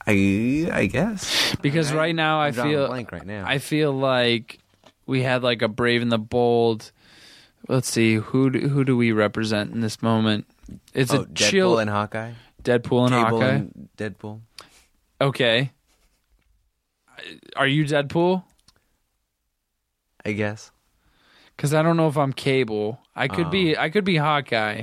I 0.06 0.68
I 0.72 0.86
guess 0.86 1.54
because 1.56 1.90
Alright. 1.90 2.08
right 2.08 2.14
now 2.14 2.40
I 2.40 2.52
feel 2.52 2.88
blank 2.88 3.12
right 3.12 3.26
now. 3.26 3.44
I 3.46 3.58
feel 3.58 3.92
like 3.92 4.58
we 5.06 5.22
had 5.22 5.42
like 5.42 5.62
a 5.62 5.68
Brave 5.68 6.02
and 6.02 6.12
the 6.12 6.18
Bold. 6.18 6.92
Let's 7.68 7.88
see 7.88 8.16
who 8.16 8.50
do, 8.50 8.68
who 8.68 8.84
do 8.84 8.96
we 8.96 9.12
represent 9.12 9.72
in 9.72 9.80
this 9.80 10.02
moment? 10.02 10.46
It's 10.92 11.12
oh, 11.12 11.22
a 11.22 11.24
Deadpool 11.24 11.36
chill 11.36 11.78
and 11.78 11.88
Hawkeye. 11.88 12.32
Deadpool 12.62 13.06
and 13.06 13.14
Cable 13.14 13.40
Hawkeye. 13.40 13.48
and 13.48 13.88
Deadpool. 13.96 14.40
Okay. 15.20 15.70
Are 17.56 17.66
you 17.66 17.84
Deadpool? 17.84 18.44
I 20.24 20.32
guess. 20.32 20.70
Because 21.56 21.72
I 21.74 21.82
don't 21.82 21.96
know 21.96 22.08
if 22.08 22.16
I'm 22.16 22.32
Cable. 22.32 22.98
I 23.14 23.28
could 23.28 23.46
Oh. 23.46 23.50
be. 23.50 23.76
I 23.76 23.90
could 23.90 24.04
be 24.04 24.16
Hawkeye. 24.16 24.82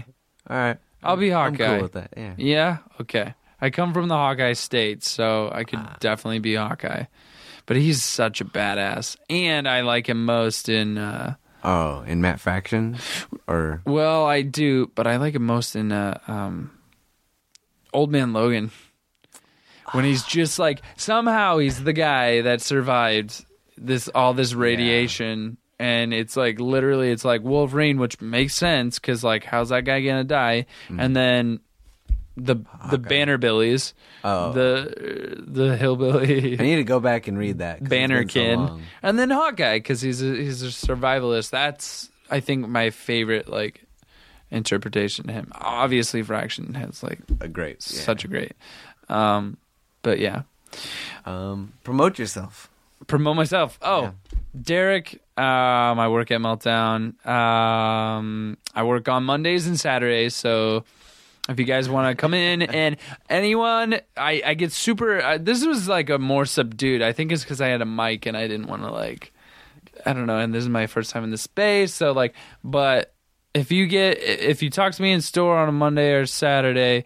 All 0.50 0.58
right. 0.58 0.78
I'll 1.04 1.18
be 1.18 1.30
Hawkeye. 1.30 1.64
I'm 1.66 1.74
cool 1.76 1.82
with 1.84 1.94
that. 1.94 2.14
Yeah. 2.16 2.34
Yeah. 2.38 2.78
Okay. 3.02 3.34
I 3.60 3.70
come 3.70 3.94
from 3.94 4.08
the 4.08 4.16
Hawkeye 4.16 4.54
state, 4.54 5.04
so 5.04 5.52
I 5.54 5.64
could 5.66 5.80
Ah. 5.80 5.98
definitely 6.00 6.40
be 6.40 6.56
Hawkeye. 6.56 7.06
But 7.66 7.78
he's 7.78 8.04
such 8.04 8.42
a 8.42 8.46
badass, 8.46 9.18
and 9.30 9.68
I 9.68 9.82
like 9.82 10.08
him 10.10 10.26
most 10.26 10.68
in. 10.70 10.98
Uh, 10.98 11.36
Oh, 11.64 12.02
in 12.08 12.22
Matt 12.22 12.40
Fraction, 12.40 12.98
or 13.48 13.82
well, 13.86 14.26
I 14.26 14.42
do, 14.42 14.90
but 14.96 15.06
I 15.06 15.18
like 15.18 15.36
him 15.36 15.46
most 15.46 15.76
in 15.76 15.92
uh, 15.92 16.18
um, 16.28 16.72
Old 17.94 18.12
Man 18.12 18.34
Logan. 18.34 18.72
When 19.92 20.04
he's 20.06 20.24
just 20.24 20.58
like 20.58 20.82
somehow 20.96 21.58
he's 21.60 21.84
the 21.84 21.94
guy 21.94 22.42
that 22.42 22.62
survived 22.62 23.46
this 23.78 24.08
all 24.16 24.34
this 24.34 24.54
radiation, 24.56 25.58
and 25.82 26.14
it's 26.14 26.38
like 26.38 26.60
literally 26.60 27.10
it's 27.10 27.26
like 27.26 27.42
Wolverine, 27.42 27.98
which 27.98 28.22
makes 28.22 28.54
sense 28.54 29.00
because 29.00 29.24
like 29.24 29.44
how's 29.44 29.70
that 29.70 29.84
guy 29.84 30.02
gonna 30.02 30.24
die? 30.24 30.68
And 30.96 31.16
then 31.16 31.60
the 32.38 32.58
the 32.90 33.00
Bannerbillies, 33.00 33.94
oh, 34.24 34.52
the 34.54 35.44
the 35.46 35.76
hillbilly 35.78 36.54
I 36.60 36.64
need 36.64 36.76
to 36.78 36.84
go 36.84 37.00
back 37.00 37.28
and 37.28 37.38
read 37.38 37.60
that. 37.60 37.78
it's 37.78 37.86
so 37.86 37.90
Bannerkin, 37.90 38.84
and 39.02 39.18
then 39.18 39.32
Hawkeye 39.32 39.78
because 39.80 40.02
he's 40.02 40.22
a, 40.22 40.36
he's 40.36 40.62
a 40.62 40.68
survivalist. 40.68 41.50
That's 41.50 42.10
I 42.30 42.40
think 42.40 42.68
my 42.68 42.92
favorite 42.92 43.50
like 43.50 43.84
interpretation 44.52 45.30
of 45.30 45.36
him. 45.36 45.52
Obviously, 45.56 46.22
Fraction 46.22 46.76
has 46.76 47.02
like 47.02 47.20
a 47.40 47.48
great, 47.48 47.86
yeah. 47.90 48.02
such 48.02 48.24
a 48.24 48.28
great. 48.28 48.54
Um, 49.10 49.58
but 50.04 50.20
yeah, 50.20 50.44
Um, 51.26 51.74
promote 51.84 52.18
yourself. 52.20 52.71
Promote 53.08 53.36
myself. 53.36 53.78
Oh, 53.82 54.02
Yeah. 54.04 54.12
Derrick. 54.62 55.22
Um, 55.38 56.00
I 56.00 56.08
work 56.10 56.30
at 56.32 56.40
Meltdown. 56.42 57.26
Um, 57.26 58.58
I 58.76 58.84
work 58.84 59.08
on 59.10 59.24
Mondays 59.24 59.66
and 59.66 59.80
Saturdays. 59.80 60.36
So 60.36 60.84
if 61.50 61.58
you 61.58 61.66
guys 61.66 61.90
want 61.90 62.16
to 62.16 62.20
come 62.20 62.34
in 62.34 62.62
and 62.62 62.98
anyone, 63.30 63.96
I, 64.18 64.42
I 64.46 64.54
get 64.54 64.72
super. 64.72 65.22
Uh, 65.22 65.38
this 65.40 65.66
was 65.66 65.88
like 65.88 66.10
a 66.10 66.20
more 66.20 66.46
subdued. 66.46 67.02
I 67.02 67.14
think 67.14 67.32
it's 67.32 67.44
because 67.44 67.62
I 67.62 67.68
had 67.68 67.82
a 67.82 67.86
mic 67.86 68.26
and 68.26 68.36
I 68.38 68.48
didn't 68.48 68.68
want 68.68 68.84
to 68.84 68.92
like. 68.92 69.34
I 70.06 70.14
don't 70.14 70.26
know, 70.26 70.38
and 70.40 70.54
this 70.54 70.64
is 70.64 70.70
my 70.70 70.88
first 70.88 71.12
time 71.12 71.24
in 71.24 71.30
the 71.32 71.38
space, 71.38 71.94
so 71.94 72.12
like, 72.12 72.34
but 72.64 73.14
if 73.54 73.72
you 73.72 73.86
get 73.86 74.18
if 74.20 74.64
you 74.64 74.70
talk 74.72 74.94
to 74.94 75.02
me 75.02 75.12
in 75.12 75.22
store 75.22 75.58
on 75.58 75.70
a 75.70 75.72
Monday 75.72 76.14
or 76.14 76.26
Saturday, 76.26 77.04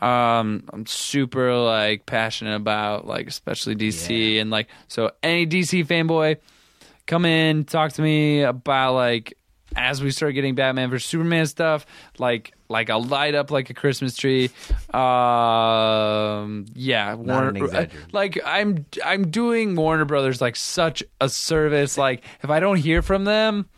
um, 0.00 0.64
I'm 0.72 0.86
super 0.86 1.54
like 1.54 2.06
passionate 2.06 2.56
about 2.56 3.06
like 3.06 3.26
especially 3.26 3.76
DC 3.76 4.40
and 4.40 4.50
like 4.50 4.68
so 4.86 5.10
any 5.22 5.46
DC 5.46 5.86
fanboy, 5.86 6.36
come 7.06 7.24
in 7.24 7.64
talk 7.64 7.92
to 7.94 8.02
me 8.02 8.42
about 8.42 8.94
like 8.94 9.34
as 9.76 10.02
we 10.02 10.10
start 10.10 10.34
getting 10.34 10.54
Batman 10.54 10.90
versus 10.90 11.08
Superman 11.08 11.46
stuff, 11.46 11.86
like 12.18 12.54
like 12.68 12.90
I'll 12.90 13.02
light 13.02 13.34
up 13.34 13.50
like 13.50 13.70
a 13.70 13.74
Christmas 13.74 14.16
tree. 14.16 14.50
Um, 14.92 16.66
yeah, 16.74 17.14
an 17.14 17.56
exaggeration. 17.56 18.08
like 18.12 18.38
I'm 18.44 18.86
I'm 19.04 19.30
doing 19.30 19.74
Warner 19.74 20.04
Brothers 20.04 20.40
like 20.40 20.56
such 20.56 21.02
a 21.20 21.28
service. 21.28 21.98
Like 21.98 22.24
if 22.42 22.50
I 22.50 22.60
don't 22.60 22.76
hear 22.76 23.02
from 23.02 23.24
them, 23.24 23.68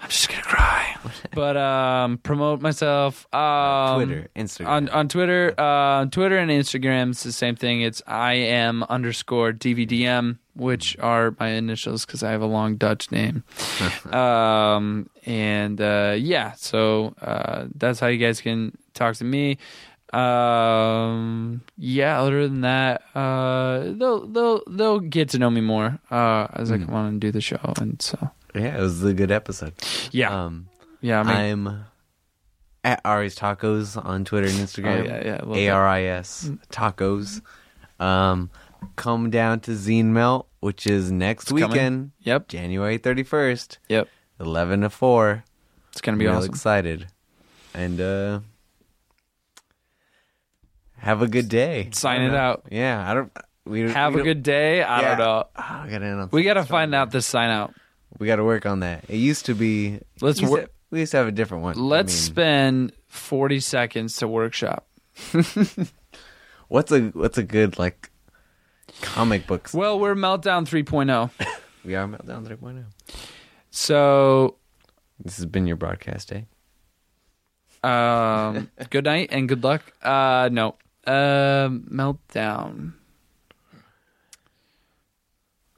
I'm 0.00 0.10
just 0.10 0.28
gonna 0.28 0.42
cry. 0.42 0.96
but 1.34 1.56
um, 1.56 2.18
promote 2.18 2.60
myself. 2.60 3.32
Um, 3.34 4.04
Twitter, 4.04 4.28
Instagram. 4.36 4.68
on 4.68 4.88
on 4.90 5.08
Twitter, 5.08 5.54
uh, 5.58 6.06
Twitter 6.06 6.36
and 6.38 6.50
Instagram, 6.50 7.10
it's 7.10 7.22
the 7.22 7.32
same 7.32 7.56
thing. 7.56 7.80
It's 7.80 8.02
I 8.06 8.34
am 8.34 8.82
underscore 8.84 9.52
DVDM, 9.52 10.38
which 10.54 10.98
are 10.98 11.34
my 11.40 11.48
initials 11.48 12.04
because 12.04 12.22
I 12.22 12.30
have 12.30 12.42
a 12.42 12.46
long 12.46 12.76
Dutch 12.76 13.10
name. 13.10 13.44
um, 14.12 15.08
and 15.24 15.80
uh, 15.80 16.14
yeah, 16.18 16.52
so 16.56 17.14
uh, 17.20 17.66
that's 17.74 17.98
how 17.98 18.08
you 18.08 18.18
guys 18.18 18.40
can 18.40 18.76
talk 18.94 19.16
to 19.16 19.24
me. 19.24 19.58
Um, 20.12 21.62
yeah. 21.76 22.20
Other 22.20 22.48
than 22.48 22.60
that, 22.62 23.02
uh, 23.14 23.92
they'll 23.92 24.26
they'll 24.26 24.62
they'll 24.66 25.00
get 25.00 25.30
to 25.30 25.38
know 25.38 25.50
me 25.50 25.60
more 25.60 25.98
uh, 26.10 26.46
as 26.52 26.70
I 26.70 26.78
come 26.78 26.94
on 26.94 27.06
and 27.06 27.20
do 27.20 27.32
the 27.32 27.40
show, 27.40 27.74
and 27.80 28.00
so 28.00 28.30
yeah, 28.56 28.78
it 28.78 28.80
was 28.80 29.02
a 29.04 29.12
good 29.14 29.30
episode. 29.30 29.74
yeah, 30.12 30.44
Um, 30.44 30.68
yeah. 31.00 31.20
I 31.20 31.22
mean, 31.24 31.36
I'm 31.68 31.84
at 32.84 33.00
Ari's 33.04 33.36
Tacos 33.36 34.02
on 34.02 34.24
Twitter 34.24 34.46
and 34.46 34.56
Instagram. 34.56 35.00
Oh, 35.00 35.04
yeah, 35.04 35.24
yeah, 35.24 35.40
love 35.44 35.56
A 35.56 35.68
R 35.70 35.86
I 35.86 36.02
S 36.04 36.50
Tacos. 36.72 37.42
Um, 38.00 38.50
come 38.96 39.30
down 39.30 39.60
to 39.60 39.72
Zine 39.72 40.06
Melt, 40.06 40.48
which 40.60 40.86
is 40.86 41.10
next 41.10 41.48
coming. 41.48 41.68
weekend, 41.68 42.10
yep, 42.20 42.48
January 42.48 42.98
31st, 42.98 43.78
yep. 43.88 44.08
11 44.40 44.82
to 44.82 44.90
4. 44.90 45.44
It's 45.92 46.00
gonna 46.02 46.16
be 46.18 46.26
Real 46.26 46.36
awesome. 46.36 46.50
excited. 46.50 47.06
And 47.74 48.00
uh 48.00 48.40
have 50.98 51.22
a 51.22 51.28
good 51.28 51.48
day. 51.48 51.88
Sign 51.92 52.16
I 52.20 52.24
don't 52.24 52.28
it 52.28 52.32
know. 52.32 52.38
out. 52.38 52.66
Yeah, 52.70 53.10
I 53.10 53.14
don't 53.14 53.32
we 53.64 53.80
Have 53.90 54.14
we 54.14 54.20
a 54.20 54.24
don't- 54.24 54.32
good 54.34 54.42
day. 54.42 54.82
I 54.82 55.00
Yeah. 55.00 55.08
don't 55.10 55.18
know. 55.18 55.44
Oh, 55.56 55.62
I 55.62 55.88
gotta 55.90 56.04
announce 56.06 56.32
We 56.32 56.42
got 56.44 56.54
to 56.54 56.64
find 56.64 56.94
out 56.94 57.10
this 57.10 57.26
sign 57.26 57.50
out. 57.50 57.74
We 58.18 58.26
got 58.26 58.36
to 58.36 58.44
work 58.44 58.66
on 58.66 58.80
that. 58.80 59.04
It 59.08 59.16
used 59.16 59.46
to 59.46 59.54
be. 59.54 60.00
Let's 60.20 60.38
we 60.38 60.42
used, 60.42 60.50
wor- 60.50 60.60
to, 60.62 60.70
we 60.90 61.00
used 61.00 61.12
to 61.12 61.18
have 61.18 61.26
a 61.26 61.32
different 61.32 61.62
one. 61.62 61.76
Let's 61.78 62.12
mean, 62.12 62.32
spend 62.32 62.92
40 63.08 63.60
seconds 63.60 64.16
to 64.16 64.28
workshop. 64.28 64.86
what's 66.68 66.92
a 66.92 67.00
what's 67.08 67.38
a 67.38 67.42
good 67.42 67.78
like 67.78 68.10
comic 69.02 69.46
books? 69.46 69.74
Well, 69.74 69.98
we're 69.98 70.14
Meltdown 70.14 70.66
3.0. 70.66 71.30
we 71.84 71.94
are 71.94 72.06
meltdown 72.06 72.46
3.0. 72.46 72.84
So, 73.70 74.56
This 75.22 75.36
has 75.36 75.46
been 75.46 75.66
your 75.66 75.76
broadcast 75.76 76.28
day. 76.30 76.46
um, 77.82 78.70
good 78.90 79.04
night 79.04 79.28
and 79.32 79.48
good 79.48 79.62
luck. 79.62 79.82
Uh, 80.02 80.48
no. 80.50 80.76
Um, 81.06 81.86
Meltdown. 81.92 82.94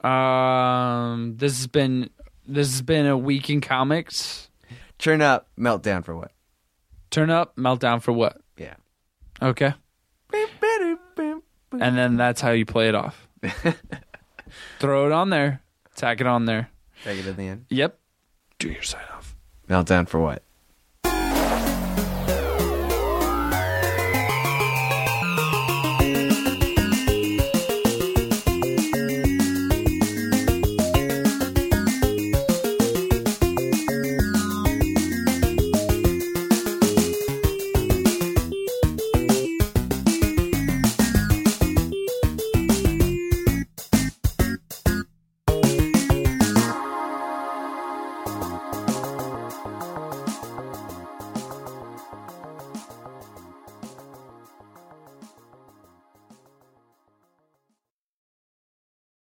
Um, 0.03 1.35
this 1.37 1.57
has 1.57 1.67
been 1.67 2.09
this 2.49 2.71
has 2.71 2.81
been 2.81 3.05
a 3.05 3.17
week 3.17 3.49
in 3.49 3.61
comics. 3.61 4.49
Turn 4.97 5.21
up, 5.21 5.47
meltdown 5.57 6.03
for 6.03 6.15
what? 6.15 6.31
Turn 7.11 7.29
up, 7.29 7.55
meltdown 7.55 8.01
for 8.01 8.11
what? 8.11 8.41
Yeah. 8.57 8.75
Okay. 9.41 9.73
And 11.71 11.97
then 11.97 12.17
that's 12.17 12.41
how 12.41 12.51
you 12.51 12.65
play 12.65 12.89
it 12.89 12.95
off. 12.95 13.27
Throw 14.79 15.05
it 15.05 15.11
on 15.11 15.29
there. 15.29 15.61
Tack 15.95 16.19
it 16.21 16.27
on 16.27 16.45
there. 16.45 16.69
Take 17.03 17.19
it 17.19 17.27
at 17.27 17.37
the 17.37 17.43
end. 17.43 17.65
Yep. 17.69 17.97
Do 18.57 18.69
your 18.69 18.81
sign 18.81 19.05
off. 19.15 19.35
Meltdown 19.69 20.07
for 20.07 20.19
what? 20.19 20.43